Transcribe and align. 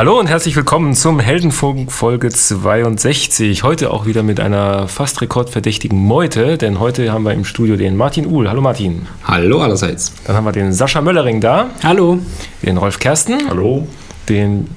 Hallo 0.00 0.18
und 0.18 0.28
herzlich 0.28 0.56
willkommen 0.56 0.94
zum 0.94 1.20
Heldenfunk 1.20 1.92
Folge 1.92 2.30
62. 2.30 3.64
Heute 3.64 3.90
auch 3.90 4.06
wieder 4.06 4.22
mit 4.22 4.40
einer 4.40 4.88
fast 4.88 5.20
rekordverdächtigen 5.20 5.98
Meute, 5.98 6.56
denn 6.56 6.80
heute 6.80 7.12
haben 7.12 7.24
wir 7.24 7.34
im 7.34 7.44
Studio 7.44 7.76
den 7.76 7.98
Martin 7.98 8.24
Uhl. 8.24 8.48
Hallo 8.48 8.62
Martin. 8.62 9.06
Hallo 9.24 9.60
allerseits. 9.60 10.14
Dann 10.26 10.36
haben 10.36 10.44
wir 10.46 10.52
den 10.52 10.72
Sascha 10.72 11.02
Möllering 11.02 11.42
da. 11.42 11.68
Hallo. 11.82 12.18
Den 12.62 12.78
Rolf 12.78 12.98
Kersten. 12.98 13.46
Hallo. 13.50 13.86
Den 14.26 14.68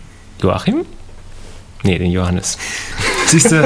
Joachim. 0.42 0.84
Nee, 1.84 2.00
den 2.00 2.12
Johannes. 2.12 2.58
Siehst 3.28 3.50
du? 3.50 3.62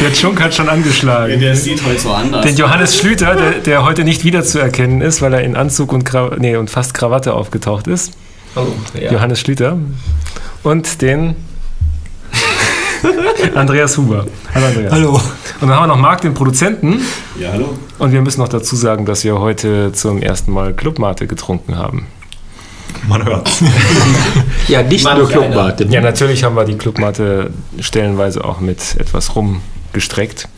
der 0.00 0.12
Chunk 0.14 0.40
hat 0.40 0.54
schon 0.54 0.70
angeschlagen. 0.70 1.38
Der 1.38 1.54
sieht 1.54 1.84
heute 1.84 2.00
so 2.00 2.12
anders. 2.12 2.46
Den 2.46 2.56
Johannes 2.56 2.96
Schlüter, 2.96 3.36
der, 3.36 3.50
der 3.58 3.84
heute 3.84 4.04
nicht 4.04 4.24
wiederzuerkennen 4.24 5.02
ist, 5.02 5.20
weil 5.20 5.34
er 5.34 5.42
in 5.42 5.54
Anzug 5.54 5.92
und, 5.92 6.04
Kra 6.04 6.30
nee, 6.38 6.56
und 6.56 6.70
fast 6.70 6.94
Krawatte 6.94 7.34
aufgetaucht 7.34 7.88
ist. 7.88 8.14
Oh, 8.56 8.66
ja. 8.98 9.12
Johannes 9.12 9.40
Schlüter. 9.40 9.78
Und 10.62 11.02
den 11.02 11.36
Andreas 13.54 13.96
Huber. 13.96 14.26
Hallo 14.54 14.66
Andreas. 14.66 14.92
Hallo. 14.92 15.12
Und 15.60 15.68
dann 15.68 15.70
haben 15.70 15.82
wir 15.84 15.86
noch 15.88 15.96
Marc, 15.96 16.22
den 16.22 16.34
Produzenten. 16.34 17.00
Ja, 17.38 17.52
hallo. 17.52 17.78
Und 17.98 18.12
wir 18.12 18.22
müssen 18.22 18.40
noch 18.40 18.48
dazu 18.48 18.76
sagen, 18.76 19.06
dass 19.06 19.24
wir 19.24 19.38
heute 19.38 19.92
zum 19.92 20.20
ersten 20.22 20.52
Mal 20.52 20.74
Clubmate 20.74 21.26
getrunken 21.26 21.76
haben. 21.76 22.06
Man 23.08 23.24
hört's. 23.24 23.62
Ja, 24.68 24.82
nicht 24.82 25.02
Manch 25.04 25.18
nur. 25.18 25.28
Clubmate. 25.28 25.84
Ja, 25.84 26.00
natürlich 26.00 26.44
haben 26.44 26.54
wir 26.54 26.64
die 26.64 26.76
Clubmate 26.76 27.50
stellenweise 27.80 28.44
auch 28.44 28.60
mit 28.60 28.78
etwas 28.98 29.34
Rum 29.34 29.62
gestreckt. 29.92 30.48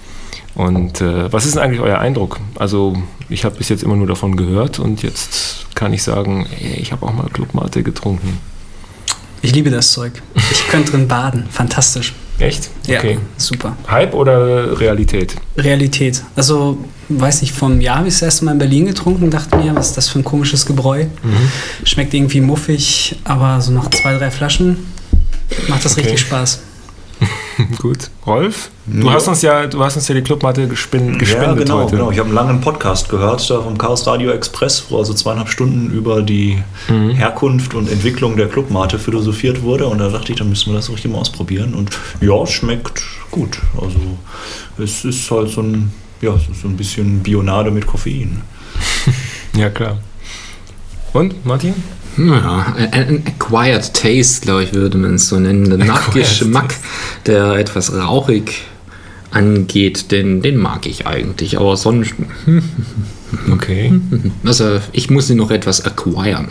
Und 0.54 1.00
äh, 1.00 1.32
was 1.32 1.46
ist 1.46 1.54
denn 1.56 1.62
eigentlich 1.62 1.80
euer 1.80 1.98
Eindruck? 1.98 2.40
Also 2.56 2.94
ich 3.28 3.44
habe 3.44 3.56
bis 3.56 3.68
jetzt 3.70 3.82
immer 3.82 3.96
nur 3.96 4.06
davon 4.06 4.36
gehört 4.36 4.78
und 4.78 5.02
jetzt 5.02 5.66
kann 5.74 5.92
ich 5.92 6.02
sagen, 6.02 6.46
ey, 6.60 6.74
ich 6.80 6.92
habe 6.92 7.06
auch 7.06 7.12
mal 7.14 7.28
Clubmate 7.32 7.82
getrunken. 7.82 8.38
Ich 9.40 9.52
liebe 9.54 9.70
das 9.70 9.90
Zeug. 9.92 10.22
Ich 10.52 10.68
könnte 10.68 10.92
drin 10.92 11.08
baden. 11.08 11.46
Fantastisch. 11.50 12.14
Echt? 12.38 12.70
Ja, 12.86 12.98
Okay. 12.98 13.18
super. 13.36 13.76
Hype 13.90 14.14
oder 14.14 14.78
Realität? 14.78 15.34
Realität. 15.56 16.22
Also, 16.36 16.78
weiß 17.08 17.42
nicht, 17.42 17.60
einem 17.62 17.80
Jahr 17.80 17.98
habe 17.98 18.08
ich 18.08 18.14
das 18.14 18.22
erste 18.22 18.44
Mal 18.44 18.52
in 18.52 18.58
Berlin 18.58 18.86
getrunken, 18.86 19.30
dachte 19.30 19.56
mir, 19.56 19.74
was 19.74 19.88
ist 19.88 19.96
das 19.96 20.08
für 20.08 20.18
ein 20.20 20.24
komisches 20.24 20.64
Gebräu. 20.66 21.06
Schmeckt 21.84 22.14
irgendwie 22.14 22.40
muffig, 22.40 23.16
aber 23.24 23.60
so 23.60 23.72
nach 23.72 23.90
zwei, 23.90 24.16
drei 24.16 24.30
Flaschen 24.30 24.76
macht 25.68 25.84
das 25.84 25.92
Okay. 25.92 26.02
richtig 26.02 26.20
Spaß. 26.20 26.60
Gut. 27.78 28.10
Rolf? 28.26 28.70
Du 28.86 29.06
Ja. 29.06 29.14
hast 29.14 29.28
uns 29.28 29.42
ja, 29.42 29.66
du 29.66 29.82
hast 29.84 29.96
uns 29.96 30.08
ja 30.08 30.14
die 30.14 30.22
Clubmatte 30.22 30.66
gespin 30.68 31.18
gespendet 31.18 31.68
ja, 31.68 31.74
genau, 31.74 31.78
heute. 31.84 31.96
genau. 31.96 32.10
Ich 32.10 32.18
habe 32.18 32.26
einen 32.28 32.34
langen 32.34 32.60
Podcast 32.60 33.08
gehört 33.08 33.48
da 33.50 33.60
vom 33.62 33.76
Chaos 33.78 34.06
Radio 34.06 34.30
Express, 34.32 34.84
wo 34.88 34.98
also 34.98 35.14
zweieinhalb 35.14 35.48
Stunden 35.48 35.90
über 35.90 36.22
die 36.22 36.62
Mhm. 36.88 37.10
Herkunft 37.10 37.74
und 37.74 37.90
Entwicklung 37.90 38.36
der 38.36 38.48
Clubmate 38.48 38.98
philosophiert 38.98 39.62
wurde. 39.62 39.86
Und 39.86 39.98
da 39.98 40.08
dachte 40.08 40.32
ich, 40.32 40.38
dann 40.38 40.48
müssen 40.48 40.70
wir 40.72 40.76
das 40.76 40.90
richtig 40.90 41.10
mal 41.10 41.18
ausprobieren. 41.18 41.74
Und 41.74 41.90
ja, 42.20 42.42
es 42.42 42.50
schmeckt 42.52 43.02
gut. 43.30 43.58
Also 43.80 43.98
es 44.78 45.04
ist 45.04 45.30
halt 45.30 45.48
so 45.50 45.62
ein, 45.62 45.92
ja, 46.20 46.32
so 46.60 46.68
ein 46.68 46.76
bisschen 46.76 47.20
Bionade 47.22 47.70
mit 47.70 47.86
Koffein. 47.86 48.42
Ja, 49.54 49.68
klar. 49.68 49.98
Und, 51.12 51.44
Martin? 51.44 51.74
Ja, 52.18 52.74
ein, 52.92 53.22
Acquired 53.26 53.94
Taste, 53.94 54.42
glaube 54.42 54.64
ich, 54.64 54.74
würde 54.74 54.98
man 54.98 55.14
es 55.14 55.28
so 55.28 55.38
nennen. 55.38 55.68
Der 55.70 55.78
Nachgeschmack, 55.78 56.74
der 57.26 57.54
etwas 57.54 57.92
rauchig 57.94 58.64
angeht, 59.30 60.10
den, 60.12 60.42
den 60.42 60.58
mag 60.58 60.86
ich 60.86 61.06
eigentlich. 61.06 61.58
Aber 61.58 61.76
sonst, 61.76 62.14
Okay. 63.50 63.92
also 64.44 64.80
ich 64.92 65.08
muss 65.08 65.30
ihn 65.30 65.38
noch 65.38 65.50
etwas 65.50 65.84
acquiren. 65.86 66.48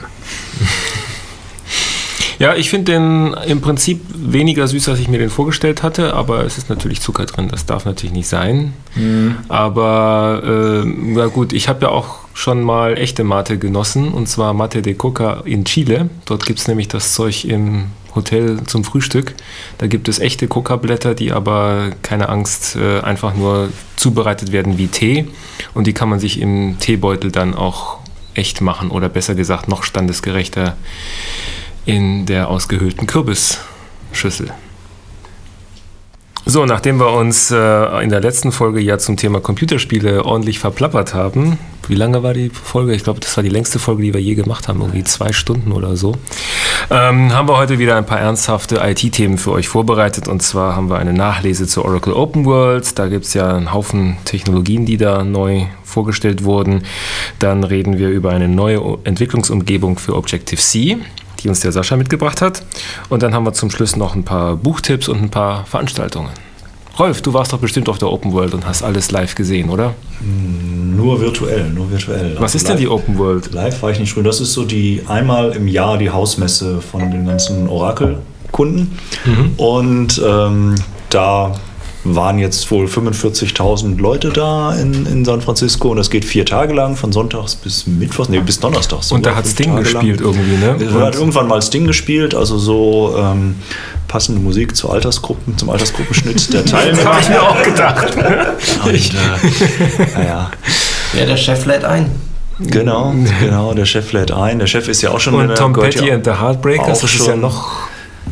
Ja, 2.40 2.56
ich 2.56 2.72
finde 2.72 2.91
den 2.94 3.35
im 3.47 3.62
Prinzip 3.62 4.02
weniger 4.16 4.68
süß, 4.68 4.90
als 4.90 5.00
ich 5.00 5.08
mir 5.08 5.19
den 5.19 5.30
vorgestellt 5.30 5.84
hatte, 5.84 6.16
aber 6.16 6.44
es 6.44 6.58
ist 6.58 6.72
natürlich 6.72 7.00
Zucker 7.00 7.28
drin, 7.28 7.50
das 7.52 7.68
darf 7.68 7.85
natürlich 7.85 8.14
nicht 8.16 8.28
sein. 8.28 8.74
Aber 9.47 10.41
äh, 10.84 11.18
ja 11.19 11.28
gut, 11.28 11.53
ich 11.53 11.69
habe 11.69 11.84
ja 11.84 11.90
auch 11.90 12.21
schon 12.34 12.62
mal 12.62 12.97
echte 12.97 13.24
Mate 13.24 13.58
genossen, 13.58 14.14
und 14.14 14.28
zwar 14.28 14.53
Mate 14.53 14.81
de 14.81 14.94
Coca 14.94 15.42
in 15.46 15.66
Chile. 15.66 16.09
Dort 16.25 16.46
gibt 16.46 16.59
es 16.59 16.68
nämlich 16.68 16.88
das 16.88 17.14
Zeug 17.14 17.46
im 17.46 17.92
Hotel 18.16 18.64
zum 18.66 18.84
Frühstück. 18.84 19.36
Da 19.78 19.88
gibt 19.88 20.08
es 20.09 20.19
echte 20.19 20.47
Coca-Blätter, 20.47 21.16
die 21.16 21.31
aber, 21.31 21.91
keine 22.02 22.30
Angst, 22.30 22.75
äh, 22.75 23.00
einfach 23.02 23.36
nur 23.36 23.70
zubereitet 23.96 24.52
werden 24.52 24.78
wie 24.78 24.88
Tee. 24.88 25.28
Und 25.74 25.88
die 25.88 25.94
kann 25.94 26.09
man 26.09 26.20
sich 26.20 26.40
im 26.40 26.78
Teebeutel 26.80 27.31
dann 27.31 27.53
auch 27.53 28.00
echt 28.34 28.62
machen 28.62 28.91
oder 28.91 29.09
besser 29.09 29.36
gesagt 29.36 29.68
noch 29.68 29.84
standesgerechter 29.84 30.78
in 31.86 32.25
der 32.25 32.50
ausgehöhlten 32.50 33.08
Kürbisschüssel. 33.08 34.52
So, 36.46 36.66
nachdem 36.66 37.00
wir 37.00 37.13
uns 37.13 37.52
äh, 37.52 38.03
in 38.03 38.09
der 38.09 38.19
letzten 38.19 38.52
Folge 38.52 38.81
ja 38.81 38.97
zum 38.97 39.16
Thema 39.16 39.40
Computerspiele 39.40 40.25
ordentlich 40.25 40.57
verplappert 40.57 41.13
haben, 41.13 41.59
wie 41.88 41.96
lange 41.96 42.24
war 42.24 42.34
die 42.34 42.50
Folge? 42.50 42.96
Ich 42.96 43.03
glaube, 43.03 43.19
das 43.19 43.35
war 43.38 43.44
die 43.44 43.50
längste 43.50 43.78
Folge, 43.78 44.02
die 44.02 44.13
wir 44.13 44.22
je 44.22 44.34
gemacht 44.34 44.68
haben, 44.68 44.81
irgendwie 44.81 45.03
zwei 45.03 45.34
Stunden 45.34 45.72
oder 45.72 45.96
so. 45.96 46.16
Ähm, 46.90 47.31
haben 47.34 47.47
wir 47.47 47.57
heute 47.57 47.79
wieder 47.79 47.96
ein 47.96 48.06
paar 48.06 48.19
ernsthafte 48.19 48.81
IT-Themen 48.84 49.38
für 49.38 49.52
euch 49.52 49.68
vorbereitet. 49.68 50.28
Und 50.28 50.41
zwar 50.41 50.75
haben 50.75 50.90
wir 50.90 50.97
eine 50.97 51.13
Nachlese 51.13 51.68
zu 51.68 51.85
Oracle 51.85 52.13
Open 52.13 52.46
World. 52.46 52.97
Da 52.97 53.08
gibt 53.08 53.25
es 53.25 53.34
ja 53.34 53.56
einen 53.56 53.72
Haufen 53.72 54.18
Technologien, 54.25 54.85
die 54.85 54.97
da 54.97 55.23
neu 55.23 55.66
vorgestellt 55.84 56.44
wurden. 56.44 56.84
Dann 57.40 57.63
reden 57.63 57.97
wir 57.97 58.09
über 58.09 58.31
eine 58.31 58.47
neue 58.47 58.97
Entwicklungsumgebung 59.03 60.00
für 60.00 60.16
Objective-C 60.16 60.97
die 61.44 61.50
uns 61.50 61.59
der 61.62 61.72
Sascha 61.72 61.96
mitgebracht 61.96 62.41
hat. 62.41 62.63
Und 63.09 63.24
dann 63.24 63.34
haben 63.34 63.46
wir 63.46 63.53
zum 63.53 63.69
Schluss 63.72 63.96
noch 63.96 64.16
ein 64.16 64.24
paar 64.24 64.56
Buchtipps 64.56 65.07
und 65.07 65.22
ein 65.22 65.29
paar 65.29 65.66
Veranstaltungen. 65.66 66.29
Rolf, 67.00 67.22
du 67.22 67.34
warst 67.34 67.53
doch 67.53 67.59
bestimmt 67.59 67.88
auf 67.88 67.97
der 68.00 68.12
Open 68.12 68.34
World 68.34 68.53
und 68.53 68.66
hast 68.68 68.84
alles 68.84 69.12
live 69.12 69.34
gesehen, 69.35 69.69
oder? 69.69 69.94
Nur 70.22 71.22
virtuell, 71.22 71.69
nur 71.69 71.90
virtuell. 71.90 72.34
Was 72.35 72.44
Also 72.53 72.57
ist 72.57 72.68
denn 72.69 72.78
die 72.78 72.84
live- 72.84 72.91
Open 72.94 73.18
World? 73.18 73.53
Live 73.53 73.81
war 73.81 73.91
ich 73.91 74.00
nicht 74.00 74.13
drin. 74.16 74.25
Das 74.25 74.41
ist 74.41 74.52
so 74.53 74.66
die 74.66 75.02
einmal 75.07 75.52
im 75.53 75.68
Jahr 75.68 75.97
die 75.97 76.09
Hausmesse 76.09 76.81
von 76.81 77.09
den 77.09 77.25
ganzen 77.25 77.68
Oracle-Kunden. 77.69 78.97
Und 79.58 80.22
ähm, 80.25 80.75
da 81.09 81.53
waren 82.03 82.39
jetzt 82.39 82.69
wohl 82.72 82.85
45.000 82.88 84.00
Leute 84.00 84.29
da 84.29 84.73
in, 84.73 85.06
in 85.06 85.23
San 85.25 85.41
Francisco 85.41 85.89
und 85.89 85.97
das 85.97 86.09
geht 86.09 86.25
vier 86.25 86.45
Tage 86.45 86.73
lang, 86.73 86.95
von 86.95 87.12
Sonntags 87.12 87.56
bis 87.56 87.85
Mittwochs, 87.85 88.29
nee, 88.29 88.39
bis 88.39 88.59
Donnerstags. 88.59 89.12
Und 89.12 89.25
da 89.25 89.35
hat 89.35 89.45
Sting 89.47 89.75
Tage 89.75 89.89
lang. 89.91 89.94
gespielt 90.06 90.22
irgendwie, 90.22 90.57
ne? 90.57 90.78
Er 91.00 91.06
hat 91.06 91.16
irgendwann 91.16 91.47
mal 91.47 91.61
Sting 91.61 91.85
gespielt, 91.85 92.34
also 92.34 92.57
so 92.57 93.16
ähm, 93.19 93.56
passende 94.07 94.41
Musik 94.41 94.75
zu 94.75 94.90
Altersgruppen, 94.90 95.57
zum 95.57 95.69
Altersgruppenschnitt 95.69 96.51
der 96.53 96.66
Teilnehmer. 96.66 97.11
Habe 97.11 97.22
ich 97.22 97.29
mir 97.29 97.41
auch 97.44 97.63
gedacht. 97.63 98.16
Und, 98.85 98.94
äh, 98.95 100.17
naja, 100.17 100.51
Ja, 101.17 101.25
der 101.25 101.38
Chef 101.38 101.66
lädt 101.66 101.85
ein. 101.85 102.09
genau, 102.59 103.13
genau, 103.40 103.73
der 103.73 103.85
Chef 103.85 104.11
lädt 104.11 104.31
ein. 104.31 104.57
Der 104.59 104.67
Chef 104.67 104.88
ist 104.88 105.01
ja 105.03 105.11
auch 105.11 105.19
schon 105.19 105.35
Und 105.35 105.47
der 105.50 105.56
Tom 105.57 105.73
Petty 105.73 106.07
ja 106.07 106.16
and 106.16 106.25
the 106.25 106.31
Heartbreakers, 106.31 106.97
auch 106.97 107.01
das 107.01 107.13
ist 107.13 107.19
ja 107.28 107.34
schon- 107.34 107.41
noch. 107.41 107.67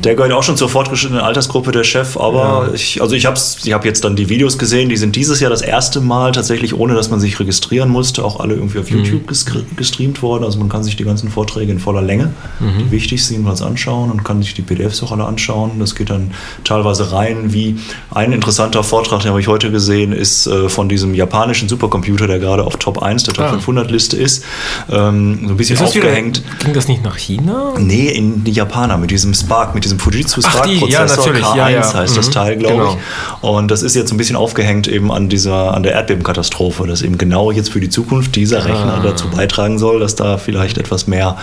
Der 0.03 0.15
gehört 0.15 0.31
auch 0.31 0.43
schon 0.43 0.55
zur 0.55 0.69
fortgeschrittenen 0.69 1.21
Altersgruppe, 1.21 1.71
der 1.73 1.83
Chef, 1.83 2.15
aber 2.15 2.69
ich, 2.73 3.01
also 3.01 3.15
ich 3.15 3.25
habe 3.25 3.37
ich 3.63 3.73
hab 3.73 3.83
jetzt 3.83 4.03
dann 4.05 4.15
die 4.15 4.29
Videos 4.29 4.57
gesehen, 4.57 4.87
die 4.87 4.95
sind 4.95 5.15
dieses 5.17 5.41
Jahr 5.41 5.49
das 5.49 5.61
erste 5.61 5.99
Mal 5.99 6.31
tatsächlich, 6.31 6.73
ohne 6.73 6.93
dass 6.95 7.09
man 7.09 7.19
sich 7.19 7.37
registrieren 7.39 7.89
musste, 7.89 8.23
auch 8.23 8.39
alle 8.39 8.53
irgendwie 8.53 8.79
auf 8.79 8.89
YouTube 8.89 9.29
gestr- 9.29 9.63
gestreamt 9.75 10.21
worden. 10.21 10.45
Also 10.45 10.57
man 10.57 10.69
kann 10.69 10.83
sich 10.83 10.95
die 10.95 11.03
ganzen 11.03 11.29
Vorträge 11.29 11.71
in 11.73 11.79
voller 11.79 12.01
Länge, 12.01 12.31
die 12.59 12.91
wichtig 12.91 13.25
sind, 13.25 13.37
jedenfalls 13.37 13.61
anschauen 13.61 14.09
und 14.09 14.23
kann 14.23 14.41
sich 14.41 14.53
die 14.53 14.61
PDFs 14.61 15.03
auch 15.03 15.11
alle 15.11 15.25
anschauen. 15.25 15.71
Das 15.79 15.95
geht 15.95 16.09
dann 16.09 16.31
teilweise 16.63 17.11
rein, 17.11 17.51
wie 17.53 17.75
ein 18.11 18.31
interessanter 18.31 18.83
Vortrag, 18.83 19.21
den 19.21 19.29
habe 19.31 19.41
ich 19.41 19.47
heute 19.49 19.69
gesehen, 19.69 20.13
ist 20.13 20.47
äh, 20.47 20.69
von 20.69 20.87
diesem 20.87 21.13
japanischen 21.13 21.67
Supercomputer, 21.67 22.27
der 22.27 22.39
gerade 22.39 22.63
auf 22.63 22.77
Top 22.77 23.01
1 23.03 23.23
der 23.23 23.33
Top 23.33 23.45
Ah. 23.45 23.49
500 23.49 23.89
Liste 23.89 24.15
ist, 24.17 24.43
ähm, 24.91 25.39
so 25.45 25.49
ein 25.49 25.57
bisschen 25.57 25.73
Ist 25.75 25.81
das 25.81 25.95
wieder, 25.95 26.05
aufgehängt. 26.05 26.43
ging 26.63 26.73
das 26.73 26.87
nicht 26.87 27.03
nach 27.03 27.17
China? 27.17 27.73
Nee, 27.77 28.07
in 28.09 28.43
die 28.43 28.51
Japaner 28.51 28.97
mit 28.97 29.11
diesem 29.11 29.33
Spark, 29.33 29.73
mit 29.75 29.83
diesem 29.85 29.88
Fujitsu 29.97 30.41
Ach, 30.43 30.61
die, 30.65 30.77
Spark 30.77 30.89
ja, 30.91 30.99
Prozessor 30.99 31.25
natürlich, 31.25 31.45
K1 31.45 31.55
ja, 31.57 31.69
ja. 31.69 31.93
heißt 31.93 32.17
das 32.17 32.27
Mhm, 32.27 32.31
Teil, 32.31 32.55
glaube 32.57 32.75
genau. 32.75 32.97
ich. 33.41 33.43
Und 33.49 33.71
das 33.71 33.81
ist 33.81 33.95
jetzt 33.95 34.11
ein 34.11 34.17
bisschen 34.17 34.35
aufgehängt 34.35 34.87
eben 34.87 35.11
an 35.11 35.29
dieser 35.29 35.73
an 35.73 35.83
der 35.83 35.93
Erdbebenkatastrophe, 35.93 36.85
dass 36.85 37.01
eben 37.01 37.17
genau 37.17 37.51
jetzt 37.51 37.71
für 37.71 37.79
die 37.79 37.89
Zukunft 37.89 38.35
dieser 38.35 38.65
Rechner 38.65 38.99
Ah. 38.99 39.01
dazu 39.03 39.29
beitragen 39.29 39.79
soll, 39.79 39.99
dass 39.99 40.15
da 40.15 40.37
vielleicht 40.37 40.77
etwas 40.77 41.07
mehr 41.07 41.37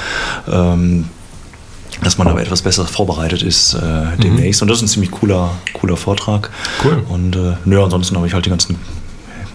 ähm, 0.53 1.07
dass 2.03 2.19
man 2.19 2.29
aber 2.29 2.43
etwas 2.43 2.61
besser 2.61 2.85
vorbereitet 2.85 3.43
ist 3.43 3.73
äh, 3.73 3.79
demnächst. 4.23 4.61
Und 4.61 4.69
das 4.69 4.79
ist 4.79 4.83
ein 4.83 4.89
ziemlich 4.89 5.11
cooler, 5.11 5.53
cooler 5.73 5.97
Vortrag. 5.97 6.51
Mhm. 6.51 6.87
Cool. 6.87 7.03
Und 7.09 7.37
äh, 7.37 7.55
nö, 7.65 7.83
ansonsten 7.83 8.17
habe 8.17 8.27
ich 8.27 8.35
halt 8.35 8.45
die 8.45 8.51
ganzen 8.51 8.77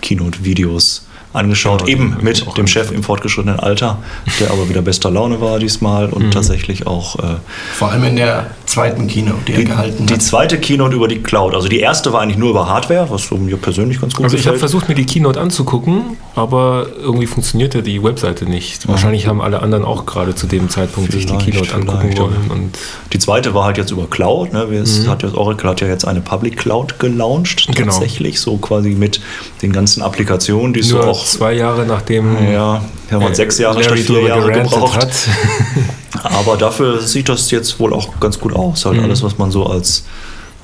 Keynote-Videos 0.02 1.06
angeschaut, 1.34 1.86
Genau, 1.86 1.90
eben 1.92 2.18
mit 2.22 2.44
dem 2.58 2.68
Chef 2.68 2.92
im 2.92 3.04
fortgeschrittenen 3.04 3.60
Alter, 3.60 4.00
der 4.40 4.52
aber 4.52 4.68
wieder 4.68 4.82
bester 4.82 5.10
Laune 5.12 5.40
war 5.40 5.60
diesmal 5.60 6.08
und 6.10 6.32
tatsächlich 6.32 6.88
auch 6.88 7.16
äh, 7.20 7.38
Vor 7.76 7.90
allem 7.92 8.04
in 8.04 8.16
der 8.18 8.48
zweiten 8.72 9.08
Keynote, 9.08 9.38
die, 9.48 9.52
Die, 9.54 9.58
er 9.60 9.66
gehalten 9.66 10.06
die 10.08 10.14
hat. 10.14 10.22
zweite 10.22 10.58
Keynote 10.60 10.96
über 10.96 11.08
die 11.08 11.20
Cloud. 11.22 11.54
Also 11.54 11.68
die 11.68 11.80
erste 11.80 12.12
war 12.14 12.22
eigentlich 12.22 12.38
nur 12.38 12.50
über 12.52 12.68
Hardware, 12.68 13.10
was 13.10 13.28
so 13.28 13.36
mir 13.38 13.58
persönlich 13.58 14.00
ganz 14.02 14.14
gut 14.16 14.24
Also 14.26 14.38
ich 14.38 14.48
habe 14.48 14.58
versucht, 14.58 14.90
mir 14.90 14.96
die 14.96 15.06
Keynote 15.06 15.40
anzugucken, 15.40 16.18
aber 16.36 16.88
irgendwie 17.02 17.28
funktionierte 17.28 17.84
die 17.84 18.02
Webseite 18.04 18.46
nicht. 18.46 18.88
Wahrscheinlich 18.88 19.28
haben 19.28 19.42
alle 19.42 19.62
anderen 19.62 19.86
auch 19.86 20.06
gerade 20.06 20.34
zu 20.36 20.48
dem 20.48 20.70
Zeitpunkt 20.70 21.12
sich 21.12 21.26
die 21.26 21.34
Vielleicht, 21.34 21.52
Keynote 21.52 21.76
angucken 21.76 22.00
vielleicht, 22.02 22.20
wollen. 22.20 22.36
Und 22.50 22.78
Die 23.14 23.20
zweite 23.20 23.54
war 23.54 23.66
halt 23.66 23.78
jetzt 23.78 23.92
über 23.92 24.08
Cloud. 24.10 24.54
Ne? 24.54 24.70
Wir- 24.72 24.82
Es 24.82 25.08
hat 25.08 25.24
jetzt, 25.24 25.36
Oracle 25.36 25.70
hat 25.70 25.82
ja 25.82 25.88
jetzt 25.88 26.06
eine 26.08 26.22
Public 26.22 26.58
Cloud 26.58 26.98
gelauncht, 27.00 27.68
Mhm. 27.68 27.74
Genau. 27.74 27.92
tatsächlich, 27.92 28.40
so 28.40 28.58
quasi 28.58 28.92
mit 28.92 29.20
den 29.62 29.72
ganzen 29.74 30.02
Applikationen, 30.02 30.74
die 30.74 30.80
es 30.80 30.88
so 30.90 30.98
nur 30.98 31.08
auch. 31.10 31.26
zwei 31.26 31.54
Jahre 31.54 31.86
nachdem 31.86 32.36
Ja, 32.52 32.82
ja 33.12 33.20
man 33.20 33.32
äh, 33.32 33.36
sechs 33.36 33.58
Jahre 33.58 33.82
Larry 33.82 33.98
statt 34.04 34.16
vier 34.16 34.22
Jahre 34.28 34.52
gebraucht. 34.52 34.98
hat. 34.98 35.12
Aber 36.24 36.58
dafür 36.58 37.00
sieht 37.02 37.30
das 37.30 37.50
jetzt 37.52 37.80
wohl 37.80 37.94
auch 37.94 38.20
ganz 38.20 38.40
gut 38.40 38.54
aus. 38.56 38.86
Halt 38.86 39.02
alles, 39.02 39.24
was 39.24 39.38
man 39.38 39.52
so 39.52 39.66
als. 39.66 40.04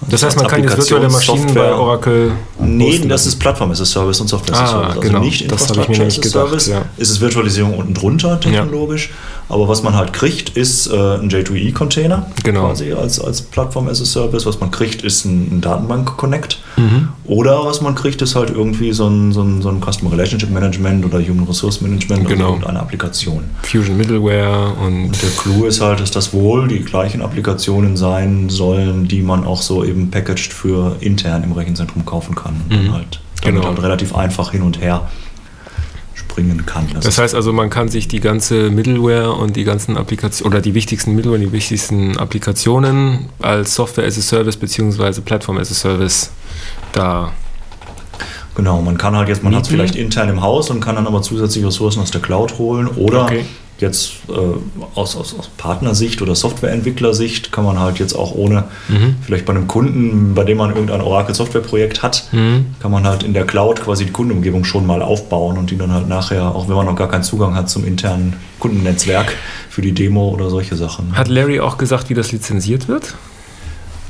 Mhm. 0.01 0.09
Das 0.11 0.21
heißt, 0.23 0.35
man 0.35 0.45
als 0.45 0.53
kann 0.53 0.63
jetzt 0.63 0.77
virtuelle 0.77 1.09
Maschinen 1.09 1.53
bei 1.55 1.73
Oracle. 1.73 2.31
Nee, 2.59 2.99
das 3.07 3.25
ist 3.25 3.39
Plattform 3.39 3.71
as 3.71 3.81
a 3.81 3.85
Service 3.85 4.19
und 4.21 4.27
Software 4.27 4.55
as 4.55 4.61
a 4.61 4.63
Ah, 4.63 4.67
Service. 4.67 4.87
Also 4.89 5.01
genau. 5.01 5.19
nicht 5.21 5.51
Das 5.51 5.69
habe 5.69 5.81
ich 5.81 5.87
mir 5.87 5.95
Infrastructure 5.95 5.99
nämlich 5.99 6.21
gedacht, 6.21 6.47
Service. 6.61 6.67
ja. 6.67 6.85
Es 6.97 7.09
ist 7.09 7.21
Virtualisierung 7.21 7.77
unten 7.77 7.93
drunter 7.93 8.39
technologisch. 8.39 9.09
Aber 9.49 9.67
was 9.69 9.81
man 9.81 9.95
halt 9.95 10.11
kriegt, 10.11 10.49
ist 10.57 10.87
äh, 10.87 10.93
ein 10.95 11.29
J2E-Container 11.29 12.25
Genau. 12.43 12.67
quasi 12.67 12.91
als, 12.91 13.19
als 13.19 13.41
Plattform 13.41 13.87
as 13.87 14.01
a 14.01 14.05
Service. 14.05 14.45
Was 14.45 14.59
man 14.59 14.71
kriegt, 14.71 15.03
ist 15.03 15.23
ein, 15.25 15.57
ein 15.57 15.61
Datenbank-Connect. 15.61 16.59
Mhm. 16.75 17.07
Oder 17.25 17.65
was 17.65 17.81
man 17.81 17.95
kriegt, 17.95 18.21
ist 18.21 18.35
halt 18.35 18.49
irgendwie 18.49 18.91
so 18.93 19.07
ein, 19.07 19.31
so 19.31 19.41
ein, 19.41 19.61
so 19.61 19.69
ein 19.69 19.79
Customer 19.81 20.11
Relationship 20.11 20.49
Management 20.51 21.05
oder 21.05 21.19
Human 21.21 21.45
Resource 21.45 21.79
Management 21.81 22.27
Genau. 22.27 22.43
oder 22.45 22.49
irgendeine 22.55 22.79
Applikation. 22.81 23.43
Fusion 23.63 23.95
Middleware 23.97 24.73
und 24.85 25.05
Und 25.05 25.21
der 25.21 25.29
Clou 25.41 25.65
ist 25.65 25.79
halt, 25.81 25.99
dass 26.01 26.11
das 26.11 26.33
wohl 26.33 26.67
die 26.67 26.79
gleichen 26.79 27.21
Applikationen 27.21 27.95
sein 27.97 28.49
sollen, 28.49 29.07
die 29.07 29.21
man 29.21 29.45
auch 29.45 29.61
so 29.61 29.83
eben 29.85 30.11
packaged 30.11 30.51
für 30.53 30.97
intern 30.99 31.43
im 31.43 31.53
Rechenzentrum 31.53 32.05
kaufen 32.05 32.35
kann. 32.35 32.55
Und 32.69 32.83
Mhm. 32.87 32.93
halt, 32.93 33.19
damit 33.43 33.61
Genau. 33.61 33.67
halt 33.73 33.81
relativ 33.81 34.13
einfach 34.15 34.51
hin 34.51 34.61
und 34.61 34.81
her 34.81 35.01
springen 36.37 36.65
kann. 36.65 36.87
Das, 36.93 37.05
Das 37.05 37.17
heißt 37.17 37.35
also, 37.35 37.51
man 37.51 37.69
kann 37.69 37.89
sich 37.89 38.07
die 38.07 38.19
ganze 38.19 38.69
Middleware 38.69 39.33
und 39.33 39.55
die 39.55 39.63
ganzen 39.63 39.97
Applikationen 39.97 40.53
oder 40.53 40.61
die 40.61 40.73
wichtigsten 40.75 41.15
Middleware, 41.15 41.39
die 41.39 41.51
wichtigsten 41.51 42.17
Applikationen 42.17 43.29
als 43.39 43.73
Software 43.73 44.05
as 44.05 44.17
a 44.17 44.21
Service 44.21 44.57
bzw. 44.57 45.21
Plattform 45.21 45.57
as 45.57 45.71
a 45.71 45.73
Service 45.73 46.31
da. 46.93 47.31
genau, 48.55 48.81
man 48.81 48.97
kann 48.97 49.15
halt 49.15 49.29
jetzt, 49.29 49.43
man 49.43 49.55
hat 49.55 49.63
es 49.63 49.69
vielleicht 49.69 49.95
intern 49.95 50.29
im 50.29 50.41
Haus 50.41 50.69
und 50.69 50.79
kann 50.79 50.95
dann 50.95 51.07
aber 51.07 51.21
zusätzliche 51.21 51.67
Ressourcen 51.67 52.01
aus 52.01 52.11
der 52.11 52.21
Cloud 52.21 52.57
holen 52.59 52.87
oder 52.87 53.23
Okay. 53.23 53.45
Jetzt 53.79 54.11
äh, 54.29 54.33
aus, 54.95 55.15
aus, 55.15 55.35
aus 55.37 55.49
Partnersicht 55.57 56.21
oder 56.21 56.35
Softwareentwicklersicht 56.35 57.51
kann 57.51 57.63
man 57.63 57.79
halt 57.79 57.99
jetzt 57.99 58.13
auch 58.13 58.33
ohne, 58.33 58.65
Mhm. 58.89 59.15
vielleicht 59.25 59.45
bei 59.45 59.53
einem 59.53 59.67
Kunden, 59.67 60.33
bei 60.33 60.43
dem 60.43 60.57
man 60.57 60.69
irgendein 60.71 61.01
Oracle-Software-Projekt 61.01 62.01
hat, 62.03 62.25
Mhm. 62.31 62.67
kann 62.79 62.91
man 62.91 63.05
halt 63.05 63.23
in 63.23 63.33
der 63.33 63.45
Cloud 63.45 63.81
quasi 63.81 64.05
die 64.05 64.11
Kundenumgebung 64.11 64.63
schon 64.63 64.85
mal 64.85 65.01
aufbauen 65.01 65.57
und 65.57 65.69
die 65.71 65.77
dann 65.77 65.91
halt 65.91 66.07
nachher, 66.07 66.55
auch 66.55 66.67
wenn 66.67 66.75
man 66.75 66.85
noch 66.85 66.95
gar 66.95 67.09
keinen 67.09 67.23
Zugang 67.23 67.55
hat 67.55 67.69
zum 67.69 67.85
internen 67.85 68.33
Kundennetzwerk 68.59 69.33
für 69.69 69.81
die 69.81 69.91
Demo 69.93 70.29
oder 70.29 70.49
solche 70.49 70.75
Sachen. 70.75 71.15
Hat 71.15 71.27
Larry 71.27 71.59
auch 71.59 71.77
gesagt, 71.77 72.09
wie 72.09 72.13
das 72.15 72.31
lizenziert 72.31 72.87
wird? 72.87 73.13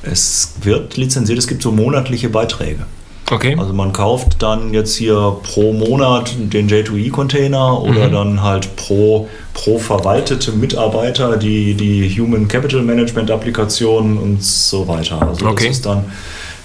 Es 0.04 0.54
wird 0.62 0.96
lizenziert, 0.96 1.38
es 1.38 1.48
gibt 1.48 1.62
so 1.62 1.72
monatliche 1.72 2.30
Beiträge. 2.30 2.86
Okay. 3.30 3.56
Also 3.60 3.74
man 3.74 3.92
kauft 3.92 4.42
dann 4.42 4.74
jetzt 4.74 4.96
hier 4.96 5.36
pro 5.44 5.74
Monat 5.74 6.34
den 6.38 6.70
J2E-Container 6.70 7.82
oder 7.82 8.08
Mhm. 8.08 8.14
dann 8.14 8.44
halt 8.44 8.76
pro, 8.78 9.28
pro 9.54 9.78
verwaltete 9.80 10.54
Mitarbeiter 10.54 11.36
die, 11.38 11.74
die 11.74 12.10
Human 12.20 12.48
Capital 12.48 12.82
Management 12.82 13.30
Applikationen 13.30 14.18
und 14.18 14.42
so 14.44 14.88
weiter. 14.88 15.22
Also 15.28 15.46
Okay. 15.46 15.68
das 15.68 15.78
ist 15.78 15.86
dann, 15.86 16.06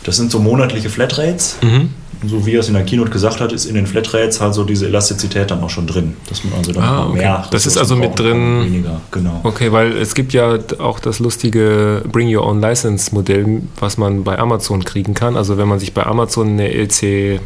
das 0.05 0.17
sind 0.17 0.31
so 0.31 0.39
monatliche 0.39 0.89
Flatrates. 0.91 1.57
Mhm. 1.63 1.91
So 2.25 2.47
wie 2.47 2.53
er 2.55 2.61
es 2.61 2.69
in 2.69 2.75
der 2.75 2.85
Keynote 2.85 3.11
gesagt 3.11 3.41
hat, 3.41 3.51
ist 3.53 3.65
in 3.65 3.75
den 3.75 3.85
Flatrates 3.89 4.41
halt 4.41 4.55
so 4.55 4.63
diese 4.63 4.87
Elastizität 4.87 5.51
dann 5.51 5.61
auch 5.65 5.71
schon 5.71 5.89
drin. 5.89 6.15
Dass 6.29 6.45
man 6.45 6.55
also 6.57 6.71
dann 6.73 6.85
Ah, 6.85 7.07
okay. 7.09 7.19
mehr 7.19 7.49
Das 7.51 7.67
ist 7.67 7.77
also 7.77 7.97
mit 7.97 8.17
drin- 8.17 8.65
Weniger, 8.65 9.01
genau. 9.11 9.41
Okay, 9.43 9.73
weil 9.73 9.91
es 9.97 10.15
gibt 10.15 10.33
ja 10.33 10.57
auch 10.79 11.01
das 11.01 11.19
lustige 11.19 12.03
Bring 12.13 12.33
Your 12.33 12.47
Own 12.47 12.61
License 12.61 13.13
Modell, 13.13 13.63
was 13.81 13.99
man 13.99 14.23
bei 14.23 14.39
Amazon 14.39 14.85
kriegen 14.85 15.15
kann. 15.15 15.37
Also 15.37 15.59
wenn 15.59 15.67
man 15.67 15.81
sich 15.81 15.95
bei 15.95 16.07
Amazon 16.07 16.51
eine 16.51 16.73
LC 16.73 17.41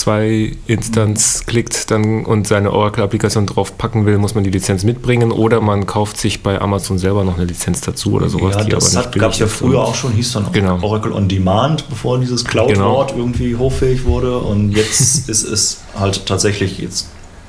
2 0.00 0.56
Instanz 0.66 1.44
klickt 1.46 1.90
dann 1.90 2.24
und 2.24 2.46
seine 2.46 2.72
Oracle-Applikation 2.72 3.46
drauf 3.46 3.76
packen 3.76 4.06
will, 4.06 4.18
muss 4.18 4.34
man 4.34 4.44
die 4.44 4.50
Lizenz 4.50 4.82
mitbringen 4.84 5.30
oder 5.30 5.60
man 5.60 5.86
kauft 5.86 6.16
sich 6.16 6.42
bei 6.42 6.60
Amazon 6.60 6.98
selber 6.98 7.24
noch 7.24 7.36
eine 7.36 7.44
Lizenz 7.44 7.80
dazu 7.82 8.12
oder 8.14 8.28
sowas. 8.28 8.56
Ja, 8.56 8.64
die 8.64 8.70
das 8.70 8.94
gab 9.12 9.32
es 9.32 9.38
ja 9.38 9.46
früher 9.46 9.80
auch 9.80 9.94
schon, 9.94 10.12
hieß 10.12 10.32
dann 10.32 10.52
Genau. 10.52 10.78
Oracle 10.82 11.12
On 11.12 11.28
Demand, 11.28 11.88
bevor 11.88 12.18
dieses 12.18 12.44
Cloud-Wort 12.44 13.14
irgendwie 13.16 13.54
hochfähig 13.56 14.04
wurde. 14.04 14.38
Und 14.38 14.72
jetzt 14.72 15.28
ist 15.28 15.44
es 15.44 15.80
halt 15.98 16.24
tatsächlich, 16.26 16.78
jetzt, 16.78 17.08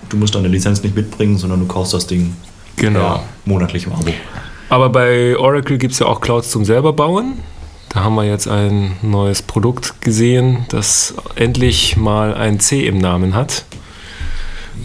du 0.10 0.18
musst 0.18 0.36
deine 0.36 0.48
Lizenz 0.50 0.84
nicht 0.84 0.96
mitbringen, 0.96 1.38
sondern 1.38 1.60
du 1.62 1.66
kaufst 1.68 1.94
das 1.94 2.08
Ding 2.08 2.34
Genau. 2.76 3.24
monatlich 3.46 3.86
im 3.86 3.94
Abo. 3.94 4.12
Aber 4.70 4.90
bei 4.90 5.38
Oracle 5.38 5.78
gibt 5.78 5.94
es 5.94 6.00
ja 6.00 6.06
auch 6.08 6.22
Clouds 6.22 6.50
zum 6.52 6.66
selber 6.66 6.94
bauen. 6.94 7.34
Da 7.94 8.06
haben 8.06 8.16
wir 8.16 8.24
jetzt 8.24 8.48
ein 8.48 8.94
neues 9.02 9.42
Produkt 9.42 10.00
gesehen, 10.00 10.66
das 10.70 11.14
endlich 11.36 11.98
mal 11.98 12.34
ein 12.34 12.62
C 12.62 12.88
im 12.88 12.98
Namen 12.98 13.36
hat. 13.36 13.66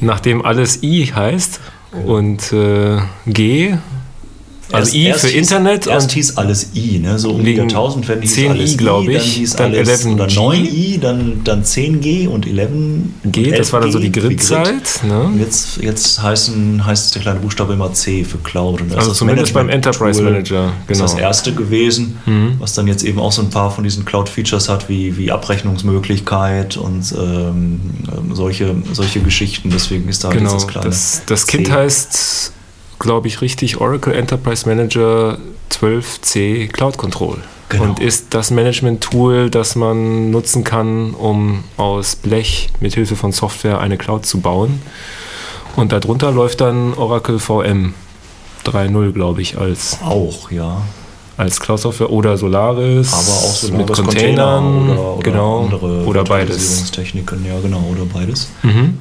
Nachdem 0.01 0.45
alles 0.45 0.83
I 0.83 1.07
heißt 1.15 1.61
und 2.05 2.53
äh, 2.53 2.99
G, 3.27 3.77
also 4.73 4.93
Erst- 4.93 4.95
I 4.95 5.13
für 5.21 5.27
hieß, 5.33 5.37
Internet 5.37 5.87
Erst 5.87 6.13
hieß 6.13 6.37
alles 6.39 6.69
I, 6.75 6.99
ne? 6.99 7.19
so 7.19 7.31
um 7.31 7.41
die 7.41 7.47
Wegen 7.47 7.59
Jahrtausend 7.69 8.09
werden 8.09 8.23
hieß 8.23 8.37
10i, 8.37 8.51
alles 8.51 8.73
I, 8.73 8.77
glaub 8.77 9.05
dann 9.07 9.15
ich, 9.15 9.23
hieß 9.35 9.57
dann 9.57 9.73
alles 9.75 10.05
11G. 10.07 10.13
oder 10.15 10.27
9i, 10.27 10.99
dann, 11.01 11.41
dann 11.45 11.63
10G 11.65 12.29
und 12.29 12.47
11 12.47 12.71
G, 13.27 13.51
das 13.53 13.73
war 13.73 13.81
dann 13.81 13.93
so 13.93 13.99
die. 13.99 14.11
Gridzeit. 14.13 15.01
Ne? 15.05 15.31
jetzt, 15.39 15.77
jetzt 15.83 16.23
heißen, 16.23 16.85
heißt 16.85 17.15
der 17.15 17.23
kleine 17.23 17.41
Buchstabe 17.41 17.75
immer 17.75 17.93
C 17.93 18.25
für 18.25 18.39
Cloud. 18.39 18.81
Und 18.81 18.89
das 18.91 18.99
Also 18.99 19.11
ist 19.11 19.15
das 19.15 19.19
zumindest 19.19 19.53
beim. 19.55 19.69
Enterprise 19.69 20.23
Manager, 20.23 20.73
ist 20.81 20.87
genau. 20.89 21.03
das 21.03 21.15
erste 21.15 21.53
gewesen, 21.55 22.19
Mhm. 22.27 22.55
was 22.59 22.75
dann 22.75 22.87
jetzt 22.87 23.05
eben 23.05 23.19
auch 23.21 23.33
so 23.33 23.43
ein 23.43 23.51
paar 23.51 23.71
von 23.71 23.85
diesen 23.85 24.05
Cloud-Features 24.05 24.69
hat, 24.69 24.89
wie, 24.89 25.17
wie 25.17 25.31
Abrechnungsmöglichkeit 25.31 26.77
und 26.77 27.15
ähm, 27.19 27.81
solche, 28.33 28.75
solche 28.93 29.21
Geschichten. 29.21 29.71
Deswegen 29.71 30.09
ist 30.09 30.25
da 30.25 30.29
halt 30.29 30.39
Genau, 30.39 30.53
dieses 30.53 30.67
kleine. 30.69 30.87
das, 30.89 31.23
das 31.27 31.47
Kind 31.47 31.71
heißt, 31.71 32.53
glaube 32.99 33.29
ich, 33.29 33.41
richtig 33.41 33.81
Oracle 33.81 34.15
Enterprise 34.15 34.69
Manager 34.69 35.39
12c 35.71 36.69
Cloud 36.69 36.97
Control. 36.97 37.39
Genau. 37.69 37.85
Und 37.85 38.01
ist 38.01 38.27
das 38.31 38.51
Management-Tool, 38.51 39.51
das 39.51 39.75
man 39.75 40.31
nutzen 40.31 40.63
kann, 40.63 41.15
um 41.15 41.65
aus 41.77 42.17
Blech 42.17 42.69
mit 42.81 42.95
Hilfe 42.95 43.17
von 43.17 43.33
Software 43.33 43.81
eine 43.81 43.97
Cloud 43.97 44.25
zu 44.25 44.41
bauen. 44.41 44.81
Und 45.75 45.93
darunter 45.93 46.31
läuft 46.31 46.61
dann 46.61 46.95
Oracle 46.95 47.39
VM 47.39 47.95
3.0, 48.65 49.13
glaube 49.13 49.43
ich, 49.43 49.59
als, 49.59 49.99
auch, 50.03 50.51
ja. 50.51 50.81
als 51.37 51.61
Cloud-Software 51.61 52.11
oder 52.11 52.37
Solaris. 52.39 53.13
Aber 53.13 53.21
auch 53.21 53.55
so 53.55 53.73
mit 53.73 53.93
Containern 53.93 54.91
oder, 54.91 55.15
oder 55.15 55.23
genau, 55.23 55.65
andere 55.65 56.05
oder 56.05 56.25
beides. 56.25 56.93
Ja 56.97 57.61
genau, 57.61 57.85
oder 57.91 58.05
beides. 58.05 58.49
Mhm. 58.63 58.99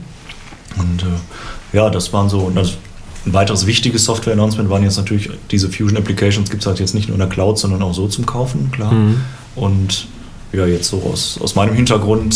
Und 0.78 1.04
äh, 1.04 1.78
ja, 1.78 1.90
das 1.90 2.12
waren 2.14 2.30
so. 2.30 2.50
Das, 2.54 2.78
ein 3.26 3.34
weiteres 3.34 3.66
wichtiges 3.66 4.06
Software-Announcement 4.06 4.70
waren 4.70 4.84
jetzt 4.84 4.98
natürlich 4.98 5.30
diese 5.52 5.70
Fusion 5.72 5.98
Applications, 5.98 6.50
gibt 6.50 6.62
es 6.64 6.68
halt 6.68 6.80
jetzt 6.80 6.94
nicht 6.94 7.08
nur 7.08 7.16
in 7.16 7.20
der 7.20 7.30
Cloud, 7.30 7.58
sondern 7.58 7.82
auch 7.82 7.94
so 7.94 8.08
zum 8.08 8.26
Kaufen, 8.26 8.72
klar. 8.72 8.92
Mhm. 8.94 9.22
Und 9.56 10.08
ja, 10.54 10.66
jetzt 10.66 10.90
so 10.90 11.02
aus, 11.12 11.40
aus 11.42 11.56
meinem 11.56 11.74
Hintergrund 11.76 12.36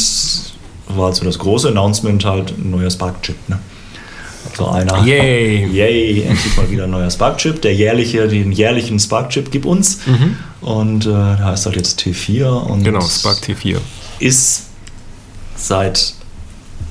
war 0.87 1.13
so 1.13 1.23
das 1.23 1.37
große 1.37 1.69
Announcement 1.69 2.25
halt 2.25 2.53
ein 2.57 2.71
neuer 2.71 2.89
Spark-Chip. 2.89 3.35
Ne? 3.47 3.59
Also 4.51 4.67
einer. 4.67 5.03
Yay. 5.05 5.67
Yay, 5.71 6.23
endlich 6.23 6.57
mal 6.57 6.69
wieder 6.71 6.85
ein 6.85 6.89
neuer 6.91 7.11
Spark-Chip. 7.11 7.61
Der 7.61 7.75
jährliche, 7.75 8.27
den 8.27 8.51
jährlichen 8.51 8.99
Spark-Chip 8.99 9.51
gibt 9.51 9.65
uns. 9.65 9.99
Und 10.61 11.05
äh, 11.05 11.09
der 11.09 11.45
heißt 11.45 11.67
halt 11.67 11.75
jetzt 11.75 11.99
T4. 12.01 12.47
Und 12.47 12.79
Mhm. 12.79 12.83
Genau, 12.83 13.01
Spark 13.01 13.37
T4. 13.37 13.77
ist 14.19 14.63
seit, 15.55 16.15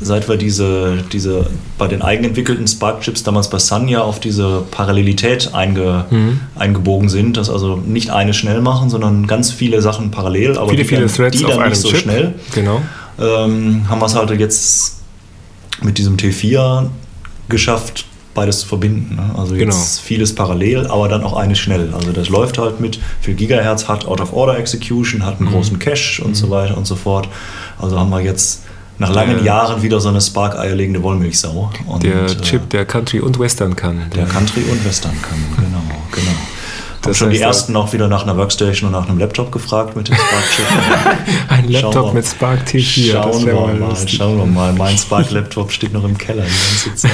seit 0.01 0.29
wir 0.29 0.37
diese, 0.37 0.99
diese 1.13 1.47
bei 1.77 1.89
den 1.89 2.03
eigenentwickelten 2.03 2.67
Spark-Chips 2.69 3.23
damals 3.25 3.51
bei 3.51 3.59
Sun 3.59 3.89
ja 3.89 4.03
auf 4.03 4.21
diese 4.21 4.63
Parallelität 4.71 5.55
einge, 5.55 6.05
Mhm. 6.11 6.41
eingebogen 6.55 7.09
sind, 7.09 7.37
dass 7.37 7.51
also 7.51 7.77
nicht 7.77 8.11
eine 8.11 8.33
schnell 8.35 8.61
machen, 8.61 8.91
sondern 8.91 9.27
ganz 9.27 9.51
viele 9.51 9.83
Sachen 9.83 10.11
parallel, 10.11 10.57
aber 10.57 10.69
Viele, 10.71 10.83
die 10.83 10.89
viele 10.89 11.01
dann, 11.07 11.15
Threads 11.15 11.37
die 11.39 11.45
dann 11.45 11.69
nicht 11.69 11.81
so 11.81 11.89
Chip. 11.89 11.99
schnell. 12.01 12.35
Genau. 12.55 12.81
Ähm, 13.21 13.87
haben 13.89 14.01
wir 14.01 14.07
es 14.07 14.15
halt 14.15 14.31
jetzt 14.39 14.99
mit 15.83 15.99
diesem 15.99 16.17
T4 16.17 16.87
geschafft, 17.49 18.05
beides 18.35 18.61
zu 18.61 18.67
verbinden. 18.69 19.17
Ne? 19.17 19.31
Also 19.37 19.55
jetzt 19.57 19.61
Genau. 19.69 19.77
vieles 20.05 20.35
parallel, 20.35 20.87
aber 20.87 21.09
dann 21.09 21.25
auch 21.25 21.37
eines 21.37 21.59
schnell. 21.59 21.93
Also 21.93 22.13
das 22.13 22.29
läuft 22.29 22.59
halt 22.59 22.79
mit 22.81 23.01
viel 23.21 23.35
Gigahertz, 23.35 23.89
hat 23.89 24.07
Out-of-Order-Execution, 24.07 25.25
hat 25.25 25.41
einen 25.41 25.49
Mhm. 25.49 25.55
großen 25.55 25.79
Cache 25.81 26.23
und 26.23 26.37
so 26.37 26.51
weiter 26.51 26.77
und 26.77 26.87
so 26.87 26.95
fort. 26.95 27.29
Also 27.81 27.99
haben 27.99 28.11
wir 28.11 28.21
jetzt 28.21 28.63
nach 28.99 29.13
langen 29.13 29.45
Jahren 29.45 29.83
wieder 29.83 30.01
so 30.01 30.09
eine 30.09 30.21
Spark-eierlegende 30.21 31.03
Wollmilchsau. 31.03 31.71
Und, 31.87 32.03
Der 32.03 32.25
äh, 32.25 32.37
Chip, 32.41 32.71
der 32.71 32.85
Country 32.85 33.21
und 33.21 33.39
Western 33.39 33.77
kann. 33.77 34.11
der 34.15 34.27
Country 34.27 34.63
und 34.71 34.85
Western 34.85 35.15
kann, 35.23 35.39
genau, 35.57 35.83
genau. 36.11 36.58
Haben 37.03 37.15
schon 37.15 37.31
die 37.31 37.41
ersten 37.41 37.77
auch 37.77 37.93
wieder 37.93 38.09
nach 38.09 38.25
einer 38.25 38.37
Workstation 38.37 38.89
und 38.89 39.01
nach 39.01 39.09
einem 39.09 39.19
Laptop 39.19 39.53
gefragt 39.53 39.97
mit 39.97 40.09
dem 40.09 40.17
Spark-Chip. 40.17 40.67
Ein 41.49 41.69
Laptop 41.69 42.15
mit 42.15 42.27
Spark 42.27 42.67
T4. 42.67 43.13
Schauen 43.13 43.47
wir 43.47 43.55
mal, 43.55 43.75
mal 43.75 44.09
schauen 44.09 44.39
wir 44.39 44.47
mal. 44.47 44.73
Mein 44.73 44.99
Spark-Laptop 44.99 45.71
steht 45.73 45.93
noch 45.93 46.05
im 46.05 46.19
Keller 46.19 46.45
die 46.45 46.49
ganze 46.49 46.95
Zeit. 46.97 47.13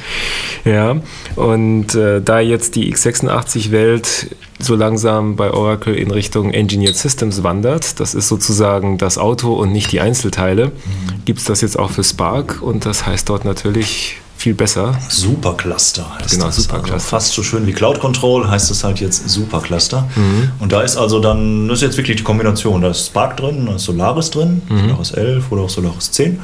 ja, 0.64 0.96
und 1.36 1.94
äh, 1.94 2.20
da 2.20 2.40
jetzt 2.40 2.74
die 2.76 2.92
x86-Welt 2.92 4.34
so 4.58 4.76
langsam 4.76 5.36
bei 5.36 5.50
Oracle 5.50 5.94
in 5.94 6.10
Richtung 6.10 6.52
Engineered 6.52 6.96
Systems 6.96 7.42
wandert, 7.42 8.00
das 8.00 8.14
ist 8.14 8.28
sozusagen 8.28 8.98
das 8.98 9.18
Auto 9.18 9.54
und 9.54 9.72
nicht 9.72 9.92
die 9.92 10.00
Einzelteile, 10.00 10.66
mhm. 10.66 11.24
gibt 11.24 11.40
es 11.40 11.46
das 11.46 11.60
jetzt 11.60 11.78
auch 11.78 11.90
für 11.90 12.04
Spark 12.04 12.62
und 12.62 12.86
das 12.86 13.06
heißt 13.06 13.28
dort 13.28 13.44
natürlich 13.44 14.16
viel 14.42 14.54
besser. 14.54 14.98
Supercluster 15.08 16.04
heißt 16.18 16.32
genau, 16.32 16.46
das. 16.46 16.56
Supercluster. 16.56 16.94
Also 16.94 17.06
fast 17.06 17.32
so 17.32 17.42
schön 17.42 17.66
wie 17.66 17.72
Cloud 17.72 18.00
Control 18.00 18.48
heißt 18.48 18.70
es 18.70 18.82
halt 18.82 19.00
jetzt 19.00 19.28
Supercluster. 19.28 20.08
Mhm. 20.16 20.50
Und 20.58 20.72
da 20.72 20.82
ist 20.82 20.96
also 20.96 21.20
dann, 21.20 21.68
das 21.68 21.78
ist 21.78 21.82
jetzt 21.82 21.96
wirklich 21.96 22.16
die 22.16 22.24
Kombination. 22.24 22.82
Da 22.82 22.88
ist 22.88 23.06
Spark 23.06 23.36
drin, 23.36 23.66
da 23.66 23.76
ist 23.76 23.84
Solaris 23.84 24.30
drin, 24.30 24.62
mhm. 24.68 24.80
Solaris 24.88 25.10
11 25.12 25.52
oder 25.52 25.62
auch 25.62 25.70
Solaris 25.70 26.10
10 26.10 26.40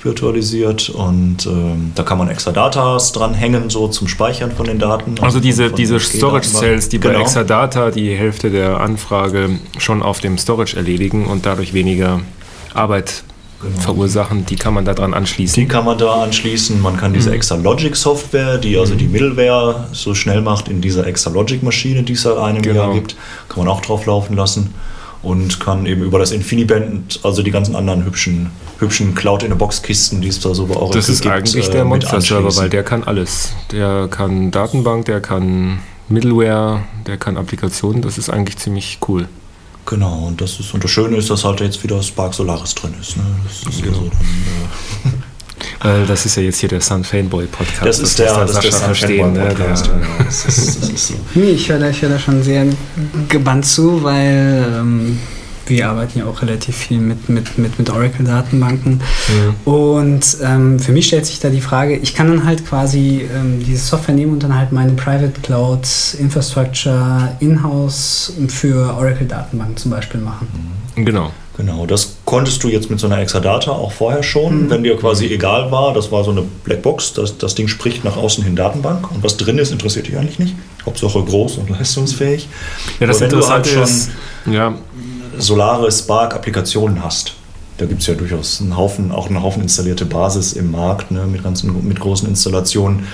virtualisiert 0.00 0.90
und 0.90 1.44
ähm, 1.46 1.90
da 1.96 2.04
kann 2.04 2.18
man 2.18 2.28
Exadatas 2.28 3.10
dranhängen, 3.10 3.68
so 3.68 3.88
zum 3.88 4.06
Speichern 4.06 4.52
von 4.52 4.66
den 4.66 4.78
Daten. 4.78 5.12
Also, 5.14 5.24
also 5.24 5.40
diese, 5.40 5.72
diese 5.72 5.98
Storage 5.98 6.48
Cells, 6.48 6.88
die 6.88 7.00
genau. 7.00 7.14
bei 7.14 7.20
Exadata 7.22 7.90
die 7.90 8.14
Hälfte 8.14 8.50
der 8.50 8.80
Anfrage 8.80 9.58
schon 9.78 10.02
auf 10.02 10.20
dem 10.20 10.38
Storage 10.38 10.76
erledigen 10.76 11.26
und 11.26 11.46
dadurch 11.46 11.74
weniger 11.74 12.20
Arbeit 12.74 13.24
genau. 13.60 13.78
verursachen, 13.78 14.46
die 14.46 14.56
kann 14.56 14.74
man 14.74 14.84
da 14.84 14.94
dran 14.94 15.14
anschließen. 15.14 15.60
Die 15.60 15.68
kann 15.68 15.84
man 15.84 15.98
da 15.98 16.22
anschließen. 16.22 16.80
Man 16.80 16.96
kann 16.96 17.12
diese 17.12 17.30
mhm. 17.30 17.36
Exalogic 17.36 17.96
Software, 17.96 18.58
die 18.58 18.76
also 18.78 18.94
mhm. 18.94 18.98
die 18.98 19.08
Middleware 19.08 19.88
so 19.92 20.14
schnell 20.14 20.40
macht 20.40 20.68
in 20.68 20.80
dieser 20.80 21.06
Exalogic 21.06 21.62
Maschine, 21.62 22.02
die 22.02 22.12
es 22.14 22.22
seit 22.22 22.36
einem 22.36 22.62
genau. 22.62 22.84
Jahr 22.84 22.94
gibt, 22.94 23.16
kann 23.48 23.64
man 23.64 23.68
auch 23.68 23.80
drauf 23.80 24.06
laufen 24.06 24.36
lassen 24.36 24.74
und 25.22 25.58
kann 25.60 25.86
eben 25.86 26.02
über 26.02 26.18
das 26.18 26.30
InfiniBand, 26.30 27.20
also 27.22 27.42
die 27.42 27.50
ganzen 27.50 27.74
anderen 27.74 28.04
hübschen, 28.04 28.50
hübschen 28.78 29.14
Cloud-in-a-Box-Kisten, 29.14 30.20
die 30.20 30.28
es 30.28 30.40
da 30.40 30.54
so 30.54 30.66
bei 30.66 30.76
Oracle 30.76 31.00
Das 31.00 31.08
ist 31.08 31.22
gibt, 31.22 31.34
eigentlich 31.34 31.68
der 31.70 31.82
äh, 31.82 31.84
Monster-Server, 31.84 32.56
weil 32.56 32.68
der 32.68 32.84
kann 32.84 33.02
alles. 33.02 33.52
Der 33.72 34.08
kann 34.08 34.50
Datenbank, 34.50 35.06
der 35.06 35.20
kann 35.20 35.80
Middleware, 36.08 36.84
der 37.06 37.18
kann 37.18 37.36
Applikationen, 37.36 38.02
das 38.02 38.16
ist 38.16 38.30
eigentlich 38.30 38.58
ziemlich 38.58 38.98
cool. 39.08 39.28
Genau, 39.88 40.26
und 40.26 40.38
das 40.38 40.60
ist 40.60 40.74
und 40.74 40.84
das 40.84 40.90
Schöne 40.90 41.16
ist, 41.16 41.30
dass 41.30 41.44
halt 41.44 41.60
jetzt 41.60 41.82
wieder 41.82 42.02
Spark 42.02 42.34
Solaris 42.34 42.74
drin 42.74 42.92
ist. 43.00 43.16
Ne? 43.16 43.22
Das 43.42 43.74
ist 43.74 43.82
genau. 43.82 43.96
so 43.96 44.10
dann, 44.10 45.12
äh 45.12 45.16
Weil 45.80 46.06
das 46.06 46.26
ist 46.26 46.36
ja 46.36 46.42
jetzt 46.42 46.58
hier 46.58 46.68
der 46.68 46.82
Sun 46.82 47.04
Fanboy 47.04 47.46
Podcast. 47.46 47.86
Das 47.86 47.98
ist 47.98 48.18
der, 48.18 48.38
das, 48.38 48.52
das 48.52 48.60
der 48.60 48.72
Sun 48.72 48.94
Fanboy 48.94 49.30
ne? 49.30 49.46
Podcast. 49.46 49.86
Ja, 49.86 49.92
das 50.24 50.44
ist, 50.44 50.82
das 50.82 50.90
ist 50.90 51.08
so. 51.08 51.14
Ich 51.40 51.70
höre 51.70 51.78
da, 51.78 51.86
hör 51.86 52.08
da 52.10 52.18
schon 52.18 52.42
sehr 52.42 52.66
gebannt 53.30 53.64
zu, 53.64 54.02
weil 54.02 54.74
ähm, 54.78 55.18
wir 55.68 55.88
arbeiten 55.88 56.18
ja 56.18 56.26
auch 56.26 56.42
relativ 56.42 56.76
viel 56.76 56.98
mit, 56.98 57.28
mit, 57.28 57.58
mit, 57.58 57.78
mit 57.78 57.90
Oracle-Datenbanken. 57.90 59.00
Ja. 59.28 59.72
Und 59.72 60.36
ähm, 60.42 60.78
für 60.78 60.92
mich 60.92 61.06
stellt 61.06 61.26
sich 61.26 61.40
da 61.40 61.48
die 61.48 61.60
Frage, 61.60 61.96
ich 61.96 62.14
kann 62.14 62.28
dann 62.28 62.44
halt 62.44 62.66
quasi 62.66 63.28
ähm, 63.34 63.62
diese 63.64 63.84
Software 63.84 64.14
nehmen 64.14 64.32
und 64.32 64.42
dann 64.42 64.56
halt 64.56 64.72
meine 64.72 64.92
Private 64.92 65.40
Cloud 65.42 65.86
Infrastructure 66.18 67.36
in-house 67.40 68.34
für 68.48 68.94
Oracle-Datenbanken 68.94 69.76
zum 69.76 69.90
Beispiel 69.90 70.20
machen. 70.20 70.48
Genau. 70.96 71.30
Genau, 71.58 71.86
das 71.86 72.18
konntest 72.24 72.62
du 72.62 72.68
jetzt 72.68 72.88
mit 72.88 73.00
so 73.00 73.08
einer 73.08 73.18
Exadata 73.18 73.72
auch 73.72 73.90
vorher 73.90 74.22
schon, 74.22 74.66
mhm. 74.66 74.70
wenn 74.70 74.84
dir 74.84 74.96
quasi 74.96 75.26
egal 75.26 75.72
war, 75.72 75.92
das 75.92 76.12
war 76.12 76.22
so 76.22 76.30
eine 76.30 76.44
Blackbox, 76.62 77.14
das, 77.14 77.36
das 77.36 77.56
Ding 77.56 77.66
spricht 77.66 78.04
nach 78.04 78.16
außen 78.16 78.44
hin 78.44 78.54
Datenbank 78.54 79.10
und 79.10 79.24
was 79.24 79.36
drin 79.36 79.58
ist, 79.58 79.72
interessiert 79.72 80.06
dich 80.06 80.16
eigentlich 80.16 80.38
nicht. 80.38 80.54
Hauptsache 80.86 81.20
groß 81.20 81.58
und 81.58 81.70
leistungsfähig. 81.76 82.48
Ja, 83.00 83.08
das 83.08 83.20
Interessante 83.20 83.74
halt 83.74 83.88
ist, 83.88 84.10
ja. 84.46 84.76
Solaris 85.38 86.00
Spark 86.00 86.34
Applikationen 86.34 87.02
hast, 87.02 87.34
da 87.78 87.86
gibt 87.86 88.00
es 88.00 88.06
ja 88.06 88.14
durchaus 88.14 88.60
einen 88.60 88.76
Haufen, 88.76 89.12
auch 89.12 89.28
einen 89.28 89.42
Haufen 89.42 89.62
installierte 89.62 90.04
Basis 90.04 90.52
im 90.52 90.70
Markt 90.70 91.10
ne, 91.10 91.26
mit, 91.26 91.42
ganzen, 91.42 91.86
mit 91.86 92.00
großen 92.00 92.28
Installationen 92.28 93.06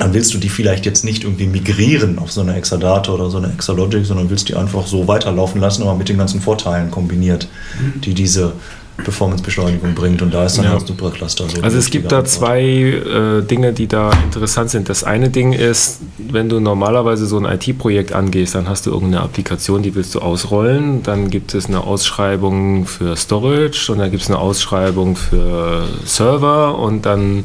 dann 0.00 0.14
willst 0.14 0.32
du 0.32 0.38
die 0.38 0.48
vielleicht 0.48 0.86
jetzt 0.86 1.04
nicht 1.04 1.24
irgendwie 1.24 1.46
migrieren 1.46 2.18
auf 2.18 2.32
so 2.32 2.40
eine 2.40 2.56
Exadata 2.56 3.12
oder 3.12 3.28
so 3.28 3.36
eine 3.36 3.52
Exalogic, 3.52 4.06
sondern 4.06 4.30
willst 4.30 4.48
die 4.48 4.54
einfach 4.54 4.86
so 4.86 5.06
weiterlaufen 5.06 5.60
lassen, 5.60 5.82
aber 5.82 5.94
mit 5.94 6.08
den 6.08 6.16
ganzen 6.16 6.40
Vorteilen 6.40 6.90
kombiniert, 6.90 7.48
mhm. 7.78 8.00
die 8.00 8.14
diese 8.14 8.54
Performance-Beschleunigung 9.00 9.94
bringt. 9.94 10.22
Und 10.22 10.32
da 10.32 10.46
ist 10.46 10.58
dann 10.58 10.66
ja. 10.66 10.74
das 10.74 10.86
Supercluster 10.86 11.48
so. 11.48 11.62
Also 11.62 11.78
es 11.78 11.90
gibt 11.90 12.12
da 12.12 12.24
zwei 12.24 12.62
äh, 12.62 13.42
Dinge, 13.42 13.72
die 13.72 13.86
da 13.86 14.10
interessant 14.24 14.70
sind. 14.70 14.88
Das 14.88 15.04
eine 15.04 15.30
Ding 15.30 15.52
ist, 15.52 16.00
wenn 16.18 16.48
du 16.48 16.60
normalerweise 16.60 17.26
so 17.26 17.38
ein 17.38 17.44
IT-Projekt 17.44 18.12
angehst, 18.12 18.54
dann 18.54 18.68
hast 18.68 18.86
du 18.86 18.90
irgendeine 18.90 19.22
Applikation, 19.24 19.82
die 19.82 19.94
willst 19.94 20.14
du 20.14 20.20
ausrollen. 20.20 21.02
Dann 21.02 21.30
gibt 21.30 21.54
es 21.54 21.66
eine 21.66 21.82
Ausschreibung 21.82 22.86
für 22.86 23.16
Storage 23.16 23.92
und 23.92 23.98
dann 23.98 24.10
gibt 24.10 24.22
es 24.22 24.28
eine 24.28 24.38
Ausschreibung 24.38 25.16
für 25.16 25.84
Server 26.04 26.78
und 26.78 27.06
dann 27.06 27.44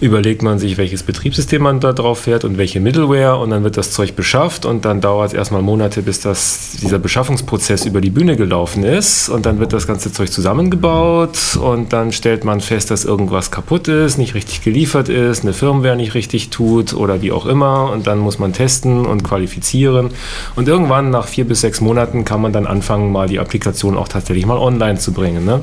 überlegt 0.00 0.42
man 0.42 0.58
sich, 0.58 0.76
welches 0.78 1.02
Betriebssystem 1.02 1.62
man 1.62 1.80
da 1.80 1.92
drauf 1.92 2.20
fährt 2.20 2.44
und 2.44 2.58
welche 2.58 2.80
Middleware 2.80 3.38
und 3.38 3.50
dann 3.50 3.64
wird 3.64 3.76
das 3.76 3.90
Zeug 3.90 4.14
beschafft 4.14 4.64
und 4.64 4.84
dann 4.84 5.00
dauert 5.00 5.28
es 5.28 5.34
erstmal 5.34 5.62
Monate, 5.62 6.02
bis 6.02 6.20
das, 6.20 6.76
dieser 6.80 6.98
Beschaffungsprozess 6.98 7.84
über 7.84 8.00
die 8.00 8.10
Bühne 8.10 8.36
gelaufen 8.36 8.84
ist 8.84 9.28
und 9.28 9.46
dann 9.46 9.58
wird 9.58 9.72
das 9.72 9.86
ganze 9.86 10.12
Zeug 10.12 10.32
zusammengebaut 10.58 11.56
und 11.62 11.92
dann 11.92 12.10
stellt 12.10 12.44
man 12.44 12.60
fest, 12.60 12.90
dass 12.90 13.04
irgendwas 13.04 13.52
kaputt 13.52 13.86
ist, 13.86 14.18
nicht 14.18 14.34
richtig 14.34 14.62
geliefert 14.62 15.08
ist, 15.08 15.44
eine 15.44 15.52
Firmware 15.52 15.94
nicht 15.94 16.14
richtig 16.14 16.50
tut 16.50 16.94
oder 16.94 17.22
wie 17.22 17.30
auch 17.30 17.46
immer 17.46 17.92
und 17.92 18.08
dann 18.08 18.18
muss 18.18 18.40
man 18.40 18.52
testen 18.52 19.06
und 19.06 19.22
qualifizieren 19.22 20.10
und 20.56 20.66
irgendwann 20.66 21.10
nach 21.10 21.28
vier 21.28 21.46
bis 21.46 21.60
sechs 21.60 21.80
Monaten 21.80 22.24
kann 22.24 22.42
man 22.42 22.52
dann 22.52 22.66
anfangen, 22.66 23.12
mal 23.12 23.28
die 23.28 23.38
Applikation 23.38 23.96
auch 23.96 24.08
tatsächlich 24.08 24.46
mal 24.46 24.58
online 24.58 24.98
zu 24.98 25.12
bringen. 25.12 25.44
Ne? 25.44 25.60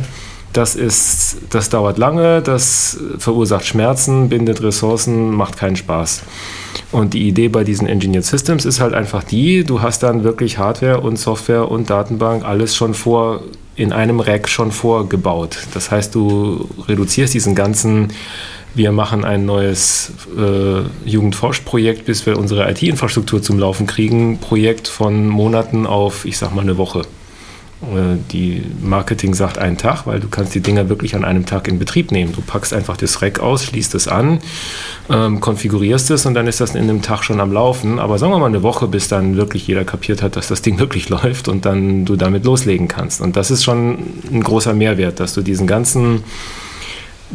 Das, 0.54 0.78
ist, 0.78 1.40
das 1.50 1.70
dauert 1.70 1.98
lange, 1.98 2.42
das 2.42 2.98
verursacht 3.18 3.66
Schmerzen, 3.66 4.30
bindet 4.30 4.64
Ressourcen, 4.64 5.32
macht 5.32 5.58
keinen 5.58 5.76
Spaß. 5.76 6.24
Und 6.94 7.14
die 7.14 7.28
Idee 7.28 7.50
bei 7.50 7.66
diesen 7.66 7.88
Engineered 7.88 8.24
Systems 8.24 8.64
ist 8.64 8.80
halt 8.80 8.94
einfach 8.94 9.26
die, 9.26 9.66
du 9.66 9.82
hast 9.82 10.04
dann 10.04 10.24
wirklich 10.24 10.58
Hardware 10.58 11.02
und 11.02 11.18
Software 11.18 11.70
und 11.70 11.90
Datenbank 11.90 12.46
alles 12.46 12.74
schon 12.74 12.94
vor 12.94 13.42
in 13.76 13.92
einem 13.92 14.20
Rack 14.20 14.48
schon 14.48 14.72
vorgebaut. 14.72 15.58
Das 15.74 15.92
heißt, 15.92 16.16
du 16.16 16.70
reduzierst 16.88 17.34
diesen 17.34 17.56
ganzen 17.56 18.14
wir 18.76 18.92
machen 18.92 19.24
ein 19.24 19.46
neues 19.46 20.12
äh, 20.38 20.82
Jugendforschprojekt, 21.10 22.06
bis 22.06 22.26
wir 22.26 22.38
unsere 22.38 22.70
IT-Infrastruktur 22.70 23.42
zum 23.42 23.58
Laufen 23.58 23.88
kriegen, 23.88 24.40
Projekt 24.40 24.90
von 24.90 25.30
Monaten 25.30 25.88
auf, 25.88 26.26
ich 26.26 26.38
sag 26.38 26.54
mal, 26.54 26.62
eine 26.62 26.78
Woche. 26.78 27.04
Äh, 27.94 28.18
die 28.32 28.64
Marketing 28.82 29.34
sagt 29.34 29.58
einen 29.58 29.78
Tag, 29.78 30.06
weil 30.08 30.20
du 30.20 30.28
kannst 30.28 30.56
die 30.56 30.60
Dinger 30.60 30.90
wirklich 30.90 31.16
an 31.16 31.24
einem 31.24 31.46
Tag 31.46 31.68
in 31.68 31.80
Betrieb 31.80 32.12
nehmen. 32.12 32.34
Du 32.34 32.42
packst 32.42 32.74
einfach 32.74 32.98
das 32.98 33.22
Rack 33.22 33.40
aus, 33.40 33.66
schließt 33.66 33.96
es 33.96 34.08
an, 34.08 34.40
ähm, 35.10 35.40
konfigurierst 35.40 36.12
es 36.12 36.26
und 36.26 36.34
dann 36.34 36.48
ist 36.48 36.62
das 36.62 36.76
in 36.76 36.84
einem 36.84 37.02
Tag 37.02 37.24
schon 37.24 37.40
am 37.40 37.52
Laufen. 37.52 38.00
Aber 38.00 38.18
sagen 38.18 38.32
wir 38.32 38.40
mal 38.40 38.48
eine 38.48 38.64
Woche, 38.64 38.88
bis 38.88 39.08
dann 39.08 39.38
wirklich 39.38 39.68
jeder 39.68 39.86
kapiert 39.86 40.22
hat, 40.22 40.36
dass 40.36 40.48
das 40.48 40.62
Ding 40.62 40.80
wirklich 40.86 41.10
läuft 41.10 41.48
und 41.48 41.66
dann 41.66 42.06
du 42.06 42.16
damit 42.16 42.46
loslegen 42.46 42.88
kannst. 42.88 43.22
Und 43.22 43.36
das 43.36 43.52
ist 43.52 43.64
schon 43.64 43.98
ein 44.32 44.44
großer 44.44 44.74
Mehrwert, 44.74 45.20
dass 45.20 45.34
du 45.34 45.42
diesen 45.42 45.68
ganzen 45.68 46.24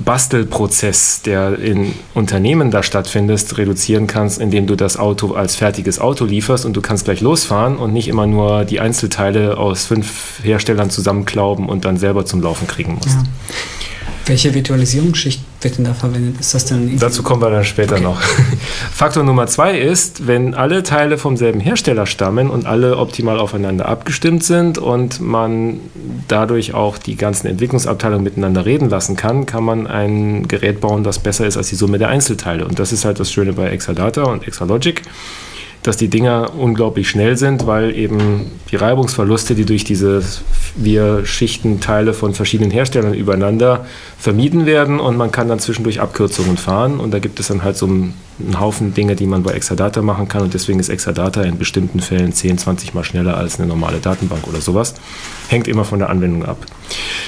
Bastelprozess, 0.05 1.23
der 1.23 1.59
in 1.59 1.95
Unternehmen 2.15 2.71
da 2.71 2.83
stattfindet, 2.83 3.59
reduzieren 3.59 4.07
kannst, 4.07 4.41
indem 4.41 4.67
du 4.67 4.77
das 4.77 4.97
Auto 4.97 5.33
als 5.33 5.57
fertiges 5.57 5.99
Auto 5.99 6.25
lieferst 6.25 6.65
und 6.65 6.75
du 6.75 6.81
kannst 6.81 7.05
gleich 7.05 7.21
losfahren 7.21 7.77
und 7.77 7.93
nicht 7.93 8.09
immer 8.09 8.27
nur 8.27 8.65
die 8.65 8.81
Einzelteile 8.81 9.59
aus 9.59 9.85
fünf 9.85 10.41
Herstellern 10.43 10.91
zusammenklauben 10.91 11.69
und 11.69 11.85
dann 11.85 11.97
selber 11.97 12.25
zum 12.25 12.41
Laufen 12.43 12.67
kriegen 12.67 12.95
musst. 12.95 13.09
Ja. 13.09 13.25
Welche 14.27 14.55
Virtualisierungsschicht 14.55 15.41
wird 15.63 15.79
denn 15.79 15.85
da 15.85 15.95
verwendet? 15.95 16.41
Ist 16.41 16.55
das 16.55 16.65
denn 16.65 16.99
Dazu 16.99 17.23
kommen 17.23 17.43
wir 17.43 17.51
dann 17.51 17.65
später 17.65 17.97
okay. 17.97 18.05
noch. 18.05 18.21
Faktor 18.93 19.23
Nummer 19.23 19.47
zwei 19.47 19.79
ist, 19.79 20.27
wenn 20.27 20.55
alle 20.55 20.83
Teile 20.83 21.19
vom 21.19 21.37
selben 21.37 21.61
Hersteller 21.61 22.07
stammen 22.07 22.51
und 22.51 22.67
alle 22.67 22.97
optimal 22.97 23.39
aufeinander 23.39 23.87
abgestimmt 23.87 24.43
sind 24.43 24.79
und 24.79 25.21
man 25.21 25.81
dadurch 26.29 26.75
auch 26.75 26.99
die 26.99 27.17
ganzen 27.17 27.47
Entwicklungsabteilungen 27.47 28.25
miteinander 28.25 28.65
reden 28.65 28.89
lassen 28.89 29.17
kann, 29.17 29.47
kann 29.47 29.65
man 29.65 29.87
ein 29.87 30.49
Gerät 30.49 30.81
bauen, 30.81 31.05
das 31.05 31.19
besser 31.19 31.47
ist 31.47 31.57
als 31.57 31.69
die 31.69 31.77
Summe 31.77 31.99
der 31.99 32.09
Einzelteile. 32.09 32.67
Und 32.67 32.79
das 32.79 32.93
ist 32.93 33.05
halt 33.05 33.21
das 33.21 33.31
Schöne 33.31 33.53
bei 33.53 33.69
Exadata 33.71 34.23
und 34.25 34.47
Exalogic 34.47 35.03
dass 35.83 35.97
die 35.97 36.09
Dinger 36.09 36.53
unglaublich 36.59 37.09
schnell 37.09 37.37
sind, 37.37 37.67
weil 37.67 37.97
eben 37.97 38.51
die 38.71 38.77
Reibungsverluste, 38.77 39.55
die 39.55 39.65
durch 39.65 39.85
diese 39.85 40.23
wir 40.77 41.25
Schichten, 41.25 41.81
Teile 41.81 42.13
von 42.13 42.35
verschiedenen 42.35 42.71
Herstellern 42.71 43.15
übereinander 43.15 43.87
vermieden 44.19 44.67
werden 44.67 45.01
und 45.01 45.17
man 45.17 45.33
kann 45.33 45.49
dann 45.49 45.59
zwischendurch 45.59 46.01
Abkürzungen 46.01 46.57
fahren 46.57 47.01
und 47.01 47.13
da 47.13 47.19
gibt 47.19 47.41
es 47.41 47.49
dann 47.49 47.65
halt 47.65 47.77
so 47.77 47.87
einen, 47.87 48.15
einen 48.45 48.61
Haufen 48.61 48.95
Dinge, 48.95 49.17
die 49.17 49.27
man 49.27 49.43
bei 49.43 49.53
Exadata 49.53 50.03
machen 50.03 50.29
kann 50.29 50.43
und 50.43 50.55
deswegen 50.55 50.81
ist 50.81 50.89
Exadata 50.89 51.43
in 51.43 51.59
bestimmten 51.59 52.01
Fällen 52.01 52.33
10, 52.33 52.59
20 52.59 52.95
mal 52.95 53.05
schneller 53.05 53.37
als 53.37 53.59
eine 53.59 53.69
normale 53.69 53.99
Datenbank 53.99 54.47
oder 54.49 54.61
sowas. 54.61 54.95
Hängt 55.49 55.69
immer 55.69 55.85
von 55.85 55.99
der 55.99 56.11
Anwendung 56.11 56.45
ab. 56.45 56.59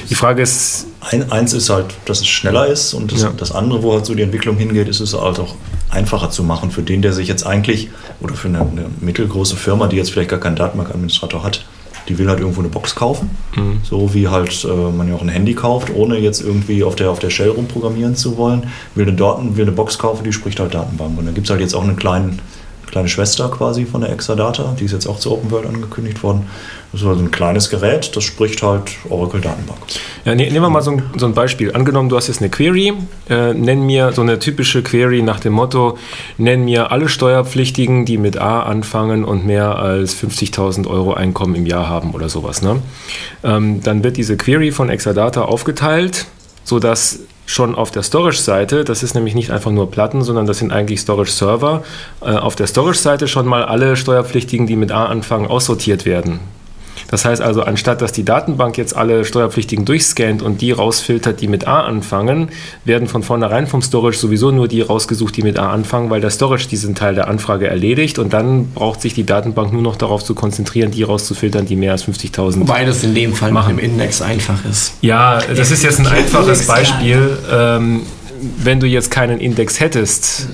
Die 0.08 0.14
Frage 0.14 0.42
ist... 0.42 0.86
Ein, 1.00 1.30
eins 1.32 1.52
ist 1.52 1.68
halt, 1.70 1.94
dass 2.04 2.20
es 2.20 2.28
schneller 2.28 2.66
ist 2.66 2.94
und 2.94 3.12
das, 3.12 3.22
ja. 3.22 3.32
das 3.36 3.52
andere, 3.52 3.82
wo 3.82 3.92
halt 3.94 4.06
so 4.06 4.14
die 4.14 4.22
Entwicklung 4.22 4.56
hingeht, 4.56 4.88
ist 4.88 5.00
es 5.00 5.14
halt 5.14 5.38
auch 5.38 5.56
einfacher 5.90 6.30
zu 6.30 6.42
machen 6.42 6.70
für 6.70 6.82
den, 6.82 7.02
der 7.02 7.12
sich 7.12 7.28
jetzt 7.28 7.44
eigentlich 7.44 7.90
oder 8.20 8.34
für 8.34 8.48
eine, 8.48 8.60
eine 8.60 8.86
mittelgroße 9.00 9.56
Firma, 9.56 9.88
die 9.88 9.96
jetzt 9.96 10.10
vielleicht 10.10 10.30
gar 10.30 10.40
keinen 10.40 10.56
Datenbankadministrator 10.56 11.42
hat, 11.42 11.64
die 12.08 12.18
will 12.18 12.28
halt 12.28 12.40
irgendwo 12.40 12.60
eine 12.60 12.68
Box 12.68 12.94
kaufen, 12.94 13.30
mhm. 13.56 13.80
so 13.82 14.14
wie 14.14 14.28
halt 14.28 14.64
äh, 14.64 14.68
man 14.68 15.08
ja 15.08 15.14
auch 15.14 15.22
ein 15.22 15.28
Handy 15.28 15.54
kauft, 15.54 15.90
ohne 15.94 16.18
jetzt 16.18 16.40
irgendwie 16.40 16.84
auf 16.84 16.96
der, 16.96 17.10
auf 17.10 17.18
der 17.18 17.30
Shell 17.30 17.50
rumprogrammieren 17.50 18.16
zu 18.16 18.36
wollen. 18.36 18.68
Will 18.94 19.06
eine, 19.06 19.16
Daten, 19.16 19.56
will 19.56 19.64
eine 19.64 19.72
Box 19.72 19.98
kaufen, 19.98 20.24
die 20.24 20.32
spricht 20.32 20.60
halt 20.60 20.74
Datenbank. 20.74 21.18
Und 21.18 21.26
da 21.26 21.32
gibt 21.32 21.46
es 21.46 21.50
halt 21.50 21.60
jetzt 21.60 21.74
auch 21.74 21.84
einen 21.84 21.96
kleinen 21.96 22.40
kleine 22.92 23.08
Schwester 23.08 23.48
quasi 23.48 23.86
von 23.86 24.02
der 24.02 24.10
Exadata, 24.10 24.76
die 24.78 24.84
ist 24.84 24.92
jetzt 24.92 25.06
auch 25.06 25.18
zu 25.18 25.32
Open 25.32 25.50
World 25.50 25.66
angekündigt 25.66 26.22
worden. 26.22 26.46
Das 26.92 27.00
ist 27.00 27.06
also 27.06 27.22
ein 27.22 27.30
kleines 27.30 27.70
Gerät, 27.70 28.14
das 28.14 28.22
spricht 28.22 28.62
halt 28.62 28.82
Oracle 29.08 29.40
Datenbank. 29.40 29.78
Ja, 30.26 30.34
ne, 30.34 30.44
nehmen 30.44 30.60
wir 30.60 30.68
mal 30.68 30.82
so 30.82 30.90
ein, 30.90 31.02
so 31.16 31.24
ein, 31.24 31.32
Beispiel. 31.32 31.72
Angenommen, 31.72 32.10
du 32.10 32.16
hast 32.16 32.28
jetzt 32.28 32.42
eine 32.42 32.50
Query, 32.50 32.92
äh, 33.30 33.54
nenn 33.54 33.86
mir 33.86 34.12
so 34.12 34.20
eine 34.20 34.38
typische 34.38 34.82
Query 34.82 35.22
nach 35.22 35.40
dem 35.40 35.54
Motto, 35.54 35.96
nenn 36.36 36.66
mir 36.66 36.92
alle 36.92 37.08
Steuerpflichtigen, 37.08 38.04
die 38.04 38.18
mit 38.18 38.36
A 38.36 38.64
anfangen 38.64 39.24
und 39.24 39.46
mehr 39.46 39.78
als 39.78 40.14
50.000 40.14 40.86
Euro 40.86 41.14
Einkommen 41.14 41.54
im 41.54 41.64
Jahr 41.64 41.88
haben 41.88 42.10
oder 42.12 42.28
sowas. 42.28 42.60
Ne? 42.60 42.82
Ähm, 43.42 43.82
dann 43.82 44.04
wird 44.04 44.18
diese 44.18 44.36
Query 44.36 44.70
von 44.70 44.90
Exadata 44.90 45.42
aufgeteilt, 45.42 46.26
sodass 46.62 47.20
schon 47.52 47.74
auf 47.74 47.90
der 47.90 48.02
Storage-Seite, 48.02 48.84
das 48.84 49.02
ist 49.02 49.14
nämlich 49.14 49.34
nicht 49.34 49.50
einfach 49.50 49.70
nur 49.70 49.90
Platten, 49.90 50.22
sondern 50.22 50.46
das 50.46 50.58
sind 50.58 50.72
eigentlich 50.72 51.00
Storage-Server, 51.00 51.82
äh, 52.20 52.30
auf 52.30 52.56
der 52.56 52.66
Storage-Seite 52.66 53.28
schon 53.28 53.46
mal 53.46 53.64
alle 53.64 53.96
Steuerpflichtigen, 53.96 54.66
die 54.66 54.76
mit 54.76 54.90
A 54.90 55.06
anfangen, 55.06 55.46
aussortiert 55.46 56.04
werden. 56.04 56.40
Das 57.12 57.26
heißt 57.26 57.42
also, 57.42 57.62
anstatt 57.62 58.00
dass 58.00 58.12
die 58.12 58.24
Datenbank 58.24 58.78
jetzt 58.78 58.96
alle 58.96 59.26
Steuerpflichtigen 59.26 59.84
durchscannt 59.84 60.40
und 60.40 60.62
die 60.62 60.72
rausfiltert, 60.72 61.42
die 61.42 61.46
mit 61.46 61.68
A 61.68 61.82
anfangen, 61.82 62.48
werden 62.86 63.06
von 63.06 63.22
vornherein 63.22 63.66
vom 63.66 63.82
Storage 63.82 64.16
sowieso 64.16 64.50
nur 64.50 64.66
die 64.66 64.80
rausgesucht, 64.80 65.36
die 65.36 65.42
mit 65.42 65.58
A 65.58 65.70
anfangen, 65.70 66.08
weil 66.08 66.22
der 66.22 66.30
Storage 66.30 66.68
diesen 66.68 66.94
Teil 66.94 67.14
der 67.14 67.28
Anfrage 67.28 67.68
erledigt 67.68 68.18
und 68.18 68.32
dann 68.32 68.72
braucht 68.72 69.02
sich 69.02 69.12
die 69.12 69.24
Datenbank 69.24 69.74
nur 69.74 69.82
noch 69.82 69.96
darauf 69.96 70.24
zu 70.24 70.34
konzentrieren, 70.34 70.90
die 70.90 71.02
rauszufiltern, 71.02 71.66
die 71.66 71.76
mehr 71.76 71.92
als 71.92 72.06
50.000 72.08 72.60
Wobei 72.60 72.86
das 72.86 73.04
in 73.04 73.14
dem 73.14 73.34
Fall 73.34 73.52
machen. 73.52 73.72
im 73.72 73.78
Index 73.78 74.22
einfach 74.22 74.64
ist. 74.64 74.94
Ja, 75.02 75.38
das 75.54 75.70
ist 75.70 75.82
jetzt 75.82 76.00
ein 76.00 76.06
einfaches 76.06 76.66
Beispiel. 76.66 77.36
Ähm, 77.52 78.00
wenn 78.56 78.80
du 78.80 78.86
jetzt 78.86 79.10
keinen 79.10 79.38
Index 79.38 79.80
hättest, 79.80 80.48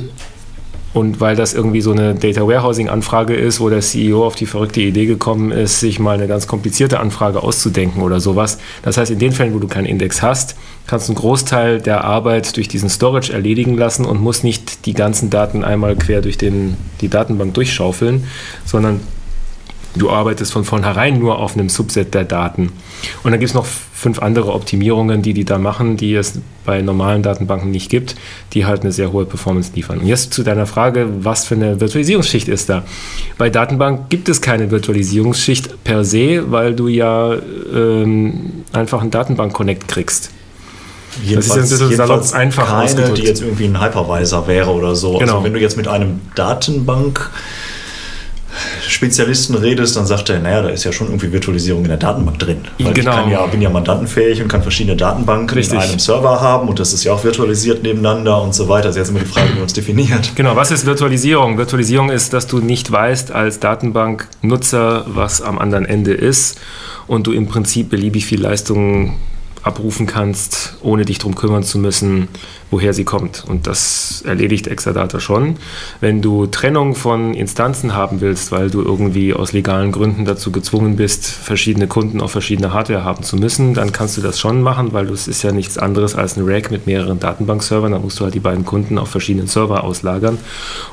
und 0.94 1.20
weil 1.20 1.36
das 1.36 1.54
irgendwie 1.54 1.80
so 1.80 1.92
eine 1.92 2.14
Data 2.14 2.46
Warehousing-Anfrage 2.46 3.34
ist, 3.34 3.60
wo 3.60 3.68
der 3.68 3.80
CEO 3.80 4.26
auf 4.26 4.36
die 4.36 4.46
verrückte 4.46 4.80
Idee 4.80 5.06
gekommen 5.06 5.52
ist, 5.52 5.80
sich 5.80 5.98
mal 5.98 6.14
eine 6.14 6.28
ganz 6.28 6.46
komplizierte 6.46 6.98
Anfrage 6.98 7.42
auszudenken 7.42 8.02
oder 8.02 8.20
sowas. 8.20 8.58
Das 8.82 8.96
heißt, 8.96 9.10
in 9.10 9.18
den 9.18 9.32
Fällen, 9.32 9.54
wo 9.54 9.58
du 9.58 9.68
keinen 9.68 9.86
Index 9.86 10.22
hast, 10.22 10.56
kannst 10.86 11.08
du 11.08 11.12
einen 11.12 11.20
Großteil 11.20 11.80
der 11.80 12.04
Arbeit 12.04 12.56
durch 12.56 12.68
diesen 12.68 12.88
Storage 12.88 13.32
erledigen 13.32 13.76
lassen 13.76 14.06
und 14.06 14.20
musst 14.20 14.44
nicht 14.44 14.86
die 14.86 14.94
ganzen 14.94 15.28
Daten 15.28 15.62
einmal 15.62 15.94
quer 15.96 16.22
durch 16.22 16.38
den, 16.38 16.76
die 17.02 17.08
Datenbank 17.08 17.52
durchschaufeln, 17.54 18.24
sondern 18.64 19.00
Du 19.96 20.10
arbeitest 20.10 20.52
von 20.52 20.64
vornherein 20.64 21.18
nur 21.18 21.38
auf 21.38 21.54
einem 21.54 21.68
Subset 21.68 22.14
der 22.14 22.24
Daten. 22.24 22.72
Und 23.22 23.30
dann 23.30 23.40
gibt 23.40 23.50
es 23.50 23.54
noch 23.54 23.66
fünf 23.66 24.20
andere 24.20 24.52
Optimierungen, 24.52 25.22
die 25.22 25.34
die 25.34 25.44
da 25.44 25.58
machen, 25.58 25.96
die 25.96 26.14
es 26.14 26.40
bei 26.64 26.82
normalen 26.82 27.22
Datenbanken 27.22 27.70
nicht 27.70 27.90
gibt, 27.90 28.14
die 28.52 28.64
halt 28.64 28.82
eine 28.82 28.92
sehr 28.92 29.12
hohe 29.12 29.24
Performance 29.24 29.72
liefern. 29.74 29.98
Und 29.98 30.06
jetzt 30.06 30.32
zu 30.32 30.44
deiner 30.44 30.66
Frage, 30.66 31.08
was 31.20 31.46
für 31.46 31.56
eine 31.56 31.80
Virtualisierungsschicht 31.80 32.46
ist 32.46 32.68
da? 32.68 32.84
Bei 33.38 33.50
Datenbank 33.50 34.08
gibt 34.08 34.28
es 34.28 34.40
keine 34.40 34.70
Virtualisierungsschicht 34.70 35.82
per 35.82 36.04
se, 36.04 36.52
weil 36.52 36.74
du 36.74 36.86
ja 36.86 37.34
ähm, 37.74 38.64
einfach 38.72 39.00
einen 39.00 39.10
Datenbank-Connect 39.10 39.88
kriegst. 39.88 40.30
Jedenfalls, 41.24 41.70
das 41.70 41.72
ist 41.72 41.82
ein 41.82 41.88
bisschen 41.88 42.34
einfach 42.34 42.66
keine, 42.68 42.84
ausgedrückt. 42.84 43.18
die 43.18 43.22
jetzt 43.22 43.42
irgendwie 43.42 43.64
ein 43.64 43.82
Hypervisor 43.82 44.46
wäre 44.46 44.70
oder 44.70 44.94
so. 44.94 45.08
Also 45.08 45.18
genau. 45.18 45.32
Also 45.34 45.44
wenn 45.44 45.54
du 45.54 45.60
jetzt 45.60 45.76
mit 45.76 45.88
einem 45.88 46.20
Datenbank 46.36 47.30
Spezialisten 48.86 49.54
redest, 49.54 49.96
dann 49.96 50.06
sagt 50.06 50.30
er, 50.30 50.38
naja, 50.38 50.62
da 50.62 50.68
ist 50.68 50.84
ja 50.84 50.92
schon 50.92 51.08
irgendwie 51.08 51.32
Virtualisierung 51.32 51.82
in 51.82 51.88
der 51.88 51.96
Datenbank 51.96 52.38
drin. 52.38 52.58
Weil 52.78 52.92
genau. 52.92 53.26
ich 53.26 53.32
ja, 53.32 53.46
bin 53.46 53.60
ja 53.60 53.70
mandantenfähig 53.70 54.42
und 54.42 54.48
kann 54.48 54.62
verschiedene 54.62 54.96
Datenbanken 54.96 55.56
Richtig. 55.56 55.74
in 55.74 55.80
einem 55.80 55.98
Server 55.98 56.40
haben 56.40 56.68
und 56.68 56.78
das 56.78 56.92
ist 56.92 57.04
ja 57.04 57.12
auch 57.12 57.24
virtualisiert 57.24 57.82
nebeneinander 57.82 58.40
und 58.42 58.54
so 58.54 58.68
weiter. 58.68 58.88
Das 58.88 58.96
ist 58.96 59.00
jetzt 59.00 59.10
immer 59.10 59.20
die 59.20 59.26
Frage, 59.26 59.50
wie 59.50 59.58
man 59.58 59.66
es 59.66 59.72
definiert. 59.72 60.32
Genau, 60.34 60.56
was 60.56 60.70
ist 60.70 60.86
Virtualisierung? 60.86 61.58
Virtualisierung 61.58 62.10
ist, 62.10 62.32
dass 62.32 62.46
du 62.46 62.58
nicht 62.58 62.90
weißt 62.90 63.32
als 63.32 63.60
Datenbanknutzer, 63.60 65.04
was 65.06 65.42
am 65.42 65.58
anderen 65.58 65.84
Ende 65.84 66.12
ist 66.12 66.58
und 67.06 67.26
du 67.26 67.32
im 67.32 67.46
Prinzip 67.46 67.90
beliebig 67.90 68.26
viel 68.26 68.40
Leistung 68.40 69.16
abrufen 69.62 70.06
kannst, 70.06 70.74
ohne 70.82 71.04
dich 71.04 71.18
darum 71.18 71.34
kümmern 71.34 71.62
zu 71.62 71.78
müssen, 71.78 72.28
woher 72.70 72.92
sie 72.92 73.04
kommt. 73.04 73.44
Und 73.46 73.66
das 73.66 74.22
erledigt 74.26 74.66
Exadata 74.66 75.20
schon. 75.20 75.56
Wenn 76.00 76.20
du 76.22 76.46
Trennung 76.46 76.94
von 76.94 77.34
Instanzen 77.34 77.94
haben 77.94 78.20
willst, 78.20 78.52
weil 78.52 78.70
du 78.70 78.82
irgendwie 78.82 79.32
aus 79.34 79.52
legalen 79.52 79.92
Gründen 79.92 80.24
dazu 80.24 80.52
gezwungen 80.52 80.96
bist, 80.96 81.26
verschiedene 81.26 81.86
Kunden 81.86 82.20
auf 82.20 82.32
verschiedene 82.32 82.72
Hardware 82.72 83.04
haben 83.04 83.22
zu 83.22 83.36
müssen, 83.36 83.74
dann 83.74 83.92
kannst 83.92 84.16
du 84.16 84.20
das 84.20 84.38
schon 84.38 84.62
machen, 84.62 84.92
weil 84.92 85.10
es 85.10 85.28
ist 85.28 85.42
ja 85.42 85.52
nichts 85.52 85.78
anderes 85.78 86.14
als 86.14 86.36
ein 86.36 86.44
Rack 86.44 86.70
mit 86.70 86.86
mehreren 86.86 87.18
Datenbankservern. 87.18 87.92
Da 87.92 87.98
musst 87.98 88.20
du 88.20 88.24
halt 88.24 88.34
die 88.34 88.40
beiden 88.40 88.64
Kunden 88.64 88.98
auf 88.98 89.08
verschiedenen 89.08 89.46
Server 89.46 89.84
auslagern. 89.84 90.38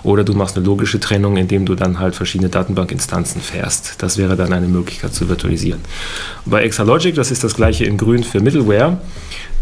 Oder 0.04 0.24
du 0.24 0.34
machst 0.34 0.56
eine 0.56 0.66
logische 0.66 1.00
Trennung, 1.00 1.38
indem 1.38 1.66
du 1.66 1.76
dann 1.76 2.00
halt 2.00 2.16
verschiedene 2.16 2.50
Datenbankinstanzen 2.50 3.42
fährst. 3.42 3.96
Das 4.02 4.18
wäre 4.18 4.36
dann 4.36 4.54
eine 4.54 4.68
Möglichkeit 4.68 5.14
zu 5.14 5.28
virtualisieren. 5.30 5.82
Bei 6.46 6.64
Exalogic, 6.64 7.16
das 7.16 7.32
ist 7.32 7.44
das 7.44 7.56
gleiche 7.56 7.86
in 7.86 7.98
grün 7.98 8.24
für 8.24 8.40
Middleware. 8.40 8.98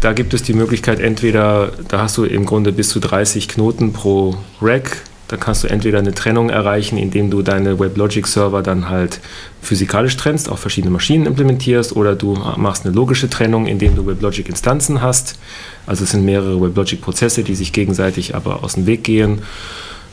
Da 0.04 0.12
gibt 0.12 0.34
es 0.34 0.42
die 0.42 0.52
Möglichkeit, 0.52 1.00
entweder, 1.00 1.72
da 1.88 2.02
hast 2.02 2.18
du 2.18 2.24
im 2.24 2.44
Grunde 2.44 2.72
bis 2.72 2.90
zu 2.90 3.00
30 3.00 3.48
Knoten 3.48 3.94
pro 3.94 4.36
Rack. 4.60 4.98
Da 5.28 5.38
kannst 5.38 5.64
du 5.64 5.68
entweder 5.68 5.98
eine 5.98 6.12
Trennung 6.12 6.50
erreichen, 6.50 6.98
indem 6.98 7.30
du 7.30 7.40
deine 7.40 7.80
WebLogic-Server 7.80 8.62
dann 8.62 8.90
halt 8.90 9.20
physikalisch 9.62 10.18
trennst, 10.18 10.50
auf 10.50 10.60
verschiedene 10.60 10.90
Maschinen 10.90 11.24
implementierst, 11.24 11.96
oder 11.96 12.16
du 12.16 12.34
machst 12.34 12.84
eine 12.84 12.94
logische 12.94 13.30
Trennung, 13.30 13.66
indem 13.66 13.96
du 13.96 14.06
WebLogic-Instanzen 14.06 15.00
hast. 15.00 15.38
Also 15.86 16.04
es 16.04 16.10
sind 16.10 16.26
mehrere 16.26 16.60
WebLogic-Prozesse, 16.60 17.42
die 17.42 17.54
sich 17.54 17.72
gegenseitig 17.72 18.34
aber 18.34 18.62
aus 18.62 18.74
dem 18.74 18.84
Weg 18.84 19.04
gehen. 19.04 19.40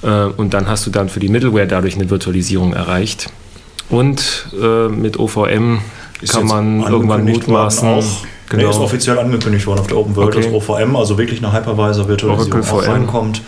Äh, 0.03 0.07
und 0.07 0.53
dann 0.53 0.69
hast 0.69 0.87
du 0.87 0.89
dann 0.89 1.09
für 1.09 1.19
die 1.19 1.27
Middleware 1.27 1.67
dadurch 1.67 1.95
eine 1.95 2.09
Virtualisierung 2.09 2.71
erreicht. 2.71 3.29
Und 3.89 4.47
äh, 4.57 4.87
mit 4.87 5.19
OVM 5.19 5.79
Ist 6.21 6.31
kann 6.31 6.47
man 6.47 6.81
irgendwann 6.81 7.25
mutmaßen. 7.25 7.89
Auch 7.89 8.23
Genau. 8.51 8.63
Nee, 8.63 8.69
ist 8.69 8.79
offiziell 8.79 9.17
angekündigt 9.17 9.65
worden 9.65 9.79
auf 9.79 9.87
der 9.87 9.97
Open 9.97 10.13
World, 10.13 10.35
okay. 10.35 10.51
dass 10.51 10.69
OVM, 10.69 10.97
also 10.97 11.17
wirklich 11.17 11.41
eine 11.41 11.53
Hypervisor-Virtualisierung 11.53 12.63
auch 12.63 12.85
reinkommt. 12.85 13.41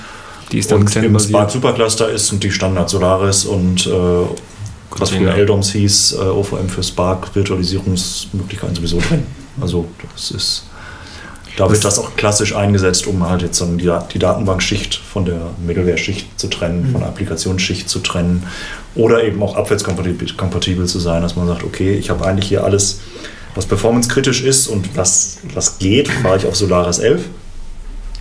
Die 0.54 0.60
ist 0.60 0.72
dann 0.72 0.82
und 0.82 0.96
im 0.96 1.20
Spark 1.20 1.52
Supercluster 1.52 2.10
ist 2.10 2.32
und 2.32 2.42
die 2.42 2.52
Standard 2.52 2.90
Solaris 2.90 3.44
und 3.44 3.86
äh, 3.86 3.90
was 4.98 5.10
früher 5.10 5.36
LDOMs 5.36 5.74
hieß, 5.74 6.14
äh, 6.14 6.22
OVM 6.22 6.70
für 6.70 6.84
Spark 6.84 7.36
Virtualisierungsmöglichkeiten 7.36 8.76
sowieso 8.78 9.00
drin. 9.00 9.26
Also 9.60 9.88
das 10.14 10.32
ist 10.32 10.68
da 11.58 11.70
wird 11.70 11.84
das 11.84 12.00
auch 12.00 12.16
klassisch 12.16 12.56
eingesetzt, 12.56 13.06
um 13.06 13.30
halt 13.30 13.42
jetzt 13.44 13.62
dann 13.62 13.78
die, 13.78 13.92
die 14.14 14.20
Datenbankschicht 14.20 14.96
von 14.96 15.26
der 15.26 15.52
Middleware-Schicht 15.66 16.40
zu 16.40 16.48
trennen, 16.48 16.88
mhm. 16.88 16.92
von 16.94 17.02
der 17.02 17.10
Applikationsschicht 17.10 17.90
zu 17.90 18.00
trennen 18.00 18.48
oder 18.96 19.24
eben 19.24 19.44
auch 19.44 19.56
abwärtskompatibel 19.56 20.88
zu 20.88 21.00
sein, 21.00 21.22
dass 21.22 21.36
man 21.36 21.46
sagt, 21.46 21.64
okay, 21.64 21.94
ich 21.94 22.10
habe 22.10 22.26
eigentlich 22.26 22.48
hier 22.48 22.64
alles 22.64 23.02
was 23.56 23.66
performancekritisch 23.66 24.44
ist 24.44 24.68
und 24.68 24.96
was, 24.98 25.40
was 25.54 25.80
geht, 25.80 26.08
fahre 26.08 26.38
ich 26.38 26.46
auf 26.46 26.56
Solaris 26.56 27.00
11. 27.00 27.24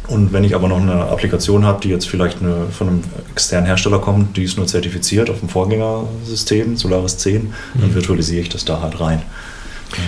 Und 0.08 0.32
wenn 0.32 0.42
ich 0.44 0.54
aber 0.54 0.68
noch 0.68 0.80
eine 0.80 1.06
Applikation 1.06 1.64
habe, 1.64 1.80
die 1.80 1.88
jetzt 1.88 2.08
vielleicht 2.08 2.42
eine, 2.42 2.66
von 2.70 2.88
einem 2.88 3.04
externen 3.30 3.66
Hersteller 3.66 3.98
kommt, 4.00 4.36
die 4.36 4.42
ist 4.42 4.56
nur 4.56 4.66
zertifiziert 4.66 5.30
auf 5.30 5.40
dem 5.40 5.48
Vorgängersystem, 5.48 6.76
Solaris 6.76 7.18
10, 7.18 7.52
dann 7.74 7.90
mhm. 7.90 7.94
virtualisiere 7.94 8.42
ich 8.42 8.48
das 8.48 8.64
da 8.64 8.82
halt 8.82 9.00
rein. 9.00 9.22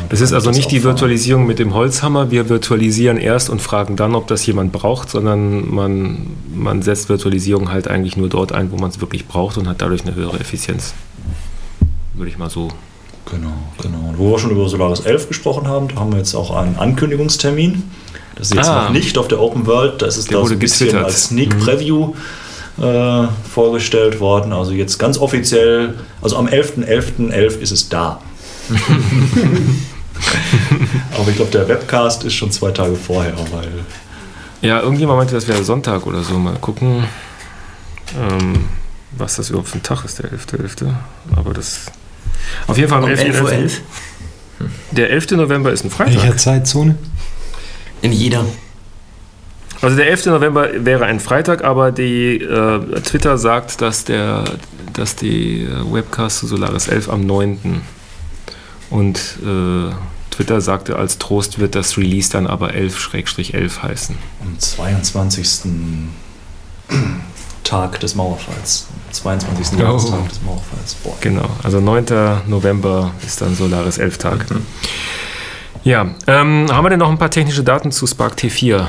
das 0.09 0.21
ist 0.21 0.33
also 0.33 0.51
nicht 0.51 0.71
die 0.73 0.83
Virtualisierung 0.83 1.47
mit 1.47 1.61
dem 1.61 1.75
Holzhammer. 1.75 2.31
Wir 2.33 2.49
virtualisieren 2.49 3.19
erst 3.19 3.49
und 3.51 3.63
fragen 3.63 3.95
dann, 3.95 4.17
ob 4.17 4.27
das 4.27 4.45
jemand 4.45 4.73
braucht, 4.73 5.11
sondern 5.11 5.73
man, 5.73 6.27
man 6.53 6.83
setzt 6.83 7.09
Virtualisierung 7.09 7.71
halt 7.71 7.87
eigentlich 7.87 8.17
nur 8.17 8.29
dort 8.29 8.53
ein, 8.53 8.73
wo 8.73 8.77
man 8.77 8.91
es 8.91 9.01
wirklich 9.01 9.29
braucht 9.29 9.59
und 9.59 9.69
hat 9.69 9.81
dadurch 9.81 10.05
eine 10.05 10.17
höhere 10.17 10.41
Effizienz. 10.41 10.93
Würde 12.15 12.31
ich 12.31 12.37
mal 12.37 12.51
so 12.51 12.69
Genau, 13.31 13.53
genau. 13.81 14.09
Und 14.09 14.19
wo 14.19 14.33
wir 14.33 14.39
schon 14.39 14.51
über 14.51 14.69
Solaris 14.69 15.01
11 15.01 15.29
gesprochen 15.29 15.67
haben, 15.67 15.89
da 15.89 15.97
haben 15.97 16.13
wir 16.13 16.19
jetzt 16.19 16.35
auch 16.35 16.55
einen 16.55 16.77
Ankündigungstermin. 16.77 17.91
Das 18.37 18.49
ist 18.51 18.57
jetzt 18.57 18.69
ah, 18.69 18.85
noch 18.85 18.91
nicht 18.91 19.17
auf 19.17 19.29
der 19.29 19.41
Open 19.41 19.67
World, 19.67 20.03
da 20.03 20.07
ist 20.07 20.17
es 20.17 20.27
da 20.27 20.45
so 20.45 20.53
ein 20.53 20.59
bisschen 20.59 20.89
getwittert. 20.89 21.07
als 21.07 21.25
Sneak 21.25 21.55
mhm. 21.55 21.61
Preview 21.61 22.15
äh, 22.81 23.29
vorgestellt 23.49 24.21
worden. 24.21 24.53
Also 24.53 24.73
jetzt 24.73 24.99
ganz 24.99 25.19
offiziell, 25.19 25.95
also 26.21 26.37
am 26.37 26.47
11.11.11 26.47 26.87
.11. 26.87 27.33
.11. 27.33 27.59
ist 27.61 27.71
es 27.71 27.89
da. 27.89 28.21
Aber 31.17 31.29
ich 31.29 31.37
glaube, 31.37 31.51
der 31.51 31.69
Webcast 31.69 32.25
ist 32.25 32.35
schon 32.35 32.51
zwei 32.51 32.71
Tage 32.71 32.97
vorher, 32.97 33.35
weil. 33.53 33.69
Ja, 34.63 34.81
irgendjemand 34.81 35.19
meinte, 35.19 35.35
das 35.35 35.47
wäre 35.47 35.63
Sonntag 35.63 36.07
oder 36.07 36.23
so. 36.23 36.39
Mal 36.39 36.57
gucken, 36.61 37.05
ähm, 38.19 38.65
was 39.13 39.37
das 39.37 39.51
überhaupt 39.51 39.69
für 39.69 39.79
ein 39.79 39.83
Tag 39.83 40.05
ist, 40.05 40.19
der 40.19 40.31
11.11. 40.33 40.93
Aber 41.37 41.53
das. 41.53 41.87
Auf 42.67 42.77
jeden 42.77 42.89
Fall 42.89 42.99
am 42.99 43.05
Um 43.05 43.11
11.11. 43.11 43.33
11.11 43.33 43.43
Uhr. 43.43 43.53
11. 43.53 43.81
Der 44.93 45.11
11. 45.11 45.31
November 45.33 45.73
ist 45.73 45.85
ein 45.85 45.91
Welcher 45.99 46.21
Freitag. 46.21 46.41
Zeitzone? 46.41 46.97
In 48.03 48.13
jeder. 48.13 48.45
Also 49.81 49.97
der 49.97 50.09
11. 50.09 50.27
November 50.27 50.69
wäre 50.85 51.05
ein 51.05 51.21
Freitag, 51.21 51.65
aber 51.65 51.93
die 51.93 52.37
äh, 52.37 53.01
Twitter 53.01 53.37
sagt, 53.37 53.83
dass, 53.83 54.05
der, 54.05 54.45
dass 54.93 55.17
die 55.17 55.63
äh, 55.65 55.93
Webcast 55.93 56.39
zu 56.41 56.47
Solaris 56.47 56.89
11 56.89 57.09
am 57.11 57.27
9. 57.27 57.83
Und 58.91 59.19
äh, 59.45 59.93
Twitter 60.31 60.61
sagte, 60.61 60.97
als 60.97 61.19
Trost 61.19 61.59
wird 61.59 61.75
das 61.75 61.97
Release 61.97 62.31
dann 62.31 62.47
aber 62.47 62.71
11-11 62.71 63.83
heißen. 63.83 64.17
am 64.43 64.59
22. 64.59 65.71
Tag 67.65 68.01
des 68.01 68.15
Mauerfalls. 68.15 68.87
Am 69.09 69.13
22. 69.13 69.79
Oh. 69.79 69.83
Jahrestag 69.83 70.29
des 70.29 70.43
Mauerfalls. 70.43 70.95
Boah. 71.03 71.15
Genau, 71.21 71.49
also 71.63 71.81
9. 71.81 72.07
November 72.47 73.13
ist 73.27 73.41
dann 73.41 73.55
Solaris 73.55 73.99
11 73.99 74.19
Tag. 74.19 74.47
Ja, 75.83 76.15
ähm, 76.27 76.67
haben 76.71 76.85
wir 76.85 76.91
denn 76.91 77.01
noch 77.01 77.11
ein 77.11 77.19
paar 77.19 77.31
technische 77.31 77.63
Daten 77.63 77.93
zu 77.93 78.07
Spark 78.07 78.35
T4? 78.35 78.87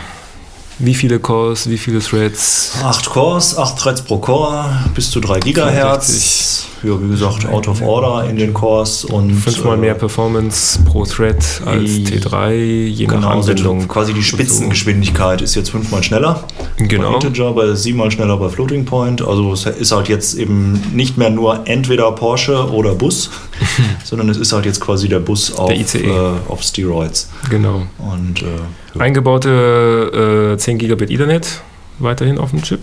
Wie 0.77 0.93
viele 0.93 1.19
Cores, 1.19 1.69
wie 1.69 1.77
viele 1.77 1.99
Threads? 1.99 2.73
8 2.83 3.09
Cores, 3.09 3.57
8 3.57 3.77
Threads 3.79 4.01
pro 4.01 4.17
Core, 4.17 4.65
bis 4.93 5.09
zu 5.09 5.21
3 5.21 5.39
Gigahertz. 5.39 6.67
Ja, 6.83 7.01
wie 7.01 7.07
gesagt, 7.09 7.47
out 7.47 7.67
of 7.69 7.81
order 7.81 8.29
in 8.29 8.35
den 8.35 8.53
Cores 8.53 9.05
und. 9.05 9.31
Fünfmal 9.33 9.75
äh, 9.77 9.81
mehr 9.81 9.93
Performance 9.95 10.77
pro 10.85 11.05
Thread 11.05 11.37
als 11.65 11.81
i- 11.89 12.03
T3, 12.05 12.53
je 12.87 13.07
nach 13.07 13.13
Genau, 13.15 13.29
also 13.29 13.51
Anwendung. 13.51 13.87
quasi 13.87 14.13
die 14.13 14.21
Spitzengeschwindigkeit 14.21 15.41
ist 15.41 15.55
jetzt 15.55 15.71
fünfmal 15.71 16.03
schneller. 16.03 16.43
Genau. 16.77 17.09
Bei 17.11 17.15
Integer, 17.15 17.53
bei 17.53 17.73
siebenmal 17.73 18.11
schneller 18.11 18.37
bei 18.37 18.49
Floating 18.49 18.83
Point. 18.85 19.25
Also 19.25 19.53
es 19.53 19.65
ist 19.65 19.91
halt 19.93 20.09
jetzt 20.09 20.35
eben 20.35 20.73
nicht 20.93 21.17
mehr 21.17 21.29
nur 21.29 21.61
entweder 21.67 22.11
Porsche 22.11 22.69
oder 22.69 22.93
Bus, 22.93 23.29
sondern 24.03 24.29
es 24.29 24.37
ist 24.37 24.53
halt 24.53 24.65
jetzt 24.65 24.79
quasi 24.79 25.07
der 25.07 25.19
Bus 25.19 25.53
auf, 25.53 25.69
Der 25.69 25.79
ICE. 25.79 26.05
äh, 26.05 26.31
auf 26.47 26.61
Steroids. 26.63 27.29
Genau. 27.49 27.83
Und 27.97 28.43
äh, 28.43 28.99
Eingebaute 28.99 30.53
äh, 30.55 30.57
10 30.57 30.77
Gigabit 30.77 31.09
Ethernet 31.11 31.61
weiterhin 31.99 32.37
auf 32.37 32.51
dem 32.51 32.61
Chip. 32.61 32.81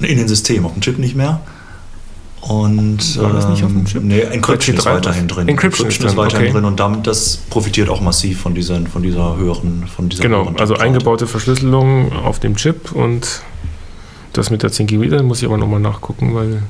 in 0.00 0.18
den 0.18 0.28
Systemen, 0.28 0.64
auf 0.66 0.72
dem 0.72 0.82
Chip 0.82 0.98
nicht 0.98 1.14
mehr. 1.14 1.40
Und 2.40 3.18
War 3.18 3.32
das 3.34 3.48
nicht 3.48 3.62
auf 3.62 3.70
dem 3.70 3.80
ähm, 3.80 3.84
Chip? 3.84 4.02
Nee, 4.02 4.20
Encryption 4.20 4.76
ist 4.76 4.86
T3 4.86 4.94
weiterhin 4.94 5.28
drin. 5.28 5.48
Encryption 5.48 5.88
ist 5.88 6.02
drin, 6.02 6.16
weiterhin 6.16 6.46
okay. 6.46 6.52
drin 6.54 6.64
und 6.64 6.80
damit 6.80 7.06
das 7.06 7.36
profitiert 7.36 7.90
auch 7.90 8.00
massiv 8.00 8.40
von 8.40 8.54
dieser, 8.54 8.80
von 8.86 9.02
dieser 9.02 9.36
höheren, 9.36 9.86
von 9.86 10.08
dieser 10.08 10.22
Genau, 10.22 10.50
also 10.58 10.74
eingebaute 10.76 11.26
Verschlüsselung 11.26 12.12
auf 12.12 12.40
dem 12.40 12.56
Chip 12.56 12.92
und 12.92 13.42
das 14.32 14.50
mit 14.50 14.62
der 14.62 14.72
10 14.72 14.86
Gigabit 14.86 15.22
muss 15.22 15.40
ich 15.40 15.44
aber 15.46 15.58
nochmal 15.58 15.80
nachgucken, 15.80 16.34
weil 16.34 16.62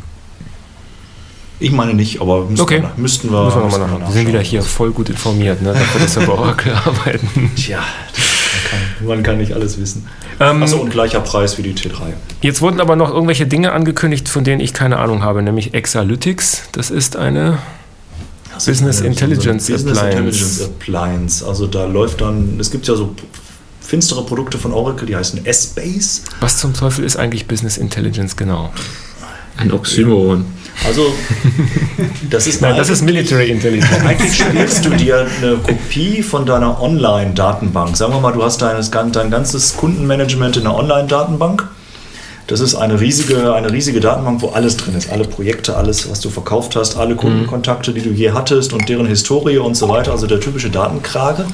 Ich 1.61 1.71
meine 1.73 1.93
nicht, 1.95 2.21
aber 2.23 2.45
müssten 2.47 2.61
Okay. 2.63 2.81
wir, 2.83 2.93
müssten 2.97 3.31
wir, 3.31 3.45
müssen 3.45 3.59
wir 3.59 3.65
müssten 3.67 3.81
nachschauen. 3.83 4.03
Wir 4.07 4.13
sind 4.13 4.27
wieder 4.29 4.41
hier 4.41 4.63
voll 4.63 4.91
gut 4.93 5.11
informiert, 5.11 5.61
ne? 5.63 5.75
dafür, 5.75 6.01
dass 6.01 6.19
wir 6.19 6.27
bei 6.27 6.33
Oracle 6.33 6.73
arbeiten. 6.87 7.53
Tja, 7.55 7.79
man 7.79 8.65
kann, 8.99 9.07
man 9.09 9.23
kann 9.23 9.39
nicht 9.39 9.53
alles 9.53 9.79
wissen. 9.79 10.07
Ähm, 10.41 10.63
Achso, 10.63 10.79
und 10.79 10.89
gleicher 10.91 11.21
Preis 11.21 11.59
wie 11.59 11.63
die 11.63 11.75
T3. 11.75 12.15
Jetzt 12.41 12.63
wurden 12.63 12.81
aber 12.81 12.97
noch 12.97 13.11
irgendwelche 13.13 13.47
Dinge 13.47 13.73
angekündigt, 13.73 14.29
von 14.31 14.43
denen 14.43 14.61
ich 14.61 14.73
keine 14.73 14.97
Ahnung 14.99 15.23
habe, 15.23 15.43
nämlich 15.43 15.75
Exalytics. 15.75 16.63
Das 16.73 16.91
ist 16.91 17.17
eine 17.17 17.59
Das 18.55 18.65
Business 18.65 18.97
ist 18.97 19.01
eine- 19.03 19.11
Intelligence 19.11 19.67
Business 19.71 19.99
Appliance. 19.99 20.17
Intelligence 20.19 20.63
Appliance. 20.63 21.47
Also 21.47 21.67
da 21.67 21.85
läuft 21.85 22.23
dann, 22.23 22.59
es 22.59 22.71
gibt 22.71 22.89
ja 22.89 22.95
so 22.97 23.15
finstere 23.83 24.25
Produkte 24.25 24.57
von 24.57 24.73
Oracle, 24.73 25.07
die 25.07 25.15
heißen 25.17 25.45
S-Base. 25.45 26.23
Was 26.41 26.57
zum 26.57 26.73
Teufel 26.73 27.05
ist 27.05 27.17
eigentlich 27.17 27.47
Business 27.47 27.77
Intelligence 27.77 28.35
genau? 28.35 28.73
Ein 29.59 29.73
Oxymoron. 29.73 30.47
Also 30.87 31.13
das 32.31 32.47
ist 32.47 32.63
Nein, 32.63 32.77
das 32.77 32.89
ist 32.89 33.03
Military 33.03 33.51
Intelligence. 33.51 34.05
Eigentlich 34.05 34.37
spielst 34.37 34.85
du 34.85 34.91
dir 34.91 35.27
eine 35.39 35.57
Kopie 35.57 36.23
von 36.23 36.47
deiner 36.47 36.81
Online-Datenbank. 36.81 37.97
Sagen 37.97 38.13
wir 38.13 38.21
mal, 38.21 38.33
du 38.33 38.43
hast 38.43 38.63
deines, 38.63 38.91
dein 38.91 39.31
ganzes 39.31 39.77
Kundenmanagement 39.77 40.57
in 40.57 40.67
einer 40.67 40.77
Online-Datenbank. 40.77 41.69
Das 42.47 42.59
ist 42.61 42.75
eine 42.75 43.01
riesige, 43.01 43.55
eine 43.55 43.71
riesige 43.73 44.01
Datenbank, 44.01 44.43
wo 44.43 44.49
alles 44.49 44.77
drin 44.77 44.97
ist. 44.97 45.13
Alle 45.13 45.25
Projekte, 45.25 45.77
alles, 45.77 46.11
was 46.11 46.21
du 46.21 46.31
verkauft 46.31 46.75
hast, 46.75 46.97
alle 46.97 47.15
Kundenkontakte, 47.15 47.93
die 47.93 48.01
du 48.03 48.11
je 48.11 48.33
hattest 48.33 48.73
und 48.73 48.89
deren 48.89 49.07
Historie 49.07 49.59
und 49.59 49.77
so 49.77 49.89
weiter. 49.89 50.11
Also 50.11 50.27
der 50.27 50.41
typische 50.41 50.69
Datenkrage. 50.69 51.45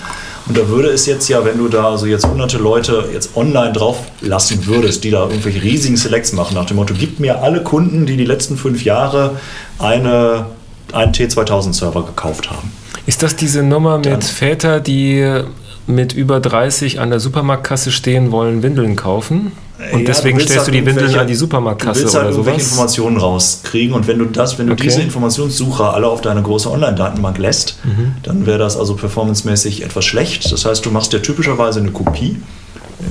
Und 0.48 0.56
da 0.56 0.68
würde 0.68 0.88
es 0.88 1.04
jetzt 1.06 1.28
ja, 1.28 1.44
wenn 1.44 1.58
du 1.58 1.68
da 1.68 1.90
also 1.90 2.06
jetzt 2.06 2.26
hunderte 2.26 2.56
Leute 2.56 3.04
jetzt 3.12 3.36
online 3.36 3.72
drauf 3.72 3.98
lassen 4.22 4.64
würdest, 4.66 5.04
die 5.04 5.10
da 5.10 5.24
irgendwelche 5.24 5.62
riesigen 5.62 5.96
Selects 5.98 6.32
machen, 6.32 6.54
nach 6.54 6.64
dem 6.64 6.76
Motto, 6.76 6.94
gib 6.98 7.20
mir 7.20 7.42
alle 7.42 7.62
Kunden, 7.62 8.06
die 8.06 8.16
die 8.16 8.24
letzten 8.24 8.56
fünf 8.56 8.82
Jahre 8.84 9.32
eine, 9.78 10.46
einen 10.92 11.12
T2000-Server 11.12 12.04
gekauft 12.04 12.48
haben. 12.50 12.72
Ist 13.04 13.22
das 13.22 13.36
diese 13.36 13.62
Nummer 13.62 13.98
mit 13.98 14.06
Dann- 14.06 14.22
Väter, 14.22 14.80
die 14.80 15.42
mit 15.86 16.12
über 16.14 16.40
30 16.40 17.00
an 17.00 17.10
der 17.10 17.20
Supermarktkasse 17.20 17.92
stehen 17.92 18.32
wollen, 18.32 18.62
Windeln 18.62 18.96
kaufen? 18.96 19.52
Und 19.92 20.00
Ja, 20.00 20.06
deswegen 20.06 20.40
stellst 20.40 20.56
du 20.68 20.72
halt 20.72 20.74
die 20.74 20.86
Windeln 20.86 21.14
an 21.18 21.26
die 21.26 21.34
Du 21.34 21.38
Supermarktkasse 21.40 22.00
willst 22.02 22.14
halt 22.14 22.24
oder 22.28 22.30
irgendwelche 22.32 22.60
sowas? 22.60 22.72
Informationen 22.72 23.16
rauskriegen 23.18 23.94
und 23.94 24.06
wenn 24.06 24.18
du 24.18 24.24
das, 24.24 24.58
wenn 24.58 24.68
du 24.68 24.72
Okay. 24.72 24.84
diese 24.84 25.02
Informationssucher 25.02 25.92
alle 25.92 26.06
auf 26.08 26.22
deine 26.22 26.40
große 26.42 26.70
Online-Datenbank 26.70 27.36
lässt, 27.38 27.76
Mhm. 27.84 28.12
dann 28.22 28.46
wäre 28.46 28.58
das 28.58 28.76
also 28.78 28.94
performancemäßig 28.96 29.82
etwas 29.84 30.04
schlecht. 30.06 30.50
Das 30.50 30.64
heißt, 30.64 30.84
du 30.86 30.90
machst 30.90 31.12
dir 31.12 31.20
typischerweise 31.20 31.80
eine 31.80 31.90
Kopie 31.90 32.36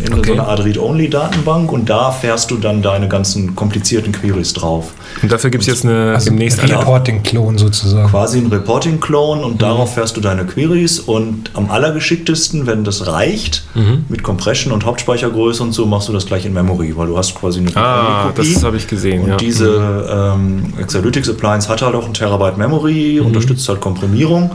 in 0.06 0.14
Okay. 0.14 0.28
so 0.28 0.34
eine 0.34 0.48
Art 0.48 0.64
Read-Only-Datenbank 0.64 1.72
und 1.72 1.90
da 1.90 2.12
fährst 2.12 2.52
du 2.52 2.58
dann 2.58 2.82
deine 2.82 3.08
ganzen 3.08 3.56
komplizierten 3.56 4.12
Queries 4.12 4.54
drauf. 4.54 4.94
Und 5.22 5.32
dafür 5.32 5.50
gibt 5.50 5.62
es 5.64 5.68
jetzt 5.68 5.86
eine 5.86 6.14
Also 6.16 6.30
demnächst 6.30 6.60
ein 6.60 6.70
eine. 6.72 6.80
Reporting-Klon 6.80 7.58
sozusagen. 7.58 8.10
Quasi 8.10 8.40
ein 8.40 8.48
Reporting-Clone 8.48 9.42
Mhm. 9.42 9.48
und 9.48 9.62
darauf 9.62 9.94
fährst 9.94 10.18
du 10.18 10.22
deine 10.22 10.46
Queries 10.46 11.00
und 11.00 11.52
am 11.54 11.70
allergeschicktesten, 11.70 12.66
wenn 12.68 12.84
das 12.84 13.08
reicht, 13.08 13.64
Mhm. 13.76 14.06
mit 14.10 14.24
Compression 14.24 14.74
und 14.74 14.86
Hauptspeichergröße 14.86 15.62
und 15.64 15.72
so, 15.74 15.86
machst 15.86 16.10
du 16.10 16.14
das 16.14 16.26
gleich 16.26 16.46
in 16.46 16.54
Memory, 16.54 16.96
weil 16.98 17.08
du 17.08 17.18
hast 17.18 17.36
quasi 17.36 17.60
eine 17.60 17.76
Ah, 17.76 18.24
Read-Only-Kopie. 18.28 18.54
das 18.54 18.64
habe 18.64 18.78
ich 18.78 18.88
gesehen. 18.88 19.24
Und 19.24 19.30
ja. 19.30 19.38
diese 19.38 20.34
ähm, 20.36 20.74
Exalytics 20.80 21.30
Appliance 21.30 21.70
hat 21.70 21.82
halt 21.82 21.96
auch 21.96 22.06
ein 22.06 22.14
Terabyte 22.14 22.58
Memory, 22.58 23.20
unterstützt 23.20 23.68
halt 23.70 23.82
Komprimierung. 23.82 24.52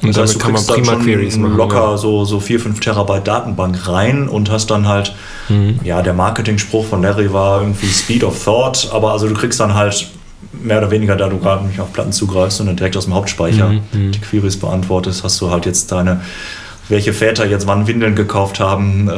Mhm. 0.00 0.08
Und 0.08 0.16
damit 0.16 0.38
kann 0.38 0.52
man 0.52 0.56
kriegst 0.64 0.70
dann 0.70 0.76
prima 0.76 0.92
schon 0.92 1.02
Queries 1.02 1.36
machen, 1.36 1.56
Locker 1.56 1.90
ja. 1.90 1.96
so, 1.96 2.24
so 2.24 2.40
4, 2.40 2.60
5 2.60 2.80
Terabyte 2.80 3.26
Datenbank 3.26 3.88
rein 3.88 4.28
und 4.28 4.50
hast 4.50 4.70
dann 4.70 4.86
halt, 4.88 5.14
Mhm. 5.48 5.80
ja, 5.82 6.02
der 6.02 6.12
Marketing-Spruch 6.14 6.86
von 6.86 7.02
Larry 7.02 7.32
war 7.32 7.62
irgendwie 7.62 7.88
Speed 7.88 8.22
of 8.24 8.42
Thought, 8.44 8.90
aber 8.92 9.12
also 9.12 9.28
du 9.28 9.34
kriegst 9.34 9.58
dann 9.60 9.74
halt 9.74 10.08
mehr 10.52 10.78
oder 10.78 10.90
weniger, 10.90 11.16
da 11.16 11.28
du 11.28 11.38
gerade 11.38 11.66
nicht 11.66 11.80
auf 11.80 11.92
Platten 11.92 12.12
zugreifst, 12.12 12.58
sondern 12.58 12.76
direkt 12.76 12.96
aus 12.96 13.04
dem 13.04 13.14
Hauptspeicher 13.14 13.70
Mhm, 13.92 14.12
die 14.12 14.20
Queries 14.20 14.58
beantwortest, 14.58 15.24
hast 15.24 15.40
du 15.40 15.50
halt 15.50 15.66
jetzt 15.66 15.90
deine, 15.90 16.20
welche 16.88 17.12
Väter 17.12 17.44
jetzt 17.46 17.66
wann 17.66 17.86
Windeln 17.86 18.14
gekauft 18.14 18.60
haben, 18.60 19.08
äh, 19.08 19.14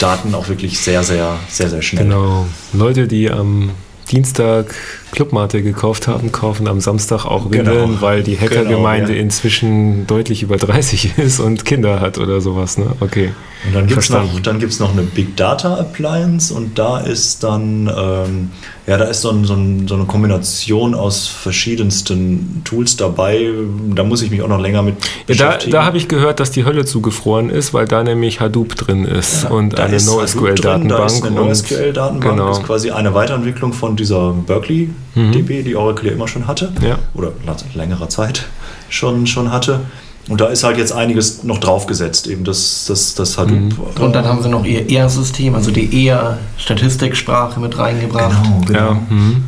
Daten 0.00 0.34
auch 0.34 0.48
wirklich 0.48 0.78
sehr, 0.80 1.02
sehr, 1.02 1.36
sehr, 1.48 1.70
sehr 1.70 1.82
schnell. 1.82 2.04
Genau. 2.04 2.46
Leute, 2.72 3.08
die 3.08 3.30
am 3.30 3.70
Dienstag 4.10 4.74
Clubmate 5.12 5.62
gekauft 5.62 6.08
haben, 6.08 6.32
kaufen 6.32 6.68
am 6.68 6.80
Samstag 6.80 7.24
auch 7.24 7.50
Windeln, 7.50 7.86
Genau. 7.88 8.00
weil 8.00 8.22
die 8.22 8.38
Hackergemeinde 8.38 9.06
Genau, 9.08 9.16
ja. 9.18 9.22
inzwischen 9.22 10.06
deutlich 10.06 10.42
über 10.42 10.56
30 10.56 11.12
ist 11.18 11.40
und 11.40 11.64
Kinder 11.64 12.00
hat 12.00 12.18
oder 12.18 12.40
sowas. 12.40 12.78
Ne? 12.78 12.86
Okay. 13.00 13.30
Und 13.66 13.74
dann 13.74 13.86
gibt 13.86 14.00
es 14.00 14.08
noch, 14.08 14.40
dann 14.40 14.58
gibt's 14.58 14.78
noch 14.80 14.92
eine 14.92 15.02
Big 15.02 15.36
Data 15.36 15.74
Appliance 15.74 16.52
und 16.54 16.78
da 16.78 16.98
ist 17.00 17.42
dann, 17.44 17.88
ähm, 17.94 18.50
ja, 18.86 18.96
da 18.96 19.04
ist 19.04 19.20
so, 19.20 19.28
ein, 19.30 19.44
so, 19.44 19.52
ein, 19.52 19.86
so 19.86 19.96
eine 19.96 20.04
Kombination 20.04 20.94
aus 20.94 21.26
verschiedensten 21.28 22.62
Tools 22.64 22.96
dabei. 22.96 23.50
Da 23.94 24.02
muss 24.04 24.22
ich 24.22 24.30
mich 24.30 24.40
auch 24.42 24.48
noch 24.48 24.60
länger 24.60 24.82
mit 24.82 24.94
Ja, 24.96 25.02
da 25.10 25.24
beschäftigen. 25.26 25.72
da 25.72 25.84
habe 25.84 25.96
ich 25.98 26.08
gehört, 26.08 26.40
dass 26.40 26.50
die 26.50 26.64
Hölle 26.64 26.84
zugefroren 26.86 27.50
ist, 27.50 27.74
weil 27.74 27.86
da 27.86 28.02
nämlich 28.02 28.40
Hadoop 28.40 28.76
drin 28.76 29.04
ist 29.04 29.44
und 29.50 29.78
Da 29.78 29.84
eine 29.84 29.96
drin, 29.98 30.06
Da 30.06 30.12
NoSQL-Datenbank. 30.14 31.06
ist 31.06 31.24
eine 31.24 31.40
und- 31.40 31.48
NoSQL-Datenbank, 31.48 32.22
Genau. 32.36 32.50
ist 32.52 32.62
quasi 32.64 32.90
eine 32.90 33.12
Weiterentwicklung 33.14 33.72
von 33.72 33.94
dieser 33.96 34.32
Berkeley 34.32 34.88
DB, 35.14 35.62
die 35.62 35.76
Oracle 35.76 36.08
ja 36.08 36.12
immer 36.14 36.28
schon 36.28 36.46
hatte. 36.46 36.72
Ja. 36.82 36.98
Oder 37.14 37.32
längerer 37.74 38.08
Zeit 38.08 38.46
schon, 38.88 39.26
schon 39.26 39.50
hatte. 39.52 39.80
Und 40.28 40.40
da 40.40 40.46
ist 40.46 40.62
halt 40.62 40.78
jetzt 40.78 40.92
einiges 40.92 41.42
noch 41.42 41.58
draufgesetzt, 41.58 42.26
eben 42.28 42.44
das, 42.44 42.84
das, 42.86 43.14
das 43.14 43.36
Hadoop. 43.38 43.58
Mhm. 43.58 44.02
Und 44.04 44.12
dann 44.14 44.24
haben 44.26 44.42
sie 44.42 44.48
noch 44.48 44.64
ihr 44.64 44.88
ER-System, 44.88 45.54
also 45.54 45.70
die 45.72 46.06
ER-Statistiksprache 46.08 47.58
mit 47.60 47.76
reingebracht. 47.78 48.36
Genau, 48.42 48.60
genau. 48.66 48.78
Ja. 48.78 49.00
Mhm. 49.08 49.44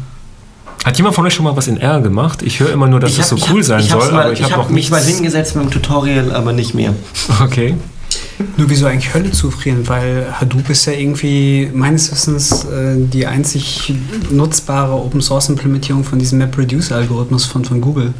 Hat 0.84 0.96
jemand 0.96 1.14
von 1.14 1.24
euch 1.26 1.34
schon 1.34 1.44
mal 1.44 1.56
was 1.56 1.68
in 1.68 1.76
R 1.76 2.00
gemacht? 2.00 2.42
Ich 2.42 2.58
höre 2.58 2.70
immer 2.72 2.88
nur, 2.88 2.98
dass 2.98 3.12
Ich 3.12 3.18
das 3.18 3.28
so 3.28 3.36
hab- 3.36 3.50
cool 3.52 3.60
hab- 3.60 3.66
sein 3.66 3.82
soll, 3.82 4.10
mal, 4.10 4.22
aber 4.24 4.32
ich, 4.32 4.40
ich 4.40 4.44
habe 4.46 4.54
hab 4.54 4.58
noch 4.62 4.68
mich 4.70 4.90
nichts. 4.90 4.90
mal 4.90 5.00
hingesetzt 5.02 5.54
mit 5.54 5.64
dem 5.66 5.70
Tutorial, 5.70 6.32
aber 6.34 6.52
nicht 6.52 6.74
mehr. 6.74 6.94
Okay. 7.44 7.76
Nur 8.56 8.68
wieso 8.70 8.86
eigentlich 8.86 9.14
Hölle 9.14 9.30
zufrieren? 9.30 9.88
Weil 9.88 10.26
Hadoop 10.40 10.70
ist 10.70 10.86
ja 10.86 10.92
irgendwie 10.92 11.70
meines 11.72 12.10
Wissens 12.10 12.64
äh, 12.64 12.96
die 12.96 13.26
einzig 13.26 13.94
nutzbare 14.30 14.92
Open 14.92 15.20
Source 15.20 15.48
Implementierung 15.48 16.04
von 16.04 16.18
diesem 16.18 16.38
MapReduce 16.38 16.92
Algorithmus 16.92 17.44
von, 17.44 17.64
von 17.64 17.80
Google. 17.80 18.14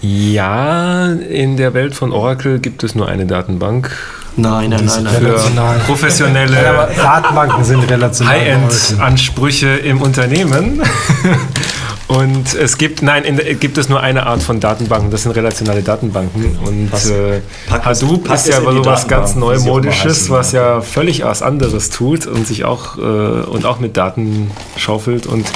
Ja, 0.00 1.12
in 1.12 1.56
der 1.56 1.74
Welt 1.74 1.94
von 1.94 2.12
Oracle 2.12 2.58
gibt 2.58 2.82
es 2.82 2.94
nur 2.94 3.08
eine 3.08 3.24
Datenbank. 3.24 3.90
Nein, 4.36 4.70
nein, 4.70 4.84
nein, 4.84 5.02
nein. 5.04 5.14
Für 5.14 5.26
Relational. 5.26 5.78
professionelle 5.86 6.88
Datenbanken 6.96 7.64
sind 7.64 7.80
relational. 7.88 8.34
High-End-Ansprüche 8.34 9.68
im 9.68 10.00
Unternehmen. 10.00 10.82
Und 12.18 12.54
es 12.54 12.76
gibt, 12.78 13.00
nein, 13.02 13.24
in, 13.24 13.40
gibt 13.58 13.78
es 13.78 13.88
nur 13.88 14.00
eine 14.00 14.26
Art 14.26 14.42
von 14.42 14.60
Datenbanken, 14.60 15.10
das 15.10 15.22
sind 15.22 15.32
relationale 15.32 15.82
Datenbanken. 15.82 16.58
Und 16.64 16.90
Pass- 16.90 17.08
äh, 17.10 17.40
Hadoop 17.70 18.30
ist 18.32 18.48
ja 18.48 18.58
in 18.58 18.68
die 18.68 18.76
sowas 18.76 19.08
ganz 19.08 19.34
Neumodisches, 19.34 20.28
was 20.28 20.52
ja. 20.52 20.74
ja 20.76 20.80
völlig 20.80 21.24
was 21.24 21.42
anderes 21.42 21.90
tut 21.90 22.26
und 22.26 22.46
sich 22.46 22.64
auch, 22.64 22.98
äh, 22.98 23.00
und 23.00 23.64
auch 23.64 23.80
mit 23.80 23.96
Daten 23.96 24.50
schaufelt. 24.76 25.26
Und 25.26 25.46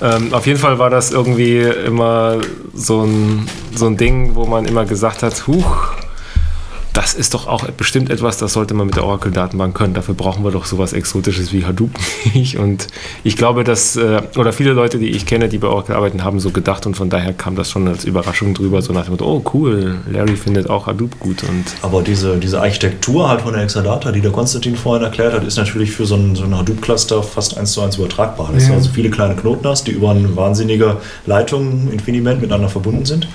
ähm, 0.00 0.32
auf 0.32 0.46
jeden 0.46 0.58
Fall 0.58 0.78
war 0.78 0.90
das 0.90 1.10
irgendwie 1.10 1.58
immer 1.58 2.38
so 2.72 3.02
ein, 3.04 3.46
so 3.74 3.86
ein 3.86 3.96
Ding, 3.96 4.34
wo 4.34 4.46
man 4.46 4.64
immer 4.64 4.84
gesagt 4.86 5.22
hat, 5.22 5.46
huch, 5.46 5.92
das 6.92 7.14
ist 7.14 7.34
doch 7.34 7.46
auch 7.46 7.64
bestimmt 7.70 8.10
etwas, 8.10 8.38
das 8.38 8.52
sollte 8.52 8.74
man 8.74 8.86
mit 8.86 8.96
der 8.96 9.04
Oracle-Datenbank 9.04 9.76
können. 9.76 9.94
Dafür 9.94 10.14
brauchen 10.14 10.42
wir 10.44 10.50
doch 10.50 10.64
sowas 10.64 10.92
Exotisches 10.92 11.52
wie 11.52 11.64
Hadoop 11.64 11.90
nicht. 12.34 12.58
Und 12.58 12.88
ich 13.22 13.36
glaube, 13.36 13.62
dass, 13.62 13.96
äh, 13.96 14.20
oder 14.36 14.52
viele 14.52 14.72
Leute, 14.72 14.98
die 14.98 15.08
ich 15.10 15.24
kenne, 15.24 15.48
die 15.48 15.58
bei 15.58 15.68
Oracle 15.68 15.94
arbeiten, 15.94 16.24
haben 16.24 16.40
so 16.40 16.50
gedacht 16.50 16.86
und 16.86 16.96
von 16.96 17.08
daher 17.08 17.32
kam 17.32 17.54
das 17.54 17.70
schon 17.70 17.86
als 17.86 18.04
Überraschung 18.04 18.54
drüber, 18.54 18.82
so 18.82 18.92
nach 18.92 19.04
dem 19.04 19.12
Motto, 19.12 19.24
oh 19.24 19.44
cool, 19.54 19.98
Larry 20.10 20.34
findet 20.36 20.68
auch 20.68 20.86
Hadoop 20.86 21.18
gut. 21.20 21.42
Und 21.44 21.64
Aber 21.82 22.02
diese, 22.02 22.38
diese 22.38 22.60
Architektur 22.60 23.28
halt 23.28 23.42
von 23.42 23.52
der 23.52 23.62
Exadata, 23.62 24.10
die 24.10 24.20
der 24.20 24.32
Konstantin 24.32 24.74
vorhin 24.76 25.04
erklärt 25.04 25.32
hat, 25.32 25.44
ist 25.44 25.56
natürlich 25.58 25.92
für 25.92 26.06
so 26.06 26.16
ein, 26.16 26.34
so 26.34 26.42
ein 26.44 26.56
Hadoop-Cluster 26.56 27.22
fast 27.22 27.56
eins 27.56 27.72
zu 27.72 27.82
eins 27.82 27.96
übertragbar. 27.98 28.50
Dass 28.52 28.64
Ja. 28.64 28.70
du 28.70 28.74
also 28.76 28.90
viele 28.92 29.10
kleine 29.10 29.36
Knoten 29.36 29.66
hast, 29.68 29.86
die 29.86 29.92
über 29.92 30.10
eine 30.10 30.34
wahnsinnige 30.34 30.96
Leitung, 31.26 31.88
Infiniment 31.92 32.40
miteinander 32.40 32.68
verbunden 32.68 33.04
sind. 33.06 33.28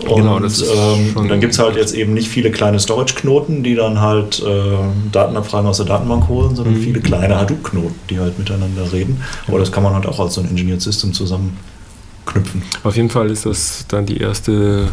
Und 0.00 0.14
Genau, 0.16 0.38
das 0.38 0.60
ist 0.60 0.70
ähm, 0.72 1.28
dann 1.28 1.40
gibt 1.40 1.54
es 1.54 1.58
halt 1.58 1.74
jetzt 1.76 1.92
eben 1.92 2.14
nicht 2.14 2.28
viele 2.28 2.50
kleine 2.52 2.78
Storage-Knoten, 2.78 3.64
die 3.64 3.74
dann 3.74 4.00
halt 4.00 4.40
äh, 4.46 4.76
Datenabfragen 5.10 5.68
aus 5.68 5.78
der 5.78 5.86
Datenbank 5.86 6.28
holen, 6.28 6.54
sondern 6.54 6.74
Mhm. 6.74 6.82
viele 6.82 7.00
kleine 7.00 7.36
Hadoop-Knoten, 7.40 7.94
die 8.08 8.20
halt 8.20 8.38
miteinander 8.38 8.92
reden. 8.92 9.20
Aber 9.48 9.58
das 9.58 9.72
kann 9.72 9.82
man 9.82 9.94
halt 9.94 10.06
auch 10.06 10.20
als 10.20 10.34
so 10.34 10.40
ein 10.40 10.48
Engineered 10.50 10.80
System 10.82 11.12
zusammenknüpfen. 11.12 12.62
auf 12.84 12.96
jeden 12.96 13.10
Fall 13.10 13.28
ist 13.30 13.44
das 13.46 13.86
dann 13.88 14.06
die 14.06 14.18
erste 14.18 14.88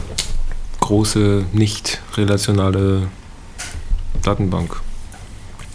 große, 0.79 1.45
nicht 1.53 2.01
relationale 2.17 3.03
Datenbank. 4.23 4.69
Kann 4.71 4.81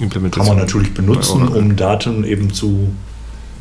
Implementation. 0.07 0.57
man 0.57 0.65
natürlich 0.65 0.95
benutzen, 0.95 1.47
um 1.49 1.77
Daten 1.77 2.25
eben 2.25 2.53
zu 2.53 2.89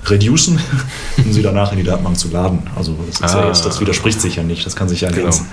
reducen, 0.06 0.60
um 1.18 1.32
sie 1.32 1.42
danach 1.42 1.72
in 1.72 1.78
die 1.80 1.84
Datenbank 1.84 2.18
zu 2.18 2.30
laden. 2.30 2.64
Also 2.76 2.96
das, 3.08 3.20
ist 3.20 3.34
ja 3.34 3.42
Ah. 3.42 3.48
jetzt, 3.48 3.66
das 3.66 3.80
widerspricht 3.80 4.22
sich 4.22 4.36
ja 4.38 4.44
nicht, 4.44 4.66
das 4.66 4.76
kann 4.76 4.90
sich 4.90 5.02
ja 5.02 5.10
Genau. 5.10 5.20
ergänzen. 5.28 5.48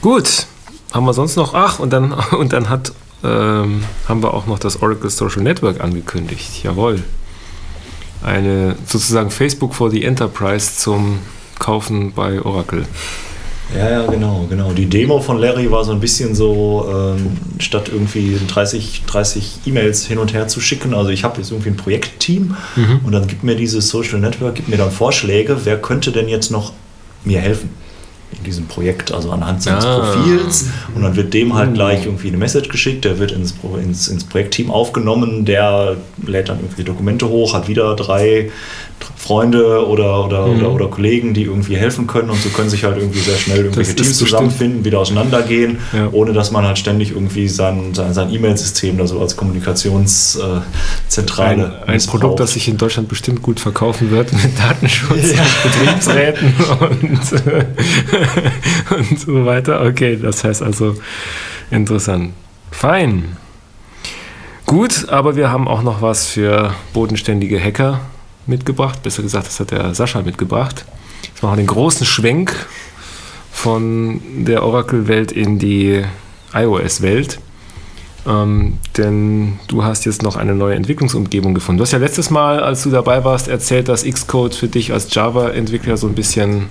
Gut, 0.00 0.46
haben 0.92 1.06
wir 1.06 1.14
sonst 1.14 1.36
noch? 1.36 1.54
Ach, 1.54 1.78
und 1.78 1.90
dann, 1.92 2.12
und 2.38 2.52
dann 2.52 2.68
hat, 2.68 2.92
ähm, 3.24 3.82
haben 4.08 4.22
wir 4.22 4.32
auch 4.34 4.46
noch 4.46 4.58
das 4.58 4.82
Oracle 4.82 5.10
Social 5.10 5.42
Network 5.42 5.80
angekündigt. 5.80 6.62
Jawohl. 6.62 7.02
Eine 8.22 8.76
sozusagen 8.86 9.30
Facebook 9.30 9.74
for 9.74 9.90
the 9.90 10.02
Enterprise 10.04 10.76
zum 10.76 11.20
Kaufen 11.58 12.12
bei 12.12 12.40
Oracle. 12.42 12.84
Ja, 13.76 13.90
ja, 13.90 14.06
genau, 14.06 14.46
genau. 14.48 14.72
Die 14.72 14.86
Demo 14.86 15.20
von 15.20 15.38
Larry 15.38 15.70
war 15.70 15.84
so 15.84 15.92
ein 15.92 16.00
bisschen 16.00 16.34
so, 16.34 16.86
ähm, 16.90 17.36
statt 17.58 17.90
irgendwie 17.92 18.38
30, 18.48 19.02
30 19.06 19.58
E-Mails 19.66 20.06
hin 20.06 20.18
und 20.18 20.32
her 20.32 20.48
zu 20.48 20.60
schicken, 20.60 20.94
also 20.94 21.10
ich 21.10 21.22
habe 21.24 21.38
jetzt 21.38 21.50
irgendwie 21.50 21.70
ein 21.70 21.76
Projektteam 21.76 22.56
und 23.04 23.12
dann 23.12 23.26
gibt 23.26 23.44
mir 23.44 23.56
dieses 23.56 23.88
Social 23.88 24.20
Network, 24.20 24.54
gibt 24.54 24.68
mir 24.68 24.78
dann 24.78 24.90
Vorschläge, 24.90 25.58
wer 25.64 25.76
könnte 25.76 26.12
denn 26.12 26.28
jetzt 26.28 26.50
noch 26.50 26.72
mir 27.24 27.40
helfen 27.40 27.68
in 28.38 28.44
diesem 28.44 28.66
Projekt, 28.66 29.10
also 29.12 29.30
anhand 29.32 29.62
seines 29.62 29.84
Ah. 29.84 29.98
Profils 30.00 30.66
und 30.94 31.02
dann 31.02 31.16
wird 31.16 31.32
dem 31.34 31.54
halt 31.54 31.74
gleich 31.74 32.04
irgendwie 32.04 32.28
eine 32.28 32.36
Message 32.36 32.68
geschickt, 32.68 33.04
der 33.04 33.18
wird 33.18 33.32
ins, 33.32 33.54
ins, 33.82 34.08
ins 34.08 34.24
Projektteam 34.24 34.70
aufgenommen, 34.70 35.44
der 35.44 35.96
lädt 36.26 36.48
dann 36.48 36.60
irgendwie 36.60 36.84
Dokumente 36.84 37.28
hoch, 37.28 37.54
hat 37.54 37.68
wieder 37.68 37.94
drei 37.96 38.50
Freunde 39.28 39.86
oder, 39.86 40.24
oder, 40.24 40.46
Mhm. 40.46 40.56
oder, 40.60 40.70
oder 40.72 40.88
Kollegen, 40.88 41.34
die 41.34 41.42
irgendwie 41.42 41.76
helfen 41.76 42.06
können 42.06 42.30
und 42.30 42.40
so 42.42 42.48
können 42.48 42.70
sich 42.70 42.84
halt 42.84 42.96
irgendwie 42.96 43.18
sehr 43.18 43.36
schnell 43.36 43.58
irgendwelche 43.58 43.94
Teams 43.94 44.16
zusammenfinden, 44.16 44.86
wieder 44.86 45.00
auseinandergehen, 45.00 45.76
Ja. 45.92 46.08
ohne 46.12 46.32
dass 46.32 46.50
man 46.50 46.64
halt 46.64 46.78
ständig 46.78 47.10
irgendwie 47.10 47.46
sein, 47.46 47.92
sein, 47.94 48.14
sein 48.14 48.32
E-Mail-System 48.32 48.96
da 48.96 49.06
so 49.06 49.20
als 49.20 49.36
Kommunikationszentrale 49.36 51.82
Ein, 51.86 51.94
ein 51.94 52.00
Produkt, 52.06 52.40
das 52.40 52.54
sich 52.54 52.68
in 52.68 52.78
Deutschland 52.78 53.10
bestimmt 53.10 53.42
gut 53.42 53.60
verkaufen 53.60 54.10
wird 54.10 54.32
mit 54.32 54.58
Datenschutz 54.58 55.10
und 55.32 55.62
Betriebsräten 55.62 56.54
und, 56.80 57.32
äh, 57.46 57.66
und 58.94 59.20
so 59.20 59.44
weiter. 59.44 59.82
Okay, 59.84 60.16
das 60.20 60.42
heißt 60.42 60.62
also 60.62 60.94
interessant. 61.70 62.32
Fein. 62.70 63.36
Gut, 64.64 65.06
aber 65.10 65.36
wir 65.36 65.50
haben 65.50 65.68
auch 65.68 65.82
noch 65.82 66.00
was 66.00 66.28
für 66.28 66.72
bodenständige 66.94 67.62
Hacker 67.62 68.00
mitgebracht. 68.48 69.02
Besser 69.02 69.22
gesagt, 69.22 69.46
das 69.46 69.60
hat 69.60 69.70
der 69.70 69.94
Sascha 69.94 70.22
mitgebracht. 70.22 70.84
Jetzt 71.22 71.42
machen 71.42 71.52
wir 71.52 71.62
den 71.62 71.66
großen 71.66 72.06
Schwenk 72.06 72.54
von 73.52 74.20
der 74.44 74.64
Oracle-Welt 74.64 75.32
in 75.32 75.58
die 75.58 76.04
iOS-Welt. 76.52 77.38
Ähm, 78.26 78.78
denn 78.96 79.58
du 79.68 79.84
hast 79.84 80.04
jetzt 80.04 80.22
noch 80.22 80.36
eine 80.36 80.54
neue 80.54 80.74
Entwicklungsumgebung 80.74 81.54
gefunden. 81.54 81.78
Du 81.78 81.82
hast 81.82 81.92
ja 81.92 81.98
letztes 81.98 82.30
Mal, 82.30 82.60
als 82.60 82.82
du 82.82 82.90
dabei 82.90 83.24
warst, 83.24 83.48
erzählt, 83.48 83.88
dass 83.88 84.04
Xcode 84.04 84.54
für 84.54 84.68
dich 84.68 84.92
als 84.92 85.14
Java-Entwickler 85.14 85.96
so 85.96 86.08
ein 86.08 86.14
bisschen 86.14 86.66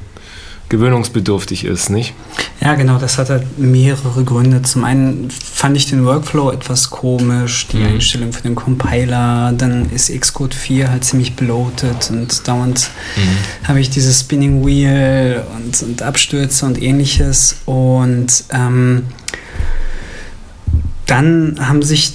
gewöhnungsbedürftig 0.70 1.64
ist, 1.66 1.90
nicht? 1.90 2.14
Ja, 2.60 2.76
genau, 2.76 2.98
das 2.98 3.18
hat 3.18 3.30
halt 3.30 3.58
mehrere 3.58 4.24
Gründe. 4.24 4.62
Zum 4.64 4.84
einen 4.84 5.30
fand 5.32 5.78
ich 5.78 5.90
den 5.90 6.04
Workflow 6.06 6.52
etwas 6.52 6.90
komisch, 6.90 7.68
die 7.72 7.78
Mhm. 7.78 7.86
Einstellung 7.86 8.34
für 8.34 8.42
den 8.42 8.56
Compiler, 8.56 9.54
dann 9.58 9.90
ist 9.92 10.12
Xcode 10.12 10.54
4 10.54 10.90
halt 10.92 11.06
ziemlich 11.06 11.36
bloated 11.36 12.10
und 12.10 12.48
dauernd 12.48 12.90
habe 13.64 13.80
ich 13.80 13.90
dieses 13.90 14.20
Spinning 14.22 14.66
Wheel 14.66 15.44
und, 15.56 15.82
und 15.84 16.02
Abstürze 16.02 16.66
und 16.66 16.82
ähnliches. 16.82 17.58
Und 17.66 18.44
ähm, 18.52 19.04
dann 21.06 21.58
haben 21.62 21.82
sich 21.84 22.14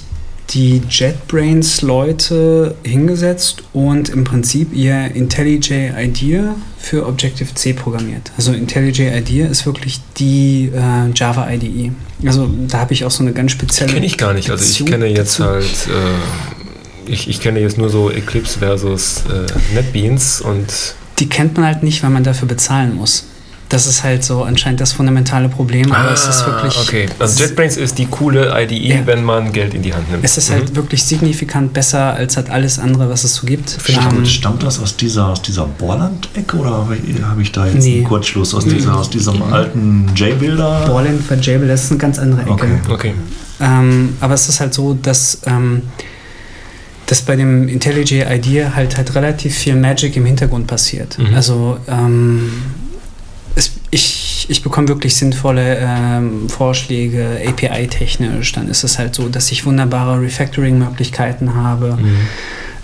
die 0.49 0.81
JetBrains-Leute 0.89 2.75
hingesetzt 2.83 3.63
und 3.73 4.09
im 4.09 4.23
Prinzip 4.23 4.73
ihr 4.73 5.15
IntelliJ 5.15 5.91
IDEA 5.97 6.55
für 6.77 7.05
Objective-C 7.07 7.73
programmiert. 7.73 8.31
Also 8.37 8.51
IntelliJ 8.53 9.17
IDEA 9.17 9.47
ist 9.47 9.65
wirklich 9.65 10.01
die 10.17 10.71
äh, 10.73 11.09
Java 11.15 11.49
IDE. 11.49 11.91
Also 12.25 12.49
da 12.67 12.79
habe 12.79 12.93
ich 12.93 13.05
auch 13.05 13.11
so 13.11 13.23
eine 13.23 13.33
ganz 13.33 13.51
spezielle. 13.51 13.93
Kenne 13.93 14.05
ich 14.05 14.17
gar 14.17 14.33
nicht. 14.33 14.49
Also 14.49 14.63
ich 14.63 14.85
kenne 14.85 15.07
jetzt 15.07 15.39
dazu. 15.39 15.49
halt, 15.49 15.87
äh, 15.87 17.11
ich, 17.11 17.27
ich 17.29 17.39
kenne 17.41 17.59
jetzt 17.59 17.77
nur 17.77 17.89
so 17.89 18.09
Eclipse 18.09 18.59
versus 18.59 19.23
äh, 19.29 19.45
NetBeans 19.75 20.41
und 20.41 20.95
Die 21.19 21.27
kennt 21.29 21.55
man 21.55 21.65
halt 21.65 21.83
nicht, 21.83 22.03
weil 22.03 22.09
man 22.09 22.23
dafür 22.23 22.47
bezahlen 22.47 22.95
muss. 22.95 23.25
Das 23.73 23.87
ist 23.87 24.03
halt 24.03 24.23
so 24.23 24.43
anscheinend 24.43 24.79
das 24.81 24.93
fundamentale 24.93 25.49
Problem, 25.49 25.91
aber 25.91 26.11
es 26.11 26.27
ist 26.27 26.45
wirklich. 26.45 26.75
Ah, 26.77 26.81
okay. 26.81 27.05
Also 27.19 27.43
JetBrains 27.43 27.75
ist 27.77 27.97
die 27.97 28.05
coole 28.05 28.53
IDE, 28.55 28.75
Ja. 28.99 29.05
wenn 29.07 29.23
man 29.23 29.51
Geld 29.51 29.73
in 29.73 29.81
die 29.81 29.93
Hand 29.93 30.11
nimmt. 30.11 30.23
Es 30.23 30.37
ist 30.37 30.51
halt 30.51 30.75
wirklich 30.75 31.03
signifikant 31.03 31.73
besser 31.73 32.13
als 32.13 32.37
halt 32.37 32.49
alles 32.51 32.77
andere, 32.77 33.09
was 33.09 33.23
es 33.23 33.33
so 33.35 33.47
gibt. 33.47 33.71
Stammt, 33.83 34.13
Ähm, 34.13 34.25
stammt 34.25 34.61
das 34.63 34.79
aus 34.79 34.95
dieser, 34.95 35.27
aus 35.29 35.41
dieser 35.41 35.65
Borland-Ecke 35.65 36.55
oder 36.57 36.69
habe 36.71 36.95
ich, 36.97 37.21
habe 37.23 37.41
ich 37.41 37.51
da 37.51 37.65
jetzt 37.65 37.83
Nee. 37.83 37.95
einen 37.95 38.03
Kurzschluss 38.03 38.53
aus, 38.53 38.63
dieser, 38.65 38.95
aus 38.95 39.09
diesem 39.09 39.41
alten 39.41 40.07
J-Builder? 40.15 40.85
Borland 40.85 41.23
für 41.23 41.35
Jable, 41.35 41.67
das 41.67 41.85
ist 41.85 41.91
eine 41.91 41.99
ganz 41.99 42.19
andere 42.19 42.41
Ecke. 42.41 42.51
Okay. 42.53 42.71
Okay. 42.89 43.13
Ähm, 43.59 44.15
aber 44.19 44.35
es 44.35 44.47
ist 44.49 44.59
halt 44.59 44.73
so, 44.75 44.93
dass, 44.93 45.39
ähm, 45.47 45.81
dass 47.07 47.21
bei 47.21 47.35
dem 47.35 47.67
IntelliJ 47.67 48.23
IDEA 48.29 48.75
halt 48.75 48.97
halt 48.97 49.15
relativ 49.15 49.55
viel 49.55 49.75
Magic 49.75 50.15
im 50.15 50.25
Hintergrund 50.25 50.67
passiert. 50.67 51.17
Mhm. 51.17 51.33
Also 51.33 51.77
ähm, 51.87 52.51
es, 53.55 53.71
ich, 53.91 54.45
ich 54.49 54.63
bekomme 54.63 54.87
wirklich 54.87 55.15
sinnvolle 55.15 55.77
ähm, 55.79 56.49
Vorschläge, 56.49 57.39
API-technisch. 57.47 58.51
Dann 58.53 58.67
ist 58.69 58.83
es 58.83 58.97
halt 58.99 59.15
so, 59.15 59.29
dass 59.29 59.51
ich 59.51 59.65
wunderbare 59.65 60.19
Refactoring-Möglichkeiten 60.21 61.55
habe. 61.55 61.97
Mhm. 62.01 62.15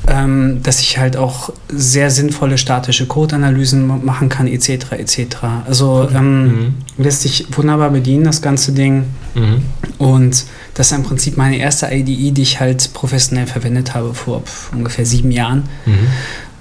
Ähm, 0.07 0.63
dass 0.63 0.79
ich 0.79 0.97
halt 0.97 1.17
auch 1.17 1.51
sehr 1.67 2.09
sinnvolle 2.09 2.57
statische 2.57 3.05
Code-Analysen 3.05 3.85
ma- 3.85 3.99
machen 4.01 4.29
kann, 4.29 4.47
etc. 4.47 4.93
etc. 4.93 5.19
Also 5.67 6.07
ähm, 6.15 6.43
Mhm. 6.45 6.73
lässt 6.97 7.21
sich 7.21 7.45
wunderbar 7.51 7.89
bedienen, 7.91 8.23
das 8.23 8.41
ganze 8.41 8.71
Ding. 8.71 9.03
Mhm. 9.35 9.61
Und 9.99 10.45
das 10.73 10.91
ist 10.91 10.97
im 10.97 11.03
Prinzip 11.03 11.35
meine 11.37 11.57
erste 11.57 11.87
IDE, 11.93 12.31
die 12.31 12.41
ich 12.41 12.59
halt 12.59 12.93
professionell 12.93 13.45
verwendet 13.45 13.93
habe 13.93 14.13
vor 14.15 14.41
ungefähr 14.71 15.05
sieben 15.05 15.31
Jahren. 15.31 15.63
Mhm. 15.85 16.07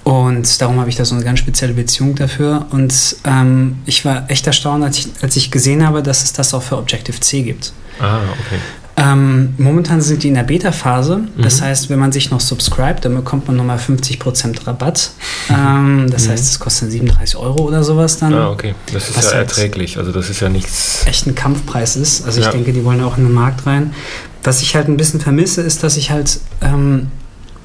Und 0.03 0.61
darum 0.61 0.79
habe 0.79 0.89
ich 0.89 0.95
da 0.95 1.05
so 1.05 1.15
eine 1.15 1.23
ganz 1.23 1.39
spezielle 1.39 1.73
Beziehung 1.73 2.15
dafür. 2.15 2.65
Und 2.71 3.17
ähm, 3.25 3.77
ich 3.85 4.05
war 4.05 4.29
echt 4.29 4.47
erstaunt, 4.47 4.83
als 4.83 4.97
ich, 4.97 5.09
als 5.21 5.35
ich 5.35 5.51
gesehen 5.51 5.85
habe, 5.85 6.01
dass 6.01 6.23
es 6.23 6.33
das 6.33 6.53
auch 6.53 6.63
für 6.63 6.77
Objective-C 6.77 7.43
gibt. 7.43 7.73
Ah, 7.99 8.19
okay. 8.39 8.59
Ähm, 8.99 9.53
momentan 9.57 10.01
sind 10.01 10.23
die 10.23 10.27
in 10.27 10.33
der 10.33 10.43
Beta-Phase. 10.43 11.21
Das 11.37 11.61
mhm. 11.61 11.65
heißt, 11.65 11.89
wenn 11.89 11.99
man 11.99 12.11
sich 12.11 12.31
noch 12.31 12.41
subscribt, 12.41 13.05
dann 13.05 13.15
bekommt 13.15 13.47
man 13.47 13.55
nochmal 13.55 13.77
50% 13.77 14.67
Rabatt. 14.67 15.11
Ähm, 15.51 16.07
das 16.11 16.27
mhm. 16.27 16.31
heißt, 16.31 16.43
es 16.43 16.59
kostet 16.59 16.91
37 16.91 17.35
Euro 17.35 17.63
oder 17.63 17.83
sowas 17.83 18.19
dann. 18.19 18.35
Ah, 18.35 18.51
okay. 18.51 18.75
Das 18.93 19.09
ist 19.09 19.15
ja 19.15 19.23
halt 19.23 19.33
erträglich. 19.33 19.97
Also 19.97 20.11
das 20.11 20.29
ist 20.29 20.41
ja 20.41 20.47
nichts... 20.47 21.07
Echt 21.07 21.25
ein 21.25 21.33
Kampfpreis 21.33 21.95
ist. 21.95 22.23
Also 22.23 22.39
ich 22.39 22.45
ja. 22.45 22.51
denke, 22.51 22.71
die 22.71 22.85
wollen 22.85 23.01
auch 23.01 23.17
in 23.17 23.23
den 23.23 23.33
Markt 23.33 23.65
rein. 23.65 23.95
Was 24.43 24.61
ich 24.61 24.75
halt 24.75 24.87
ein 24.89 24.95
bisschen 24.95 25.19
vermisse, 25.19 25.63
ist, 25.63 25.81
dass 25.81 25.97
ich 25.97 26.11
halt... 26.11 26.39
Ähm, 26.61 27.07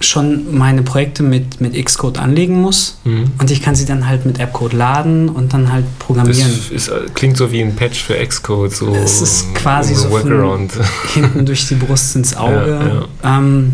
schon 0.09 0.57
meine 0.57 0.83
Projekte 0.83 1.23
mit, 1.23 1.61
mit 1.61 1.75
Xcode 1.83 2.19
anlegen 2.19 2.61
muss 2.61 2.99
mhm. 3.05 3.33
und 3.39 3.51
ich 3.51 3.63
kann 3.63 3.75
sie 3.75 3.85
dann 3.85 4.07
halt 4.07 4.27
mit 4.27 4.41
Appcode 4.41 4.73
laden 4.73 5.29
und 5.29 5.53
dann 5.53 5.73
halt 5.73 5.85
programmieren. 5.99 6.51
Das 6.51 6.89
ist, 6.89 7.15
klingt 7.15 7.37
so 7.37 7.51
wie 7.53 7.61
ein 7.61 7.75
Patch 7.75 8.03
für 8.03 8.15
Xcode. 8.15 8.73
So 8.73 8.95
es 8.95 9.21
ist 9.21 9.55
quasi 9.55 9.95
so 9.95 10.09
hinten 11.15 11.47
durch 11.47 11.69
die 11.69 11.75
Brust 11.75 12.17
ins 12.17 12.37
Auge. 12.37 13.07
Ja, 13.23 13.31
ja. 13.31 13.39
Ähm, 13.39 13.73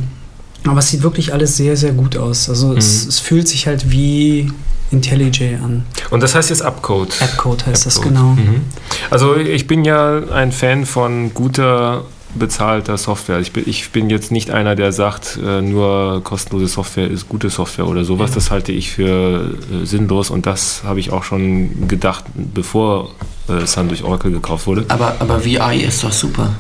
aber 0.65 0.81
es 0.81 0.89
sieht 0.89 1.03
wirklich 1.03 1.33
alles 1.33 1.57
sehr, 1.57 1.77
sehr 1.77 1.93
gut 1.93 2.17
aus. 2.17 2.49
Also 2.49 2.69
mhm. 2.69 2.79
es, 2.79 3.07
es, 3.07 3.19
fühlt 3.19 3.49
sich 3.49 3.67
halt 3.67 3.91
wie 3.91 4.51
IntelliJ 4.91 5.57
an. 5.57 5.85
Und 6.11 6.23
das 6.23 6.35
heißt 6.35 6.51
jetzt 6.51 6.63
Appcode. 6.63 7.21
Appcode 7.21 7.67
heißt 7.67 7.87
Appcode. 7.87 8.05
das 8.05 8.13
genau. 8.13 8.33
Mhm. 8.33 8.63
Also 9.11 9.37
ich 9.37 9.67
bin 9.67 9.85
ja 9.85 10.23
ein 10.31 10.53
Fan 10.53 10.85
von 10.85 11.33
guter 11.33 12.05
bezahlter 12.35 12.97
Software. 12.97 13.41
Ich 13.41 13.53
bin, 13.53 13.65
ich 13.67 13.91
bin 13.91 14.11
jetzt 14.11 14.31
nicht 14.31 14.51
einer, 14.51 14.75
der 14.77 14.93
sagt, 14.93 15.39
äh, 15.45 15.61
nur 15.61 16.23
kostenlose 16.23 16.69
Software 16.69 17.09
ist 17.09 17.29
gute 17.29 17.51
Software 17.51 17.87
oder 17.87 18.05
sowas. 18.05 18.31
Das 18.33 18.51
halte 18.51 18.73
ich 18.73 18.91
für 18.91 19.55
äh, 19.73 19.87
sinnlos 19.87 20.31
und 20.31 20.47
das 20.47 20.83
habe 20.85 21.01
ich 21.01 21.11
auch 21.11 21.25
schon 21.25 21.89
gedacht, 21.89 22.25
bevor 22.35 23.11
äh, 23.49 23.67
Sun 23.67 23.89
durch 23.89 24.05
Oracle 24.05 24.31
gekauft 24.31 24.67
wurde. 24.67 24.85
Aber, 24.89 25.17
aber 25.19 25.45
VI 25.45 25.85
ist 25.87 26.05
doch 26.05 26.13
super. 26.13 26.55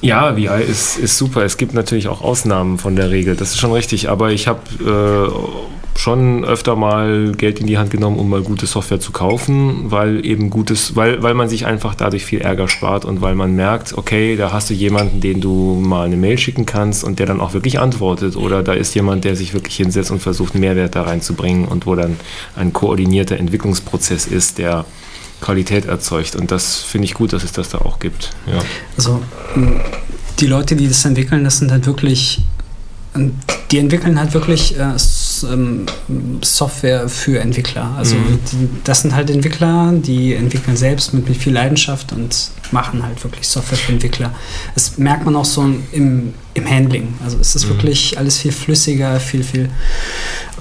Ja, 0.00 0.36
VI 0.36 0.62
ist, 0.62 0.98
ist 0.98 1.16
super. 1.16 1.44
Es 1.44 1.56
gibt 1.56 1.74
natürlich 1.74 2.08
auch 2.08 2.20
Ausnahmen 2.20 2.78
von 2.78 2.96
der 2.96 3.10
Regel. 3.10 3.34
Das 3.34 3.50
ist 3.50 3.58
schon 3.58 3.72
richtig. 3.72 4.08
Aber 4.08 4.30
ich 4.30 4.46
habe 4.46 4.60
schon 5.98 6.44
öfter 6.44 6.76
mal 6.76 7.32
Geld 7.32 7.60
in 7.60 7.66
die 7.66 7.78
Hand 7.78 7.90
genommen, 7.90 8.18
um 8.18 8.28
mal 8.28 8.42
gute 8.42 8.66
Software 8.66 9.00
zu 9.00 9.12
kaufen, 9.12 9.90
weil 9.90 10.24
eben 10.24 10.50
gutes, 10.50 10.96
weil, 10.96 11.22
weil 11.22 11.34
man 11.34 11.48
sich 11.48 11.66
einfach 11.66 11.94
dadurch 11.94 12.24
viel 12.24 12.40
Ärger 12.40 12.68
spart 12.68 13.04
und 13.04 13.20
weil 13.20 13.34
man 13.34 13.54
merkt, 13.54 13.96
okay, 13.96 14.36
da 14.36 14.52
hast 14.52 14.70
du 14.70 14.74
jemanden, 14.74 15.20
den 15.20 15.40
du 15.40 15.80
mal 15.82 16.06
eine 16.06 16.16
Mail 16.16 16.38
schicken 16.38 16.66
kannst 16.66 17.04
und 17.04 17.18
der 17.18 17.26
dann 17.26 17.40
auch 17.40 17.54
wirklich 17.54 17.78
antwortet. 17.78 18.36
Oder 18.36 18.62
da 18.62 18.72
ist 18.72 18.94
jemand, 18.94 19.24
der 19.24 19.36
sich 19.36 19.54
wirklich 19.54 19.76
hinsetzt 19.76 20.10
und 20.10 20.20
versucht, 20.20 20.54
Mehrwert 20.54 20.94
da 20.94 21.02
reinzubringen 21.02 21.66
und 21.66 21.86
wo 21.86 21.94
dann 21.94 22.16
ein 22.54 22.72
koordinierter 22.72 23.36
Entwicklungsprozess 23.38 24.26
ist, 24.26 24.58
der 24.58 24.84
Qualität 25.40 25.86
erzeugt. 25.86 26.36
Und 26.36 26.50
das 26.50 26.76
finde 26.76 27.06
ich 27.06 27.14
gut, 27.14 27.32
dass 27.32 27.44
es 27.44 27.52
das 27.52 27.68
da 27.68 27.78
auch 27.78 27.98
gibt. 27.98 28.32
Ja. 28.46 28.62
Also 28.96 29.20
die 30.40 30.46
Leute, 30.46 30.76
die 30.76 30.88
das 30.88 31.04
entwickeln, 31.04 31.44
das 31.44 31.58
sind 31.58 31.70
halt 31.70 31.86
wirklich 31.86 32.42
die 33.70 33.78
entwickeln 33.78 34.18
halt 34.18 34.34
wirklich 34.34 34.78
äh, 34.78 34.98
Software 36.42 37.08
für 37.08 37.40
Entwickler. 37.40 37.94
Also 37.96 38.16
mhm. 38.16 38.38
die, 38.52 38.68
das 38.84 39.02
sind 39.02 39.14
halt 39.14 39.30
Entwickler, 39.30 39.92
die 39.92 40.34
entwickeln 40.34 40.76
selbst 40.76 41.12
mit, 41.14 41.28
mit 41.28 41.36
viel 41.36 41.52
Leidenschaft 41.52 42.12
und 42.12 42.50
machen 42.70 43.02
halt 43.02 43.22
wirklich 43.24 43.48
Software 43.48 43.78
für 43.78 43.92
Entwickler. 43.92 44.34
Das 44.74 44.98
merkt 44.98 45.24
man 45.24 45.36
auch 45.36 45.44
so 45.44 45.62
im, 45.92 46.34
im 46.54 46.70
Handling. 46.70 47.14
Also 47.24 47.38
es 47.38 47.54
ist 47.54 47.64
mhm. 47.64 47.70
wirklich 47.70 48.18
alles 48.18 48.38
viel 48.38 48.52
flüssiger, 48.52 49.20
viel, 49.20 49.42
viel 49.42 49.70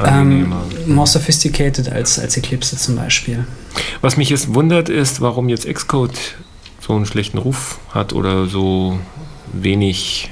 ähm, 0.03 0.53
more 0.88 1.07
sophisticated 1.07 1.91
als, 1.91 2.19
als 2.19 2.38
Eclipse 2.38 2.77
zum 2.77 2.95
Beispiel. 2.95 3.45
Was 4.01 4.17
mich 4.17 4.29
jetzt 4.29 4.53
wundert 4.53 4.89
ist, 4.89 5.21
warum 5.21 5.49
jetzt 5.49 5.67
Xcode 5.67 6.17
so 6.85 6.95
einen 6.95 7.05
schlechten 7.05 7.38
Ruf 7.38 7.79
hat 7.89 8.13
oder 8.13 8.45
so 8.45 8.99
wenig 9.53 10.29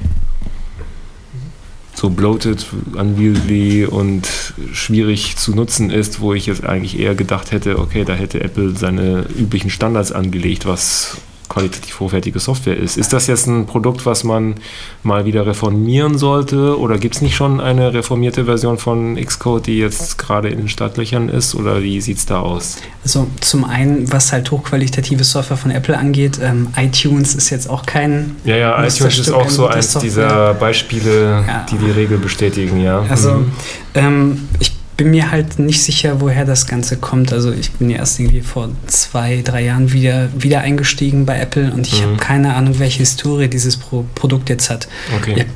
so 2.04 2.10
bloated, 2.10 2.66
unwieldy 2.98 3.86
und 3.86 4.28
schwierig 4.74 5.38
zu 5.38 5.56
nutzen 5.56 5.90
ist, 5.90 6.20
wo 6.20 6.34
ich 6.34 6.48
jetzt 6.48 6.66
eigentlich 6.66 7.00
eher 7.00 7.16
gedacht 7.16 7.54
hätte, 7.54 7.80
okay, 7.80 8.04
da 8.04 8.14
hätte 8.14 8.42
Apple 8.42 8.76
seine 8.76 9.26
üblichen 9.40 9.70
Standards 9.70 10.12
angelegt, 10.12 10.66
was 10.66 11.16
qualitativ 11.50 12.00
hochwertige 12.00 12.40
Software 12.40 12.78
ist. 12.78 12.98
Ist 12.98 13.14
das 13.14 13.28
jetzt 13.28 13.48
ein 13.48 13.66
Produkt, 13.66 14.06
was 14.06 14.24
man 14.24 14.56
mal 15.04 15.26
wieder 15.26 15.46
reformieren 15.46 16.18
sollte? 16.18 16.80
Oder 16.80 16.98
gibt 16.98 17.16
es 17.16 17.22
nicht 17.22 17.36
schon 17.36 17.60
eine 17.60 17.94
reformierte 17.94 18.46
Version 18.46 18.78
von 18.78 19.16
Xcode, 19.16 19.68
die 19.68 19.78
jetzt 19.78 20.18
gerade 20.18 20.50
in 20.50 20.58
den 20.58 20.70
Startlöchern 20.70 21.30
ist? 21.30 21.56
Oder 21.56 21.84
wie 21.84 22.02
sieht 22.02 22.18
es 22.18 22.26
da 22.26 22.40
aus? 22.40 22.78
Also 23.04 23.28
zum 23.42 23.66
einen, 23.66 24.12
was 24.12 24.32
halt 24.32 24.50
hochqualitative 24.52 25.24
Software 25.24 25.58
von 25.58 25.72
Apple 25.72 25.98
angeht, 25.98 26.40
ähm, 26.42 26.68
iTunes 26.78 27.36
ist 27.36 27.50
jetzt 27.50 27.70
auch 27.70 27.86
kein... 27.86 28.36
Ja, 28.46 28.56
ja, 28.56 28.84
iTunes 28.84 29.20
ist 29.20 29.32
auch 29.32 29.50
so 29.50 29.68
eins 29.68 29.94
dieser 29.98 30.54
Beispiele, 30.54 31.44
ja. 31.48 31.66
die 31.70 31.78
die 31.78 31.92
Regel 31.92 32.18
bestätigen, 32.18 32.82
ja. 32.82 33.06
Also 33.10 33.32
mhm. 33.32 33.52
ähm, 33.94 34.48
ich 34.60 34.73
bin 34.96 35.12
mir 35.12 35.32
halt 35.32 35.58
nicht 35.58 35.82
sicher, 35.82 36.22
woher 36.22 36.46
das 36.46 36.68
Ganze 36.68 36.98
kommt. 36.98 37.34
Also 37.34 37.52
ich 37.52 37.72
bin 37.72 37.90
ja 37.90 37.98
erst 37.98 38.20
irgendwie 38.20 38.42
vor 38.42 38.70
zwei, 38.86 39.42
drei 39.44 39.64
Jahren 39.66 39.92
wieder, 39.92 40.30
wieder 40.38 40.62
eingestiegen 40.62 41.26
bei 41.26 41.40
Apple 41.40 41.72
und 41.72 41.88
ich 41.88 42.02
mhm. 42.02 42.06
habe 42.06 42.18
keine 42.18 42.56
Ahnung, 42.56 42.78
welche 42.80 43.00
Historie 43.00 43.48
dieses 43.48 43.78
Pro 43.78 44.06
Produkt 44.14 44.50
jetzt 44.50 44.70
hat. 44.70 44.88
Okay. 45.18 45.34
Ich 45.36 45.40
habe 45.40 45.50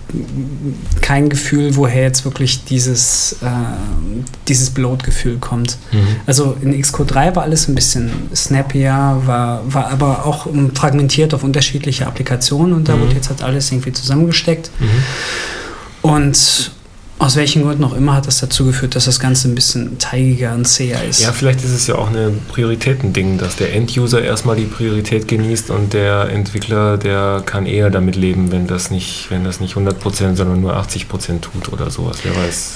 kein 1.01 1.29
Gefühl, 1.29 1.75
woher 1.75 2.03
jetzt 2.03 2.25
wirklich 2.25 2.63
dieses, 2.63 3.37
äh, 3.43 3.47
dieses 4.47 4.71
Bloat-Gefühl 4.71 5.37
kommt. 5.37 5.77
Mhm. 5.91 5.97
Also 6.25 6.57
in 6.61 6.79
Xcode 6.79 7.11
3 7.11 7.35
war 7.35 7.43
alles 7.43 7.67
ein 7.67 7.75
bisschen 7.75 8.11
snappier, 8.35 9.21
war, 9.25 9.61
war 9.71 9.91
aber 9.91 10.25
auch 10.25 10.47
fragmentiert 10.73 11.33
auf 11.33 11.43
unterschiedliche 11.43 12.07
Applikationen 12.07 12.73
und 12.73 12.89
da 12.89 12.95
mhm. 12.95 13.01
wurde 13.01 13.15
jetzt 13.15 13.29
halt 13.29 13.43
alles 13.43 13.71
irgendwie 13.71 13.91
zusammengesteckt. 13.91 14.71
Mhm. 14.79 15.03
Und 16.01 16.71
aus 17.19 17.35
welchen 17.35 17.63
Gründen 17.63 17.83
auch 17.83 17.95
immer 17.95 18.13
hat 18.13 18.27
das 18.27 18.39
dazu 18.39 18.65
geführt, 18.65 18.95
dass 18.95 19.05
das 19.05 19.19
Ganze 19.19 19.47
ein 19.47 19.55
bisschen 19.55 19.97
teigiger 19.97 20.53
und 20.53 20.67
zäher 20.67 21.03
ist. 21.03 21.21
Ja, 21.21 21.31
vielleicht 21.31 21.63
ist 21.63 21.71
es 21.71 21.87
ja 21.87 21.95
auch 21.95 22.09
ein 22.11 22.39
Prioritätending, 22.49 23.39
dass 23.39 23.55
der 23.55 23.73
Enduser 23.73 24.21
erstmal 24.21 24.55
die 24.55 24.65
Priorität 24.65 25.27
genießt 25.27 25.71
und 25.71 25.93
der 25.93 26.29
Entwickler, 26.29 26.97
der 26.97 27.41
kann 27.43 27.65
eher 27.65 27.89
damit 27.89 28.15
leben, 28.15 28.51
wenn 28.51 28.67
das 28.67 28.91
nicht, 28.91 29.31
wenn 29.31 29.43
das 29.43 29.59
nicht 29.59 29.75
100%, 29.75 30.35
sondern 30.35 30.61
nur 30.61 30.77
80% 30.77 31.41
tut 31.41 31.73
oder 31.73 31.89
sowas, 31.89 32.17
wer 32.23 32.35
weiß. 32.35 32.71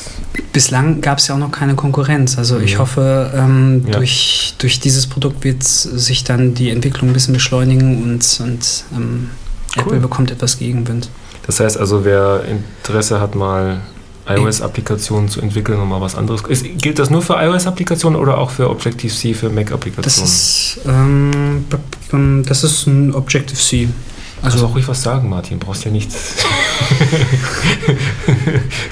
Bislang 0.54 1.02
gab 1.02 1.20
es 1.20 1.28
ja 1.28 1.36
auch 1.36 1.40
noch 1.40 1.52
keine 1.52 1.76
Konkurrenz. 1.76 2.38
Also 2.40 2.60
ich 2.60 2.74
ja. 2.74 2.80
hoffe, 2.80 3.32
ähm, 3.36 3.84
ja. 3.86 3.98
durch, 3.98 4.56
durch 4.58 4.80
dieses 4.80 5.06
Produkt 5.06 5.44
wird 5.44 5.64
sich 5.64 6.24
dann 6.24 6.56
die 6.56 6.72
Entwicklung 6.72 7.12
ein 7.12 7.14
bisschen 7.14 7.36
beschleunigen 7.36 8.04
und, 8.04 8.40
und 8.44 8.84
ähm, 8.96 9.30
cool. 9.76 9.82
Apple 9.84 10.00
bekommt 10.00 10.32
etwas 10.32 10.58
Gegenwind. 10.58 11.10
Das 11.46 11.60
heißt 11.60 11.78
also, 11.78 12.06
wer 12.06 12.44
Interesse 12.46 13.20
hat, 13.20 13.36
mal 13.36 13.82
iOS-Applikationen 14.28 15.30
zu 15.30 15.42
entwickeln 15.42 15.80
und 15.80 15.90
mal 15.90 16.02
was 16.02 16.16
anderes. 16.16 16.42
Ist, 16.42 16.66
gilt 16.78 17.00
das 17.00 17.10
nur 17.10 17.22
für 17.22 17.34
iOS-Applikationen 17.34 18.20
oder 18.20 18.38
auch 18.38 18.52
für 18.52 18.70
Objective-C 18.70 19.34
für 19.34 19.50
Mac-Applikationen? 19.50 20.28
Das, 20.28 20.80
ähm, 20.86 22.44
das 22.46 22.64
ist 22.64 22.88
ein 22.88 23.14
Objective-C. 23.14 23.90
Also 24.42 24.58
Kannst 24.58 24.72
auch 24.72 24.76
ruhig 24.76 24.88
was 24.88 25.04
sagen, 25.04 25.30
Martin. 25.30 25.60
Brauchst 25.60 25.86
ja 25.86 25.92
nichts 25.92 26.38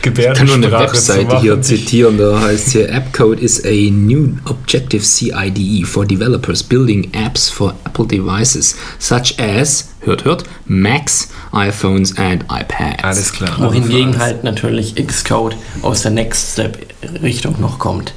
Gebärdensprache 0.02 0.32
Ich 0.32 0.38
kann 0.38 0.48
nur 0.48 0.56
eine 0.56 0.72
Webseite 0.86 1.42
hier 1.42 1.62
zitieren, 1.62 2.18
da 2.20 2.40
heißt 2.40 2.70
hier 2.70 2.92
Appcode 2.94 3.40
is 3.40 3.64
a 3.66 3.90
new 3.92 4.38
Objective-C 4.46 5.32
IDE 5.36 5.86
for 5.86 6.06
developers 6.06 6.62
building 6.62 7.10
apps 7.14 7.50
for 7.50 7.74
Apple 7.86 8.06
devices 8.06 8.76
such 9.00 9.40
as, 9.40 9.90
hört, 10.02 10.24
hört, 10.26 10.44
Macs, 10.66 11.30
iPhones 11.52 12.16
and 12.18 12.44
iPads. 12.44 13.04
Alles 13.04 13.34
klar. 13.34 13.58
Wohingegen 13.60 14.20
halt 14.20 14.44
natürlich 14.44 14.96
Xcode 14.96 15.56
aus 15.82 16.04
der 16.04 16.12
Next 16.12 16.54
Step 16.54 16.78
Richtung 17.24 17.60
noch 17.60 17.80
kommt. 17.80 18.14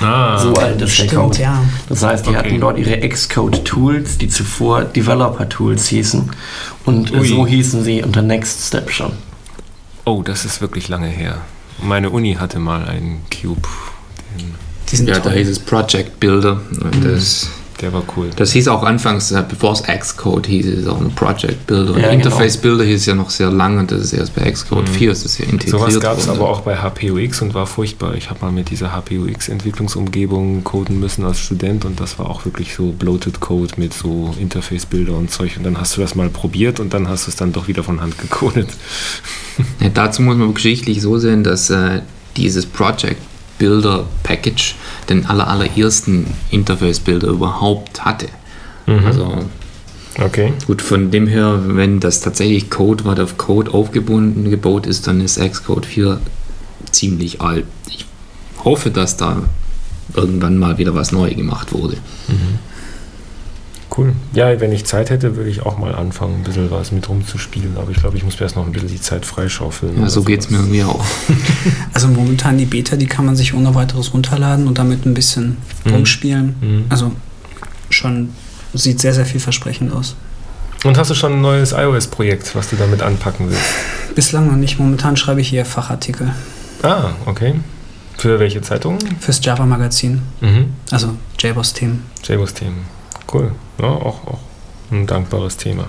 Ah, 0.00 0.38
so 0.38 0.54
alt 0.54 0.80
ist 0.80 0.98
der 0.98 1.06
Code. 1.06 1.38
Ja. 1.38 1.62
Das 1.88 2.02
heißt, 2.02 2.26
die 2.26 2.30
okay. 2.30 2.38
hatten 2.38 2.60
dort 2.60 2.78
ihre 2.78 3.08
Xcode-Tools, 3.08 4.18
die 4.18 4.28
zuvor 4.28 4.84
Developer-Tools 4.84 5.88
hießen. 5.88 6.30
Und 6.84 7.12
Ui. 7.12 7.26
so 7.26 7.46
hießen 7.46 7.84
sie 7.84 8.02
unter 8.02 8.22
Next 8.22 8.66
Step 8.66 8.90
schon. 8.90 9.12
Oh, 10.04 10.22
das 10.22 10.44
ist 10.44 10.60
wirklich 10.60 10.88
lange 10.88 11.08
her. 11.08 11.38
Meine 11.82 12.10
Uni 12.10 12.34
hatte 12.34 12.58
mal 12.58 12.84
einen 12.84 13.22
Cube. 13.30 13.68
ja, 14.92 15.14
toll. 15.14 15.22
da 15.24 15.30
hieß 15.30 15.48
es 15.48 15.58
Project 15.58 16.20
Builder. 16.20 16.60
Und 16.80 17.00
mhm. 17.00 17.04
das 17.04 17.50
der 17.80 17.92
war 17.92 18.02
cool. 18.16 18.30
Das 18.36 18.52
hieß 18.52 18.68
auch 18.68 18.82
anfangs, 18.82 19.30
äh, 19.32 19.44
bevor 19.48 19.72
es 19.72 19.82
Xcode 19.82 20.46
hieß, 20.46 20.66
es 20.66 20.86
auch 20.86 21.00
ein 21.00 21.10
Project 21.14 21.66
Builder. 21.66 21.98
Ja, 21.98 22.08
Interface 22.08 22.60
genau. 22.60 22.76
Builder 22.76 22.84
hieß 22.84 23.06
ja 23.06 23.14
noch 23.14 23.30
sehr 23.30 23.50
lange 23.50 23.80
und 23.80 23.90
das 23.90 24.02
ist 24.02 24.12
erst 24.12 24.34
bei 24.34 24.50
Xcode 24.50 24.88
mhm. 24.88 24.92
4 24.92 25.12
ist 25.12 25.24
das 25.24 25.38
ja 25.38 25.44
integriert. 25.44 25.80
Sowas 25.80 26.00
gab 26.00 26.18
es 26.18 26.28
aber 26.28 26.48
auch 26.48 26.60
bei 26.60 26.76
HPUX 26.76 27.42
und 27.42 27.54
war 27.54 27.66
furchtbar. 27.66 28.14
Ich 28.14 28.30
habe 28.30 28.40
mal 28.42 28.52
mit 28.52 28.70
dieser 28.70 28.92
HPUX-Entwicklungsumgebung 28.92 30.64
coden 30.64 31.00
müssen 31.00 31.24
als 31.24 31.40
Student 31.40 31.84
und 31.84 32.00
das 32.00 32.18
war 32.18 32.30
auch 32.30 32.44
wirklich 32.44 32.74
so 32.74 32.92
bloated 32.92 33.40
Code 33.40 33.74
mit 33.76 33.92
so 33.92 34.34
Interface 34.40 34.86
Builder 34.86 35.14
und 35.14 35.30
Zeug. 35.30 35.56
Und 35.56 35.64
dann 35.64 35.78
hast 35.78 35.96
du 35.96 36.00
das 36.00 36.14
mal 36.14 36.28
probiert 36.28 36.80
und 36.80 36.94
dann 36.94 37.08
hast 37.08 37.26
du 37.26 37.30
es 37.30 37.36
dann 37.36 37.52
doch 37.52 37.68
wieder 37.68 37.82
von 37.82 38.00
Hand 38.00 38.18
gecodet. 38.18 38.68
Ja, 39.80 39.88
dazu 39.88 40.22
muss 40.22 40.36
man 40.36 40.52
geschichtlich 40.54 41.00
so 41.00 41.18
sehen, 41.18 41.44
dass 41.44 41.70
äh, 41.70 42.00
dieses 42.36 42.66
Project 42.66 43.20
Builder 43.58 44.04
Package 44.22 44.74
den 45.08 45.26
aller, 45.26 45.48
allerersten 45.48 46.26
Interface-Builder 46.50 47.28
überhaupt 47.28 48.04
hatte. 48.04 48.28
Mhm. 48.86 49.06
Also 49.06 49.44
Okay. 50.20 50.52
Gut, 50.66 50.80
von 50.80 51.10
dem 51.10 51.26
her, 51.26 51.60
wenn 51.64 52.00
das 52.00 52.20
tatsächlich 52.20 52.70
Code, 52.70 53.04
was 53.04 53.18
auf 53.18 53.36
Code 53.36 53.72
aufgebunden 53.72 54.48
gebaut 54.48 54.86
ist, 54.86 55.06
dann 55.06 55.20
ist 55.20 55.40
Xcode 55.40 55.86
4 55.86 56.20
ziemlich 56.92 57.40
alt. 57.40 57.66
Ich 57.88 58.04
hoffe, 58.64 58.90
dass 58.90 59.16
da 59.16 59.42
irgendwann 60.14 60.58
mal 60.58 60.78
wieder 60.78 60.94
was 60.94 61.10
neu 61.10 61.34
gemacht 61.34 61.72
wurde. 61.72 61.96
Mhm. 62.28 62.58
Cool. 63.96 64.12
Ja, 64.32 64.60
wenn 64.60 64.72
ich 64.72 64.84
Zeit 64.86 65.10
hätte, 65.10 65.36
würde 65.36 65.48
ich 65.48 65.62
auch 65.62 65.78
mal 65.78 65.94
anfangen, 65.94 66.36
ein 66.36 66.42
bisschen 66.42 66.70
was 66.70 66.90
mit 66.90 67.08
rumzuspielen. 67.08 67.76
Aber 67.76 67.90
ich 67.90 67.98
glaube, 67.98 68.16
ich 68.16 68.24
muss 68.24 68.34
mir 68.34 68.42
erst 68.42 68.56
noch 68.56 68.66
ein 68.66 68.72
bisschen 68.72 68.88
die 68.88 69.00
Zeit 69.00 69.24
freischaufeln. 69.24 70.00
Ja, 70.00 70.08
so 70.08 70.22
geht 70.22 70.40
es 70.40 70.50
mir 70.50 70.58
irgendwie 70.58 70.84
auch. 70.84 71.04
Also 71.92 72.08
momentan 72.08 72.58
die 72.58 72.64
Beta, 72.64 72.96
die 72.96 73.06
kann 73.06 73.24
man 73.24 73.36
sich 73.36 73.54
ohne 73.54 73.74
weiteres 73.74 74.12
runterladen 74.12 74.66
und 74.66 74.78
damit 74.78 75.06
ein 75.06 75.14
bisschen 75.14 75.58
mhm. 75.84 75.92
rumspielen. 75.92 76.56
Mhm. 76.60 76.84
Also 76.88 77.12
schon 77.88 78.30
sieht 78.72 79.00
sehr, 79.00 79.14
sehr 79.14 79.26
vielversprechend 79.26 79.92
aus. 79.92 80.16
Und 80.82 80.98
hast 80.98 81.10
du 81.10 81.14
schon 81.14 81.34
ein 81.34 81.40
neues 81.40 81.72
iOS-Projekt, 81.72 82.54
was 82.56 82.70
du 82.70 82.76
damit 82.76 83.00
anpacken 83.00 83.48
willst? 83.48 84.14
Bislang 84.16 84.48
noch 84.48 84.56
nicht. 84.56 84.78
Momentan 84.80 85.16
schreibe 85.16 85.40
ich 85.40 85.48
hier 85.48 85.64
Fachartikel. 85.64 86.32
Ah, 86.82 87.12
okay. 87.26 87.54
Für 88.18 88.40
welche 88.40 88.60
Zeitung? 88.60 88.98
Fürs 89.20 89.40
Java-Magazin. 89.42 90.20
Mhm. 90.40 90.74
Also 90.90 91.16
JBoss-Themen. 91.38 92.02
JBoss-Themen. 92.24 92.82
Cool. 93.32 93.52
Ja, 93.80 93.88
auch, 93.88 94.26
auch 94.26 94.40
ein 94.90 95.06
dankbares 95.06 95.56
Thema. 95.56 95.86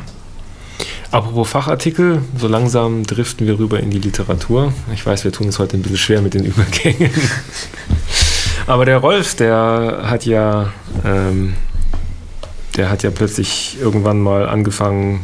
Apropos 1.11 1.47
Fachartikel, 1.47 2.21
so 2.37 2.47
langsam 2.47 3.05
driften 3.05 3.47
wir 3.47 3.57
rüber 3.57 3.79
in 3.79 3.89
die 3.89 3.99
Literatur. 3.99 4.73
Ich 4.93 5.05
weiß, 5.05 5.23
wir 5.23 5.31
tun 5.31 5.47
es 5.47 5.59
heute 5.59 5.77
ein 5.77 5.81
bisschen 5.81 5.97
schwer 5.97 6.21
mit 6.21 6.33
den 6.33 6.43
Übergängen. 6.45 7.11
Aber 8.67 8.85
der 8.85 8.97
Rolf, 8.97 9.35
der 9.35 10.03
hat 10.05 10.25
ja, 10.25 10.73
ähm, 11.05 11.53
der 12.75 12.89
hat 12.89 13.03
ja 13.03 13.11
plötzlich 13.11 13.77
irgendwann 13.79 14.19
mal 14.19 14.49
angefangen, 14.49 15.21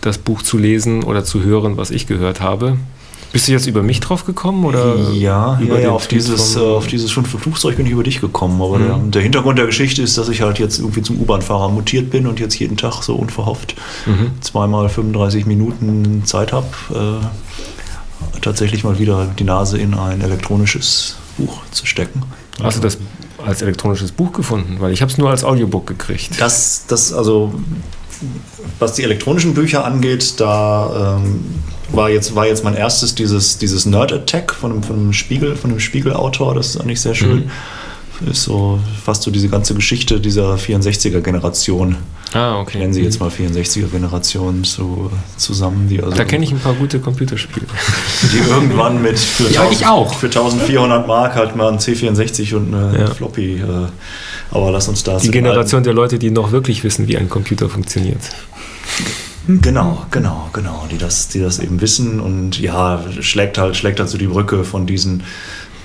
das 0.00 0.18
Buch 0.18 0.42
zu 0.42 0.58
lesen 0.58 1.02
oder 1.04 1.24
zu 1.24 1.42
hören, 1.42 1.76
was 1.76 1.90
ich 1.90 2.06
gehört 2.06 2.40
habe. 2.40 2.76
Bist 3.34 3.48
du 3.48 3.52
jetzt 3.52 3.66
über 3.66 3.82
mich 3.82 3.98
drauf 3.98 4.26
gekommen? 4.26 4.64
Oder 4.64 5.10
ja, 5.10 5.58
ja, 5.60 5.78
ja 5.80 5.90
auf, 5.90 6.06
dieses, 6.06 6.54
äh, 6.54 6.60
auf 6.60 6.86
dieses 6.86 7.10
fünfte 7.10 7.36
Flugzeug 7.36 7.76
bin 7.76 7.84
ich 7.84 7.90
über 7.90 8.04
dich 8.04 8.20
gekommen. 8.20 8.62
Aber 8.62 8.78
mhm. 8.78 8.86
der, 8.86 8.96
der, 8.98 9.22
Hintergrund 9.22 9.58
der 9.58 9.66
Geschichte 9.66 10.02
ist, 10.02 10.16
dass 10.16 10.28
ich 10.28 10.42
halt 10.42 10.60
jetzt 10.60 10.78
irgendwie 10.78 11.02
zum 11.02 11.20
U-Bahn-Fahrer 11.20 11.68
mutiert 11.68 12.10
bin 12.10 12.28
und 12.28 12.38
jetzt 12.38 12.56
jeden 12.60 12.76
Tag 12.76 13.02
so 13.02 13.16
unverhofft 13.16 13.74
mhm. 14.06 14.40
zweimal 14.40 14.88
35 14.88 15.46
Minuten 15.46 16.22
Zeit 16.24 16.52
habe, 16.52 16.68
äh, 16.94 18.38
tatsächlich 18.40 18.84
mal 18.84 19.00
wieder 19.00 19.26
die 19.36 19.42
Nase 19.42 19.78
in 19.78 19.94
ein 19.94 20.20
elektronisches 20.20 21.16
Buch 21.36 21.58
zu 21.72 21.86
stecken. 21.86 22.22
Hast 22.62 22.76
du 22.76 22.82
das 22.82 22.98
als 23.44 23.62
elektronisches 23.62 24.12
Buch 24.12 24.32
gefunden? 24.32 24.76
Weil 24.78 24.92
ich 24.92 25.02
habe 25.02 25.10
es 25.10 25.18
nur 25.18 25.30
als 25.30 25.42
Audiobook 25.42 25.88
gekriegt. 25.88 26.40
Das, 26.40 26.84
das 26.86 27.12
also 27.12 27.52
was 28.78 28.94
die 28.94 29.02
elektronischen 29.02 29.54
Bücher 29.54 29.84
angeht, 29.84 30.34
da 30.38 31.18
ähm, 31.18 31.40
war, 31.90 32.10
jetzt, 32.10 32.34
war 32.34 32.46
jetzt 32.46 32.64
mein 32.64 32.74
erstes 32.74 33.14
dieses, 33.14 33.58
dieses 33.58 33.86
Nerd 33.86 34.12
Attack 34.12 34.52
von 34.54 34.72
einem, 34.72 34.82
von 34.82 34.96
einem 34.96 35.12
Spiegel, 35.12 35.56
von 35.56 35.70
einem 35.70 35.80
Spiegelautor, 35.80 36.54
das 36.54 36.70
ist 36.70 36.80
eigentlich 36.80 37.00
sehr 37.00 37.14
schön. 37.14 37.44
Mhm. 37.44 37.50
Ist 38.30 38.44
so 38.44 38.78
fast 39.04 39.24
so 39.24 39.30
diese 39.32 39.48
ganze 39.48 39.74
Geschichte 39.74 40.20
dieser 40.20 40.54
64er-Generation. 40.54 41.96
Ah, 42.32 42.60
okay. 42.60 42.78
Nennen 42.78 42.92
sie 42.92 43.02
jetzt 43.02 43.18
mal 43.18 43.28
64er-Generation 43.28 44.62
so 44.62 45.10
zusammen. 45.36 45.88
Die 45.88 46.00
also 46.00 46.16
da 46.16 46.24
kenne 46.24 46.44
ich 46.44 46.52
ein 46.52 46.60
paar 46.60 46.74
gute 46.74 47.00
Computerspiele. 47.00 47.66
Die 48.32 48.50
irgendwann 48.50 49.02
mit 49.02 49.18
für, 49.18 49.50
ja, 49.50 49.62
1000, 49.62 49.88
auch. 49.88 50.14
für 50.14 50.26
1400 50.26 51.06
Mark 51.08 51.34
halt 51.34 51.56
mal 51.56 51.72
ein 51.72 51.78
C64 51.78 52.54
und 52.54 52.72
eine 52.72 52.98
ja. 52.98 53.06
Floppy. 53.10 53.56
Äh, 53.56 53.88
aber 54.54 54.70
lass 54.70 54.88
uns 54.88 55.02
da. 55.02 55.18
Die 55.18 55.30
Generation 55.30 55.82
der 55.82 55.92
Leute, 55.92 56.18
die 56.18 56.30
noch 56.30 56.52
wirklich 56.52 56.84
wissen, 56.84 57.08
wie 57.08 57.16
ein 57.16 57.28
Computer 57.28 57.68
funktioniert. 57.68 58.20
Genau, 59.46 60.06
genau, 60.10 60.48
genau, 60.54 60.86
die 60.90 60.96
das, 60.96 61.28
die 61.28 61.40
das 61.40 61.58
eben 61.58 61.82
wissen 61.82 62.18
und 62.18 62.58
ja, 62.58 63.04
schlägt 63.20 63.58
halt, 63.58 63.76
schlägt 63.76 64.00
halt 64.00 64.08
so 64.08 64.16
die 64.16 64.28
Brücke 64.28 64.64
von 64.64 64.86
diesen 64.86 65.22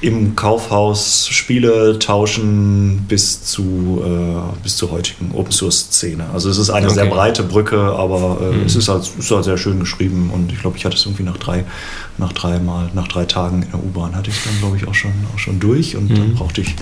im 0.02 0.36
Kaufhaus 0.36 1.28
Spiele 1.28 2.00
tauschen 2.00 3.06
bis 3.08 3.44
zu, 3.44 4.02
äh, 4.06 4.62
bis 4.64 4.78
zur 4.78 4.92
heutigen 4.92 5.32
Open 5.34 5.52
Source 5.52 5.80
Szene. 5.92 6.26
Also 6.34 6.50
es 6.50 6.58
ist 6.58 6.70
eine 6.70 6.86
okay. 6.86 6.96
sehr 6.96 7.06
breite 7.08 7.44
Brücke, 7.44 7.78
aber 7.78 8.38
äh, 8.42 8.56
mhm. 8.56 8.66
es 8.66 8.76
ist 8.76 8.88
halt, 8.88 9.10
ist 9.20 9.30
halt 9.30 9.44
sehr 9.44 9.58
schön 9.58 9.80
geschrieben 9.80 10.30
und 10.34 10.52
ich 10.54 10.60
glaube, 10.60 10.78
ich 10.78 10.86
hatte 10.86 10.96
es 10.96 11.06
irgendwie 11.06 11.24
nach 11.24 11.38
drei, 11.38 11.66
nach 12.18 12.32
drei 12.32 12.60
Mal, 12.60 12.90
nach 12.94 13.08
drei 13.08 13.26
Tagen 13.26 13.64
in 13.64 13.72
der 13.72 13.84
U-Bahn 13.84 14.16
hatte 14.16 14.30
ich 14.30 14.38
dann, 14.44 14.58
glaube 14.60 14.78
ich, 14.78 14.88
auch 14.88 14.96
schon, 14.96 15.12
auch 15.36 15.40
schon 15.40 15.60
durch 15.60 15.98
und 15.98 16.10
mhm. 16.10 16.16
dann 16.16 16.36
brauchte 16.36 16.62
ich 16.62 16.76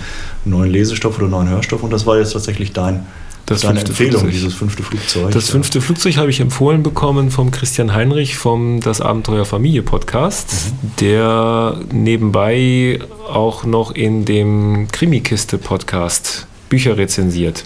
einen 0.44 0.54
neuen 0.54 0.70
Lesestoff 0.70 1.16
oder 1.16 1.24
einen 1.24 1.32
neuen 1.32 1.48
Hörstoff 1.48 1.82
und 1.82 1.92
das 1.92 2.06
war 2.06 2.18
jetzt 2.18 2.32
tatsächlich 2.34 2.72
dein 2.72 3.06
das 3.48 3.58
ist 3.58 3.64
eine 3.64 3.80
Empfehlung, 3.80 4.20
Flugzeug. 4.20 4.30
dieses 4.30 4.54
fünfte 4.54 4.82
Flugzeug. 4.82 5.30
Das 5.30 5.50
fünfte 5.50 5.80
Flugzeug 5.80 6.16
habe 6.18 6.30
ich 6.30 6.40
empfohlen 6.40 6.82
bekommen 6.82 7.30
vom 7.30 7.50
Christian 7.50 7.94
Heinrich 7.94 8.36
vom 8.36 8.80
Das 8.80 9.00
Abenteuer 9.00 9.44
Familie 9.46 9.82
Podcast, 9.82 10.50
mhm. 10.50 10.90
der 11.00 11.80
nebenbei 11.90 12.98
auch 13.26 13.64
noch 13.64 13.92
in 13.92 14.24
dem 14.24 14.88
Krimikiste 14.92 15.56
Podcast 15.56 16.46
Bücher 16.68 16.98
rezensiert. 16.98 17.64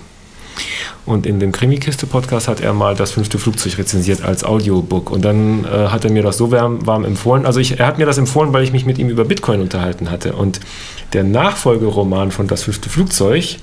Und 1.05 1.27
in 1.27 1.41
dem 1.41 1.51
Krimikiste-Podcast 1.51 2.47
hat 2.47 2.61
er 2.61 2.73
mal 2.73 2.95
das 2.95 3.11
fünfte 3.11 3.39
Flugzeug 3.39 3.77
rezensiert 3.77 4.23
als 4.23 4.45
Audiobook. 4.45 5.11
Und 5.11 5.25
dann 5.25 5.65
äh, 5.65 5.89
hat 5.89 6.05
er 6.05 6.13
mir 6.13 6.23
das 6.23 6.37
so 6.39 6.53
warm, 6.53 6.87
warm 6.87 7.05
empfohlen. 7.05 7.45
Also 7.45 7.59
ich, 7.59 7.81
er 7.81 7.87
hat 7.87 7.99
mir 7.99 8.07
das 8.07 8.19
empfohlen, 8.19 8.53
weil 8.53 8.63
ich 8.63 8.73
mich 8.73 8.87
mit 8.87 8.99
ihm 8.99 9.09
über 9.09 9.25
Bitcoin 9.25 9.61
unterhalten 9.61 10.11
hatte. 10.11 10.35
Und 10.35 10.61
der 11.13 11.25
Nachfolgeroman 11.25 12.31
von 12.31 12.47
Das 12.47 12.63
fünfte 12.63 12.89
Flugzeug 12.89 13.57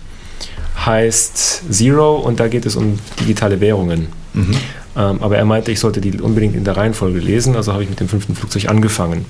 heißt 0.85 1.63
Zero 1.71 2.17
und 2.17 2.39
da 2.39 2.47
geht 2.47 2.65
es 2.65 2.75
um 2.75 2.99
digitale 3.19 3.59
Währungen. 3.59 4.07
Mhm. 4.33 4.55
Ähm, 4.95 5.21
aber 5.21 5.37
er 5.37 5.45
meinte, 5.45 5.71
ich 5.71 5.79
sollte 5.79 6.01
die 6.01 6.19
unbedingt 6.19 6.55
in 6.55 6.63
der 6.63 6.77
Reihenfolge 6.77 7.19
lesen, 7.19 7.55
also 7.55 7.73
habe 7.73 7.83
ich 7.83 7.89
mit 7.89 7.99
dem 7.99 8.07
fünften 8.07 8.35
Flugzeug 8.35 8.69
angefangen. 8.69 9.25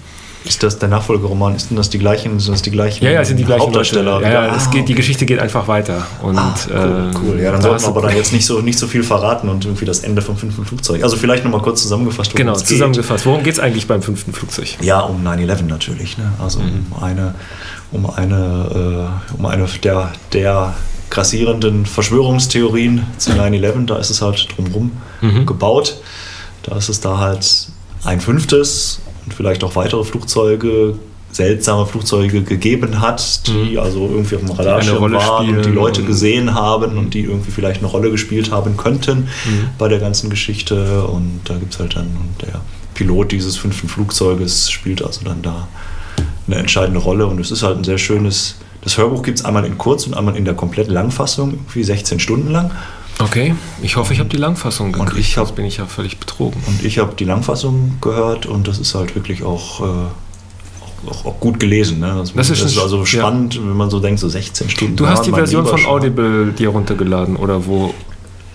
Ist 0.45 0.63
das 0.63 0.79
der 0.79 0.87
Nachfolgeroman? 0.87 1.53
Ist 1.55 1.69
denn 1.69 1.75
das 1.75 1.89
die 1.89 1.99
gleichen, 1.99 2.39
sind 2.39 2.53
das 2.53 2.61
die 2.61 2.71
gleichen 2.71 3.03
ja, 3.03 3.11
ja, 3.11 3.25
sind 3.25 3.37
die 3.37 3.43
gleichen 3.43 3.61
Hauptdarsteller? 3.61 4.21
Ja, 4.21 4.29
ja 4.29 4.51
ah, 4.53 4.69
geht, 4.71 4.87
die 4.87 4.95
Geschichte 4.95 5.25
geht 5.25 5.37
einfach 5.37 5.67
weiter. 5.67 6.07
Und, 6.21 6.37
ah, 6.37 6.55
cool, 6.69 6.75
ähm, 6.75 7.11
cool. 7.21 7.39
Ja, 7.41 7.51
dann 7.51 7.61
sollten 7.61 7.83
wir 7.83 7.87
aber 7.89 8.01
dann 8.03 8.15
jetzt 8.15 8.31
nicht 8.31 8.45
so, 8.45 8.61
nicht 8.61 8.79
so 8.79 8.87
viel 8.87 9.03
verraten 9.03 9.49
und 9.49 9.65
irgendwie 9.65 9.83
das 9.83 9.99
Ende 9.99 10.21
vom 10.21 10.37
fünften 10.37 10.63
Flugzeug. 10.63 11.03
Also 11.03 11.17
vielleicht 11.17 11.43
nochmal 11.43 11.61
kurz 11.61 11.81
zusammengefasst, 11.81 12.31
worum 12.31 12.37
genau, 12.37 12.53
es 12.53 12.59
geht. 12.59 12.69
Zusammengefasst. 12.69 13.25
Worum 13.25 13.43
geht 13.43 13.53
es 13.53 13.59
eigentlich 13.59 13.85
beim 13.85 14.01
fünften 14.01 14.31
Flugzeug? 14.31 14.77
Ja, 14.81 15.01
um 15.01 15.27
9-11 15.27 15.63
natürlich. 15.63 16.17
Ne? 16.17 16.31
Also 16.41 16.59
mhm. 16.59 16.85
um 16.89 17.03
eine, 17.03 17.35
um 17.91 18.09
eine, 18.09 19.09
äh, 19.33 19.37
um 19.37 19.45
eine 19.45 19.65
der, 19.83 20.13
der 20.31 20.73
grassierenden 21.09 21.85
Verschwörungstheorien 21.85 23.05
zu 23.17 23.31
9-11, 23.31 23.85
da 23.85 23.97
ist 23.97 24.09
es 24.09 24.21
halt 24.21 24.47
drumherum 24.55 24.91
mhm. 25.21 25.45
gebaut. 25.45 25.97
Da 26.63 26.77
ist 26.77 26.89
es 26.89 26.99
da 26.99 27.17
halt 27.17 27.67
ein 28.03 28.21
fünftes 28.21 28.99
und 29.25 29.33
vielleicht 29.33 29.63
auch 29.63 29.75
weitere 29.75 30.03
Flugzeuge, 30.03 30.95
seltsame 31.31 31.85
Flugzeuge 31.85 32.41
gegeben 32.41 33.01
hat, 33.01 33.47
die 33.47 33.73
mhm. 33.73 33.79
also 33.79 34.07
irgendwie 34.07 34.35
auf 34.35 34.41
dem 34.41 34.51
Radarschirm 34.51 35.11
waren 35.13 35.57
und 35.57 35.65
die 35.65 35.69
Leute 35.69 36.03
gesehen 36.03 36.53
haben 36.53 36.97
und 36.97 37.13
die 37.13 37.21
irgendwie 37.21 37.51
vielleicht 37.51 37.79
eine 37.79 37.87
Rolle 37.87 38.11
gespielt 38.11 38.51
haben 38.51 38.77
könnten 38.77 39.19
mhm. 39.19 39.69
bei 39.77 39.87
der 39.87 39.99
ganzen 39.99 40.29
Geschichte. 40.29 41.03
Und 41.05 41.41
da 41.45 41.55
gibt 41.55 41.73
es 41.73 41.79
halt 41.79 41.95
dann 41.95 42.09
der 42.41 42.61
Pilot 42.95 43.31
dieses 43.31 43.57
fünften 43.57 43.87
Flugzeuges 43.87 44.69
spielt 44.69 45.01
also 45.01 45.21
dann 45.23 45.41
da 45.41 45.67
eine 46.47 46.57
entscheidende 46.57 46.99
Rolle 46.99 47.27
und 47.27 47.39
es 47.39 47.51
ist 47.51 47.63
halt 47.63 47.77
ein 47.77 47.83
sehr 47.83 47.97
schönes 47.97 48.55
das 48.81 48.97
Hörbuch 48.97 49.23
gibt 49.23 49.39
es 49.39 49.45
einmal 49.45 49.65
in 49.65 49.77
kurz 49.77 50.07
und 50.07 50.13
einmal 50.13 50.35
in 50.35 50.45
der 50.45 50.53
kompletten 50.53 50.93
Langfassung, 50.93 51.51
irgendwie 51.51 51.83
16 51.83 52.19
Stunden 52.19 52.51
lang. 52.51 52.71
Okay, 53.21 53.53
ich 53.81 53.97
hoffe, 53.97 54.13
ich 54.13 54.19
habe 54.19 54.29
die 54.29 54.37
Langfassung 54.37 54.93
gekriegt, 54.93 55.11
und 55.11 55.19
ich 55.19 55.37
hab, 55.37 55.53
bin 55.55 55.65
ich 55.65 55.77
ja 55.77 55.85
völlig 55.85 56.19
betrogen. 56.19 56.63
Und 56.67 56.85
ich 56.85 56.99
habe 56.99 57.13
die 57.15 57.25
Langfassung 57.25 57.97
gehört 57.99 58.45
und 58.45 58.67
das 58.67 58.79
ist 58.79 58.95
halt 58.95 59.13
wirklich 59.13 59.43
auch, 59.43 59.81
äh, 59.81 61.09
auch, 61.09 61.25
auch, 61.25 61.39
gut 61.41 61.59
gelesen. 61.59 61.99
Ne? 61.99 62.15
Das, 62.17 62.33
das, 62.33 62.49
ist, 62.49 62.63
das 62.63 62.71
ist, 62.71 62.77
also 62.77 63.05
spannend, 63.05 63.55
ja. 63.55 63.61
wenn 63.61 63.75
man 63.75 63.89
so 63.89 63.99
denkt, 63.99 64.21
so 64.21 64.29
16 64.29 64.69
Stunden. 64.69 64.95
Du 64.95 65.05
hast 65.05 65.25
die 65.25 65.31
Version 65.31 65.65
von 65.65 65.85
Audible 65.85 66.53
dir 66.53 66.69
runtergeladen 66.69 67.35
oder 67.35 67.65
wo? 67.65 67.93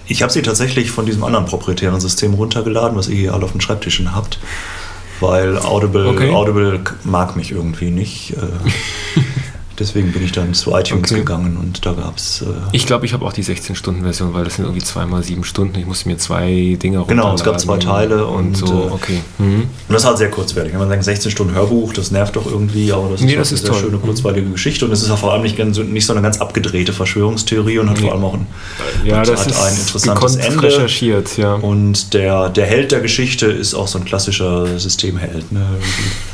Ich 0.07 0.23
habe 0.23 0.33
sie 0.33 0.41
tatsächlich 0.41 0.91
von 0.91 1.05
diesem 1.05 1.25
anderen 1.25 1.45
proprietären 1.45 2.01
System 2.01 2.33
runtergeladen, 2.33 2.97
was 2.97 3.09
ihr 3.09 3.17
hier 3.17 3.35
alle 3.35 3.45
auf 3.45 3.53
den 3.53 3.61
Schreibtischen 3.61 4.15
habt, 4.15 4.39
weil 5.21 5.59
Audible, 5.59 6.07
okay. 6.07 6.33
Audible 6.33 6.81
mag 7.05 7.37
mich 7.37 7.53
irgendwie 7.53 7.91
nicht. 7.91 8.33
Äh, 8.33 9.21
Deswegen 9.79 10.13
bin 10.13 10.25
ich 10.25 10.33
dann 10.33 10.55
zu 10.55 10.71
iTunes 10.77 11.11
okay. 11.11 11.21
gegangen 11.21 11.57
und 11.57 11.85
da 11.85 11.93
gab 11.93 12.17
es. 12.17 12.43
Äh 12.43 12.47
ich 12.73 12.87
glaube, 12.87 13.07
ich 13.07 13.13
habe 13.13 13.25
auch 13.25 13.33
die 13.33 13.45
16-Stunden-Version, 13.45 14.35
weil 14.35 14.45
das 14.45 14.57
sind 14.57 14.65
irgendwie 14.65 14.85
zweimal 14.85 15.23
sieben 15.23 15.45
Stunden. 15.45 15.79
Ich 15.79 15.87
musste 15.87 16.09
mir 16.09 16.17
zwei 16.17 16.77
Dinge 16.81 16.99
runterladen. 16.99 17.07
Genau, 17.09 17.35
es 17.35 17.45
gab 17.45 17.61
zwei 17.61 17.79
Teile 17.79 18.27
und, 18.27 18.47
und 18.47 18.57
so. 18.57 18.67
Äh, 18.67 18.93
okay. 18.93 19.21
Mhm. 19.39 19.63
Und 19.63 19.69
das 19.89 20.03
ist 20.03 20.09
halt 20.09 20.19
sehr 20.19 20.31
kurzweilig. 20.31 20.73
Wenn 20.73 20.81
man 20.81 20.89
sagt, 20.89 21.05
16 21.05 21.31
Stunden 21.31 21.55
Hörbuch, 21.55 21.93
das 21.93 22.11
nervt 22.11 22.37
doch 22.37 22.47
irgendwie, 22.47 22.93
aber 22.93 23.11
das 23.11 23.21
ist, 23.21 23.27
nee, 23.27 23.37
das 23.37 23.53
ist 23.53 23.61
eine 23.65 23.73
sehr 23.73 23.81
toll. 23.81 23.91
schöne, 23.91 24.03
kurzweilige 24.03 24.51
Geschichte 24.51 24.85
und 24.85 24.93
es 24.93 25.03
ist 25.03 25.11
auch 25.11 25.19
vor 25.19 25.33
allem 25.33 25.43
nicht, 25.43 25.59
nicht 25.59 26.07
so 26.07 26.13
eine 26.13 26.23
ganz 26.23 26.41
abgedrehte 26.41 26.93
Verschwörungstheorie 26.93 27.79
und 27.79 27.91
hat 27.91 27.97
nee. 27.97 28.05
vor 28.05 28.13
allem 28.13 28.25
auch 28.25 28.35
ein, 28.35 28.47
ja, 29.05 29.23
das 29.23 29.41
hat 29.41 29.51
ist 29.51 29.61
ein 29.61 29.77
interessantes 29.77 30.37
Ende. 30.37 30.63
recherchiert, 30.63 31.37
ja. 31.37 31.55
Und 31.55 32.15
der, 32.15 32.49
der 32.49 32.67
Held 32.67 32.93
der 32.93 33.01
Geschichte 33.01 33.47
ist 33.47 33.75
auch 33.75 33.89
so 33.89 33.99
ein 33.99 34.05
klassischer 34.05 34.79
Systemheld. 34.79 35.53
Ne? 35.53 35.67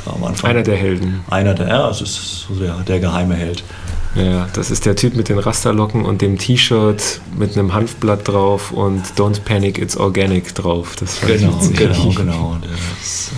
Am 0.05 0.23
Anfang. 0.23 0.51
Einer 0.51 0.63
der 0.63 0.75
Helden. 0.75 1.21
Einer 1.29 1.53
der, 1.53 1.67
ja, 1.67 1.89
es 1.89 2.01
ist 2.01 2.47
so 2.47 2.55
der, 2.55 2.75
der 2.87 2.99
geheime 2.99 3.30
Held. 3.33 3.63
Ja, 4.15 4.47
das 4.53 4.71
ist 4.71 4.85
der 4.85 4.95
Typ 4.95 5.15
mit 5.15 5.29
den 5.29 5.39
Rasterlocken 5.39 6.03
und 6.03 6.21
dem 6.21 6.37
T-Shirt 6.37 7.21
mit 7.37 7.57
einem 7.57 7.73
Hanfblatt 7.73 8.27
drauf 8.27 8.71
und 8.71 9.05
Don't 9.15 9.41
Panic, 9.41 9.77
It's 9.77 9.95
Organic 9.95 10.53
drauf. 10.53 10.95
Das 10.97 11.21
genau, 11.21 11.57
genau, 11.73 12.09
genau. 12.09 12.57
Das, 12.61 13.31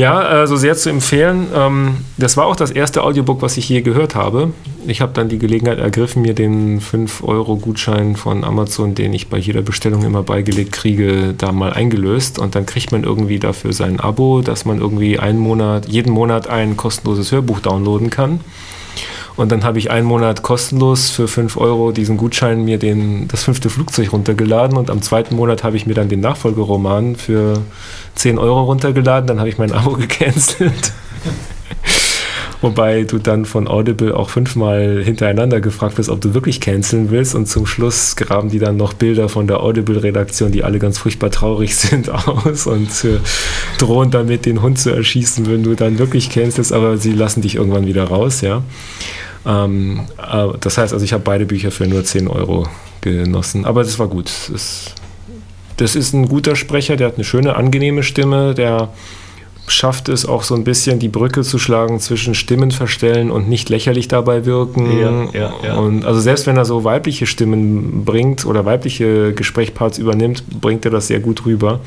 ja, 0.00 0.18
also 0.18 0.56
sehr 0.56 0.76
zu 0.76 0.88
empfehlen. 0.88 1.48
Ähm, 1.54 1.96
das 2.16 2.36
war 2.36 2.46
auch 2.46 2.56
das 2.56 2.70
erste 2.70 3.02
Audiobook, 3.02 3.42
was 3.42 3.56
ich 3.56 3.68
je 3.68 3.82
gehört 3.82 4.14
habe. 4.14 4.52
Ich 4.86 5.00
habe 5.00 5.12
dann 5.12 5.28
die 5.28 5.38
Gelegenheit 5.38 5.78
ergriffen, 5.78 6.22
mir 6.22 6.34
den 6.34 6.80
5-Euro-Gutschein 6.80 8.16
von 8.16 8.44
Amazon, 8.44 8.94
den 8.94 9.12
ich 9.12 9.28
bei 9.28 9.36
jeder 9.36 9.62
Bestellung 9.62 10.02
immer 10.02 10.22
beigelegt 10.22 10.72
kriege, 10.72 11.34
da 11.36 11.52
mal 11.52 11.72
eingelöst. 11.72 12.38
Und 12.38 12.54
dann 12.54 12.64
kriegt 12.64 12.92
man 12.92 13.04
irgendwie 13.04 13.38
dafür 13.38 13.72
sein 13.72 14.00
Abo, 14.00 14.40
dass 14.40 14.64
man 14.64 14.80
irgendwie 14.80 15.18
einen 15.18 15.38
Monat, 15.38 15.86
jeden 15.88 16.12
Monat 16.12 16.48
ein 16.48 16.76
kostenloses 16.76 17.30
Hörbuch 17.30 17.60
downloaden 17.60 18.08
kann. 18.08 18.40
Und 19.40 19.50
dann 19.50 19.64
habe 19.64 19.78
ich 19.78 19.90
einen 19.90 20.06
Monat 20.06 20.42
kostenlos 20.42 21.08
für 21.08 21.26
5 21.26 21.56
Euro 21.56 21.92
diesen 21.92 22.18
Gutschein 22.18 22.62
mir 22.62 22.76
den, 22.76 23.26
das 23.28 23.44
fünfte 23.44 23.70
Flugzeug 23.70 24.12
runtergeladen 24.12 24.76
und 24.76 24.90
am 24.90 25.00
zweiten 25.00 25.34
Monat 25.34 25.64
habe 25.64 25.78
ich 25.78 25.86
mir 25.86 25.94
dann 25.94 26.10
den 26.10 26.20
Nachfolgeroman 26.20 27.16
für 27.16 27.54
10 28.16 28.38
Euro 28.38 28.64
runtergeladen. 28.64 29.26
Dann 29.26 29.38
habe 29.38 29.48
ich 29.48 29.56
mein 29.56 29.72
Abo 29.72 29.92
gecancelt. 29.92 30.92
Wobei 32.60 33.04
du 33.04 33.16
dann 33.16 33.46
von 33.46 33.66
Audible 33.66 34.14
auch 34.14 34.28
fünfmal 34.28 35.02
hintereinander 35.02 35.62
gefragt 35.62 35.96
wirst, 35.96 36.10
ob 36.10 36.20
du 36.20 36.34
wirklich 36.34 36.60
canceln 36.60 37.10
willst. 37.10 37.34
Und 37.34 37.46
zum 37.46 37.64
Schluss 37.64 38.16
graben 38.16 38.50
die 38.50 38.58
dann 38.58 38.76
noch 38.76 38.92
Bilder 38.92 39.30
von 39.30 39.46
der 39.46 39.62
Audible-Redaktion, 39.62 40.52
die 40.52 40.64
alle 40.64 40.78
ganz 40.78 40.98
furchtbar 40.98 41.30
traurig 41.30 41.76
sind, 41.78 42.10
aus 42.10 42.66
und 42.66 42.90
äh, 43.04 43.20
drohen 43.78 44.10
damit, 44.10 44.44
den 44.44 44.60
Hund 44.60 44.78
zu 44.78 44.90
erschießen, 44.90 45.46
wenn 45.50 45.62
du 45.62 45.74
dann 45.76 45.98
wirklich 45.98 46.28
cancelst. 46.28 46.74
Aber 46.74 46.98
sie 46.98 47.12
lassen 47.12 47.40
dich 47.40 47.54
irgendwann 47.54 47.86
wieder 47.86 48.04
raus, 48.04 48.42
ja. 48.42 48.62
Ähm, 49.46 50.06
äh, 50.18 50.48
das 50.60 50.78
heißt 50.78 50.92
also, 50.92 51.04
ich 51.04 51.12
habe 51.12 51.22
beide 51.24 51.46
Bücher 51.46 51.70
für 51.70 51.86
nur 51.86 52.04
10 52.04 52.28
Euro 52.28 52.66
genossen. 53.00 53.64
Aber 53.64 53.82
das 53.82 53.98
war 53.98 54.08
gut. 54.08 54.30
Das, 54.52 54.94
das 55.76 55.96
ist 55.96 56.12
ein 56.12 56.28
guter 56.28 56.56
Sprecher, 56.56 56.96
der 56.96 57.08
hat 57.08 57.14
eine 57.14 57.24
schöne, 57.24 57.56
angenehme 57.56 58.02
Stimme, 58.02 58.54
der 58.54 58.90
schafft 59.70 60.08
es 60.08 60.26
auch 60.26 60.42
so 60.42 60.54
ein 60.54 60.64
bisschen 60.64 60.98
die 60.98 61.08
Brücke 61.08 61.42
zu 61.42 61.58
schlagen 61.58 62.00
zwischen 62.00 62.34
Stimmen 62.34 62.70
verstellen 62.70 63.30
und 63.30 63.48
nicht 63.48 63.68
lächerlich 63.68 64.08
dabei 64.08 64.44
wirken. 64.44 64.98
Ja, 64.98 65.28
ja, 65.32 65.54
ja. 65.64 65.74
Und 65.76 66.04
also 66.04 66.20
selbst 66.20 66.46
wenn 66.46 66.56
er 66.56 66.64
so 66.64 66.84
weibliche 66.84 67.26
Stimmen 67.26 68.04
bringt 68.04 68.44
oder 68.46 68.64
weibliche 68.64 69.32
Gesprächparts 69.32 69.98
übernimmt, 69.98 70.44
bringt 70.60 70.84
er 70.84 70.90
das 70.90 71.06
sehr 71.06 71.20
gut 71.20 71.46
rüber. 71.46 71.80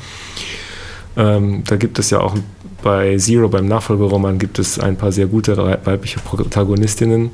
Ähm, 1.16 1.62
da 1.66 1.76
gibt 1.76 1.98
es 1.98 2.10
ja 2.10 2.20
auch 2.20 2.34
bei 2.82 3.16
Zero, 3.16 3.48
beim 3.48 3.66
Nachfolgeroman, 3.66 4.38
gibt 4.38 4.58
es 4.58 4.78
ein 4.78 4.96
paar 4.96 5.12
sehr 5.12 5.26
gute 5.26 5.56
weibliche 5.84 6.20
Protagonistinnen, 6.20 7.30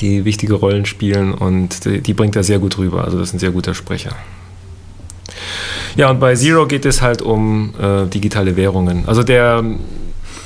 die 0.00 0.24
wichtige 0.24 0.54
Rollen 0.54 0.86
spielen 0.86 1.32
und 1.32 1.84
die, 1.84 2.00
die 2.00 2.14
bringt 2.14 2.36
er 2.36 2.42
sehr 2.42 2.58
gut 2.58 2.78
rüber. 2.78 3.04
Also 3.04 3.18
das 3.18 3.28
ist 3.28 3.34
ein 3.34 3.38
sehr 3.38 3.52
guter 3.52 3.74
Sprecher. 3.74 4.14
Ja, 5.96 6.10
und 6.10 6.20
bei 6.20 6.34
Zero 6.34 6.66
geht 6.66 6.84
es 6.84 7.00
halt 7.00 7.22
um 7.22 7.74
äh, 7.80 8.06
digitale 8.06 8.56
Währungen. 8.56 9.04
Also 9.06 9.22
der 9.22 9.64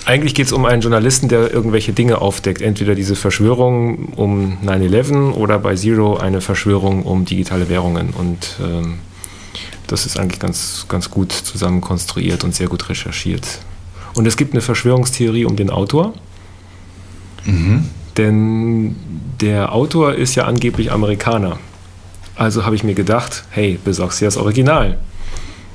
eigentlich 0.06 0.34
geht 0.34 0.46
es 0.46 0.52
um 0.52 0.64
einen 0.64 0.80
Journalisten, 0.80 1.28
der 1.28 1.52
irgendwelche 1.52 1.92
Dinge 1.92 2.20
aufdeckt. 2.20 2.62
Entweder 2.62 2.94
diese 2.94 3.16
Verschwörung 3.16 4.06
um 4.16 4.58
9-11 4.64 5.32
oder 5.32 5.58
bei 5.58 5.74
Zero 5.74 6.16
eine 6.16 6.40
Verschwörung 6.40 7.04
um 7.04 7.24
digitale 7.24 7.68
Währungen. 7.68 8.10
Und 8.10 8.56
ähm, 8.62 8.98
das 9.86 10.06
ist 10.06 10.18
eigentlich 10.18 10.40
ganz, 10.40 10.86
ganz 10.88 11.10
gut 11.10 11.32
zusammen 11.32 11.80
konstruiert 11.80 12.44
und 12.44 12.54
sehr 12.54 12.68
gut 12.68 12.88
recherchiert. 12.88 13.60
Und 14.14 14.26
es 14.26 14.36
gibt 14.36 14.54
eine 14.54 14.62
Verschwörungstheorie 14.62 15.44
um 15.44 15.56
den 15.56 15.70
Autor. 15.70 16.14
Mhm. 17.44 17.88
Denn 18.20 18.96
der 19.40 19.72
Autor 19.72 20.12
ist 20.12 20.34
ja 20.34 20.44
angeblich 20.44 20.92
Amerikaner. 20.92 21.58
Also 22.36 22.66
habe 22.66 22.76
ich 22.76 22.84
mir 22.84 22.92
gedacht, 22.92 23.44
hey, 23.48 23.78
besorgst 23.82 24.20
dir 24.20 24.26
das 24.26 24.36
Original. 24.36 24.98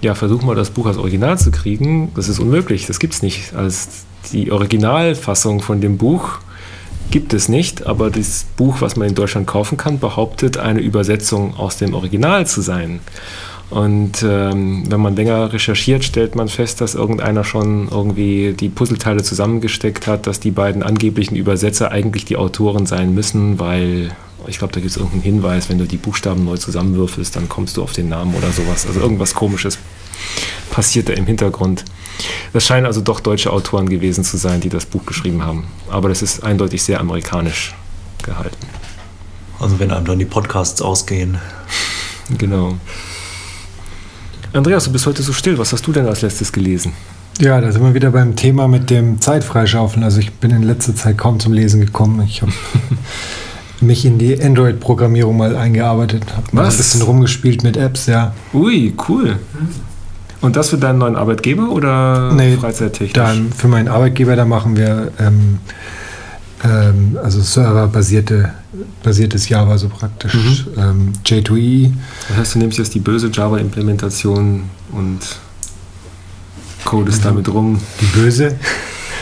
Ja, 0.01 0.13
versuch 0.13 0.43
mal 0.43 0.53
das 0.53 0.69
Buch 0.69 0.85
als 0.85 0.97
Original 0.97 1.39
zu 1.39 1.49
kriegen. 1.49 2.11
Das 2.13 2.29
ist 2.29 2.37
unmöglich, 2.37 2.85
das 2.85 2.99
gibt 2.99 3.15
es 3.15 3.23
nicht. 3.23 3.55
Als 3.55 4.05
die 4.31 4.51
Originalfassung 4.51 5.63
von 5.63 5.81
dem 5.81 5.97
Buch 5.97 6.37
gibt 7.09 7.33
es 7.33 7.49
nicht, 7.49 7.87
aber 7.87 8.11
das 8.11 8.45
Buch, 8.57 8.79
was 8.79 8.95
man 8.95 9.07
in 9.07 9.15
Deutschland 9.15 9.47
kaufen 9.47 9.75
kann, 9.79 9.97
behauptet, 9.97 10.59
eine 10.59 10.81
Übersetzung 10.81 11.55
aus 11.55 11.77
dem 11.77 11.95
Original 11.95 12.45
zu 12.45 12.61
sein. 12.61 12.99
Und 13.69 14.23
ähm, 14.23 14.83
wenn 14.89 14.99
man 14.99 15.15
länger 15.15 15.51
recherchiert, 15.51 16.03
stellt 16.03 16.35
man 16.35 16.49
fest, 16.49 16.81
dass 16.81 16.93
irgendeiner 16.93 17.43
schon 17.43 17.87
irgendwie 17.89 18.53
die 18.53 18.69
Puzzleteile 18.69 19.23
zusammengesteckt 19.23 20.05
hat, 20.05 20.27
dass 20.27 20.39
die 20.39 20.51
beiden 20.51 20.83
angeblichen 20.83 21.35
Übersetzer 21.35 21.91
eigentlich 21.91 22.25
die 22.25 22.37
Autoren 22.37 22.85
sein 22.85 23.15
müssen, 23.15 23.59
weil 23.59 24.15
ich 24.47 24.59
glaube, 24.59 24.73
da 24.73 24.79
gibt 24.79 24.91
es 24.91 24.97
irgendeinen 24.97 25.23
Hinweis, 25.23 25.69
wenn 25.69 25.79
du 25.79 25.85
die 25.85 25.97
Buchstaben 25.97 26.45
neu 26.45 26.57
zusammenwürfelst, 26.57 27.35
dann 27.35 27.49
kommst 27.49 27.77
du 27.77 27.83
auf 27.83 27.93
den 27.93 28.09
Namen 28.09 28.35
oder 28.35 28.51
sowas. 28.51 28.85
Also 28.85 28.99
irgendwas 28.99 29.33
Komisches 29.33 29.79
passiert 30.69 31.09
da 31.09 31.13
im 31.13 31.25
Hintergrund. 31.25 31.83
Das 32.53 32.65
scheinen 32.65 32.85
also 32.85 33.01
doch 33.01 33.19
deutsche 33.19 33.51
Autoren 33.51 33.89
gewesen 33.89 34.23
zu 34.23 34.37
sein, 34.37 34.61
die 34.61 34.69
das 34.69 34.85
Buch 34.85 35.05
geschrieben 35.05 35.43
haben. 35.43 35.65
Aber 35.89 36.09
das 36.09 36.21
ist 36.21 36.43
eindeutig 36.43 36.83
sehr 36.83 36.99
amerikanisch 36.99 37.73
gehalten. 38.23 38.67
Also 39.59 39.79
wenn 39.79 39.91
einem 39.91 40.05
dann 40.05 40.19
die 40.19 40.25
Podcasts 40.25 40.81
ausgehen. 40.81 41.39
Genau. 42.37 42.77
Andreas, 44.55 44.85
du 44.85 44.91
bist 44.93 45.05
heute 45.05 45.21
so 45.21 45.33
still. 45.33 45.57
Was 45.57 45.73
hast 45.73 45.85
du 45.85 45.91
denn 45.91 46.07
als 46.07 46.21
letztes 46.21 46.49
gelesen? 46.49 46.93
Ja, 47.41 47.59
da 47.59 47.73
sind 47.73 47.83
wir 47.83 47.93
wieder 47.93 48.11
beim 48.11 48.37
Thema 48.37 48.69
mit 48.69 48.89
dem 48.89 49.19
Zeitfreischaufeln. 49.19 50.01
Also 50.01 50.21
ich 50.21 50.31
bin 50.31 50.51
in 50.51 50.63
letzter 50.63 50.95
Zeit 50.95 51.17
kaum 51.17 51.41
zum 51.41 51.51
Lesen 51.51 51.81
gekommen. 51.81 52.23
Ich 52.25 52.41
habe 52.41 52.53
mich 53.81 54.05
in 54.05 54.17
die 54.17 54.41
Android-Programmierung 54.41 55.35
mal 55.35 55.57
eingearbeitet, 55.57 56.23
habe 56.37 56.47
mal 56.53 56.63
ein 56.63 56.77
bisschen 56.77 57.01
rumgespielt 57.01 57.63
mit 57.63 57.75
Apps, 57.75 58.05
ja. 58.05 58.33
Ui, 58.53 58.93
cool. 59.09 59.39
Und 60.39 60.55
das 60.55 60.69
für 60.69 60.77
deinen 60.77 60.99
neuen 60.99 61.17
Arbeitgeber 61.17 61.71
oder 61.71 62.31
nee, 62.31 62.55
freizeittechnisch? 62.55 63.11
Dann 63.11 63.51
für 63.51 63.67
meinen 63.67 63.89
Arbeitgeber, 63.89 64.37
da 64.37 64.45
machen 64.45 64.77
wir 64.77 65.11
ähm, 65.19 65.59
ähm, 66.65 67.17
also 67.21 67.41
serverbasierte 67.41 68.51
basiertes 69.03 69.47
Java 69.47 69.77
so 69.77 69.89
praktisch. 69.89 70.33
Mhm. 70.33 70.57
Ähm, 70.77 71.13
J2E. 71.25 71.91
Das 72.29 72.37
heißt, 72.37 72.55
du 72.55 72.59
nimmst 72.59 72.77
jetzt 72.77 72.95
die 72.95 72.99
böse 72.99 73.29
Java-Implementation 73.31 74.63
und 74.91 75.19
codest 76.83 77.19
mhm. 77.19 77.23
damit 77.23 77.53
rum. 77.53 77.81
Die 78.01 78.05
böse? 78.05 78.55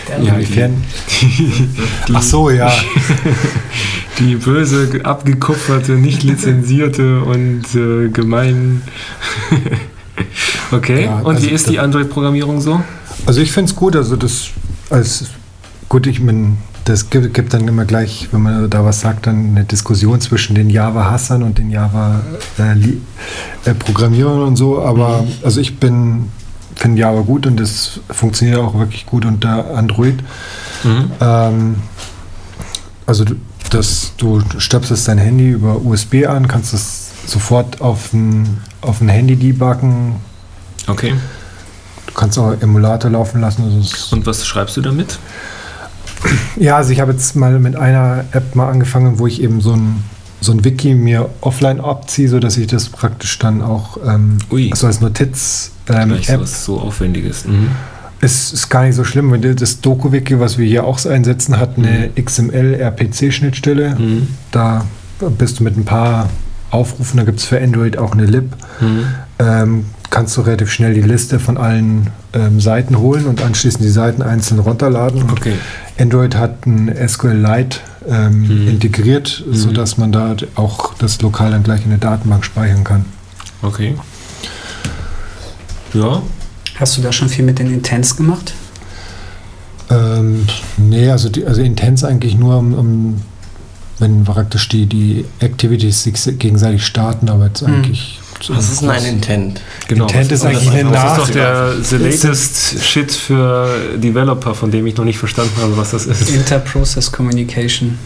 Ja, 0.09 0.33
inwiefern? 0.33 0.83
Die, 1.09 1.25
die, 2.07 2.13
Ach 2.13 2.21
so, 2.21 2.49
ja. 2.49 2.71
Die 4.19 4.35
böse, 4.35 5.01
abgekupferte, 5.03 5.93
nicht 5.93 6.21
lizenzierte 6.21 7.21
und 7.21 7.63
äh, 7.73 8.09
gemein. 8.09 8.83
okay, 10.71 11.05
ja, 11.05 11.17
und 11.17 11.35
also 11.37 11.47
wie 11.47 11.51
ist 11.51 11.67
die 11.67 11.79
Android-Programmierung 11.79 12.61
so? 12.61 12.79
Also 13.25 13.41
ich 13.41 13.51
finde 13.51 13.71
es 13.71 13.75
gut, 13.75 13.95
also 13.95 14.15
das 14.15 14.49
als 14.91 15.25
gut, 15.89 16.05
ich 16.05 16.23
bin 16.23 16.57
das 16.85 17.09
gibt, 17.09 17.33
gibt, 17.33 17.53
dann 17.53 17.67
immer 17.67 17.85
gleich, 17.85 18.29
wenn 18.31 18.41
man 18.41 18.69
da 18.69 18.83
was 18.83 19.01
sagt, 19.01 19.27
dann 19.27 19.51
eine 19.51 19.63
Diskussion 19.63 20.19
zwischen 20.21 20.55
den 20.55 20.69
Java-Hassern 20.69 21.43
und 21.43 21.57
den 21.57 21.71
Java-Programmierern 21.71 24.39
äh, 24.39 24.43
und 24.43 24.55
so. 24.55 24.81
Aber 24.81 25.23
mhm. 25.23 25.31
also 25.43 25.61
ich 25.61 25.79
bin 25.79 26.29
finde 26.75 27.01
Java 27.01 27.21
gut 27.21 27.45
und 27.45 27.59
das 27.59 27.99
funktioniert 28.09 28.57
auch 28.57 28.77
wirklich 28.77 29.05
gut 29.05 29.25
unter 29.25 29.75
Android. 29.75 30.15
Mhm. 30.83 31.11
Ähm, 31.21 31.75
also 33.05 33.25
das, 33.69 34.13
du 34.17 34.41
stöpselst 34.57 35.07
dein 35.07 35.17
Handy 35.17 35.49
über 35.49 35.81
USB 35.81 36.25
an, 36.27 36.47
kannst 36.47 36.73
es 36.73 37.11
sofort 37.25 37.81
auf 37.81 38.13
ein, 38.13 38.61
auf 38.81 39.01
ein 39.01 39.09
Handy 39.09 39.35
debuggen. 39.35 40.15
Okay. 40.87 41.13
Du 42.07 42.13
kannst 42.13 42.37
auch 42.37 42.53
Emulator 42.59 43.09
laufen 43.09 43.41
lassen. 43.41 43.85
Und 44.11 44.25
was 44.25 44.45
schreibst 44.45 44.77
du 44.77 44.81
damit? 44.81 45.17
Ja, 46.55 46.77
also 46.77 46.91
ich 46.91 46.99
habe 46.99 47.11
jetzt 47.11 47.35
mal 47.35 47.59
mit 47.59 47.75
einer 47.75 48.25
App 48.31 48.55
mal 48.55 48.69
angefangen, 48.69 49.19
wo 49.19 49.27
ich 49.27 49.41
eben 49.41 49.61
so 49.61 49.73
ein, 49.73 50.03
so 50.41 50.51
ein 50.51 50.63
Wiki 50.63 50.93
mir 50.93 51.29
offline 51.41 51.79
abziehe, 51.79 52.29
sodass 52.29 52.57
ich 52.57 52.67
das 52.67 52.89
praktisch 52.89 53.39
dann 53.39 53.61
auch 53.61 53.97
ähm, 54.05 54.37
also 54.71 54.87
als 54.87 55.01
Notiz 55.01 55.71
ähm, 55.89 56.13
App 56.27 56.41
was 56.41 56.65
so 56.65 56.79
aufwendiges. 56.79 57.45
Mhm. 57.45 57.69
Es 58.21 58.53
ist 58.53 58.69
gar 58.69 58.85
nicht 58.85 58.95
so 58.95 59.03
schlimm, 59.03 59.31
wenn 59.31 59.55
das 59.55 59.81
Doku-Wiki, 59.81 60.39
was 60.39 60.57
wir 60.57 60.65
hier 60.65 60.85
auch 60.85 61.03
einsetzen, 61.05 61.59
hat 61.59 61.77
eine 61.77 62.09
mhm. 62.15 62.23
XML-RPC-Schnittstelle. 62.23 63.99
Mhm. 63.99 64.27
Da 64.51 64.85
bist 65.37 65.59
du 65.59 65.63
mit 65.63 65.75
ein 65.75 65.83
paar 65.83 66.29
Aufrufen, 66.71 67.17
da 67.17 67.23
gibt 67.23 67.39
es 67.39 67.45
für 67.45 67.61
Android 67.61 67.97
auch 67.97 68.13
eine 68.13 68.25
Lib. 68.25 68.55
Mhm. 68.79 69.05
Ähm, 69.39 69.85
kannst 70.09 70.37
du 70.37 70.41
relativ 70.41 70.71
schnell 70.71 70.93
die 70.93 71.01
Liste 71.01 71.39
von 71.39 71.57
allen 71.57 72.07
ähm, 72.33 72.59
Seiten 72.59 72.97
holen 72.97 73.25
und 73.25 73.41
anschließend 73.41 73.83
die 73.83 73.89
Seiten 73.89 74.21
einzeln 74.21 74.59
runterladen. 74.59 75.23
Okay. 75.31 75.53
Android 75.99 76.35
hat 76.35 76.65
ein 76.65 76.93
SQLite 77.07 77.77
ähm, 78.09 78.41
mhm. 78.41 78.67
integriert, 78.67 79.43
mhm. 79.45 79.53
sodass 79.53 79.97
man 79.97 80.11
da 80.11 80.35
auch 80.55 80.95
das 80.95 81.21
lokal 81.21 81.51
dann 81.51 81.63
gleich 81.63 81.83
in 81.83 81.89
der 81.89 81.99
Datenbank 81.99 82.43
speichern 82.43 82.83
kann. 82.83 83.05
Okay. 83.61 83.95
Ja. 85.93 86.21
Hast 86.75 86.97
du 86.97 87.01
da 87.01 87.11
schon 87.11 87.29
viel 87.29 87.45
mit 87.45 87.59
den 87.59 87.71
Intents 87.71 88.15
gemacht? 88.15 88.53
Ähm, 89.91 90.47
nee, 90.77 91.09
also, 91.09 91.29
die, 91.29 91.45
also 91.45 91.61
Intents 91.61 92.03
eigentlich 92.03 92.35
nur, 92.35 92.57
um, 92.57 92.73
um 92.73 93.21
wenn 93.99 94.23
praktisch 94.23 94.67
die, 94.69 94.87
die 94.87 95.25
Activities 95.39 96.03
sich 96.03 96.15
gegenseitig 96.39 96.85
starten, 96.85 97.29
aber 97.29 97.45
jetzt 97.47 97.61
hm. 97.61 97.67
eigentlich. 97.67 98.19
Was 98.47 98.71
ist 98.71 98.81
denn 98.81 98.89
ein 98.89 99.05
Intent? 99.05 99.61
Genau. 99.87 100.05
Intent 100.05 100.31
ist 100.31 100.45
eigentlich 100.45 100.69
eine 100.69 100.91
Das 100.91 101.11
ist 101.11 101.17
doch 101.17 101.29
der 101.29 101.73
the 101.81 101.97
latest 101.97 102.83
Shit 102.83 103.11
für 103.11 103.69
Developer, 103.97 104.53
von 104.53 104.71
dem 104.71 104.85
ich 104.87 104.95
noch 104.97 105.05
nicht 105.05 105.17
verstanden 105.17 105.55
habe, 105.61 105.77
was 105.77 105.91
das 105.91 106.05
ist. 106.05 106.29
Interprocess 106.29 107.11
Communication. 107.11 107.97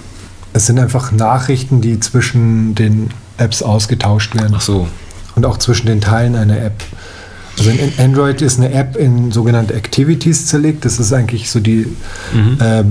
Es 0.53 0.65
sind 0.67 0.79
einfach 0.79 1.11
Nachrichten, 1.11 1.81
die 1.81 1.99
zwischen 1.99 2.75
den 2.75 3.09
Apps 3.37 3.61
ausgetauscht 3.61 4.35
werden. 4.35 4.53
Ach 4.55 4.61
so. 4.61 4.87
Und 5.35 5.45
auch 5.45 5.57
zwischen 5.57 5.87
den 5.87 6.01
Teilen 6.01 6.35
einer 6.35 6.59
App. 6.59 6.83
Also 7.57 7.71
in 7.71 7.91
Android 7.97 8.41
ist 8.41 8.59
eine 8.59 8.71
App 8.71 8.95
in 8.95 9.31
sogenannte 9.31 9.73
Activities 9.73 10.45
zerlegt. 10.45 10.85
Das 10.85 10.99
ist 10.99 11.11
eigentlich 11.13 11.49
so 11.49 11.59
die 11.59 11.87
mhm. 12.33 12.57
äh, 12.59 12.83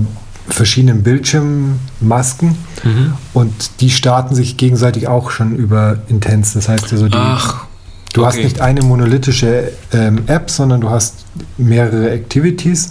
verschiedenen 0.49 1.03
Bildschirmmasken 1.03 2.57
mhm. 2.83 3.13
und 3.33 3.81
die 3.81 3.89
starten 3.89 4.35
sich 4.35 4.57
gegenseitig 4.57 5.07
auch 5.07 5.29
schon 5.29 5.55
über 5.55 5.99
Intents. 6.07 6.53
Das 6.53 6.69
heißt 6.69 6.91
also, 6.91 7.07
die, 7.07 7.17
Ach, 7.17 7.66
du 8.17 8.25
okay. 8.25 8.37
hast 8.37 8.43
nicht 8.43 8.61
eine 8.61 8.81
monolithische 8.81 9.71
ähm, 9.93 10.23
App, 10.27 10.49
sondern 10.49 10.81
du 10.81 10.89
hast 10.89 11.25
mehrere 11.57 12.09
Activities 12.09 12.89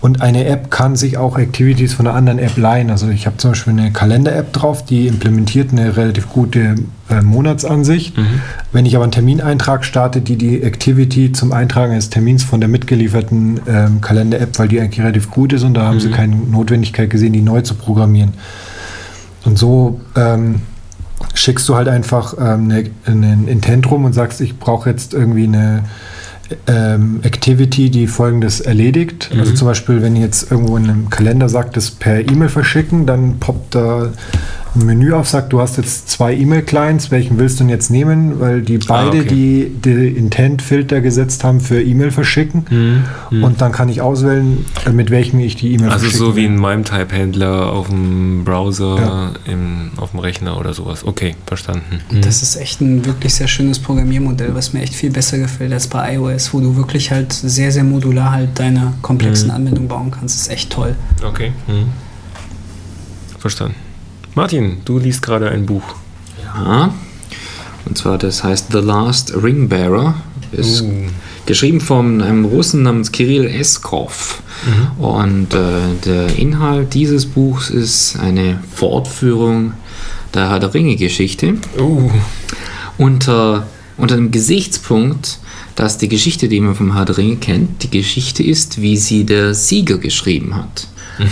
und 0.00 0.20
eine 0.20 0.44
App 0.44 0.70
kann 0.70 0.94
sich 0.94 1.16
auch 1.16 1.38
Activities 1.38 1.94
von 1.94 2.06
einer 2.06 2.14
anderen 2.14 2.38
App 2.38 2.56
leihen. 2.56 2.90
Also 2.90 3.08
ich 3.08 3.26
habe 3.26 3.38
zum 3.38 3.52
Beispiel 3.52 3.72
eine 3.72 3.90
Kalender-App 3.92 4.52
drauf, 4.52 4.84
die 4.84 5.06
implementiert 5.06 5.72
eine 5.72 5.96
relativ 5.96 6.28
gute 6.28 6.76
äh, 7.08 7.22
Monatsansicht. 7.22 8.16
Mhm. 8.16 8.40
Wenn 8.70 8.84
ich 8.84 8.94
aber 8.94 9.04
einen 9.04 9.12
Termineintrag 9.12 9.84
starte, 9.84 10.20
die 10.20 10.36
die 10.36 10.62
Activity 10.62 11.32
zum 11.32 11.52
Eintragen 11.52 11.92
eines 11.92 12.10
Termins 12.10 12.44
von 12.44 12.60
der 12.60 12.68
mitgelieferten 12.68 13.60
ähm, 13.66 14.00
Kalender-App, 14.02 14.58
weil 14.58 14.68
die 14.68 14.80
eigentlich 14.80 15.00
relativ 15.00 15.30
gut 15.30 15.52
ist 15.54 15.62
und 15.62 15.74
da 15.74 15.82
haben 15.82 15.96
mhm. 15.96 16.00
sie 16.00 16.10
keine 16.10 16.36
Notwendigkeit 16.36 17.08
gesehen, 17.08 17.32
die 17.32 17.42
neu 17.42 17.62
zu 17.62 17.74
programmieren. 17.74 18.34
Und 19.44 19.58
so 19.58 20.00
ähm, 20.14 20.60
schickst 21.34 21.68
du 21.68 21.74
halt 21.74 21.88
einfach 21.88 22.34
ähm, 22.38 22.70
eine, 22.70 22.90
einen 23.06 23.48
Intent 23.48 23.90
rum 23.90 24.04
und 24.04 24.12
sagst, 24.12 24.40
ich 24.40 24.58
brauche 24.58 24.90
jetzt 24.90 25.14
irgendwie 25.14 25.44
eine 25.44 25.84
ähm, 26.66 27.20
Activity, 27.22 27.90
die 27.90 28.06
folgendes 28.06 28.60
erledigt. 28.60 29.30
Mhm. 29.32 29.40
Also 29.40 29.54
zum 29.54 29.68
Beispiel, 29.68 30.02
wenn 30.02 30.16
ihr 30.16 30.22
jetzt 30.22 30.50
irgendwo 30.50 30.76
in 30.76 30.84
einem 30.84 31.10
Kalender 31.10 31.48
sagt, 31.48 31.76
das 31.76 31.90
per 31.90 32.20
E-Mail 32.20 32.48
verschicken, 32.48 33.06
dann 33.06 33.38
poppt 33.38 33.74
da 33.74 34.12
ein 34.78 34.86
Menü 34.86 35.12
auf, 35.12 35.28
sagt, 35.28 35.52
du 35.52 35.60
hast 35.60 35.76
jetzt 35.76 36.08
zwei 36.08 36.34
E-Mail-Clients, 36.34 37.10
welchen 37.10 37.38
willst 37.38 37.58
du 37.58 37.64
denn 37.64 37.70
jetzt 37.70 37.90
nehmen? 37.90 38.40
Weil 38.40 38.62
die 38.62 38.78
beide 38.78 39.18
ah, 39.18 39.20
okay. 39.20 39.24
die, 39.24 39.72
die 39.84 40.08
Intent-Filter 40.08 41.00
gesetzt 41.00 41.44
haben 41.44 41.60
für 41.60 41.82
E-Mail 41.82 42.10
verschicken. 42.10 42.64
Mhm. 42.70 43.04
Mhm. 43.36 43.44
Und 43.44 43.60
dann 43.60 43.72
kann 43.72 43.88
ich 43.88 44.00
auswählen, 44.00 44.64
äh, 44.86 44.90
mit 44.90 45.10
welchem 45.10 45.40
ich 45.40 45.56
die 45.56 45.72
E-Mail 45.74 45.90
also 45.90 46.00
verschicke. 46.00 46.24
Also 46.24 46.32
so 46.32 46.36
wie 46.36 46.46
ein 46.46 46.58
MIME-Type-Händler 46.58 47.72
auf 47.72 47.88
dem 47.88 48.44
Browser, 48.44 48.96
ja. 48.96 49.52
im, 49.52 49.90
auf 49.96 50.12
dem 50.12 50.20
Rechner 50.20 50.58
oder 50.58 50.74
sowas. 50.74 51.04
Okay, 51.04 51.34
verstanden. 51.46 52.00
Mhm. 52.10 52.20
Das 52.22 52.42
ist 52.42 52.56
echt 52.56 52.80
ein 52.80 53.04
wirklich 53.04 53.34
sehr 53.34 53.48
schönes 53.48 53.78
Programmiermodell, 53.78 54.54
was 54.54 54.72
mir 54.72 54.82
echt 54.82 54.94
viel 54.94 55.10
besser 55.10 55.38
gefällt 55.38 55.72
als 55.72 55.86
bei 55.86 56.14
iOS, 56.14 56.54
wo 56.54 56.60
du 56.60 56.76
wirklich 56.76 57.10
halt 57.10 57.32
sehr, 57.32 57.72
sehr 57.72 57.84
modular 57.84 58.32
halt 58.32 58.58
deine 58.58 58.94
komplexen 59.02 59.48
mhm. 59.48 59.54
Anwendungen 59.54 59.88
bauen 59.88 60.10
kannst. 60.10 60.36
Das 60.36 60.42
ist 60.42 60.52
echt 60.52 60.70
toll. 60.70 60.94
Okay. 61.24 61.52
Mhm. 61.66 61.88
Verstanden. 63.38 63.87
Martin, 64.38 64.76
du 64.84 65.00
liest 65.00 65.20
gerade 65.22 65.50
ein 65.50 65.66
Buch. 65.66 65.96
Ja. 66.54 66.94
Und 67.84 67.98
zwar, 67.98 68.18
das 68.18 68.44
heißt 68.44 68.68
The 68.70 68.78
Last 68.78 69.34
Ringbearer. 69.34 70.14
Ist 70.52 70.82
uh. 70.82 71.06
geschrieben 71.44 71.80
von 71.80 72.22
einem 72.22 72.44
Russen 72.44 72.84
namens 72.84 73.10
Kirill 73.10 73.46
Eskov. 73.46 74.40
Mhm. 74.64 75.04
Und 75.04 75.54
äh, 75.54 75.80
der 76.04 76.38
Inhalt 76.38 76.94
dieses 76.94 77.26
Buchs 77.26 77.68
ist 77.68 78.16
eine 78.20 78.60
Fortführung 78.72 79.72
der 80.32 80.50
Herr 80.50 80.60
der 80.60 80.72
Ringe-Geschichte. 80.72 81.54
Uh. 81.76 82.08
Unter, 82.96 83.66
unter 83.96 84.14
dem 84.14 84.30
Gesichtspunkt, 84.30 85.40
dass 85.74 85.98
die 85.98 86.08
Geschichte, 86.08 86.46
die 86.46 86.60
man 86.60 86.76
vom 86.76 86.94
Herr 86.94 87.06
der 87.06 87.18
Ringe 87.18 87.38
kennt, 87.38 87.82
die 87.82 87.90
Geschichte 87.90 88.44
ist, 88.44 88.80
wie 88.80 88.98
sie 88.98 89.24
der 89.24 89.52
Sieger 89.54 89.98
geschrieben 89.98 90.54
hat. 90.54 90.86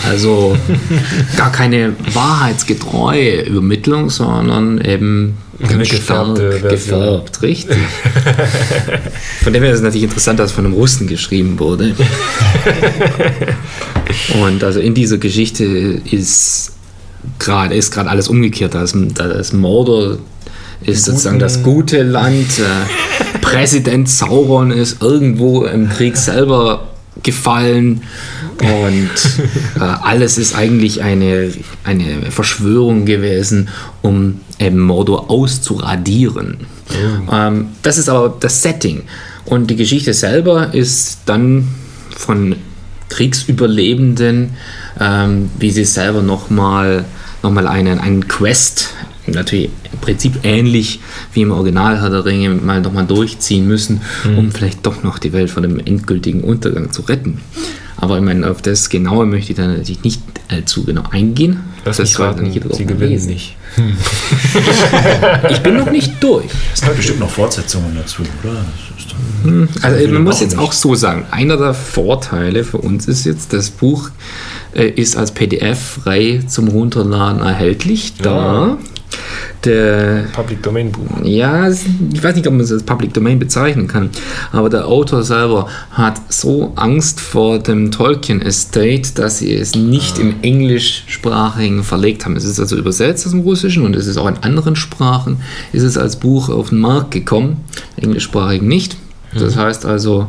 Also 0.09 0.57
gar 1.37 1.53
keine 1.53 1.95
wahrheitsgetreue 2.13 3.43
Übermittlung, 3.43 4.11
sondern 4.11 4.81
eben 4.81 5.37
ganz 5.69 5.89
stark 5.89 6.37
gefärbt, 6.69 7.43
richtig. 7.43 7.77
von 9.43 9.53
dem 9.53 9.63
her 9.63 9.73
ist 9.73 9.79
es 9.79 9.85
natürlich 9.85 10.05
interessant, 10.05 10.39
dass 10.39 10.51
es 10.51 10.55
von 10.55 10.67
einem 10.67 10.75
Russen 10.75 11.07
geschrieben 11.07 11.59
wurde. 11.59 11.95
Und 14.41 14.65
also 14.65 14.81
in 14.81 14.95
dieser 14.95 15.19
Geschichte 15.19 15.65
ist 15.65 16.73
gerade 17.39 17.75
ist 17.75 17.91
gerade 17.91 18.11
alles 18.11 18.29
umgekehrt. 18.29 18.75
Da 18.75 18.83
ist, 18.83 18.97
da 19.15 19.31
ist 19.33 19.53
Mordor 19.53 20.19
ist 20.85 21.05
sozusagen 21.05 21.39
das 21.39 21.63
gute 21.63 22.03
Land. 22.03 22.59
Äh, 22.59 23.39
Präsident 23.41 24.09
Sauron 24.09 24.71
ist 24.71 25.03
irgendwo 25.03 25.65
im 25.65 25.89
Krieg 25.89 26.17
selber 26.17 26.89
gefallen 27.23 28.03
und 28.61 29.11
äh, 29.77 29.81
alles 29.81 30.39
ist 30.39 30.55
eigentlich 30.55 31.03
eine, 31.03 31.53
eine 31.85 32.31
Verschwörung 32.31 33.05
gewesen, 33.05 33.69
um 34.03 34.41
eben 34.59 34.81
Mordor 34.81 35.31
auszuradieren. 35.31 36.59
Oh. 36.91 37.35
Ähm, 37.35 37.69
das 37.83 37.99
ist 37.99 38.09
aber 38.09 38.37
das 38.41 38.63
Setting. 38.63 39.03
Und 39.45 39.71
die 39.71 39.77
Geschichte 39.77 40.13
selber 40.15 40.75
ist 40.75 41.21
dann 41.27 41.69
von 42.11 42.57
Kriegsüberlebenden, 43.09 44.51
ähm, 45.01 45.51
wie 45.59 45.71
sie 45.71 45.85
selber 45.85 46.23
nochmal 46.23 47.05
noch 47.43 47.51
mal 47.53 47.67
einen, 47.69 48.01
einen 48.01 48.27
Quest 48.27 48.95
natürlich 49.35 49.71
im 49.93 49.99
Prinzip 50.01 50.41
ähnlich 50.45 51.01
wie 51.33 51.43
im 51.43 51.51
Original 51.51 52.01
Herr 52.01 52.11
der 52.11 52.25
Ringe 52.25 52.51
mal 52.51 52.81
nochmal 52.81 53.07
durchziehen 53.07 53.67
müssen, 53.67 54.01
mhm. 54.25 54.39
um 54.39 54.53
vielleicht 54.53 54.85
doch 54.87 55.03
noch 55.03 55.19
die 55.19 55.33
Welt 55.33 55.51
von 55.51 55.63
dem 55.63 55.79
endgültigen 55.79 56.43
Untergang 56.43 56.93
zu 56.93 57.03
retten. 57.03 57.41
Aber 57.99 58.19
ich 58.19 58.23
meine, 58.23 58.51
auf 58.51 58.61
das 58.61 58.91
Genaue 58.91 59.25
möchte 59.27 59.53
ich 59.53 59.57
dann 59.57 59.73
natürlich 59.73 60.03
nicht 60.03 60.21
allzu 60.49 60.85
genau 60.85 61.05
eingehen. 61.11 61.61
Lass 61.85 61.97
das 61.99 62.19
raten, 62.19 62.43
nicht 62.43 62.61
Sie 62.73 62.85
gewinnen 62.85 63.13
lesen. 63.13 63.31
nicht. 63.31 63.57
Hm. 63.77 63.97
ich 65.51 65.61
bin 65.61 65.77
noch 65.77 65.91
nicht 65.91 66.23
durch. 66.23 66.47
Es 66.75 66.83
gibt 66.83 66.97
bestimmt 66.97 67.21
noch 67.21 67.31
Fortsetzungen 67.31 67.95
dazu, 67.95 68.23
oder? 68.43 68.65
Hm, 69.45 69.69
also 69.83 70.09
man 70.09 70.25
muss 70.25 70.41
jetzt 70.41 70.59
auch 70.59 70.73
so 70.73 70.95
sagen, 70.95 71.27
einer 71.31 71.57
der 71.57 71.75
Vorteile 71.75 72.65
für 72.65 72.79
uns 72.79 73.07
ist 73.07 73.25
jetzt, 73.25 73.53
das 73.53 73.71
Buch 73.71 74.11
äh, 74.75 74.89
ist 74.89 75.17
als 75.17 75.31
PDF 75.31 75.79
frei 76.03 76.41
zum 76.47 76.69
Runterladen 76.69 77.41
erhältlich, 77.41 78.15
da 78.21 78.69
ja 78.69 78.79
der 79.65 80.25
Public 80.33 80.63
Domain 80.63 80.93
Buch. 80.93 81.07
Ja, 81.23 81.69
ich 81.69 82.23
weiß 82.23 82.35
nicht, 82.35 82.47
ob 82.47 82.55
man 82.55 82.63
es 82.63 82.73
als 82.73 82.83
Public 82.83 83.15
Domain 83.15 83.39
bezeichnen 83.39 83.89
kann, 83.89 84.11
aber 84.53 84.71
der 84.71 84.87
Autor 84.87 85.23
selber 85.23 85.69
hat 85.91 86.21
so 86.29 86.73
Angst 86.77 87.21
vor 87.21 87.59
dem 87.59 87.91
Tolkien 87.91 88.41
Estate, 88.43 89.13
dass 89.15 89.39
sie 89.39 89.55
es 89.55 89.75
nicht 89.75 90.19
ah. 90.19 90.23
im 90.23 90.35
englischsprachigen 90.43 91.85
verlegt 91.85 92.25
haben. 92.25 92.37
Es 92.37 92.45
ist 92.45 92.61
also 92.61 92.77
übersetzt 92.77 93.27
aus 93.27 93.33
dem 93.33 93.41
Russischen 93.41 93.85
und 93.85 93.97
es 93.97 94.07
ist 94.07 94.17
auch 94.17 94.29
in 94.29 94.39
anderen 94.39 94.77
Sprachen, 94.77 95.41
ist 95.73 95.83
es 95.83 95.99
als 95.99 96.17
Buch 96.17 96.49
auf 96.49 96.71
den 96.71 96.79
Markt 96.79 97.11
gekommen, 97.11 97.65
englischsprachigen 97.97 98.69
nicht. 98.69 98.97
Das 99.35 99.57
mhm. 99.57 99.61
heißt 99.61 99.85
also, 99.85 100.29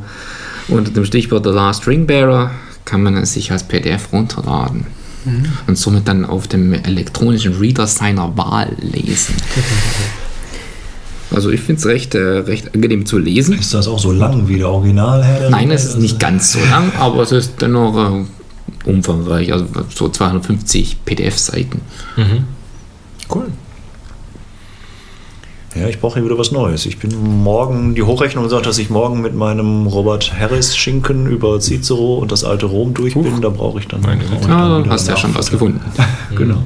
unter 0.68 0.92
dem 0.92 1.06
Stichwort 1.06 1.46
The 1.46 1.52
Last 1.52 1.88
Ring 1.88 2.06
Bearer 2.06 2.52
kann 2.86 3.04
man 3.04 3.18
es 3.18 3.34
sich 3.34 3.52
als 3.52 3.64
PDF 3.64 4.12
runterladen 4.12 4.97
mhm. 5.28 5.46
und 5.68 5.78
somit 5.78 6.08
dann 6.08 6.26
auf 6.26 6.48
dem 6.48 6.74
elektronischen 6.74 7.58
Reader 7.60 7.88
seiner 7.88 8.36
Wahl 8.38 8.76
lesen. 8.80 9.36
Also 11.30 11.50
ich 11.50 11.60
finde 11.60 11.80
es 11.80 11.86
recht, 11.86 12.16
äh, 12.16 12.20
recht 12.20 12.74
angenehm 12.74 13.06
zu 13.06 13.18
lesen. 13.18 13.60
Ist 13.60 13.74
das 13.74 13.88
auch 13.88 14.00
so 14.00 14.12
lang 14.12 14.48
wie 14.48 14.58
der 14.58 14.70
Original? 14.70 15.24
Herr 15.24 15.50
Nein, 15.50 15.72
es 15.72 15.86
ist 15.86 15.98
nicht 16.00 16.20
ganz 16.20 16.54
so 16.54 16.60
lang, 16.72 16.92
aber 16.98 17.22
es 17.22 17.32
ist 17.32 17.62
dennoch 17.62 18.26
äh, 18.26 18.90
umfangreich, 18.90 19.52
also 19.52 19.66
so 19.94 20.10
250 20.10 21.04
PDF-Seiten. 21.04 21.82
Mhm. 22.16 22.46
Cool. 23.30 23.48
Ja, 25.80 25.88
ich 25.88 26.00
brauche 26.00 26.16
hier 26.16 26.26
wieder 26.26 26.38
was 26.38 26.52
Neues. 26.52 26.86
Ich 26.86 26.98
bin 27.00 27.44
morgen, 27.44 27.96
die 27.96 28.04
Hochrechnung 28.04 28.48
sagt, 28.50 28.66
dass 28.66 28.78
ich 28.78 28.90
morgen 28.90 29.22
mit 29.22 29.36
meinem 29.36 29.88
Robert 29.88 30.34
Harris 30.38 30.76
Schinken 30.76 31.28
über 31.28 31.60
Cicero 31.60 32.18
und 32.18 32.32
das 32.32 32.44
alte 32.44 32.66
Rom 32.66 32.94
durch 32.94 33.14
bin. 33.14 33.36
Huch. 33.36 33.40
Da 33.40 33.50
brauche 33.50 33.80
ich 33.80 33.88
dann. 33.88 34.02
Meine 34.02 34.24
ja, 34.24 34.80
dann 34.80 34.90
hast 34.90 35.08
du 35.08 35.12
ja 35.12 35.18
schon 35.18 35.36
was 35.36 35.52
gefunden. 35.52 35.82
genau. 36.36 36.64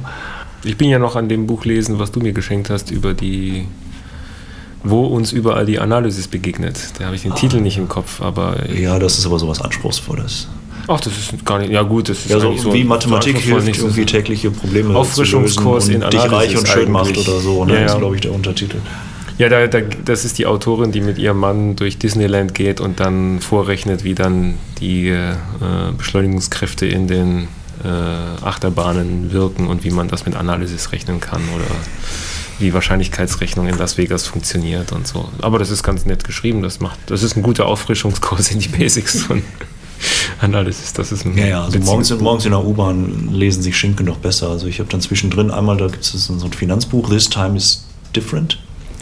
Ich 0.64 0.76
bin 0.76 0.88
ja 0.88 0.98
noch 0.98 1.16
an 1.16 1.28
dem 1.28 1.46
Buch 1.46 1.64
lesen, 1.64 1.98
was 1.98 2.12
du 2.12 2.20
mir 2.20 2.32
geschenkt 2.32 2.70
hast, 2.70 2.90
über 2.90 3.14
die 3.14 3.66
wo 4.84 5.06
uns 5.06 5.32
überall 5.32 5.64
die 5.64 5.78
Analysis 5.78 6.26
begegnet. 6.26 6.92
Da 6.98 7.06
habe 7.06 7.16
ich 7.16 7.22
den 7.22 7.32
ah. 7.32 7.36
Titel 7.36 7.60
nicht 7.60 7.78
im 7.78 7.88
Kopf, 7.88 8.20
aber. 8.20 8.68
Ja, 8.72 8.98
das 8.98 9.18
ist 9.18 9.26
aber 9.26 9.38
sowas 9.38 9.60
Anspruchsvolles. 9.60 10.48
Ach, 10.88 11.00
das 11.00 11.12
ist 11.16 11.44
gar 11.44 11.58
nicht. 11.58 11.70
Ja, 11.70 11.82
gut, 11.82 12.08
das 12.08 12.18
ist 12.18 12.30
ja, 12.30 12.40
so, 12.40 12.56
so 12.56 12.72
wie 12.72 12.84
Mathematik 12.84 13.38
hilft, 13.38 13.66
nicht 13.66 13.80
irgendwie 13.80 14.06
tägliche 14.06 14.50
Probleme 14.50 14.94
Auffrischungskurs 14.96 15.86
zu 15.86 15.92
lösen 15.92 16.04
und 16.04 16.14
in 16.14 16.20
dich 16.20 16.32
reich 16.32 16.56
und 16.56 16.68
schön 16.68 16.90
macht 16.90 17.16
oder 17.16 17.38
so. 17.40 17.64
Ne? 17.64 17.74
Ja, 17.74 17.78
ja. 17.78 17.84
Das 17.84 17.92
ist, 17.94 17.98
glaube 17.98 18.14
ich, 18.14 18.20
der 18.20 18.32
Untertitel. 18.32 18.78
Ja, 19.38 19.48
da, 19.48 19.66
da, 19.66 19.80
das 20.04 20.24
ist 20.24 20.38
die 20.38 20.46
Autorin, 20.46 20.92
die 20.92 21.00
mit 21.00 21.18
ihrem 21.18 21.38
Mann 21.38 21.76
durch 21.76 21.98
Disneyland 21.98 22.54
geht 22.54 22.80
und 22.80 23.00
dann 23.00 23.40
vorrechnet, 23.40 24.04
wie 24.04 24.14
dann 24.14 24.58
die 24.78 25.08
äh, 25.08 25.34
Beschleunigungskräfte 25.96 26.86
in 26.86 27.08
den 27.08 27.48
äh, 27.82 28.44
Achterbahnen 28.44 29.32
wirken 29.32 29.66
und 29.66 29.84
wie 29.84 29.90
man 29.90 30.08
das 30.08 30.26
mit 30.26 30.36
Analysis 30.36 30.92
rechnen 30.92 31.20
kann 31.20 31.40
oder 31.54 31.64
wie 32.58 32.72
Wahrscheinlichkeitsrechnung 32.72 33.66
in 33.66 33.76
Las 33.78 33.98
Vegas 33.98 34.26
funktioniert 34.26 34.92
und 34.92 35.06
so. 35.06 35.28
Aber 35.40 35.58
das 35.58 35.70
ist 35.70 35.82
ganz 35.82 36.04
nett 36.06 36.24
geschrieben. 36.24 36.62
Das 36.62 36.80
macht, 36.80 36.98
das 37.06 37.22
ist 37.22 37.36
ein 37.36 37.42
guter 37.42 37.66
Auffrischungskurs 37.66 38.50
in 38.50 38.60
die 38.60 38.68
Basics 38.68 39.26
Analysis. 40.40 40.92
Das 40.92 41.12
ist 41.12 41.24
ein 41.24 41.36
ja, 41.36 41.46
ja. 41.46 41.64
Also 41.64 41.78
morgens, 41.78 42.10
morgens 42.18 42.44
in 42.44 42.52
der 42.52 42.64
U-Bahn 42.64 43.28
lesen 43.32 43.62
sich 43.62 43.76
Schinken 43.76 44.06
noch 44.06 44.18
besser. 44.18 44.50
Also 44.50 44.66
ich 44.66 44.78
habe 44.78 44.88
dann 44.90 45.00
zwischendrin 45.00 45.50
einmal, 45.50 45.76
da 45.76 45.86
gibt 45.86 46.02
es 46.02 46.12
so 46.12 46.32
ein 46.32 46.52
Finanzbuch, 46.52 47.08
This 47.08 47.28
Time 47.28 47.56
is 47.56 47.84
Different. 48.14 48.58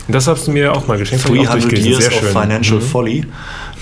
Das 0.08 0.26
hast 0.26 0.46
du 0.46 0.50
mir 0.52 0.72
auch 0.72 0.86
mal 0.86 0.98
geschenkt. 0.98 1.28
300 1.28 1.78
Years 1.78 2.06
of 2.08 2.30
Financial 2.30 2.78
mhm. 2.78 2.82
Folly. 2.82 3.24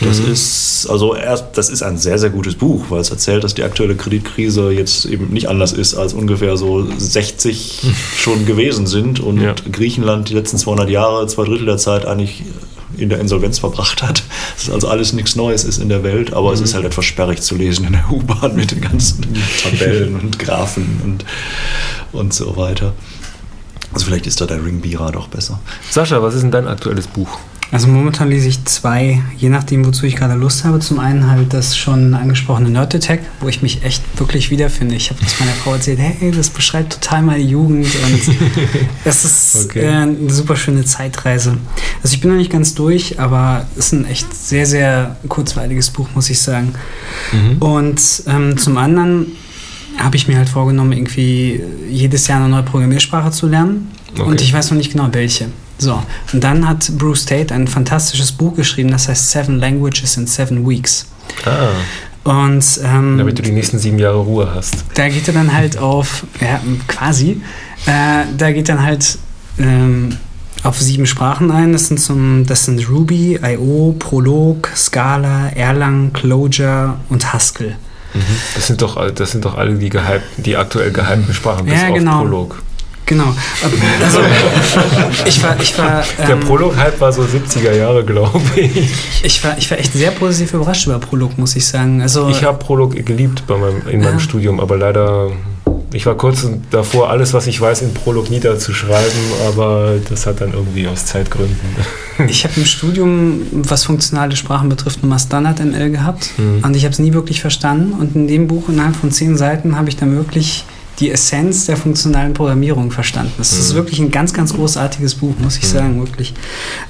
Das 0.00 0.20
mhm. 0.20 0.32
ist 0.32 0.86
also 0.88 1.14
erst, 1.14 1.56
das 1.56 1.70
ist 1.70 1.82
ein 1.82 1.98
sehr, 1.98 2.18
sehr 2.18 2.30
gutes 2.30 2.54
Buch, 2.54 2.84
weil 2.88 3.00
es 3.00 3.10
erzählt, 3.10 3.42
dass 3.42 3.54
die 3.54 3.64
aktuelle 3.64 3.96
Kreditkrise 3.96 4.70
jetzt 4.70 5.06
eben 5.06 5.32
nicht 5.32 5.48
anders 5.48 5.72
ist, 5.72 5.94
als 5.94 6.12
ungefähr 6.12 6.56
so 6.56 6.86
60 6.96 7.82
schon 8.16 8.46
gewesen 8.46 8.86
sind 8.86 9.20
und 9.20 9.40
ja. 9.40 9.54
Griechenland 9.72 10.28
die 10.28 10.34
letzten 10.34 10.58
200 10.58 10.88
Jahre, 10.88 11.26
zwei 11.26 11.44
Drittel 11.44 11.66
der 11.66 11.78
Zeit 11.78 12.06
eigentlich 12.06 12.44
in 12.98 13.08
der 13.08 13.20
Insolvenz 13.20 13.58
verbracht 13.58 14.02
hat. 14.02 14.22
Das 14.54 14.64
ist 14.64 14.70
also 14.70 14.88
alles 14.88 15.12
nichts 15.12 15.36
Neues 15.36 15.64
ist 15.64 15.78
in 15.78 15.88
der 15.88 16.02
Welt, 16.02 16.32
aber 16.32 16.48
mhm. 16.48 16.54
es 16.54 16.60
ist 16.60 16.74
halt 16.74 16.84
etwas 16.84 17.04
sperrig 17.04 17.42
zu 17.42 17.56
lesen 17.56 17.86
in 17.86 17.92
der 17.92 18.04
U-Bahn 18.10 18.54
mit 18.56 18.70
den 18.70 18.80
ganzen 18.80 19.26
Tabellen 19.62 20.18
und 20.18 20.38
Graphen 20.38 21.00
und, 21.04 21.24
und 22.12 22.34
so 22.34 22.56
weiter. 22.56 22.94
Also 23.92 24.06
vielleicht 24.06 24.26
ist 24.26 24.40
da 24.40 24.46
der 24.46 24.64
Ringbierer 24.64 25.12
doch 25.12 25.28
besser. 25.28 25.60
Sascha, 25.90 26.22
was 26.22 26.34
ist 26.34 26.42
denn 26.42 26.50
dein 26.50 26.68
aktuelles 26.68 27.06
Buch? 27.06 27.38
Also 27.70 27.86
momentan 27.88 28.30
lese 28.30 28.48
ich 28.48 28.64
zwei, 28.64 29.22
je 29.36 29.50
nachdem, 29.50 29.84
wozu 29.84 30.06
ich 30.06 30.16
gerade 30.16 30.34
Lust 30.34 30.64
habe. 30.64 30.78
Zum 30.78 30.98
einen 30.98 31.30
halt 31.30 31.52
das 31.52 31.76
schon 31.76 32.14
angesprochene 32.14 32.70
Nerd 32.70 32.94
Attack, 32.94 33.20
wo 33.40 33.48
ich 33.48 33.60
mich 33.60 33.84
echt 33.84 34.02
wirklich 34.18 34.50
wiederfinde. 34.50 34.94
Ich 34.94 35.10
habe 35.10 35.20
zu 35.20 35.34
meiner 35.40 35.52
Frau 35.52 35.74
erzählt, 35.74 35.98
hey, 35.98 36.30
das 36.30 36.48
beschreibt 36.48 36.94
total 36.94 37.22
meine 37.22 37.42
Jugend 37.42 37.86
und 37.86 38.36
es 39.04 39.24
ist 39.24 39.66
okay. 39.66 39.80
äh, 39.80 39.88
eine 39.88 40.30
super 40.30 40.56
schöne 40.56 40.84
Zeitreise. 40.84 41.58
Also 42.02 42.14
ich 42.14 42.20
bin 42.22 42.30
noch 42.30 42.38
nicht 42.38 42.50
ganz 42.50 42.74
durch, 42.74 43.20
aber 43.20 43.66
es 43.76 43.86
ist 43.86 43.92
ein 43.92 44.06
echt 44.06 44.34
sehr, 44.34 44.64
sehr 44.64 45.16
kurzweiliges 45.28 45.90
Buch, 45.90 46.08
muss 46.14 46.30
ich 46.30 46.40
sagen. 46.40 46.72
Mhm. 47.32 47.58
Und 47.58 48.22
ähm, 48.26 48.56
zum 48.56 48.78
anderen 48.78 49.32
habe 49.98 50.16
ich 50.16 50.26
mir 50.26 50.38
halt 50.38 50.48
vorgenommen, 50.48 50.92
irgendwie 50.92 51.60
jedes 51.90 52.28
Jahr 52.28 52.40
eine 52.40 52.48
neue 52.48 52.62
Programmiersprache 52.62 53.30
zu 53.30 53.46
lernen. 53.46 53.90
Okay. 54.12 54.22
Und 54.22 54.40
ich 54.40 54.52
weiß 54.52 54.70
noch 54.70 54.78
nicht 54.78 54.92
genau 54.92 55.08
welche. 55.12 55.48
So, 55.78 56.02
und 56.32 56.42
dann 56.42 56.68
hat 56.68 56.90
Bruce 56.98 57.24
Tate 57.24 57.54
ein 57.54 57.68
fantastisches 57.68 58.32
Buch 58.32 58.56
geschrieben, 58.56 58.90
das 58.90 59.08
heißt 59.08 59.30
Seven 59.30 59.58
Languages 59.60 60.16
in 60.16 60.26
Seven 60.26 60.68
Weeks. 60.68 61.06
Ah. 61.44 61.68
Und, 62.24 62.80
ähm, 62.84 63.16
Damit 63.16 63.38
du 63.38 63.42
die 63.42 63.52
nächsten 63.52 63.78
sieben 63.78 63.98
Jahre 63.98 64.18
Ruhe 64.18 64.52
hast. 64.54 64.84
Da 64.94 65.08
geht 65.08 65.28
er 65.28 65.34
dann 65.34 65.52
halt 65.52 65.78
auf, 65.78 66.24
ja, 66.40 66.60
quasi, 66.86 67.40
äh, 67.86 68.24
da 68.36 68.52
geht 68.52 68.68
dann 68.68 68.82
halt 68.82 69.18
ähm, 69.58 70.16
auf 70.62 70.80
sieben 70.80 71.06
Sprachen 71.06 71.50
ein. 71.50 71.72
Das 71.72 71.86
sind, 71.88 72.00
zum, 72.00 72.44
das 72.44 72.64
sind 72.64 72.88
Ruby, 72.90 73.38
I.O., 73.42 73.94
Prolog, 73.98 74.68
Scala, 74.74 75.48
Erlang, 75.50 76.12
Clojure 76.12 76.96
und 77.08 77.32
Haskell. 77.32 77.76
Mhm. 78.14 78.20
Das 78.54 78.66
sind 78.66 78.82
doch, 78.82 79.10
das 79.12 79.32
sind 79.32 79.44
doch 79.44 79.56
alle 79.56 79.74
die, 79.74 79.88
gehypten, 79.88 80.42
die 80.42 80.56
aktuell 80.56 80.90
gehypten 80.90 81.32
Sprachen, 81.32 81.66
bis 81.66 81.74
ja, 81.74 81.90
genau. 81.90 82.12
auf 82.12 82.18
Prolog. 82.22 82.62
Genau. 83.08 83.34
Also, 84.04 84.20
ich 85.26 85.42
war, 85.42 85.60
ich 85.60 85.78
war, 85.78 86.02
Der 86.18 86.30
ähm, 86.30 86.40
Prolog-Hype 86.40 87.00
war 87.00 87.10
so 87.10 87.22
70er 87.22 87.74
Jahre, 87.74 88.04
glaube 88.04 88.40
ich. 88.56 89.24
Ich 89.24 89.42
war, 89.42 89.56
ich 89.56 89.70
war 89.70 89.78
echt 89.78 89.94
sehr 89.94 90.10
positiv 90.10 90.52
überrascht 90.52 90.86
über 90.86 90.98
Prolog, 90.98 91.38
muss 91.38 91.56
ich 91.56 91.66
sagen. 91.66 92.02
Also, 92.02 92.28
ich 92.28 92.44
habe 92.44 92.58
Prolog 92.58 92.94
geliebt 92.94 93.44
bei 93.46 93.56
meinem, 93.56 93.88
in 93.88 94.00
meinem 94.00 94.14
ja. 94.14 94.20
Studium, 94.20 94.60
aber 94.60 94.76
leider, 94.76 95.30
ich 95.90 96.04
war 96.04 96.16
kurz 96.16 96.46
davor, 96.70 97.08
alles, 97.08 97.32
was 97.32 97.46
ich 97.46 97.58
weiß, 97.58 97.80
in 97.80 97.94
Prolog 97.94 98.28
niederzuschreiben, 98.30 99.18
aber 99.48 99.94
das 100.08 100.26
hat 100.26 100.42
dann 100.42 100.52
irgendwie 100.52 100.86
aus 100.86 101.06
Zeitgründen. 101.06 101.56
Ich 102.26 102.44
habe 102.44 102.54
im 102.56 102.66
Studium, 102.66 103.42
was 103.52 103.84
funktionale 103.84 104.34
Sprachen 104.34 104.68
betrifft, 104.68 105.02
nur 105.02 105.10
mal 105.10 105.20
Standard-ML 105.20 105.90
gehabt 105.90 106.32
mhm. 106.36 106.64
und 106.64 106.76
ich 106.76 106.84
habe 106.84 106.92
es 106.92 106.98
nie 106.98 107.12
wirklich 107.12 107.40
verstanden. 107.40 107.92
Und 107.92 108.16
in 108.16 108.26
dem 108.26 108.48
Buch, 108.48 108.68
innerhalb 108.68 108.96
von 108.96 109.12
zehn 109.12 109.36
Seiten, 109.36 109.78
habe 109.78 109.88
ich 109.88 109.96
dann 109.96 110.16
wirklich 110.16 110.64
die 110.98 111.10
Essenz 111.10 111.66
der 111.66 111.76
funktionalen 111.76 112.34
Programmierung 112.34 112.90
verstanden. 112.90 113.32
Das 113.38 113.52
mhm. 113.52 113.60
ist 113.60 113.74
wirklich 113.74 114.00
ein 114.00 114.10
ganz, 114.10 114.32
ganz 114.32 114.52
großartiges 114.52 115.14
Buch, 115.16 115.34
muss 115.38 115.56
ich 115.56 115.64
mhm. 115.64 115.68
sagen, 115.68 116.00
wirklich. 116.00 116.34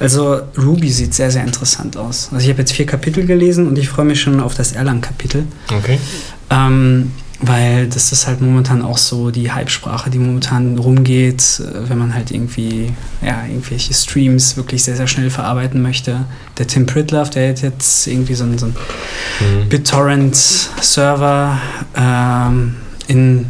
Also 0.00 0.40
Ruby 0.56 0.90
sieht 0.90 1.14
sehr, 1.14 1.30
sehr 1.30 1.44
interessant 1.44 1.96
aus. 1.96 2.30
Also 2.32 2.42
ich 2.44 2.50
habe 2.50 2.60
jetzt 2.60 2.72
vier 2.72 2.86
Kapitel 2.86 3.26
gelesen 3.26 3.68
und 3.68 3.78
ich 3.78 3.88
freue 3.88 4.06
mich 4.06 4.20
schon 4.20 4.40
auf 4.40 4.54
das 4.54 4.72
Erlang-Kapitel. 4.72 5.44
Okay. 5.76 5.98
Ähm, 6.50 7.12
weil 7.40 7.86
das 7.86 8.10
ist 8.10 8.26
halt 8.26 8.40
momentan 8.40 8.82
auch 8.82 8.98
so 8.98 9.30
die 9.30 9.52
Hype-Sprache, 9.52 10.10
die 10.10 10.18
momentan 10.18 10.76
rumgeht, 10.76 11.60
äh, 11.60 11.88
wenn 11.88 11.98
man 11.98 12.14
halt 12.14 12.32
irgendwie, 12.32 12.90
ja, 13.22 13.44
irgendwelche 13.46 13.94
Streams 13.94 14.56
wirklich 14.56 14.82
sehr, 14.82 14.96
sehr 14.96 15.06
schnell 15.06 15.30
verarbeiten 15.30 15.80
möchte. 15.80 16.24
Der 16.56 16.66
Tim 16.66 16.86
Pritlove, 16.86 17.30
der 17.30 17.50
hat 17.50 17.62
jetzt 17.62 18.08
irgendwie 18.08 18.34
so 18.34 18.44
einen, 18.44 18.58
so 18.58 18.66
einen 18.66 18.74
mhm. 19.40 19.68
BitTorrent-Server 19.68 21.60
ähm, 21.94 22.74
in 23.06 23.46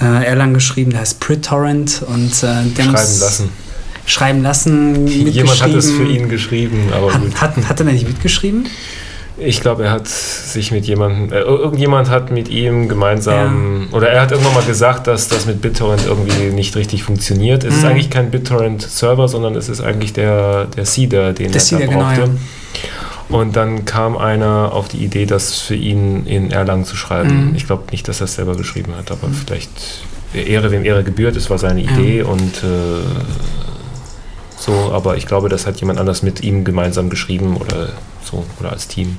äh, 0.00 0.24
Erlang 0.24 0.54
geschrieben, 0.54 0.90
der 0.90 1.00
heißt 1.00 1.20
PritTorrent 1.20 2.02
und 2.06 2.42
äh, 2.42 2.64
der 2.76 2.82
schreiben 2.82 2.94
lassen. 2.94 3.48
Schreiben 4.06 4.42
lassen. 4.42 5.06
Jemand 5.06 5.62
hat 5.62 5.70
es 5.70 5.90
für 5.90 6.04
ihn 6.04 6.28
geschrieben, 6.28 6.90
aber 6.92 7.14
hat, 7.14 7.40
hat, 7.40 7.68
hat 7.68 7.80
er 7.80 7.86
nicht 7.86 8.06
mitgeschrieben? 8.06 8.66
Ich 9.42 9.62
glaube, 9.62 9.84
er 9.84 9.92
hat 9.92 10.06
sich 10.06 10.70
mit 10.70 10.84
jemandem, 10.84 11.32
äh, 11.32 11.40
irgendjemand 11.40 12.10
hat 12.10 12.30
mit 12.30 12.48
ihm 12.48 12.88
gemeinsam, 12.88 13.86
ja. 13.90 13.96
oder 13.96 14.10
er 14.10 14.22
hat 14.22 14.32
irgendwann 14.32 14.54
mal 14.54 14.64
gesagt, 14.64 15.06
dass 15.06 15.28
das 15.28 15.46
mit 15.46 15.62
BitTorrent 15.62 16.04
irgendwie 16.06 16.50
nicht 16.54 16.76
richtig 16.76 17.04
funktioniert. 17.04 17.64
Es 17.64 17.74
mhm. 17.74 17.78
ist 17.78 17.84
eigentlich 17.86 18.10
kein 18.10 18.30
BitTorrent-Server, 18.30 19.28
sondern 19.28 19.54
es 19.54 19.68
ist 19.68 19.80
eigentlich 19.80 20.12
der, 20.12 20.66
der 20.66 20.84
Seeder, 20.84 21.32
den 21.32 21.46
der 21.46 21.54
er 21.54 21.60
Seeder, 21.60 21.86
da 21.86 21.92
brauchte. 21.92 22.20
Genau, 22.20 22.32
ja. 22.34 22.38
Und 23.30 23.56
dann 23.56 23.84
kam 23.84 24.16
einer 24.16 24.72
auf 24.72 24.88
die 24.88 24.98
Idee, 24.98 25.26
das 25.26 25.60
für 25.60 25.76
ihn 25.76 26.26
in 26.26 26.50
Erlangen 26.50 26.84
zu 26.84 26.96
schreiben. 26.96 27.50
Mhm. 27.50 27.54
Ich 27.54 27.66
glaube 27.66 27.84
nicht, 27.92 28.08
dass 28.08 28.20
er 28.20 28.24
es 28.24 28.34
selber 28.34 28.56
geschrieben 28.56 28.94
hat, 28.96 29.10
aber 29.10 29.28
mhm. 29.28 29.34
vielleicht 29.34 29.70
Ehre, 30.34 30.70
wem 30.70 30.84
Ehre 30.84 31.04
gebührt, 31.04 31.36
es 31.36 31.50
war 31.50 31.58
seine 31.58 31.82
Idee 31.82 32.22
und 32.22 32.62
äh, 32.62 33.02
so, 34.56 34.92
aber 34.92 35.16
ich 35.16 35.26
glaube, 35.26 35.48
das 35.48 35.66
hat 35.66 35.80
jemand 35.80 35.98
anders 35.98 36.22
mit 36.22 36.42
ihm 36.42 36.64
gemeinsam 36.64 37.08
geschrieben 37.08 37.56
oder 37.56 37.90
so, 38.22 38.44
oder 38.60 38.70
als 38.72 38.88
Team 38.88 39.16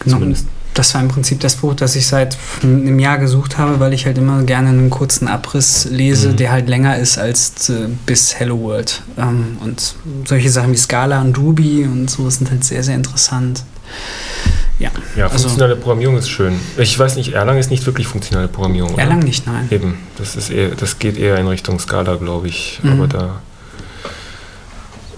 genau. 0.00 0.16
zumindest 0.16 0.46
das 0.74 0.94
war 0.94 1.00
im 1.00 1.08
Prinzip 1.08 1.40
das 1.40 1.56
Buch, 1.56 1.74
das 1.74 1.96
ich 1.96 2.06
seit 2.06 2.36
einem 2.62 2.98
Jahr 2.98 3.18
gesucht 3.18 3.58
habe, 3.58 3.80
weil 3.80 3.92
ich 3.92 4.06
halt 4.06 4.18
immer 4.18 4.42
gerne 4.42 4.68
einen 4.68 4.90
kurzen 4.90 5.28
Abriss 5.28 5.86
lese, 5.90 6.30
mhm. 6.30 6.36
der 6.36 6.52
halt 6.52 6.68
länger 6.68 6.96
ist 6.98 7.18
als 7.18 7.68
äh, 7.68 7.88
bis 8.06 8.34
Hello 8.38 8.60
World. 8.60 9.02
Ähm, 9.18 9.58
und 9.60 9.94
solche 10.24 10.50
Sachen 10.50 10.72
wie 10.72 10.76
Scala 10.76 11.20
und 11.20 11.36
Ruby 11.38 11.84
und 11.84 12.08
so 12.10 12.28
sind 12.30 12.50
halt 12.50 12.64
sehr, 12.64 12.82
sehr 12.82 12.94
interessant. 12.94 13.64
Ja, 14.78 14.90
ja 15.16 15.24
also 15.24 15.42
funktionale 15.42 15.74
also, 15.74 15.82
Programmierung 15.82 16.16
ist 16.16 16.30
schön. 16.30 16.58
Ich 16.78 16.98
weiß 16.98 17.16
nicht, 17.16 17.34
Erlang 17.34 17.58
ist 17.58 17.70
nicht 17.70 17.84
wirklich 17.84 18.06
funktionale 18.06 18.48
Programmierung. 18.48 18.96
Erlang 18.98 19.18
oder? 19.18 19.26
nicht, 19.26 19.46
nein. 19.46 19.68
Eben, 19.70 19.98
das, 20.16 20.36
ist 20.36 20.50
eher, 20.50 20.70
das 20.70 20.98
geht 20.98 21.18
eher 21.18 21.36
in 21.36 21.48
Richtung 21.48 21.78
Scala, 21.78 22.16
glaube 22.16 22.48
ich. 22.48 22.80
Mhm. 22.82 22.92
Aber 22.92 23.06
da, 23.08 23.40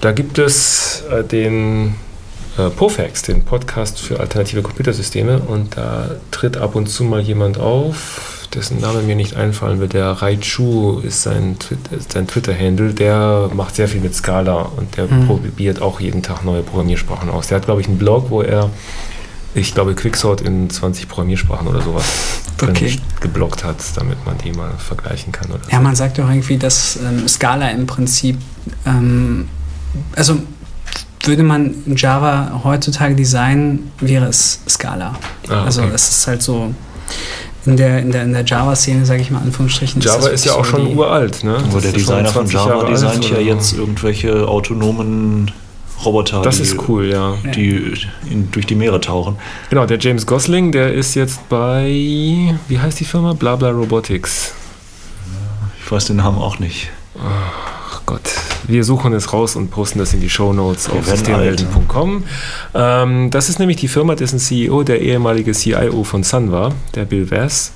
da 0.00 0.12
gibt 0.12 0.38
es 0.38 1.04
äh, 1.10 1.22
den 1.22 1.94
äh, 2.58 2.68
Pofax, 2.70 3.22
den 3.22 3.44
Podcast 3.44 3.98
für 4.00 4.20
alternative 4.20 4.62
Computersysteme. 4.62 5.38
Und 5.40 5.76
da 5.76 6.10
tritt 6.30 6.56
ab 6.56 6.74
und 6.74 6.88
zu 6.88 7.04
mal 7.04 7.20
jemand 7.20 7.58
auf, 7.58 8.46
dessen 8.54 8.80
Name 8.80 9.02
mir 9.02 9.16
nicht 9.16 9.36
einfallen 9.36 9.80
wird. 9.80 9.94
Der 9.94 10.10
Raichu 10.10 11.00
ist 11.00 11.22
sein, 11.22 11.56
sein 12.08 12.26
Twitter-Handle. 12.26 12.92
Der 12.94 13.50
macht 13.54 13.76
sehr 13.76 13.88
viel 13.88 14.00
mit 14.00 14.14
Scala 14.14 14.70
und 14.76 14.96
der 14.96 15.06
mhm. 15.06 15.26
probiert 15.26 15.80
auch 15.80 16.00
jeden 16.00 16.22
Tag 16.22 16.44
neue 16.44 16.62
Programmiersprachen 16.62 17.30
aus. 17.30 17.48
Der 17.48 17.56
hat, 17.56 17.64
glaube 17.64 17.80
ich, 17.80 17.88
einen 17.88 17.98
Blog, 17.98 18.30
wo 18.30 18.42
er, 18.42 18.70
ich 19.54 19.74
glaube, 19.74 19.94
Quicksort 19.94 20.40
in 20.42 20.68
20 20.68 21.08
Programmiersprachen 21.08 21.66
oder 21.66 21.80
sowas 21.80 22.04
okay. 22.62 22.98
geblockt 23.20 23.64
hat, 23.64 23.76
damit 23.96 24.24
man 24.26 24.36
die 24.38 24.52
mal 24.52 24.72
vergleichen 24.78 25.32
kann. 25.32 25.48
ja, 25.70 25.78
so. 25.78 25.82
man 25.82 25.94
sagt 25.94 26.18
doch 26.18 26.28
irgendwie, 26.28 26.58
dass 26.58 26.96
ähm, 26.96 27.26
Scala 27.28 27.70
im 27.70 27.86
Prinzip, 27.86 28.36
ähm, 28.86 29.48
also 30.14 30.36
würde 31.24 31.42
man 31.42 31.74
Java 31.96 32.60
heutzutage 32.64 33.14
designen, 33.14 33.90
wäre 34.00 34.26
es 34.26 34.60
Scala. 34.68 35.14
Ah, 35.48 35.64
also 35.64 35.80
okay. 35.80 35.90
also 35.90 35.94
es 35.94 36.08
ist 36.08 36.26
halt 36.26 36.42
so 36.42 36.74
in 37.64 37.76
der, 37.76 38.00
in 38.00 38.10
der, 38.10 38.24
in 38.24 38.32
der 38.32 38.44
Java-Szene, 38.44 39.06
sage 39.06 39.22
ich 39.22 39.30
mal, 39.30 39.40
Anführungsstrichen. 39.40 40.00
Java 40.00 40.28
ist, 40.28 40.34
ist 40.34 40.44
ja 40.46 40.54
auch 40.54 40.64
schon 40.64 40.96
uralt, 40.96 41.44
ne? 41.44 41.56
Aber 41.56 41.80
der 41.80 41.92
Designer 41.92 42.28
von 42.28 42.46
Java 42.46 42.84
designt 42.84 43.28
ja 43.30 43.38
jetzt 43.38 43.72
irgendwelche 43.72 44.48
autonomen 44.48 45.50
Roboter, 46.04 46.42
das 46.42 46.56
die, 46.56 46.62
ist 46.62 46.88
cool, 46.88 47.06
ja. 47.06 47.36
die 47.54 47.94
in, 48.28 48.50
durch 48.50 48.66
die 48.66 48.74
Meere 48.74 49.00
tauchen. 49.00 49.36
Genau, 49.70 49.86
der 49.86 49.98
James 50.00 50.26
Gosling, 50.26 50.72
der 50.72 50.92
ist 50.92 51.14
jetzt 51.14 51.48
bei, 51.48 52.56
wie 52.68 52.78
heißt 52.78 52.98
die 52.98 53.04
Firma? 53.04 53.34
Blabla 53.34 53.70
Robotics. 53.70 54.52
Ich 55.84 55.92
weiß 55.92 56.06
den 56.06 56.16
Namen 56.16 56.38
auch 56.38 56.58
nicht. 56.58 56.88
Ach 58.02 58.06
Gott, 58.06 58.32
wir 58.66 58.82
suchen 58.82 59.12
es 59.12 59.32
raus 59.32 59.54
und 59.54 59.70
posten 59.70 60.00
das 60.00 60.12
in 60.12 60.20
die 60.20 60.28
Show 60.28 60.52
Notes 60.52 60.90
auf 60.90 61.06
systemwelten.com. 61.06 62.24
Ähm, 62.74 63.30
das 63.30 63.48
ist 63.48 63.60
nämlich 63.60 63.76
die 63.76 63.86
Firma, 63.86 64.16
dessen 64.16 64.40
CEO 64.40 64.82
der 64.82 65.00
ehemalige 65.00 65.52
CIO 65.52 66.02
von 66.02 66.24
Sun 66.24 66.50
war, 66.50 66.72
der 66.96 67.04
Bill 67.04 67.30
Vass. 67.30 67.72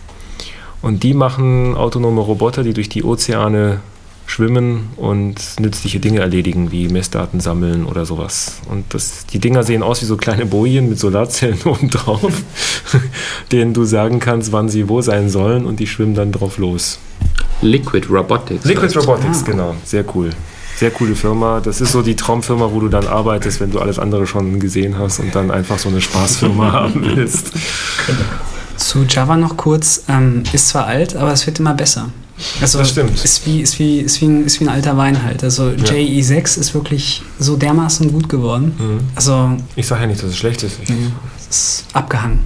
Und 0.82 1.04
die 1.04 1.14
machen 1.14 1.76
autonome 1.76 2.20
Roboter, 2.20 2.64
die 2.64 2.72
durch 2.72 2.88
die 2.88 3.04
Ozeane 3.04 3.80
schwimmen 4.26 4.90
und 4.96 5.36
nützliche 5.60 6.00
Dinge 6.00 6.20
erledigen, 6.20 6.72
wie 6.72 6.88
Messdaten 6.88 7.40
sammeln 7.40 7.86
oder 7.86 8.04
sowas. 8.04 8.60
Und 8.68 8.84
das, 8.92 9.26
die 9.26 9.38
Dinger 9.38 9.62
sehen 9.62 9.82
aus 9.82 10.02
wie 10.02 10.06
so 10.06 10.16
kleine 10.16 10.46
Bojen 10.46 10.88
mit 10.88 10.98
Solarzellen 10.98 11.58
oben 11.64 11.90
drauf, 11.90 12.32
denen 13.52 13.72
du 13.72 13.84
sagen 13.84 14.18
kannst, 14.18 14.52
wann 14.52 14.68
sie 14.68 14.88
wo 14.88 15.00
sein 15.00 15.30
sollen 15.30 15.64
und 15.64 15.80
die 15.80 15.86
schwimmen 15.86 16.14
dann 16.14 16.32
drauf 16.32 16.58
los. 16.58 16.98
Liquid 17.62 18.06
Robotics. 18.10 18.64
Liquid 18.64 18.94
Robotics, 18.98 19.42
ah. 19.42 19.46
genau. 19.46 19.76
Sehr 19.84 20.04
cool. 20.14 20.30
Sehr 20.76 20.90
coole 20.90 21.14
Firma. 21.14 21.60
Das 21.60 21.80
ist 21.80 21.92
so 21.92 22.02
die 22.02 22.16
Traumfirma, 22.16 22.70
wo 22.70 22.80
du 22.80 22.88
dann 22.88 23.06
arbeitest, 23.06 23.60
wenn 23.60 23.70
du 23.70 23.80
alles 23.80 23.98
andere 23.98 24.26
schon 24.26 24.60
gesehen 24.60 24.98
hast 24.98 25.20
und 25.20 25.34
dann 25.34 25.50
einfach 25.50 25.78
so 25.78 25.88
eine 25.88 26.02
Spaßfirma 26.02 26.72
haben 26.72 27.02
willst. 27.02 27.52
Zu 28.76 29.04
Java 29.08 29.38
noch 29.38 29.56
kurz. 29.56 30.04
Ähm, 30.08 30.42
ist 30.52 30.68
zwar 30.68 30.86
alt, 30.86 31.16
aber 31.16 31.32
es 31.32 31.46
wird 31.46 31.60
immer 31.60 31.72
besser. 31.72 32.10
Also 32.60 32.78
das 32.78 32.90
stimmt. 32.90 33.24
Ist 33.24 33.46
wie, 33.46 33.60
ist, 33.60 33.78
wie, 33.78 34.00
ist, 34.00 34.20
wie 34.20 34.26
ein, 34.26 34.44
ist 34.44 34.60
wie 34.60 34.64
ein 34.64 34.68
alter 34.68 34.96
Wein 34.96 35.22
halt. 35.22 35.42
Also 35.42 35.70
ja. 35.70 35.76
JE6 35.76 36.58
ist 36.58 36.74
wirklich 36.74 37.22
so 37.38 37.56
dermaßen 37.56 38.12
gut 38.12 38.28
geworden. 38.28 38.74
Mhm. 38.78 39.00
Also, 39.14 39.56
ich 39.74 39.86
sage 39.86 40.02
ja 40.02 40.06
nicht, 40.08 40.22
dass 40.22 40.30
es 40.30 40.36
schlecht 40.36 40.62
ist. 40.62 40.78
Ich, 40.82 40.88
ja, 40.88 40.96
es 41.38 41.46
ist 41.48 41.84
abgehangen. 41.94 42.40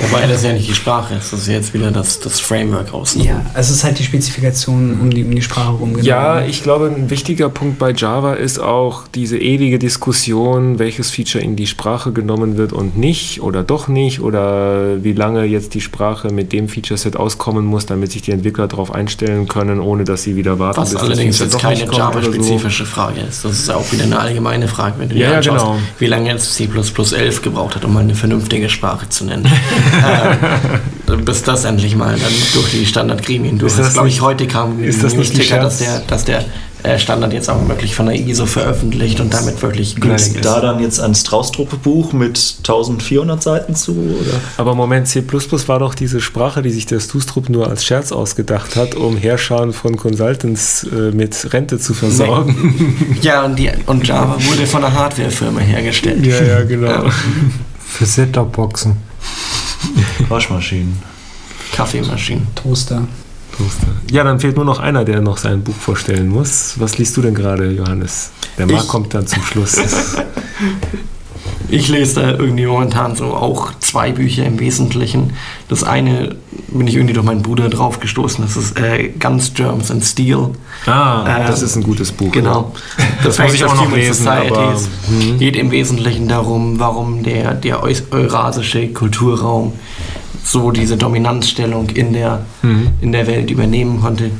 Wobei 0.00 0.26
das 0.26 0.42
ja 0.42 0.52
nicht 0.52 0.68
die 0.68 0.74
Sprache 0.74 1.14
ist, 1.14 1.32
das 1.32 1.40
ist 1.40 1.48
jetzt 1.48 1.74
wieder 1.74 1.90
das, 1.90 2.20
das 2.20 2.40
Framework 2.40 2.94
aus. 2.94 3.16
Ja, 3.16 3.44
es 3.54 3.70
ist 3.70 3.84
halt 3.84 3.98
die 3.98 4.04
Spezifikation 4.04 4.98
um 5.00 5.10
die, 5.10 5.24
um 5.24 5.34
die 5.34 5.42
Sprache 5.42 5.72
herum. 5.72 5.94
Genau. 5.94 6.04
Ja, 6.04 6.44
ich 6.44 6.62
glaube, 6.62 6.86
ein 6.86 7.10
wichtiger 7.10 7.48
Punkt 7.48 7.78
bei 7.78 7.92
Java 7.92 8.34
ist 8.34 8.58
auch 8.60 9.08
diese 9.08 9.38
ewige 9.38 9.78
Diskussion, 9.78 10.78
welches 10.78 11.10
Feature 11.10 11.42
in 11.42 11.56
die 11.56 11.66
Sprache 11.66 12.12
genommen 12.12 12.56
wird 12.56 12.72
und 12.72 12.96
nicht 12.96 13.42
oder 13.42 13.62
doch 13.62 13.88
nicht 13.88 14.20
oder 14.20 15.02
wie 15.02 15.12
lange 15.12 15.44
jetzt 15.44 15.74
die 15.74 15.80
Sprache 15.80 16.30
mit 16.30 16.52
dem 16.52 16.68
Feature-Set 16.68 17.16
auskommen 17.16 17.64
muss, 17.64 17.86
damit 17.86 18.12
sich 18.12 18.22
die 18.22 18.32
Entwickler 18.32 18.68
darauf 18.68 18.92
einstellen 18.92 19.48
können, 19.48 19.80
ohne 19.80 20.04
dass 20.04 20.22
sie 20.22 20.36
wieder 20.36 20.58
warten. 20.58 20.80
Was 20.80 20.94
allerdings 20.94 21.38
jetzt 21.40 21.58
keine 21.58 21.84
Java-spezifische 21.84 22.84
so. 22.84 22.90
Frage 22.90 23.20
ist. 23.20 23.44
Das 23.44 23.52
ist 23.52 23.70
auch 23.70 23.90
wieder 23.92 24.04
eine 24.04 24.18
allgemeine 24.18 24.68
Frage, 24.68 24.98
wenn 24.98 25.08
du 25.08 25.16
dir 25.16 25.28
ja, 25.28 25.36
anschaust, 25.36 25.64
genau. 25.64 25.78
wie 25.98 26.06
lange 26.06 26.30
jetzt 26.30 26.54
C++ 26.54 26.68
11 26.68 27.42
gebraucht 27.42 27.76
hat, 27.76 27.84
um 27.84 27.96
eine 27.96 28.14
vernünftige 28.14 28.68
Sprache 28.68 29.08
zu 29.08 29.24
nennen. 29.24 29.39
ähm, 31.08 31.24
bis 31.24 31.42
das 31.42 31.64
endlich 31.64 31.96
mal 31.96 32.16
dann 32.18 32.32
durch 32.54 32.70
die 32.70 32.86
Standardgremien 32.86 33.58
durch 33.58 33.78
ist. 33.78 33.92
Glaube 33.94 34.08
ich, 34.08 34.20
heute 34.20 34.46
kam 34.46 34.82
ist 34.82 35.02
das 35.02 35.14
nicht 35.14 35.34
Ticker, 35.34 35.60
dass 35.60 35.78
der, 35.78 36.00
dass 36.06 36.24
der 36.24 36.44
äh, 36.82 36.98
Standard 36.98 37.32
jetzt 37.32 37.50
auch 37.50 37.68
wirklich 37.68 37.94
von 37.94 38.06
der 38.06 38.14
ISO 38.14 38.46
veröffentlicht 38.46 39.20
und 39.20 39.34
damit 39.34 39.60
wirklich 39.62 39.96
günstig 39.96 40.36
ist. 40.36 40.44
Da 40.44 40.60
dann 40.60 40.80
jetzt 40.80 40.98
ein 40.98 41.14
Strauß-Truppe-Buch 41.14 42.12
mit 42.12 42.38
1400 42.58 43.42
Seiten 43.42 43.74
zu? 43.74 43.92
Oder? 43.92 44.40
Aber 44.56 44.74
Moment, 44.74 45.06
C++ 45.06 45.22
war 45.66 45.78
doch 45.78 45.94
diese 45.94 46.20
Sprache, 46.20 46.62
die 46.62 46.70
sich 46.70 46.86
der 46.86 47.00
Stustrup 47.00 47.50
nur 47.50 47.68
als 47.68 47.84
Scherz 47.84 48.12
ausgedacht 48.12 48.76
hat, 48.76 48.94
um 48.94 49.16
Herrscher 49.16 49.72
von 49.72 49.96
Consultants 49.96 50.84
äh, 50.84 51.10
mit 51.10 51.52
Rente 51.52 51.78
zu 51.78 51.92
versorgen. 51.92 52.74
Nee. 53.10 53.18
ja, 53.22 53.44
und, 53.44 53.58
die, 53.58 53.70
und 53.86 54.06
Java 54.06 54.36
wurde 54.38 54.66
von 54.66 54.82
einer 54.82 54.94
Hardware-Firma 54.94 55.60
hergestellt. 55.60 56.24
Ja, 56.24 56.42
ja, 56.42 56.62
genau. 56.62 57.04
Ja. 57.04 57.10
Für 57.78 58.06
Setup-Boxen. 58.06 59.09
Waschmaschinen. 60.28 61.02
Kaffeemaschinen. 61.72 62.46
Toaster. 62.54 63.06
Toaster. 63.56 63.88
Ja, 64.10 64.24
dann 64.24 64.40
fehlt 64.40 64.56
nur 64.56 64.64
noch 64.64 64.78
einer, 64.78 65.04
der 65.04 65.20
noch 65.20 65.38
sein 65.38 65.62
Buch 65.62 65.74
vorstellen 65.74 66.28
muss. 66.28 66.74
Was 66.78 66.98
liest 66.98 67.16
du 67.16 67.22
denn 67.22 67.34
gerade, 67.34 67.70
Johannes? 67.70 68.30
Der 68.58 68.66
Marc 68.66 68.88
kommt 68.88 69.14
dann 69.14 69.26
zum 69.26 69.42
Schluss. 69.42 69.76
Ich 71.70 71.88
lese 71.88 72.20
da 72.20 72.30
irgendwie 72.30 72.66
momentan 72.66 73.14
so 73.16 73.26
auch 73.26 73.72
zwei 73.78 74.12
Bücher 74.12 74.44
im 74.44 74.58
Wesentlichen. 74.58 75.34
Das 75.68 75.84
eine 75.84 76.36
bin 76.68 76.86
ich 76.86 76.96
irgendwie 76.96 77.14
durch 77.14 77.24
meinen 77.24 77.42
Bruder 77.42 77.68
drauf 77.68 78.00
gestoßen. 78.00 78.44
Das 78.44 78.56
ist 78.56 78.78
äh, 78.78 79.10
Guns, 79.18 79.54
Germs 79.54 79.90
and 79.90 80.04
Steel. 80.04 80.50
Ah, 80.86 81.24
ähm, 81.26 81.46
das 81.46 81.62
ist 81.62 81.76
ein 81.76 81.82
gutes 81.82 82.12
Buch. 82.12 82.32
Genau. 82.32 82.72
Das, 83.22 83.36
das 83.36 83.46
muss 83.46 83.54
ich 83.54 83.64
auch 83.64 83.74
noch 83.74 83.94
lesen. 83.94 84.26
Aber, 84.26 84.76
hm. 85.08 85.38
geht 85.38 85.56
im 85.56 85.70
Wesentlichen 85.70 86.28
darum, 86.28 86.78
warum 86.78 87.22
der, 87.22 87.54
der 87.54 87.82
eurasische 87.82 88.88
Kulturraum 88.88 89.72
so 90.42 90.70
diese 90.70 90.96
Dominanzstellung 90.96 91.90
in 91.90 92.12
der, 92.12 92.46
hm. 92.62 92.88
in 93.00 93.12
der 93.12 93.26
Welt 93.26 93.50
übernehmen 93.50 94.00
konnte. 94.00 94.30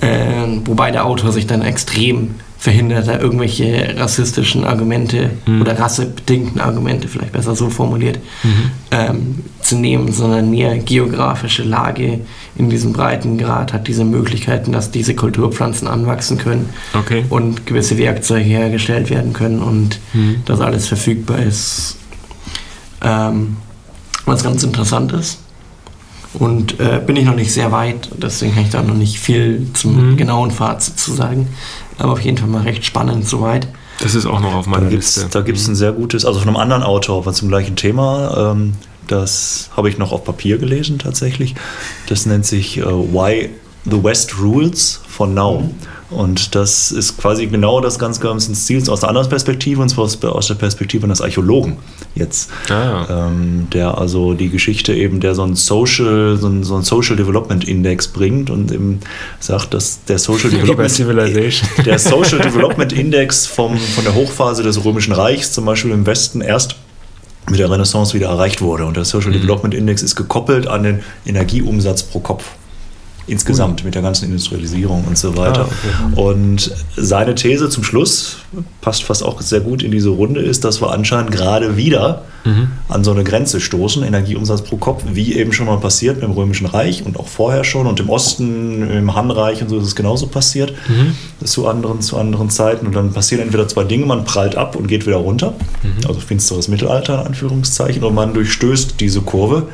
Äh, 0.00 0.60
wobei 0.64 0.90
der 0.90 1.06
Autor 1.06 1.32
sich 1.32 1.46
dann 1.46 1.62
extrem 1.62 2.34
verhindert, 2.64 3.06
da 3.08 3.20
irgendwelche 3.20 3.94
rassistischen 3.98 4.64
Argumente 4.64 5.28
mhm. 5.44 5.60
oder 5.60 5.78
rassebedingten 5.78 6.62
Argumente, 6.62 7.08
vielleicht 7.08 7.32
besser 7.32 7.54
so 7.54 7.68
formuliert, 7.68 8.18
mhm. 8.42 8.70
ähm, 8.90 9.44
zu 9.60 9.76
nehmen, 9.76 10.10
sondern 10.12 10.48
mehr 10.48 10.78
geografische 10.78 11.62
Lage 11.62 12.20
in 12.56 12.70
diesem 12.70 12.94
breiten 12.94 13.36
Grad 13.36 13.74
hat 13.74 13.86
diese 13.86 14.06
Möglichkeiten, 14.06 14.72
dass 14.72 14.90
diese 14.90 15.14
Kulturpflanzen 15.14 15.86
anwachsen 15.86 16.38
können 16.38 16.70
okay. 16.94 17.26
und 17.28 17.66
gewisse 17.66 17.98
Werkzeuge 17.98 18.44
hergestellt 18.44 19.10
werden 19.10 19.34
können 19.34 19.58
und 19.58 20.00
mhm. 20.14 20.36
das 20.46 20.60
alles 20.60 20.88
verfügbar 20.88 21.40
ist. 21.40 21.98
Ähm, 23.02 23.58
was 24.24 24.42
ganz 24.42 24.62
interessant 24.62 25.12
ist. 25.12 25.43
Und 26.34 26.80
äh, 26.80 27.00
bin 27.04 27.16
ich 27.16 27.24
noch 27.24 27.36
nicht 27.36 27.52
sehr 27.52 27.70
weit, 27.70 28.10
deswegen 28.16 28.54
kann 28.54 28.64
ich 28.64 28.70
da 28.70 28.82
noch 28.82 28.94
nicht 28.94 29.18
viel 29.18 29.68
zum 29.74 30.12
mhm. 30.12 30.16
genauen 30.16 30.50
Fazit 30.50 30.98
zu 30.98 31.12
sagen. 31.12 31.48
Aber 31.98 32.12
auf 32.12 32.20
jeden 32.20 32.38
Fall 32.38 32.48
mal 32.48 32.62
recht 32.62 32.84
spannend 32.84 33.26
soweit. 33.28 33.68
Das 34.00 34.14
ist 34.14 34.26
auch 34.26 34.40
noch 34.40 34.54
auf 34.54 34.66
meiner 34.66 34.86
da 34.86 34.96
Liste. 34.96 35.28
Da 35.30 35.42
gibt 35.42 35.58
es 35.58 35.68
ein 35.68 35.76
sehr 35.76 35.92
gutes, 35.92 36.24
also 36.24 36.40
von 36.40 36.48
einem 36.48 36.56
anderen 36.56 36.82
Autor, 36.82 37.18
aber 37.18 37.32
zum 37.32 37.48
gleichen 37.48 37.76
Thema. 37.76 38.52
Ähm, 38.52 38.74
das 39.06 39.70
habe 39.76 39.88
ich 39.88 39.98
noch 39.98 40.12
auf 40.12 40.24
Papier 40.24 40.58
gelesen 40.58 40.98
tatsächlich. 40.98 41.54
Das 42.08 42.26
nennt 42.26 42.46
sich 42.46 42.78
äh, 42.78 42.84
Why 42.84 43.50
the 43.84 44.02
West 44.02 44.38
Rules 44.40 45.00
for 45.06 45.26
Now. 45.26 45.60
Mhm. 45.60 45.70
Und 46.10 46.54
das 46.54 46.92
ist 46.92 47.16
quasi 47.16 47.46
genau 47.46 47.80
das 47.80 47.98
ganz 47.98 48.20
ganzen 48.20 48.54
Stils 48.54 48.88
aus 48.88 49.02
einer 49.02 49.10
anderen 49.10 49.28
Perspektive, 49.28 49.80
und 49.80 49.88
zwar 49.88 50.04
aus 50.04 50.46
der 50.46 50.54
Perspektive 50.54 51.04
eines 51.04 51.20
Archäologen 51.20 51.78
jetzt. 52.14 52.50
Ah. 52.70 53.28
Ähm, 53.28 53.68
der 53.72 53.96
also 53.98 54.34
die 54.34 54.50
Geschichte 54.50 54.94
eben, 54.94 55.20
der 55.20 55.34
so 55.34 55.42
ein 55.42 55.56
Social, 55.56 56.36
so 56.36 56.48
ein, 56.48 56.62
so 56.62 56.76
ein 56.76 56.82
Social 56.82 57.16
Development 57.16 57.66
Index 57.66 58.08
bringt 58.08 58.50
und 58.50 58.70
eben 58.70 59.00
sagt, 59.40 59.74
dass 59.74 60.04
der 60.04 60.18
Social 60.18 60.50
Development, 60.50 60.90
der 61.86 61.98
Social 61.98 62.38
Development 62.38 62.92
Index 62.92 63.46
vom, 63.46 63.76
von 63.78 64.04
der 64.04 64.14
Hochphase 64.14 64.62
des 64.62 64.84
Römischen 64.84 65.12
Reichs 65.12 65.52
zum 65.52 65.64
Beispiel 65.64 65.90
im 65.90 66.06
Westen 66.06 66.42
erst 66.42 66.76
mit 67.48 67.58
der 67.58 67.70
Renaissance 67.70 68.14
wieder 68.14 68.28
erreicht 68.28 68.62
wurde. 68.62 68.84
Und 68.84 68.96
der 68.96 69.04
Social 69.04 69.30
mhm. 69.30 69.40
Development 69.40 69.74
Index 69.74 70.02
ist 70.02 70.16
gekoppelt 70.16 70.66
an 70.66 70.82
den 70.82 71.02
Energieumsatz 71.26 72.02
pro 72.02 72.20
Kopf 72.20 72.44
insgesamt 73.26 73.84
mit 73.84 73.94
der 73.94 74.02
ganzen 74.02 74.26
Industrialisierung 74.26 75.04
und 75.06 75.16
so 75.16 75.36
weiter. 75.36 75.66
Ah, 75.68 76.12
okay. 76.12 76.20
Und 76.20 76.70
seine 76.96 77.34
These 77.34 77.68
zum 77.68 77.82
Schluss 77.84 78.36
passt 78.80 79.02
fast 79.04 79.22
auch 79.22 79.40
sehr 79.40 79.60
gut 79.60 79.82
in 79.82 79.90
diese 79.90 80.10
Runde 80.10 80.40
ist, 80.40 80.64
dass 80.64 80.80
wir 80.82 80.92
anscheinend 80.92 81.30
gerade 81.30 81.76
wieder 81.76 82.24
mhm. 82.44 82.68
an 82.88 83.02
so 83.02 83.10
eine 83.10 83.24
Grenze 83.24 83.60
stoßen, 83.60 84.02
Energieumsatz 84.02 84.62
pro 84.62 84.76
Kopf, 84.76 85.04
wie 85.12 85.34
eben 85.34 85.52
schon 85.52 85.66
mal 85.66 85.78
passiert 85.78 86.22
dem 86.22 86.32
Römischen 86.32 86.66
Reich 86.66 87.04
und 87.04 87.18
auch 87.18 87.28
vorher 87.28 87.64
schon 87.64 87.86
und 87.86 87.98
im 88.00 88.10
Osten, 88.10 88.90
im 88.90 89.14
Han-Reich 89.14 89.62
und 89.62 89.68
so 89.68 89.78
ist 89.78 89.86
es 89.86 89.96
genauso 89.96 90.26
passiert 90.26 90.74
mhm. 90.88 91.14
zu, 91.44 91.66
anderen, 91.66 92.00
zu 92.02 92.18
anderen 92.18 92.50
Zeiten. 92.50 92.86
Und 92.86 92.94
dann 92.94 93.12
passieren 93.12 93.42
entweder 93.42 93.66
zwei 93.68 93.84
Dinge, 93.84 94.06
man 94.06 94.24
prallt 94.24 94.56
ab 94.56 94.76
und 94.76 94.86
geht 94.86 95.06
wieder 95.06 95.16
runter, 95.16 95.54
mhm. 95.82 96.06
also 96.06 96.20
finsteres 96.20 96.68
Mittelalter 96.68 97.20
in 97.20 97.26
Anführungszeichen, 97.28 98.02
und 98.04 98.14
man 98.14 98.34
durchstößt 98.34 99.00
diese 99.00 99.22
Kurve 99.22 99.68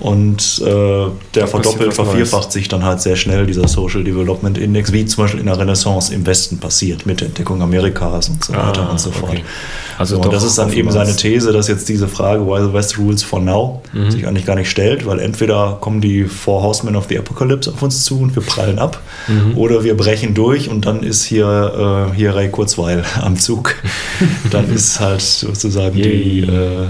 und 0.00 0.62
äh, 0.64 1.06
der 1.34 1.48
verdoppelt, 1.48 1.92
vervierfacht 1.92 2.52
sich 2.52 2.68
dann 2.68 2.84
halt 2.84 3.00
sehr 3.00 3.16
schnell, 3.16 3.46
dieser 3.46 3.66
Social 3.66 4.04
Development 4.04 4.56
Index, 4.56 4.92
wie 4.92 5.04
zum 5.06 5.24
Beispiel 5.24 5.40
in 5.40 5.46
der 5.46 5.58
Renaissance 5.58 6.14
im 6.14 6.24
Westen 6.24 6.58
passiert, 6.58 7.04
mit 7.04 7.20
der 7.20 7.28
Entdeckung 7.28 7.60
Amerikas 7.62 8.28
und 8.28 8.44
so 8.44 8.52
weiter 8.52 8.86
ah, 8.86 8.90
und 8.92 9.00
so 9.00 9.10
fort. 9.10 9.32
Okay. 9.32 9.44
Also 9.98 10.16
so, 10.16 10.22
und 10.22 10.32
das 10.32 10.44
ist 10.44 10.56
dann 10.56 10.72
eben 10.72 10.92
seine 10.92 11.16
These, 11.16 11.52
dass 11.52 11.66
jetzt 11.66 11.88
diese 11.88 12.06
Frage, 12.06 12.46
why 12.46 12.62
the 12.62 12.72
West 12.72 12.96
rules 12.98 13.24
for 13.24 13.40
now, 13.40 13.82
mhm. 13.92 14.10
sich 14.12 14.26
eigentlich 14.26 14.46
gar 14.46 14.54
nicht 14.54 14.70
stellt, 14.70 15.04
weil 15.04 15.18
entweder 15.18 15.78
kommen 15.80 16.00
die 16.00 16.24
Four 16.24 16.62
Horsemen 16.62 16.94
of 16.94 17.06
the 17.08 17.18
Apocalypse 17.18 17.72
auf 17.72 17.82
uns 17.82 18.04
zu 18.04 18.20
und 18.20 18.36
wir 18.36 18.42
prallen 18.42 18.78
ab, 18.78 19.00
mhm. 19.26 19.58
oder 19.58 19.82
wir 19.82 19.96
brechen 19.96 20.34
durch 20.34 20.68
und 20.68 20.86
dann 20.86 21.02
ist 21.02 21.24
hier, 21.24 22.08
äh, 22.12 22.16
hier 22.16 22.36
Ray 22.36 22.50
Kurzweil 22.50 23.04
am 23.20 23.36
Zug. 23.36 23.74
dann 24.52 24.72
ist 24.72 25.00
halt 25.00 25.22
sozusagen 25.22 25.96
die. 25.96 26.40
Äh, 26.40 26.86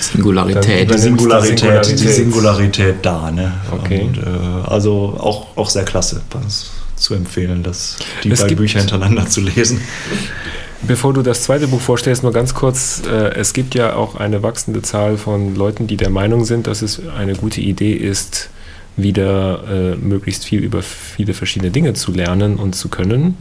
Singularität. 0.00 0.92
Die 0.92 0.98
Singularität, 0.98 1.58
Singularität, 1.58 2.00
die 2.00 2.08
Singularität 2.08 2.96
da. 3.02 3.30
Ne? 3.30 3.52
Okay. 3.70 4.02
Und, 4.02 4.18
äh, 4.18 4.68
also 4.68 5.16
auch, 5.18 5.56
auch 5.56 5.68
sehr 5.68 5.84
klasse 5.84 6.22
zu 6.96 7.14
empfehlen, 7.14 7.62
das, 7.62 7.96
die 8.24 8.30
es 8.30 8.40
beiden 8.40 8.56
Bücher 8.56 8.80
hintereinander 8.80 9.26
zu 9.26 9.40
lesen. 9.40 9.80
Bevor 10.82 11.12
du 11.12 11.22
das 11.22 11.42
zweite 11.42 11.68
Buch 11.68 11.80
vorstellst, 11.80 12.22
nur 12.22 12.32
ganz 12.32 12.54
kurz. 12.54 13.02
Äh, 13.06 13.34
es 13.34 13.52
gibt 13.52 13.74
ja 13.74 13.94
auch 13.94 14.16
eine 14.16 14.42
wachsende 14.42 14.82
Zahl 14.82 15.16
von 15.16 15.54
Leuten, 15.54 15.86
die 15.86 15.96
der 15.96 16.10
Meinung 16.10 16.44
sind, 16.44 16.66
dass 16.66 16.82
es 16.82 17.00
eine 17.16 17.34
gute 17.34 17.60
Idee 17.60 17.92
ist, 17.92 18.50
wieder 18.96 19.64
äh, 19.68 19.96
möglichst 19.96 20.44
viel 20.44 20.60
über 20.60 20.82
viele 20.82 21.34
verschiedene 21.34 21.70
Dinge 21.70 21.94
zu 21.94 22.12
lernen 22.12 22.56
und 22.56 22.74
zu 22.74 22.88
können. 22.88 23.36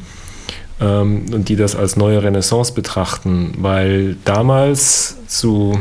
Ähm, 0.80 1.26
und 1.32 1.50
die 1.50 1.56
das 1.56 1.76
als 1.76 1.96
neue 1.96 2.24
Renaissance 2.24 2.74
betrachten, 2.74 3.54
weil 3.58 4.18
damals 4.26 5.18
zu 5.28 5.80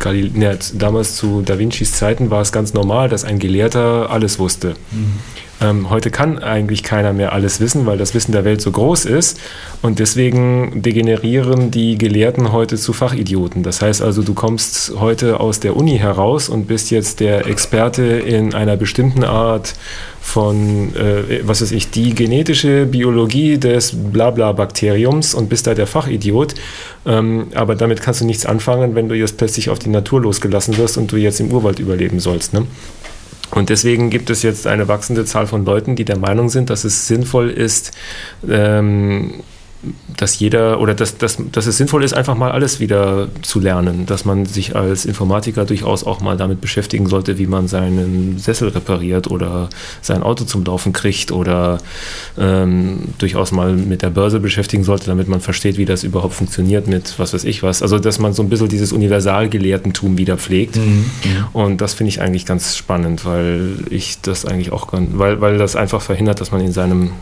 Galil 0.00 0.30
ne, 0.34 0.58
damals 0.74 1.14
zu 1.14 1.42
Da 1.42 1.58
Vincis 1.58 1.92
Zeiten 1.92 2.30
war 2.30 2.40
es 2.40 2.50
ganz 2.50 2.74
normal, 2.74 3.08
dass 3.08 3.24
ein 3.24 3.38
Gelehrter 3.38 4.10
alles 4.10 4.38
wusste. 4.38 4.74
Mhm. 4.90 5.20
Ähm, 5.60 5.90
heute 5.90 6.10
kann 6.10 6.38
eigentlich 6.38 6.82
keiner 6.82 7.12
mehr 7.12 7.32
alles 7.32 7.60
wissen, 7.60 7.84
weil 7.84 7.98
das 7.98 8.14
Wissen 8.14 8.32
der 8.32 8.44
Welt 8.44 8.60
so 8.60 8.70
groß 8.70 9.04
ist. 9.04 9.38
Und 9.82 9.98
deswegen 9.98 10.82
degenerieren 10.82 11.70
die 11.70 11.98
Gelehrten 11.98 12.52
heute 12.52 12.76
zu 12.76 12.92
Fachidioten. 12.92 13.62
Das 13.62 13.82
heißt 13.82 14.00
also, 14.02 14.22
du 14.22 14.34
kommst 14.34 14.92
heute 14.98 15.40
aus 15.40 15.60
der 15.60 15.76
Uni 15.76 15.98
heraus 15.98 16.48
und 16.48 16.66
bist 16.66 16.90
jetzt 16.90 17.20
der 17.20 17.46
Experte 17.46 18.02
in 18.02 18.54
einer 18.54 18.76
bestimmten 18.76 19.24
Art 19.24 19.74
von, 20.20 20.94
äh, 20.94 21.40
was 21.44 21.60
weiß 21.60 21.72
ich, 21.72 21.90
die 21.90 22.14
genetische 22.14 22.86
Biologie 22.86 23.58
des 23.58 23.92
Blabla-Bakteriums 23.94 25.34
und 25.34 25.48
bist 25.48 25.66
da 25.66 25.74
der 25.74 25.86
Fachidiot. 25.86 26.54
Ähm, 27.06 27.48
aber 27.54 27.74
damit 27.74 28.00
kannst 28.00 28.20
du 28.20 28.24
nichts 28.24 28.46
anfangen, 28.46 28.94
wenn 28.94 29.08
du 29.08 29.14
jetzt 29.14 29.36
plötzlich 29.36 29.70
auf 29.70 29.78
die 29.78 29.88
Natur 29.88 30.20
losgelassen 30.20 30.76
wirst 30.78 30.98
und 30.98 31.10
du 31.12 31.16
jetzt 31.16 31.40
im 31.40 31.50
Urwald 31.50 31.78
überleben 31.78 32.20
sollst. 32.20 32.52
Ne? 32.52 32.66
Und 33.50 33.68
deswegen 33.68 34.10
gibt 34.10 34.30
es 34.30 34.42
jetzt 34.42 34.66
eine 34.66 34.88
wachsende 34.88 35.24
Zahl 35.24 35.46
von 35.46 35.64
Leuten, 35.64 35.96
die 35.96 36.04
der 36.04 36.18
Meinung 36.18 36.48
sind, 36.48 36.70
dass 36.70 36.84
es 36.84 37.08
sinnvoll 37.08 37.50
ist, 37.50 37.92
ähm, 38.48 39.42
dass 40.16 40.38
jeder 40.38 40.80
oder 40.80 40.94
dass, 40.94 41.16
dass, 41.16 41.38
dass 41.52 41.66
es 41.66 41.78
sinnvoll 41.78 42.04
ist, 42.04 42.12
einfach 42.12 42.36
mal 42.36 42.50
alles 42.50 42.80
wieder 42.80 43.28
zu 43.40 43.60
lernen, 43.60 44.04
dass 44.04 44.26
man 44.26 44.44
sich 44.44 44.76
als 44.76 45.06
Informatiker 45.06 45.64
durchaus 45.64 46.04
auch 46.04 46.20
mal 46.20 46.36
damit 46.36 46.60
beschäftigen 46.60 47.06
sollte, 47.06 47.38
wie 47.38 47.46
man 47.46 47.68
seinen 47.68 48.38
Sessel 48.38 48.68
repariert 48.68 49.30
oder 49.30 49.70
sein 50.02 50.22
Auto 50.22 50.44
zum 50.44 50.64
Laufen 50.64 50.92
kriegt 50.92 51.32
oder 51.32 51.78
ähm, 52.38 53.14
durchaus 53.18 53.52
mal 53.52 53.72
mit 53.72 54.02
der 54.02 54.10
Börse 54.10 54.40
beschäftigen 54.40 54.84
sollte, 54.84 55.06
damit 55.06 55.28
man 55.28 55.40
versteht, 55.40 55.78
wie 55.78 55.86
das 55.86 56.04
überhaupt 56.04 56.34
funktioniert 56.34 56.86
mit 56.86 57.18
was 57.18 57.32
weiß 57.32 57.44
ich 57.44 57.62
was. 57.62 57.80
Also 57.82 57.98
dass 57.98 58.18
man 58.18 58.34
so 58.34 58.42
ein 58.42 58.50
bisschen 58.50 58.68
dieses 58.68 58.92
Universalgelehrtentum 58.92 60.18
wieder 60.18 60.36
pflegt. 60.36 60.76
Mhm. 60.76 61.06
Und 61.54 61.80
das 61.80 61.94
finde 61.94 62.10
ich 62.10 62.20
eigentlich 62.20 62.44
ganz 62.44 62.76
spannend, 62.76 63.24
weil 63.24 63.76
ich 63.88 64.20
das 64.20 64.44
eigentlich 64.44 64.72
auch, 64.72 64.88
weil, 64.92 65.40
weil 65.40 65.56
das 65.56 65.74
einfach 65.76 66.02
verhindert, 66.02 66.40
dass 66.40 66.52
man 66.52 66.60
in 66.60 66.72
seinem 66.72 67.12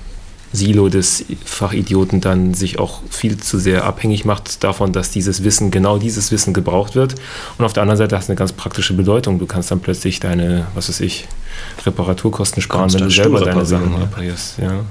Silo 0.52 0.88
des 0.88 1.24
Fachidioten 1.44 2.20
dann 2.20 2.54
sich 2.54 2.78
auch 2.78 3.02
viel 3.10 3.36
zu 3.36 3.58
sehr 3.58 3.84
abhängig 3.84 4.24
macht 4.24 4.64
davon, 4.64 4.92
dass 4.92 5.10
dieses 5.10 5.44
Wissen, 5.44 5.70
genau 5.70 5.98
dieses 5.98 6.32
Wissen 6.32 6.54
gebraucht 6.54 6.94
wird. 6.94 7.14
Und 7.58 7.64
auf 7.64 7.72
der 7.72 7.82
anderen 7.82 7.98
Seite 7.98 8.16
hat 8.16 8.22
es 8.22 8.30
eine 8.30 8.36
ganz 8.36 8.52
praktische 8.52 8.94
Bedeutung. 8.94 9.38
Du 9.38 9.46
kannst 9.46 9.70
dann 9.70 9.80
plötzlich 9.80 10.20
deine, 10.20 10.66
was 10.74 10.88
weiß 10.88 11.00
ich, 11.00 11.28
Reparaturkosten 11.84 12.62
sparen, 12.62 12.92
wenn 12.94 13.00
du 13.00 13.10
selber 13.10 13.40
deine 13.40 13.66
Sachen 13.66 13.94
reparierst. 13.94 14.58
Ja. 14.58 14.84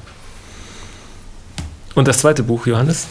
Und 1.96 2.08
das 2.08 2.20
zweite 2.20 2.44
Buch, 2.44 2.68
Johannes? 2.68 3.08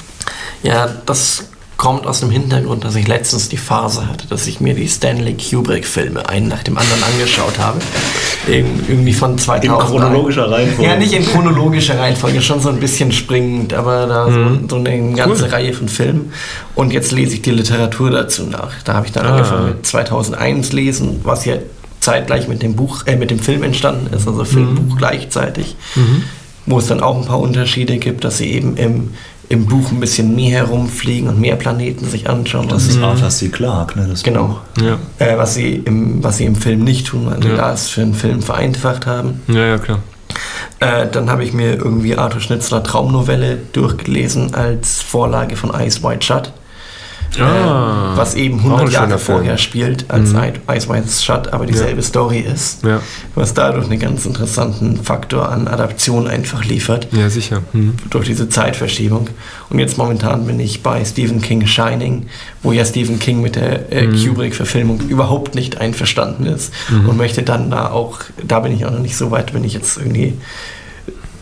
Ja, 0.62 0.88
das 1.06 1.44
kommt 1.76 2.06
aus 2.06 2.20
dem 2.20 2.30
Hintergrund, 2.30 2.84
dass 2.84 2.94
ich 2.96 3.06
letztens 3.06 3.48
die 3.48 3.56
Phase 3.56 4.08
hatte, 4.08 4.26
dass 4.28 4.46
ich 4.46 4.60
mir 4.60 4.74
die 4.74 4.88
Stanley 4.88 5.34
Kubrick-Filme 5.34 6.28
einen 6.28 6.48
nach 6.48 6.62
dem 6.62 6.78
anderen 6.78 7.02
angeschaut 7.02 7.58
habe. 7.58 7.78
Irgendwie 8.48 9.12
von 9.12 9.38
2000. 9.38 9.64
In 9.64 9.86
chronologischer 9.86 10.50
Reihenfolge. 10.50 10.90
Ja, 10.90 10.96
nicht 10.96 11.12
in 11.12 11.26
chronologischer 11.26 11.98
Reihenfolge, 11.98 12.40
schon 12.40 12.60
so 12.60 12.70
ein 12.70 12.80
bisschen 12.80 13.12
springend, 13.12 13.74
aber 13.74 14.06
da 14.06 14.28
mhm. 14.28 14.68
so, 14.68 14.68
so, 14.68 14.76
eine 14.76 15.12
ganze 15.14 15.44
cool. 15.44 15.50
Reihe 15.50 15.72
von 15.72 15.88
Filmen. 15.88 16.32
Und 16.74 16.92
jetzt 16.92 17.12
lese 17.12 17.34
ich 17.34 17.42
die 17.42 17.50
Literatur 17.50 18.10
dazu 18.10 18.44
nach. 18.44 18.72
Da 18.84 18.94
habe 18.94 19.06
ich 19.06 19.12
dann 19.12 19.26
ah. 19.26 19.32
angefangen 19.32 19.66
mit 19.66 19.86
2001 19.86 20.72
lesen, 20.72 21.20
was 21.24 21.44
ja 21.44 21.56
zeitgleich 22.00 22.48
mit 22.48 22.62
dem 22.62 22.76
Buch, 22.76 23.06
äh, 23.06 23.16
mit 23.16 23.30
dem 23.30 23.40
Film 23.40 23.62
entstanden 23.62 24.14
ist, 24.14 24.26
also 24.26 24.44
Filmbuch 24.44 24.94
mhm. 24.94 24.98
gleichzeitig. 24.98 25.76
Mhm. 25.94 26.22
Wo 26.64 26.78
es 26.78 26.86
dann 26.86 27.00
auch 27.00 27.16
ein 27.16 27.26
paar 27.26 27.38
Unterschiede 27.38 27.98
gibt, 27.98 28.24
dass 28.24 28.38
sie 28.38 28.50
eben 28.52 28.76
im 28.76 29.10
im 29.48 29.66
Buch 29.66 29.90
ein 29.92 30.00
bisschen 30.00 30.34
mehr 30.34 30.58
herumfliegen 30.58 31.28
und 31.28 31.40
mehr 31.40 31.56
Planeten 31.56 32.06
sich 32.06 32.28
anschauen. 32.28 32.68
Das 32.68 32.86
ist 32.86 33.00
Arthur 33.00 33.28
C. 33.28 33.48
Clarke, 33.48 33.98
ne? 33.98 34.08
Das 34.08 34.22
genau. 34.22 34.60
Ja. 34.80 34.98
Äh, 35.18 35.38
was, 35.38 35.54
sie 35.54 35.74
im, 35.74 36.22
was 36.22 36.38
sie 36.38 36.44
im 36.44 36.56
Film 36.56 36.82
nicht 36.82 37.06
tun, 37.06 37.26
weil 37.26 37.42
sie 37.42 37.50
ja. 37.50 37.56
das 37.56 37.88
für 37.88 38.02
einen 38.02 38.14
Film 38.14 38.42
vereinfacht 38.42 39.06
haben. 39.06 39.42
Ja, 39.48 39.66
ja, 39.66 39.78
klar. 39.78 40.00
Äh, 40.80 41.06
dann 41.10 41.30
habe 41.30 41.44
ich 41.44 41.52
mir 41.52 41.74
irgendwie 41.74 42.16
Arthur 42.16 42.40
Schnitzler 42.40 42.82
Traumnovelle 42.82 43.58
durchgelesen 43.72 44.54
als 44.54 45.00
Vorlage 45.00 45.56
von 45.56 45.70
Ice 45.70 46.02
White 46.02 46.26
Shut. 46.26 46.52
Ah, 47.40 48.12
was 48.16 48.34
eben 48.34 48.58
100 48.58 48.90
Jahre 48.90 49.18
vorher 49.18 49.58
spielt 49.58 50.06
als 50.08 50.32
mhm. 50.32 50.40
Ice 50.68 50.88
White 50.88 51.08
Shut, 51.08 51.52
aber 51.52 51.66
dieselbe 51.66 52.00
ja. 52.00 52.06
Story 52.06 52.40
ist. 52.40 52.84
Ja. 52.84 53.00
Was 53.34 53.54
dadurch 53.54 53.86
einen 53.86 53.98
ganz 53.98 54.26
interessanten 54.26 55.02
Faktor 55.02 55.48
an 55.50 55.68
Adaption 55.68 56.26
einfach 56.26 56.64
liefert. 56.64 57.08
Ja, 57.12 57.28
sicher. 57.28 57.62
Mhm. 57.72 57.94
Durch 58.10 58.26
diese 58.26 58.48
Zeitverschiebung. 58.48 59.28
Und 59.70 59.78
jetzt 59.78 59.98
momentan 59.98 60.46
bin 60.46 60.60
ich 60.60 60.82
bei 60.82 61.04
Stephen 61.04 61.40
King 61.40 61.66
Shining, 61.66 62.26
wo 62.62 62.72
ja 62.72 62.84
Stephen 62.84 63.18
King 63.18 63.42
mit 63.42 63.56
der 63.56 63.92
äh, 63.92 64.06
mhm. 64.06 64.24
Kubrick-Verfilmung 64.24 65.00
überhaupt 65.08 65.54
nicht 65.54 65.80
einverstanden 65.80 66.46
ist 66.46 66.72
mhm. 66.88 67.08
und 67.08 67.16
möchte 67.16 67.42
dann 67.42 67.70
da 67.70 67.90
auch, 67.90 68.20
da 68.42 68.60
bin 68.60 68.72
ich 68.72 68.84
auch 68.86 68.90
noch 68.90 69.00
nicht 69.00 69.16
so 69.16 69.30
weit, 69.30 69.54
wenn 69.54 69.64
ich 69.64 69.74
jetzt 69.74 69.96
irgendwie 69.96 70.34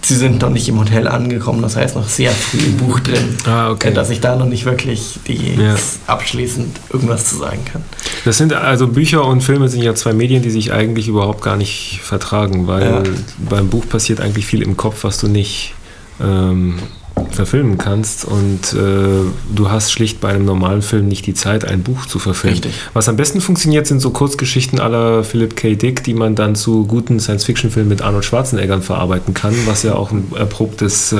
sie 0.08 0.16
sind 0.16 0.42
noch 0.42 0.50
nicht 0.50 0.68
im 0.68 0.78
Hotel 0.78 1.08
angekommen, 1.08 1.62
das 1.62 1.76
heißt 1.76 1.96
noch 1.96 2.08
sehr 2.08 2.30
früh 2.30 2.58
im 2.58 2.76
Buch 2.76 3.00
drin, 3.00 3.36
ah, 3.46 3.70
okay. 3.70 3.92
dass 3.92 4.10
ich 4.10 4.20
da 4.20 4.36
noch 4.36 4.46
nicht 4.46 4.64
wirklich 4.64 5.18
die 5.26 5.54
ja. 5.54 5.74
abschließend 6.06 6.78
irgendwas 6.92 7.28
zu 7.28 7.36
sagen 7.36 7.64
kann. 7.64 7.82
Das 8.24 8.38
sind 8.38 8.52
also 8.52 8.88
Bücher 8.88 9.24
und 9.24 9.42
Filme 9.42 9.68
sind 9.68 9.82
ja 9.82 9.94
zwei 9.94 10.12
Medien, 10.12 10.42
die 10.42 10.50
sich 10.50 10.72
eigentlich 10.72 11.08
überhaupt 11.08 11.42
gar 11.42 11.56
nicht 11.56 12.00
vertragen, 12.02 12.66
weil 12.66 12.82
ja. 12.82 13.02
beim 13.38 13.68
Buch 13.68 13.88
passiert 13.88 14.20
eigentlich 14.20 14.46
viel 14.46 14.62
im 14.62 14.76
Kopf, 14.76 15.04
was 15.04 15.18
du 15.18 15.28
nicht 15.28 15.74
ähm, 16.20 16.78
verfilmen 17.34 17.78
kannst 17.78 18.24
und 18.24 18.72
äh, 18.72 19.24
du 19.54 19.70
hast 19.70 19.92
schlicht 19.92 20.20
bei 20.20 20.28
einem 20.28 20.44
normalen 20.44 20.82
Film 20.82 21.08
nicht 21.08 21.26
die 21.26 21.34
Zeit, 21.34 21.64
ein 21.64 21.82
Buch 21.82 22.06
zu 22.06 22.18
verfilmen. 22.18 22.60
Richtig. 22.60 22.74
Was 22.92 23.08
am 23.08 23.16
besten 23.16 23.40
funktioniert, 23.40 23.86
sind 23.86 24.00
so 24.00 24.10
Kurzgeschichten 24.10 24.80
aller 24.80 25.24
Philip 25.24 25.56
K. 25.56 25.74
Dick, 25.74 26.04
die 26.04 26.14
man 26.14 26.34
dann 26.34 26.54
zu 26.54 26.86
guten 26.86 27.20
Science-Fiction-Filmen 27.20 27.88
mit 27.88 28.02
Arnold 28.02 28.24
Schwarzenegger 28.24 28.80
verarbeiten 28.80 29.34
kann, 29.34 29.54
was 29.66 29.82
ja 29.82 29.94
auch 29.94 30.12
ein 30.12 30.32
erprobtes 30.36 31.12
äh, 31.12 31.18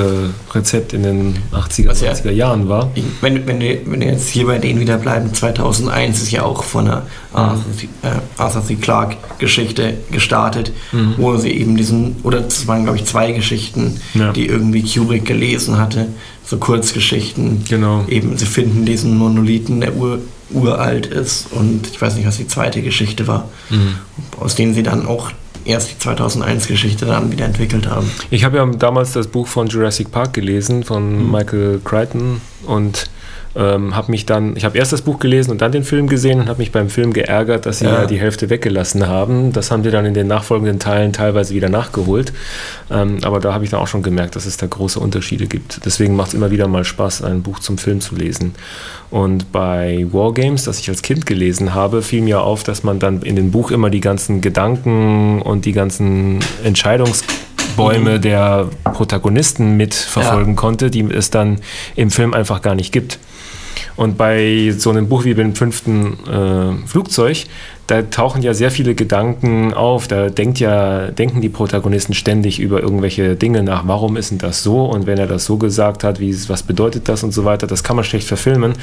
Rezept 0.53 0.93
in 0.93 1.03
den 1.03 1.35
80er, 1.51 1.89
was 1.89 2.03
90er 2.03 2.31
Jahren 2.31 2.69
war. 2.69 2.91
Ich, 2.95 3.03
wenn, 3.21 3.45
wenn, 3.45 3.59
wir, 3.59 3.79
wenn 3.85 4.01
wir 4.01 4.07
jetzt 4.07 4.29
hier 4.29 4.45
bei 4.45 4.57
denen 4.57 4.79
wieder 4.79 4.97
bleiben, 4.97 5.33
2001 5.33 6.21
ist 6.21 6.31
ja 6.31 6.43
auch 6.43 6.63
von 6.63 6.87
einer 6.87 7.03
Arthur, 7.33 7.63
äh, 8.03 8.07
Arthur 8.37 8.65
C. 8.65 8.75
Clarke 8.75 9.17
Geschichte 9.37 9.95
gestartet, 10.11 10.71
mhm. 10.91 11.15
wo 11.17 11.35
sie 11.37 11.51
eben 11.51 11.75
diesen, 11.75 12.17
oder 12.23 12.41
das 12.41 12.67
waren 12.67 12.83
glaube 12.83 12.97
ich 12.97 13.05
zwei 13.05 13.31
Geschichten, 13.31 13.99
ja. 14.13 14.31
die 14.31 14.47
irgendwie 14.47 14.83
Kubrick 14.83 15.25
gelesen 15.25 15.77
hatte, 15.85 16.07
so 16.45 16.57
Kurzgeschichten. 16.57 17.63
Genau. 17.69 18.05
Eben, 18.07 18.37
sie 18.37 18.45
finden 18.45 18.85
diesen 18.85 19.17
Monolithen, 19.17 19.81
der 19.81 19.95
ur, 19.95 20.19
uralt 20.51 21.05
ist 21.05 21.51
und 21.51 21.87
ich 21.87 22.01
weiß 22.01 22.15
nicht, 22.15 22.27
was 22.27 22.37
die 22.37 22.47
zweite 22.47 22.81
Geschichte 22.81 23.27
war, 23.27 23.49
mhm. 23.69 23.95
aus 24.39 24.55
denen 24.55 24.73
sie 24.73 24.83
dann 24.83 25.07
auch 25.07 25.31
erst 25.65 25.91
die 25.91 26.07
2001-Geschichte 26.07 27.05
dann 27.05 27.31
wieder 27.31 27.45
entwickelt 27.45 27.87
haben. 27.87 28.09
Ich 28.29 28.43
habe 28.43 28.57
ja 28.57 28.65
damals 28.65 29.13
das 29.13 29.27
Buch 29.27 29.47
von 29.47 29.67
Jurassic 29.67 30.11
Park 30.11 30.33
gelesen, 30.33 30.83
von 30.83 31.25
mhm. 31.25 31.31
Michael 31.31 31.81
Crichton 31.83 32.41
und 32.65 33.09
ähm, 33.55 33.95
habe 33.95 34.11
mich 34.11 34.25
dann, 34.25 34.55
ich 34.57 34.65
habe 34.65 34.77
erst 34.77 34.91
das 34.91 35.01
Buch 35.01 35.19
gelesen 35.19 35.51
und 35.51 35.61
dann 35.61 35.71
den 35.71 35.83
Film 35.83 36.07
gesehen 36.07 36.41
und 36.41 36.49
habe 36.49 36.59
mich 36.59 36.71
beim 36.71 36.89
Film 36.89 37.13
geärgert, 37.13 37.65
dass 37.65 37.79
sie 37.79 37.85
ja. 37.85 38.01
ja. 38.01 38.05
die 38.05 38.19
Hälfte 38.19 38.49
weggelassen 38.49 39.07
haben. 39.07 39.53
Das 39.53 39.71
haben 39.71 39.83
sie 39.83 39.91
dann 39.91 40.05
in 40.05 40.13
den 40.13 40.27
nachfolgenden 40.27 40.79
Teilen 40.79 41.13
teilweise 41.13 41.53
wieder 41.53 41.69
nachgeholt. 41.69 42.33
Ähm, 42.91 43.19
aber 43.23 43.39
da 43.39 43.53
habe 43.53 43.63
ich 43.63 43.69
dann 43.69 43.79
auch 43.79 43.87
schon 43.87 44.03
gemerkt, 44.03 44.35
dass 44.35 44.45
es 44.45 44.57
da 44.57 44.67
große 44.67 44.99
Unterschiede 44.99 45.47
gibt. 45.47 45.85
Deswegen 45.85 46.15
macht 46.15 46.29
es 46.29 46.33
immer 46.33 46.51
wieder 46.51 46.67
mal 46.67 46.83
Spaß, 46.83 47.23
ein 47.23 47.43
Buch 47.43 47.59
zum 47.59 47.77
Film 47.77 48.01
zu 48.01 48.15
lesen. 48.15 48.55
Und 49.09 49.51
bei 49.53 50.05
Wargames, 50.11 50.65
das 50.65 50.79
ich 50.79 50.89
als 50.89 51.01
Kind 51.01 51.25
gelesen 51.25 51.73
habe, 51.73 52.01
fiel 52.01 52.21
mir 52.21 52.41
auf, 52.41 52.63
dass 52.63 52.83
man 52.83 52.99
dann 52.99 53.21
in 53.21 53.37
dem 53.37 53.51
Buch 53.51 53.71
immer 53.71 53.89
die 53.89 54.01
ganzen 54.01 54.41
Gedanken 54.41 55.41
und 55.41 55.63
die 55.63 55.71
ganzen 55.71 56.39
Entscheidungsbäume 56.65 58.17
mhm. 58.17 58.21
der 58.21 58.69
Protagonisten 58.83 59.77
mitverfolgen 59.77 60.55
ja. 60.55 60.59
konnte, 60.59 60.91
die 60.91 61.03
es 61.09 61.29
dann 61.29 61.61
im 61.95 62.11
Film 62.11 62.33
einfach 62.33 62.61
gar 62.61 62.75
nicht 62.75 62.91
gibt. 62.91 63.19
Und 63.95 64.17
bei 64.17 64.73
so 64.77 64.89
einem 64.89 65.07
Buch 65.07 65.23
wie 65.25 65.33
beim 65.33 65.55
fünften 65.55 66.17
äh, 66.27 66.87
Flugzeug 66.87 67.45
da 67.87 68.01
tauchen 68.01 68.41
ja 68.41 68.53
sehr 68.53 68.71
viele 68.71 68.95
Gedanken 68.95 69.73
auf. 69.73 70.07
Da 70.07 70.29
denkt 70.29 70.59
ja, 70.59 71.07
denken 71.11 71.41
die 71.41 71.49
Protagonisten 71.49 72.13
ständig 72.13 72.59
über 72.59 72.81
irgendwelche 72.81 73.35
Dinge 73.35 73.61
nach. 73.61 73.87
Warum 73.87 74.17
ist 74.17 74.31
denn 74.31 74.39
das 74.39 74.63
so? 74.63 74.85
Und 74.85 75.05
wenn 75.05 75.19
er 75.19 75.27
das 75.27 75.45
so 75.45 75.57
gesagt 75.57 76.03
hat, 76.03 76.19
wie, 76.19 76.35
was 76.49 76.63
bedeutet 76.63 77.07
das 77.07 77.23
und 77.23 77.31
so 77.31 77.45
weiter, 77.45 77.67
das 77.67 77.83
kann 77.83 77.95
man 77.95 78.03
schlecht 78.03 78.27
verfilmen. 78.27 78.73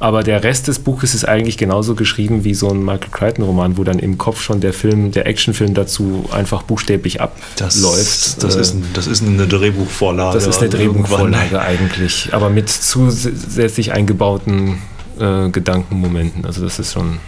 Aber 0.00 0.22
der 0.22 0.42
Rest 0.42 0.68
des 0.68 0.78
Buches 0.78 1.14
ist 1.14 1.28
eigentlich 1.28 1.58
genauso 1.58 1.94
geschrieben 1.94 2.44
wie 2.44 2.54
so 2.54 2.70
ein 2.70 2.82
Michael 2.82 3.10
Crichton-Roman, 3.10 3.76
wo 3.76 3.84
dann 3.84 3.98
im 3.98 4.16
Kopf 4.16 4.40
schon 4.40 4.60
der 4.60 4.72
Film, 4.72 5.12
der 5.12 5.26
Actionfilm 5.26 5.74
dazu 5.74 6.24
einfach 6.32 6.62
buchstäblich 6.62 7.20
abläuft. 7.20 7.60
Das, 7.60 8.36
das, 8.38 8.54
ist, 8.54 8.74
ein, 8.74 8.84
das 8.94 9.06
ist 9.06 9.22
eine 9.22 9.46
Drehbuchvorlage. 9.46 10.34
Das 10.34 10.46
ist 10.46 10.60
eine 10.60 10.70
Drehbuchvorlage 10.70 11.60
eigentlich, 11.60 12.30
aber 12.32 12.48
mit 12.48 12.70
zusätzlich 12.70 13.92
eingebauten 13.92 14.78
äh, 15.20 15.50
Gedankenmomenten. 15.50 16.46
Also 16.46 16.62
das 16.62 16.78
ist 16.78 16.94
schon 16.94 17.18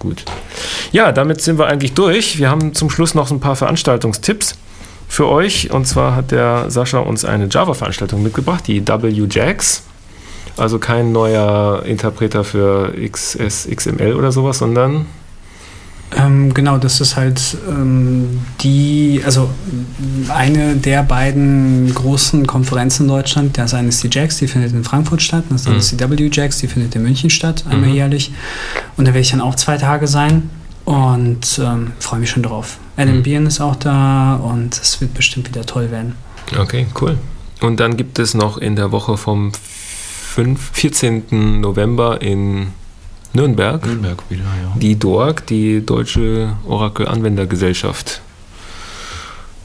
Gut. 0.00 0.24
Ja, 0.92 1.12
damit 1.12 1.42
sind 1.42 1.58
wir 1.58 1.66
eigentlich 1.66 1.92
durch. 1.92 2.38
Wir 2.38 2.50
haben 2.50 2.74
zum 2.74 2.90
Schluss 2.90 3.14
noch 3.14 3.30
ein 3.30 3.38
paar 3.38 3.54
Veranstaltungstipps 3.54 4.56
für 5.08 5.28
euch. 5.28 5.70
Und 5.70 5.86
zwar 5.86 6.16
hat 6.16 6.30
der 6.30 6.70
Sascha 6.70 6.98
uns 6.98 7.24
eine 7.24 7.48
Java-Veranstaltung 7.48 8.22
mitgebracht, 8.22 8.66
die 8.66 8.82
WJAX. 8.86 9.82
Also 10.56 10.78
kein 10.78 11.12
neuer 11.12 11.82
Interpreter 11.84 12.44
für 12.44 12.92
XS, 12.92 13.68
XML 13.74 14.14
oder 14.14 14.32
sowas, 14.32 14.58
sondern 14.58 15.06
ähm, 16.16 16.52
genau, 16.54 16.78
das 16.78 17.00
ist 17.00 17.16
halt 17.16 17.56
ähm, 17.68 18.40
die, 18.60 19.22
also 19.24 19.50
eine 20.28 20.74
der 20.74 21.02
beiden 21.04 21.92
großen 21.94 22.46
Konferenzen 22.46 23.04
in 23.04 23.08
Deutschland. 23.08 23.56
Das 23.56 23.74
eine 23.74 23.88
ist 23.88 24.02
die 24.02 24.08
JAX, 24.10 24.38
die 24.38 24.48
findet 24.48 24.72
in 24.72 24.82
Frankfurt 24.82 25.22
statt. 25.22 25.44
Das 25.50 25.66
andere 25.66 25.74
mhm. 25.74 25.78
ist 25.78 25.92
die 25.92 26.34
WJAX, 26.34 26.58
die 26.58 26.66
findet 26.66 26.96
in 26.96 27.02
München 27.02 27.30
statt, 27.30 27.64
einmal 27.68 27.90
mhm. 27.90 27.94
jährlich. 27.94 28.32
Und 28.96 29.06
da 29.06 29.10
werde 29.10 29.20
ich 29.20 29.30
dann 29.30 29.40
auch 29.40 29.54
zwei 29.54 29.76
Tage 29.76 30.08
sein 30.08 30.50
und 30.84 31.60
ähm, 31.62 31.92
freue 32.00 32.20
mich 32.20 32.30
schon 32.30 32.42
drauf. 32.42 32.78
Adam 32.96 33.18
mhm. 33.18 33.22
Biern 33.22 33.46
ist 33.46 33.60
auch 33.60 33.76
da 33.76 34.34
und 34.34 34.74
es 34.74 35.00
wird 35.00 35.14
bestimmt 35.14 35.48
wieder 35.48 35.64
toll 35.64 35.90
werden. 35.92 36.14
Okay, 36.58 36.86
cool. 37.00 37.18
Und 37.60 37.78
dann 37.78 37.96
gibt 37.96 38.18
es 38.18 38.34
noch 38.34 38.58
in 38.58 38.74
der 38.74 38.90
Woche 38.90 39.16
vom 39.16 39.52
5, 39.52 40.70
14. 40.72 41.60
November 41.60 42.20
in 42.20 42.68
Nürnberg. 43.32 43.84
Nürnberg 43.86 44.22
wieder, 44.28 44.42
ja. 44.42 44.76
Die 44.76 44.98
DORG, 44.98 45.40
die 45.48 45.84
Deutsche 45.84 46.56
Oracle 46.66 47.06
Anwendergesellschaft. 47.06 48.20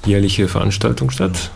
Jährliche 0.06 0.48
Veranstaltung 0.48 1.10
statt. 1.10 1.32
Ja. 1.34 1.50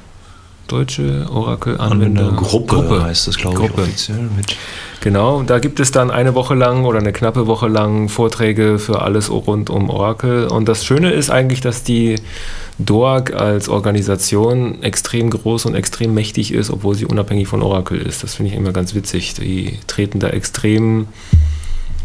Deutsche 0.70 1.26
Oracle 1.32 1.80
Anwendergruppe 1.80 2.76
Gruppe 2.76 3.03
heißt 3.03 3.28
das, 3.28 3.38
glaube 3.38 3.66
ich, 3.66 3.72
offiziell. 3.74 4.30
Mit 4.38 4.55
genau, 5.01 5.41
da 5.41 5.57
gibt 5.57 5.80
es 5.80 5.91
dann 5.91 6.12
eine 6.12 6.36
Woche 6.36 6.53
lang 6.53 6.86
oder 6.86 6.99
eine 6.99 7.12
knappe 7.12 7.47
Woche 7.47 7.68
lang 7.68 8.07
Vorträge 8.07 8.78
für 8.78 9.01
alles 9.01 9.32
rund 9.32 9.72
um 9.72 9.89
Oracle. 9.89 10.47
Und 10.47 10.70
das 10.70 10.86
Schöne 10.86 11.12
ist 11.12 11.32
eigentlich, 11.32 11.62
dass 11.62 11.84
die 11.84 12.18
DORG 12.78 13.34
als 13.34 13.68
Organisation 13.68 14.84
extrem 14.84 15.32
groß 15.32 15.66
und 15.66 15.74
extrem 15.74 16.14
mächtig 16.14 16.53
ist, 16.53 16.70
obwohl 16.70 16.93
sie 16.93 17.05
unabhängig 17.05 17.47
von 17.47 17.64
Oracle 17.64 17.97
ist. 17.99 18.22
Das 18.22 18.36
finde 18.36 18.51
ich 18.51 18.57
immer 18.57 18.72
ganz 18.72 18.93
witzig. 18.93 19.34
Die 19.34 19.80
treten 19.88 20.20
da 20.20 20.30
extrem 20.30 21.07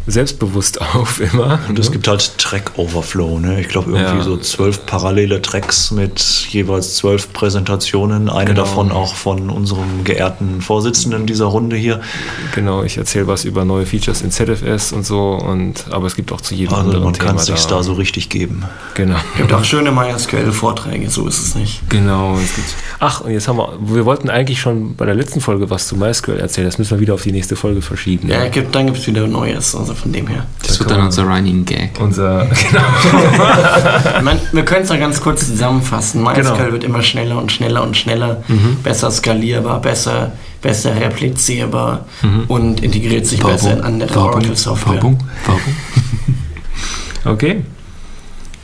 selbstbewusst 0.07 0.81
auf 0.95 1.21
immer. 1.21 1.61
Und 1.69 1.79
es 1.79 1.87
ne? 1.87 1.93
gibt 1.93 2.09
halt 2.09 2.39
Track-Overflow. 2.39 3.39
Ne? 3.39 3.61
Ich 3.61 3.69
glaube, 3.69 3.93
irgendwie 3.93 4.19
ja. 4.19 4.23
so 4.23 4.37
zwölf 4.37 4.85
parallele 4.87 5.41
Tracks 5.41 5.91
mit 5.91 6.21
jeweils 6.51 6.97
zwölf 6.97 7.33
Präsentationen. 7.33 8.29
Eine 8.29 8.51
genau. 8.51 8.63
davon 8.63 8.93
auch 8.93 9.15
von 9.15 9.51
unserem 9.51 10.05
geehrten 10.05 10.61
Vorsitzenden 10.61 11.27
dieser 11.27 11.47
Runde 11.47 11.77
hier. 11.77 12.01
Genau, 12.55 12.83
ich 12.83 12.99
erzähle 12.99 13.27
was 13.27 13.45
über 13.45 13.65
neue 13.65 13.87
Features 13.87 14.23
in 14.23 14.31
ZFS 14.31 14.93
und 14.93 15.05
so. 15.05 15.33
Und, 15.33 15.87
aber 15.91 16.07
es 16.07 16.17
gibt 16.17 16.33
auch 16.33 16.41
zu 16.41 16.55
jedem 16.55 16.75
also 16.75 16.87
anderen 16.87 17.05
man 17.05 17.15
Thema. 17.15 17.27
Man 17.27 17.37
kann 17.37 17.41
es 17.41 17.47
sich 17.47 17.67
da. 17.67 17.83
so 17.83 17.95
richtig 17.95 18.29
geben. 18.29 18.65
Genau. 18.95 19.17
Es 19.33 19.39
gibt 19.39 19.53
auch 19.53 19.65
schöne 19.65 19.91
MySQL-Vorträge, 19.91 21.09
so 21.11 21.27
ist 21.27 21.39
es 21.39 21.55
nicht. 21.55 21.89
Genau. 21.89 22.39
Ach, 23.01 23.23
und 23.23 23.33
jetzt 23.33 23.49
haben 23.49 23.57
wir, 23.57 23.79
wir 23.81 24.05
wollten 24.05 24.29
eigentlich 24.31 24.61
schon 24.61 24.97
bei 24.97 25.07
der 25.07 25.15
letzten 25.15 25.41
Folge 25.41 25.71
was 25.71 25.89
zu 25.89 25.97
MySQL 25.97 26.39
erzählen. 26.39 26.67
Das 26.67 26.79
müssen 26.79 26.93
wir 26.93 27.01
wieder 27.01 27.15
auf 27.15 27.23
die 27.23 27.33
nächste 27.33 27.57
Folge 27.57 27.83
verschieben. 27.83 28.29
Ja, 28.29 28.49
gibt, 28.49 28.75
dann 28.75 28.87
gibt 28.87 28.99
es 28.99 29.07
wieder 29.07 29.27
Neues. 29.27 29.75
Also 29.75 29.94
von 29.95 30.13
dem 30.13 30.27
her. 30.27 30.47
Das 30.63 30.79
wird 30.79 30.91
dann 30.91 31.01
unser 31.03 31.25
Running 31.25 31.65
Gag. 31.65 31.99
Unser, 32.01 32.47
genau. 32.71 34.23
meine, 34.23 34.41
wir 34.53 34.65
können 34.65 34.85
es 34.85 34.91
noch 34.91 34.99
ganz 34.99 35.21
kurz 35.21 35.47
zusammenfassen. 35.47 36.23
MySQL 36.23 36.43
genau. 36.43 36.73
wird 36.73 36.85
immer 36.85 37.03
schneller 37.03 37.39
und 37.39 37.53
schneller 37.53 37.83
und 37.83 37.97
schneller, 37.97 38.43
mhm. 38.49 38.79
besser 38.83 39.11
skalierbar, 39.11 39.81
besser, 39.81 40.33
besser 40.61 40.95
replizierbar 40.95 42.07
mhm. 42.23 42.45
und 42.49 42.83
integriert 42.83 43.27
sich 43.27 43.41
Werbung, 43.41 43.55
besser 43.55 43.73
in 43.73 43.81
andere 43.83 44.19
Oracle-Software. 44.19 45.01
Okay. 47.27 47.63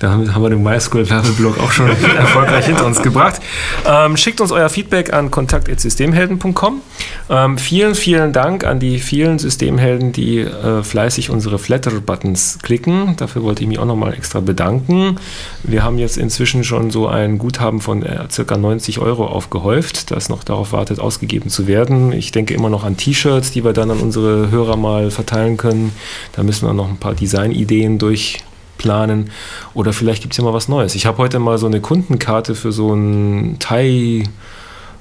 Da 0.01 0.13
haben, 0.13 0.43
wir 0.43 0.49
den 0.49 0.63
MySQL-Werbeblock 0.63 1.61
auch 1.61 1.71
schon 1.71 1.89
erfolgreich 2.17 2.65
hinter 2.65 2.87
uns 2.87 3.03
gebracht. 3.03 3.39
Ähm, 3.87 4.17
schickt 4.17 4.41
uns 4.41 4.51
euer 4.51 4.71
Feedback 4.71 5.13
an 5.13 5.31
kontakt.systemhelden.com. 5.31 6.81
Ähm, 7.29 7.59
vielen, 7.59 7.95
vielen 7.95 8.33
Dank 8.33 8.65
an 8.65 8.81
die 8.81 8.99
vielen 8.99 9.39
Systemhelden, 9.39 10.13
die 10.13 10.39
äh, 10.39 10.83
fleißig 10.83 11.29
unsere 11.29 11.59
Flatter-Buttons 11.59 12.61
klicken. 12.63 13.15
Dafür 13.19 13.43
wollte 13.43 13.63
ich 13.63 13.69
mich 13.69 13.79
auch 13.79 13.85
nochmal 13.85 14.15
extra 14.15 14.41
bedanken. 14.41 15.17
Wir 15.65 15.85
haben 15.85 15.99
jetzt 15.99 16.17
inzwischen 16.17 16.65
schon 16.65 16.91
so 16.91 17.07
ein 17.07 17.37
Guthaben 17.37 17.83
von 17.83 18.03
äh, 18.03 18.27
ca. 18.35 18.57
90 18.57 19.01
Euro 19.01 19.27
aufgehäuft, 19.27 20.11
das 20.13 20.31
noch 20.31 20.45
darauf 20.45 20.73
wartet, 20.73 20.99
ausgegeben 20.99 21.51
zu 21.51 21.67
werden. 21.67 22.13
Ich 22.13 22.33
denke 22.33 22.55
immer 22.55 22.71
noch 22.71 22.85
an 22.85 22.97
T-Shirts, 22.97 23.51
die 23.51 23.65
wir 23.65 23.75
dann 23.75 23.91
an 23.91 23.99
unsere 23.99 24.51
Hörer 24.51 24.79
mal 24.79 25.11
verteilen 25.11 25.59
können. 25.59 25.93
Da 26.33 26.43
müssen 26.43 26.67
wir 26.67 26.73
noch 26.73 26.89
ein 26.89 26.97
paar 26.97 27.15
Designideen 27.15 27.99
durch 27.99 28.39
planen. 28.81 29.31
Oder 29.75 29.93
vielleicht 29.93 30.23
gibt 30.23 30.33
es 30.33 30.39
ja 30.39 30.45
mal 30.45 30.55
was 30.55 30.69
Neues. 30.69 30.95
Ich 30.95 31.05
habe 31.05 31.19
heute 31.19 31.39
mal 31.39 31.59
so 31.59 31.67
eine 31.67 31.81
Kundenkarte 31.81 32.55
für 32.55 32.73
so 32.73 32.95
ein 32.95 33.57
Thai 33.59 34.25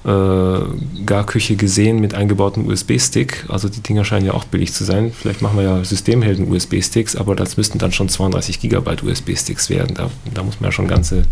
äh, 0.04 0.60
Garküche 1.06 1.56
gesehen 1.56 2.00
mit 2.00 2.14
eingebautem 2.14 2.68
USB-Stick. 2.68 3.46
Also 3.48 3.70
die 3.70 3.80
Dinger 3.80 4.04
scheinen 4.04 4.26
ja 4.26 4.34
auch 4.34 4.44
billig 4.44 4.74
zu 4.74 4.84
sein. 4.84 5.14
Vielleicht 5.18 5.42
machen 5.42 5.58
wir 5.58 5.64
ja 5.64 5.84
Systemhelden 5.84 6.52
USB-Sticks, 6.52 7.16
aber 7.16 7.36
das 7.36 7.56
müssten 7.56 7.80
dann 7.80 7.94
schon 7.94 8.10
32 8.10 8.60
Gigabyte 8.60 9.02
USB-Sticks 9.02 9.70
werden. 9.70 9.96
Da, 9.96 10.10
da, 10.34 10.44
muss 10.44 10.60
man 10.60 10.70
ja 10.70 10.72
schon 10.74 10.90
ganze 10.90 11.24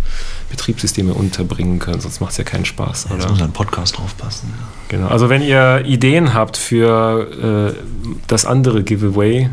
Betriebssysteme 0.50 1.14
unterbringen 1.14 1.80
können, 1.80 2.00
sonst 2.00 2.22
macht 2.22 2.32
es 2.32 2.38
ja 2.38 2.46
keinen 2.46 2.66
Spaß. 2.66 3.08
Oder? 3.08 3.20
Jetzt 3.20 3.30
muss 3.30 3.42
ein 3.42 3.52
Podcast 3.52 3.98
draufpassen. 3.98 4.50
Ja. 4.58 4.68
Genau. 4.88 5.08
Also 5.08 5.30
wenn 5.30 5.42
ihr 5.42 5.84
Ideen 5.86 6.34
habt 6.34 6.56
für 6.56 7.76
äh, 7.76 7.82
das 8.28 8.46
andere 8.46 8.84
Giveaway, 8.84 9.50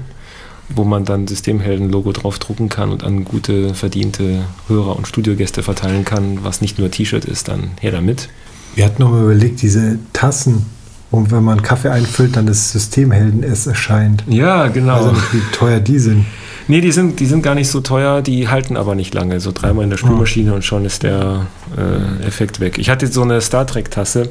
wo 0.69 0.85
man 0.85 1.05
dann 1.05 1.27
Systemhelden-Logo 1.27 2.13
drauf 2.13 2.39
drucken 2.39 2.69
kann 2.69 2.91
und 2.91 3.05
an 3.05 3.25
gute, 3.25 3.75
verdiente 3.75 4.45
Hörer 4.69 4.97
und 4.97 5.07
Studiogäste 5.07 5.63
verteilen 5.63 6.05
kann, 6.05 6.43
was 6.43 6.61
nicht 6.61 6.79
nur 6.79 6.91
T-Shirt 6.91 7.25
ist, 7.25 7.49
dann 7.49 7.73
her 7.81 7.93
damit. 7.93 8.29
Wir 8.75 8.85
hatten 8.87 9.03
noch 9.03 9.11
mal 9.11 9.23
überlegt, 9.23 9.63
diese 9.63 9.99
Tassen, 10.13 10.67
und 11.15 11.31
wenn 11.31 11.45
man 11.45 11.63
Kaffee 11.63 11.91
einfüllt, 11.91 12.35
dann 12.35 12.47
das 12.47 12.73
Systemhelden 12.73 13.45
es 13.45 13.69
erscheint. 13.69 14.25
Ja, 14.27 14.67
genau. 14.67 14.97
Also 14.97 15.13
nicht, 15.13 15.33
wie 15.33 15.41
teuer 15.53 15.79
die 15.79 16.01
sind. 16.01 16.27
Nee, 16.67 16.81
die 16.81 16.91
sind, 16.91 17.21
die 17.21 17.27
sind 17.27 17.43
gar 17.43 17.55
nicht 17.55 17.69
so 17.69 17.81
teuer, 17.81 18.21
die 18.21 18.49
halten 18.49 18.77
aber 18.77 18.97
nicht 18.97 19.15
lange. 19.15 19.39
So 19.39 19.53
dreimal 19.53 19.85
in 19.85 19.91
der 19.91 19.97
Spülmaschine 19.97 20.51
oh. 20.51 20.57
und 20.57 20.65
schon 20.65 20.85
ist 20.85 21.05
der 21.05 21.47
äh, 21.77 22.27
Effekt 22.27 22.59
weg. 22.59 22.79
Ich 22.79 22.91
hatte 22.91 23.07
so 23.07 23.23
eine 23.23 23.41
Star 23.43 23.65
Trek-Tasse, 23.65 24.31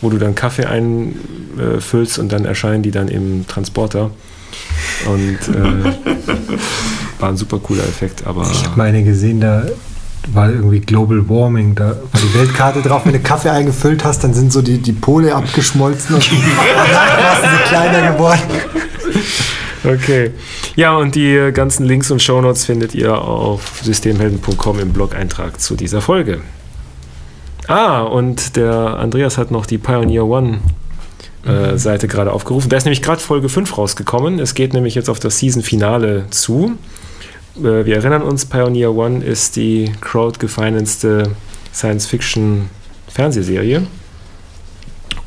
wo 0.00 0.10
du 0.10 0.18
dann 0.18 0.34
Kaffee 0.34 0.64
einfüllst 0.64 2.18
und 2.18 2.32
dann 2.32 2.44
erscheinen 2.44 2.82
die 2.82 2.90
dann 2.90 3.06
im 3.06 3.46
Transporter. 3.46 4.10
Und 5.06 5.38
äh, 5.54 5.92
war 7.20 7.28
ein 7.30 7.36
super 7.36 7.58
cooler 7.58 7.84
Effekt. 7.84 8.26
Aber 8.26 8.48
ich 8.50 8.64
habe 8.64 8.76
meine 8.76 9.02
gesehen, 9.04 9.40
da 9.40 9.64
war 10.32 10.50
irgendwie 10.50 10.80
Global 10.80 11.28
Warming, 11.28 11.74
da 11.74 11.88
war 11.90 12.20
die 12.20 12.34
Weltkarte 12.34 12.82
drauf. 12.82 13.02
Wenn 13.04 13.12
du 13.12 13.20
Kaffee 13.20 13.50
eingefüllt 13.50 14.04
hast, 14.04 14.24
dann 14.24 14.34
sind 14.34 14.52
so 14.52 14.62
die, 14.62 14.78
die 14.78 14.92
Pole 14.92 15.34
abgeschmolzen 15.34 16.16
und 16.16 16.30
dann 16.30 16.40
sind 17.50 17.64
kleiner 17.68 18.12
geworden. 18.12 18.40
Okay. 19.84 20.32
Ja, 20.74 20.96
und 20.96 21.14
die 21.14 21.50
ganzen 21.54 21.86
Links 21.86 22.10
und 22.10 22.20
Shownotes 22.20 22.64
findet 22.64 22.94
ihr 22.94 23.16
auf 23.16 23.80
systemhelden.com 23.82 24.80
im 24.80 24.92
Blog-Eintrag 24.92 25.60
zu 25.60 25.76
dieser 25.76 26.00
Folge. 26.00 26.40
Ah, 27.68 28.02
und 28.02 28.56
der 28.56 28.74
Andreas 28.98 29.38
hat 29.38 29.50
noch 29.50 29.66
die 29.66 29.78
Pioneer 29.78 30.24
One 30.24 30.60
äh, 31.46 31.78
Seite 31.78 32.08
gerade 32.08 32.32
aufgerufen. 32.32 32.68
Da 32.68 32.76
ist 32.76 32.84
nämlich 32.84 33.00
gerade 33.02 33.20
Folge 33.20 33.48
5 33.48 33.78
rausgekommen. 33.78 34.38
Es 34.38 34.54
geht 34.54 34.74
nämlich 34.74 34.94
jetzt 34.94 35.08
auf 35.08 35.18
das 35.20 35.38
Season-Finale 35.38 36.26
zu. 36.30 36.76
Äh, 37.58 37.84
wir 37.84 37.96
erinnern 37.96 38.22
uns, 38.22 38.46
Pioneer 38.46 38.94
One 38.94 39.24
ist 39.24 39.56
die 39.56 39.92
crowd-gefinancete 40.00 41.30
Science-Fiction-Fernsehserie 41.72 43.82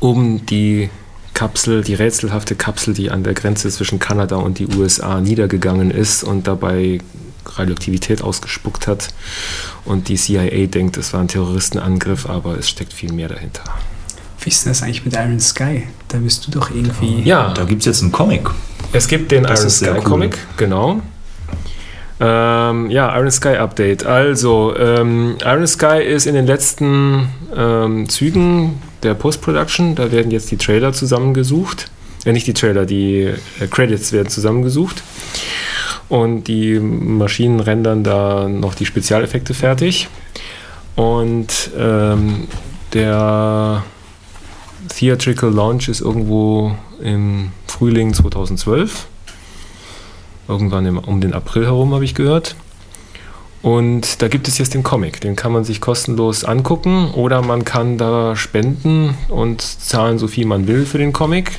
um 0.00 0.44
die 0.46 0.90
Kapsel, 1.34 1.82
die 1.82 1.94
rätselhafte 1.94 2.54
Kapsel, 2.54 2.94
die 2.94 3.10
an 3.10 3.22
der 3.22 3.34
Grenze 3.34 3.70
zwischen 3.70 3.98
Kanada 3.98 4.36
und 4.36 4.58
die 4.58 4.66
USA 4.66 5.20
niedergegangen 5.20 5.90
ist 5.90 6.24
und 6.24 6.46
dabei 6.46 7.00
Radioaktivität 7.46 8.22
ausgespuckt 8.22 8.86
hat. 8.86 9.08
Und 9.84 10.08
die 10.08 10.16
CIA 10.16 10.66
denkt, 10.66 10.96
es 10.96 11.12
war 11.12 11.20
ein 11.20 11.28
Terroristenangriff, 11.28 12.28
aber 12.28 12.58
es 12.58 12.68
steckt 12.68 12.92
viel 12.92 13.12
mehr 13.12 13.28
dahinter. 13.28 13.62
Wie 14.42 14.48
ist 14.48 14.64
denn 14.64 14.72
das 14.72 14.82
eigentlich 14.82 15.04
mit 15.04 15.14
Iron 15.14 15.40
Sky? 15.40 15.84
Da 16.08 16.18
bist 16.18 16.46
du 16.46 16.50
doch 16.50 16.70
irgendwie. 16.70 17.22
Ja, 17.22 17.52
da 17.52 17.64
gibt 17.64 17.80
es 17.80 17.86
jetzt 17.86 18.02
einen 18.02 18.12
Comic. 18.12 18.48
Es 18.92 19.06
gibt 19.06 19.30
den 19.30 19.44
das 19.44 19.60
Iron 19.60 19.70
Sky 19.70 19.90
cool. 19.98 20.04
Comic, 20.04 20.38
genau. 20.56 21.02
Ähm, 22.20 22.90
ja, 22.90 23.16
Iron 23.16 23.30
Sky 23.30 23.56
Update. 23.56 24.04
Also, 24.04 24.74
ähm, 24.76 25.36
Iron 25.42 25.66
Sky 25.66 26.02
ist 26.02 26.26
in 26.26 26.34
den 26.34 26.46
letzten 26.46 27.28
ähm, 27.56 28.08
Zügen 28.08 28.80
der 29.02 29.14
Post-Production. 29.14 29.94
Da 29.94 30.12
werden 30.12 30.30
jetzt 30.30 30.50
die 30.50 30.56
Trailer 30.56 30.92
zusammengesucht. 30.92 31.90
Ja, 32.24 32.32
nicht 32.32 32.46
die 32.46 32.52
Trailer, 32.52 32.84
die 32.84 33.22
äh, 33.60 33.66
Credits 33.70 34.12
werden 34.12 34.28
zusammengesucht. 34.28 35.02
Und 36.08 36.44
die 36.44 36.78
Maschinen 36.78 37.60
rendern 37.60 38.04
da 38.04 38.48
noch 38.48 38.74
die 38.74 38.84
Spezialeffekte 38.84 39.54
fertig. 39.54 40.08
Und 40.96 41.70
ähm, 41.78 42.48
der 42.92 43.84
Theatrical 44.94 45.50
Launch 45.50 45.88
ist 45.88 46.00
irgendwo 46.00 46.74
im 47.00 47.52
Frühling 47.66 48.12
2012. 48.14 49.06
Irgendwann 50.48 50.86
im, 50.86 50.98
um 50.98 51.20
den 51.20 51.32
April 51.32 51.64
herum 51.64 51.94
habe 51.94 52.04
ich 52.04 52.14
gehört. 52.14 52.56
Und 53.62 54.22
da 54.22 54.28
gibt 54.28 54.48
es 54.48 54.56
jetzt 54.58 54.72
den 54.72 54.82
Comic, 54.82 55.20
den 55.20 55.36
kann 55.36 55.52
man 55.52 55.64
sich 55.64 55.80
kostenlos 55.80 56.44
angucken 56.44 57.10
oder 57.12 57.42
man 57.42 57.64
kann 57.64 57.98
da 57.98 58.34
spenden 58.34 59.14
und 59.28 59.60
zahlen 59.60 60.18
so 60.18 60.28
viel 60.28 60.46
man 60.46 60.66
will 60.66 60.86
für 60.86 60.98
den 60.98 61.12
Comic. 61.12 61.52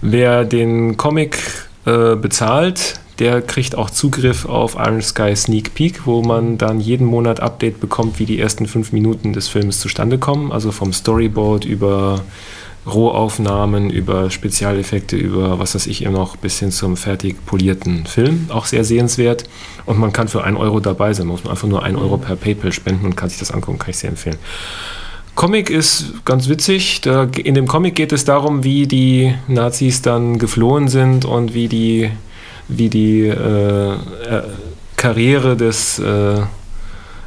wer 0.00 0.44
den 0.44 0.96
Comic 0.96 1.38
äh, 1.84 2.16
bezahlt, 2.16 3.00
der 3.18 3.40
kriegt 3.42 3.74
auch 3.76 3.90
Zugriff 3.90 4.44
auf 4.44 4.74
Iron 4.74 5.02
Sky 5.02 5.34
Sneak 5.34 5.74
Peek, 5.74 6.06
wo 6.06 6.22
man 6.22 6.58
dann 6.58 6.80
jeden 6.80 7.06
Monat 7.06 7.40
Update 7.40 7.80
bekommt, 7.80 8.18
wie 8.18 8.26
die 8.26 8.38
ersten 8.38 8.66
fünf 8.66 8.92
Minuten 8.92 9.32
des 9.32 9.48
Films 9.48 9.80
zustande 9.80 10.18
kommen. 10.18 10.52
Also 10.52 10.70
vom 10.70 10.92
Storyboard 10.92 11.64
über 11.64 12.22
Rohaufnahmen, 12.86 13.90
über 13.90 14.30
Spezialeffekte, 14.30 15.16
über 15.16 15.58
was 15.58 15.74
weiß 15.74 15.86
ich 15.88 16.02
immer 16.02 16.18
noch 16.18 16.36
bis 16.36 16.60
hin 16.60 16.70
zum 16.70 16.96
fertig 16.96 17.44
polierten 17.44 18.06
Film. 18.06 18.46
Auch 18.50 18.66
sehr 18.66 18.84
sehenswert. 18.84 19.44
Und 19.86 19.98
man 19.98 20.12
kann 20.12 20.28
für 20.28 20.44
einen 20.44 20.56
Euro 20.56 20.80
dabei 20.80 21.12
sein. 21.12 21.26
Man 21.26 21.36
muss 21.36 21.50
einfach 21.50 21.68
nur 21.68 21.82
einen 21.82 21.96
Euro 21.96 22.18
per 22.18 22.36
PayPal 22.36 22.72
spenden 22.72 23.06
und 23.06 23.16
kann 23.16 23.28
sich 23.28 23.38
das 23.38 23.50
angucken. 23.50 23.78
Kann 23.78 23.90
ich 23.90 23.98
sehr 23.98 24.10
empfehlen. 24.10 24.38
Comic 25.34 25.68
ist 25.68 26.24
ganz 26.24 26.48
witzig. 26.48 27.00
Da, 27.00 27.24
in 27.24 27.54
dem 27.54 27.66
Comic 27.66 27.94
geht 27.94 28.12
es 28.12 28.24
darum, 28.24 28.62
wie 28.62 28.86
die 28.86 29.34
Nazis 29.48 30.00
dann 30.00 30.38
geflohen 30.38 30.88
sind 30.88 31.24
und 31.24 31.54
wie 31.54 31.68
die 31.68 32.10
wie 32.68 32.88
die 32.88 33.26
äh, 33.26 33.92
äh, 33.92 33.96
Karriere 34.96 35.56
des, 35.56 35.98
äh, 35.98 36.42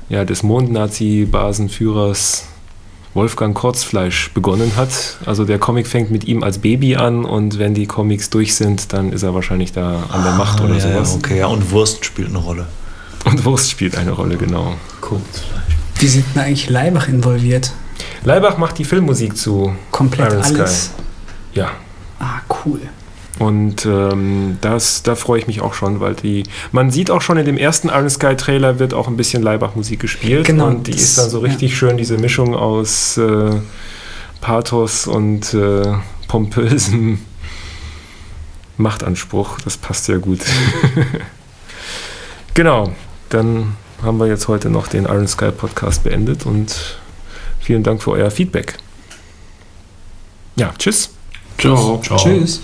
ja, 0.09 0.25
des 0.25 0.43
Mond-Nazi-Basenführers 0.43 2.45
Wolfgang 3.13 3.55
Kurzfleisch 3.55 4.31
begonnen 4.33 4.73
hat. 4.75 5.17
Also 5.25 5.43
der 5.43 5.57
Comic 5.57 5.87
fängt 5.87 6.11
mit 6.11 6.25
ihm 6.25 6.43
als 6.43 6.59
Baby 6.59 6.95
an 6.95 7.25
und 7.25 7.57
wenn 7.57 7.73
die 7.73 7.87
Comics 7.87 8.29
durch 8.29 8.55
sind, 8.55 8.93
dann 8.93 9.11
ist 9.11 9.23
er 9.23 9.33
wahrscheinlich 9.33 9.73
da 9.73 10.03
an 10.11 10.23
der 10.23 10.33
Macht 10.33 10.61
ah, 10.61 10.65
oder 10.65 10.75
ja, 10.75 10.79
sowas. 10.79 11.15
Okay, 11.15 11.39
ja, 11.39 11.47
und 11.47 11.71
Wurst 11.71 12.05
spielt 12.05 12.29
eine 12.29 12.37
Rolle. 12.37 12.67
Und 13.25 13.43
Wurst 13.45 13.71
spielt 13.71 13.97
eine 13.97 14.11
Rolle, 14.11 14.37
genau. 14.37 14.75
Kurzfleisch. 15.01 15.63
Wie 15.97 16.07
sind 16.07 16.25
denn 16.33 16.43
eigentlich 16.43 16.69
Leibach 16.69 17.07
involviert? 17.07 17.73
Leibach 18.23 18.57
macht 18.57 18.77
die 18.77 18.85
Filmmusik 18.85 19.35
zu 19.35 19.75
Komplett 19.91 20.31
Iron 20.31 20.43
alles? 20.43 20.85
Sky. 20.85 21.59
Ja. 21.59 21.71
Ah, 22.19 22.41
cool. 22.63 22.79
Und 23.39 23.85
ähm, 23.85 24.57
das, 24.59 25.01
da 25.01 25.15
freue 25.15 25.39
ich 25.39 25.47
mich 25.47 25.61
auch 25.61 25.73
schon, 25.73 26.01
weil 26.01 26.13
die, 26.13 26.43
man 26.73 26.91
sieht 26.91 27.09
auch 27.09 27.21
schon 27.21 27.37
in 27.37 27.45
dem 27.45 27.57
ersten 27.57 27.87
Iron 27.87 28.09
Sky 28.09 28.35
Trailer 28.35 28.79
wird 28.79 28.93
auch 28.93 29.07
ein 29.07 29.15
bisschen 29.15 29.41
Leibach-Musik 29.41 29.99
gespielt. 29.99 30.45
Genau. 30.45 30.67
Und 30.67 30.87
die 30.87 30.91
das, 30.91 31.01
ist 31.01 31.17
dann 31.17 31.29
so 31.29 31.39
richtig 31.39 31.71
ja. 31.71 31.77
schön, 31.77 31.97
diese 31.97 32.17
Mischung 32.17 32.53
aus 32.53 33.17
äh, 33.17 33.51
Pathos 34.41 35.07
und 35.07 35.53
äh, 35.53 35.93
pompösem 36.27 37.19
Machtanspruch. 38.77 39.61
Das 39.61 39.77
passt 39.77 40.05
sehr 40.05 40.19
gut. 40.19 40.39
genau, 42.53 42.91
dann 43.29 43.77
haben 44.03 44.17
wir 44.19 44.27
jetzt 44.27 44.49
heute 44.49 44.69
noch 44.69 44.87
den 44.87 45.05
Iron 45.05 45.27
Sky 45.27 45.51
Podcast 45.51 46.03
beendet 46.03 46.45
und 46.45 46.99
vielen 47.61 47.83
Dank 47.83 48.03
für 48.03 48.11
euer 48.11 48.31
Feedback. 48.31 48.77
Ja, 50.57 50.73
tschüss. 50.77 51.11
Ciao. 51.57 52.01
Ciao. 52.03 52.17
Tschüss. 52.17 52.61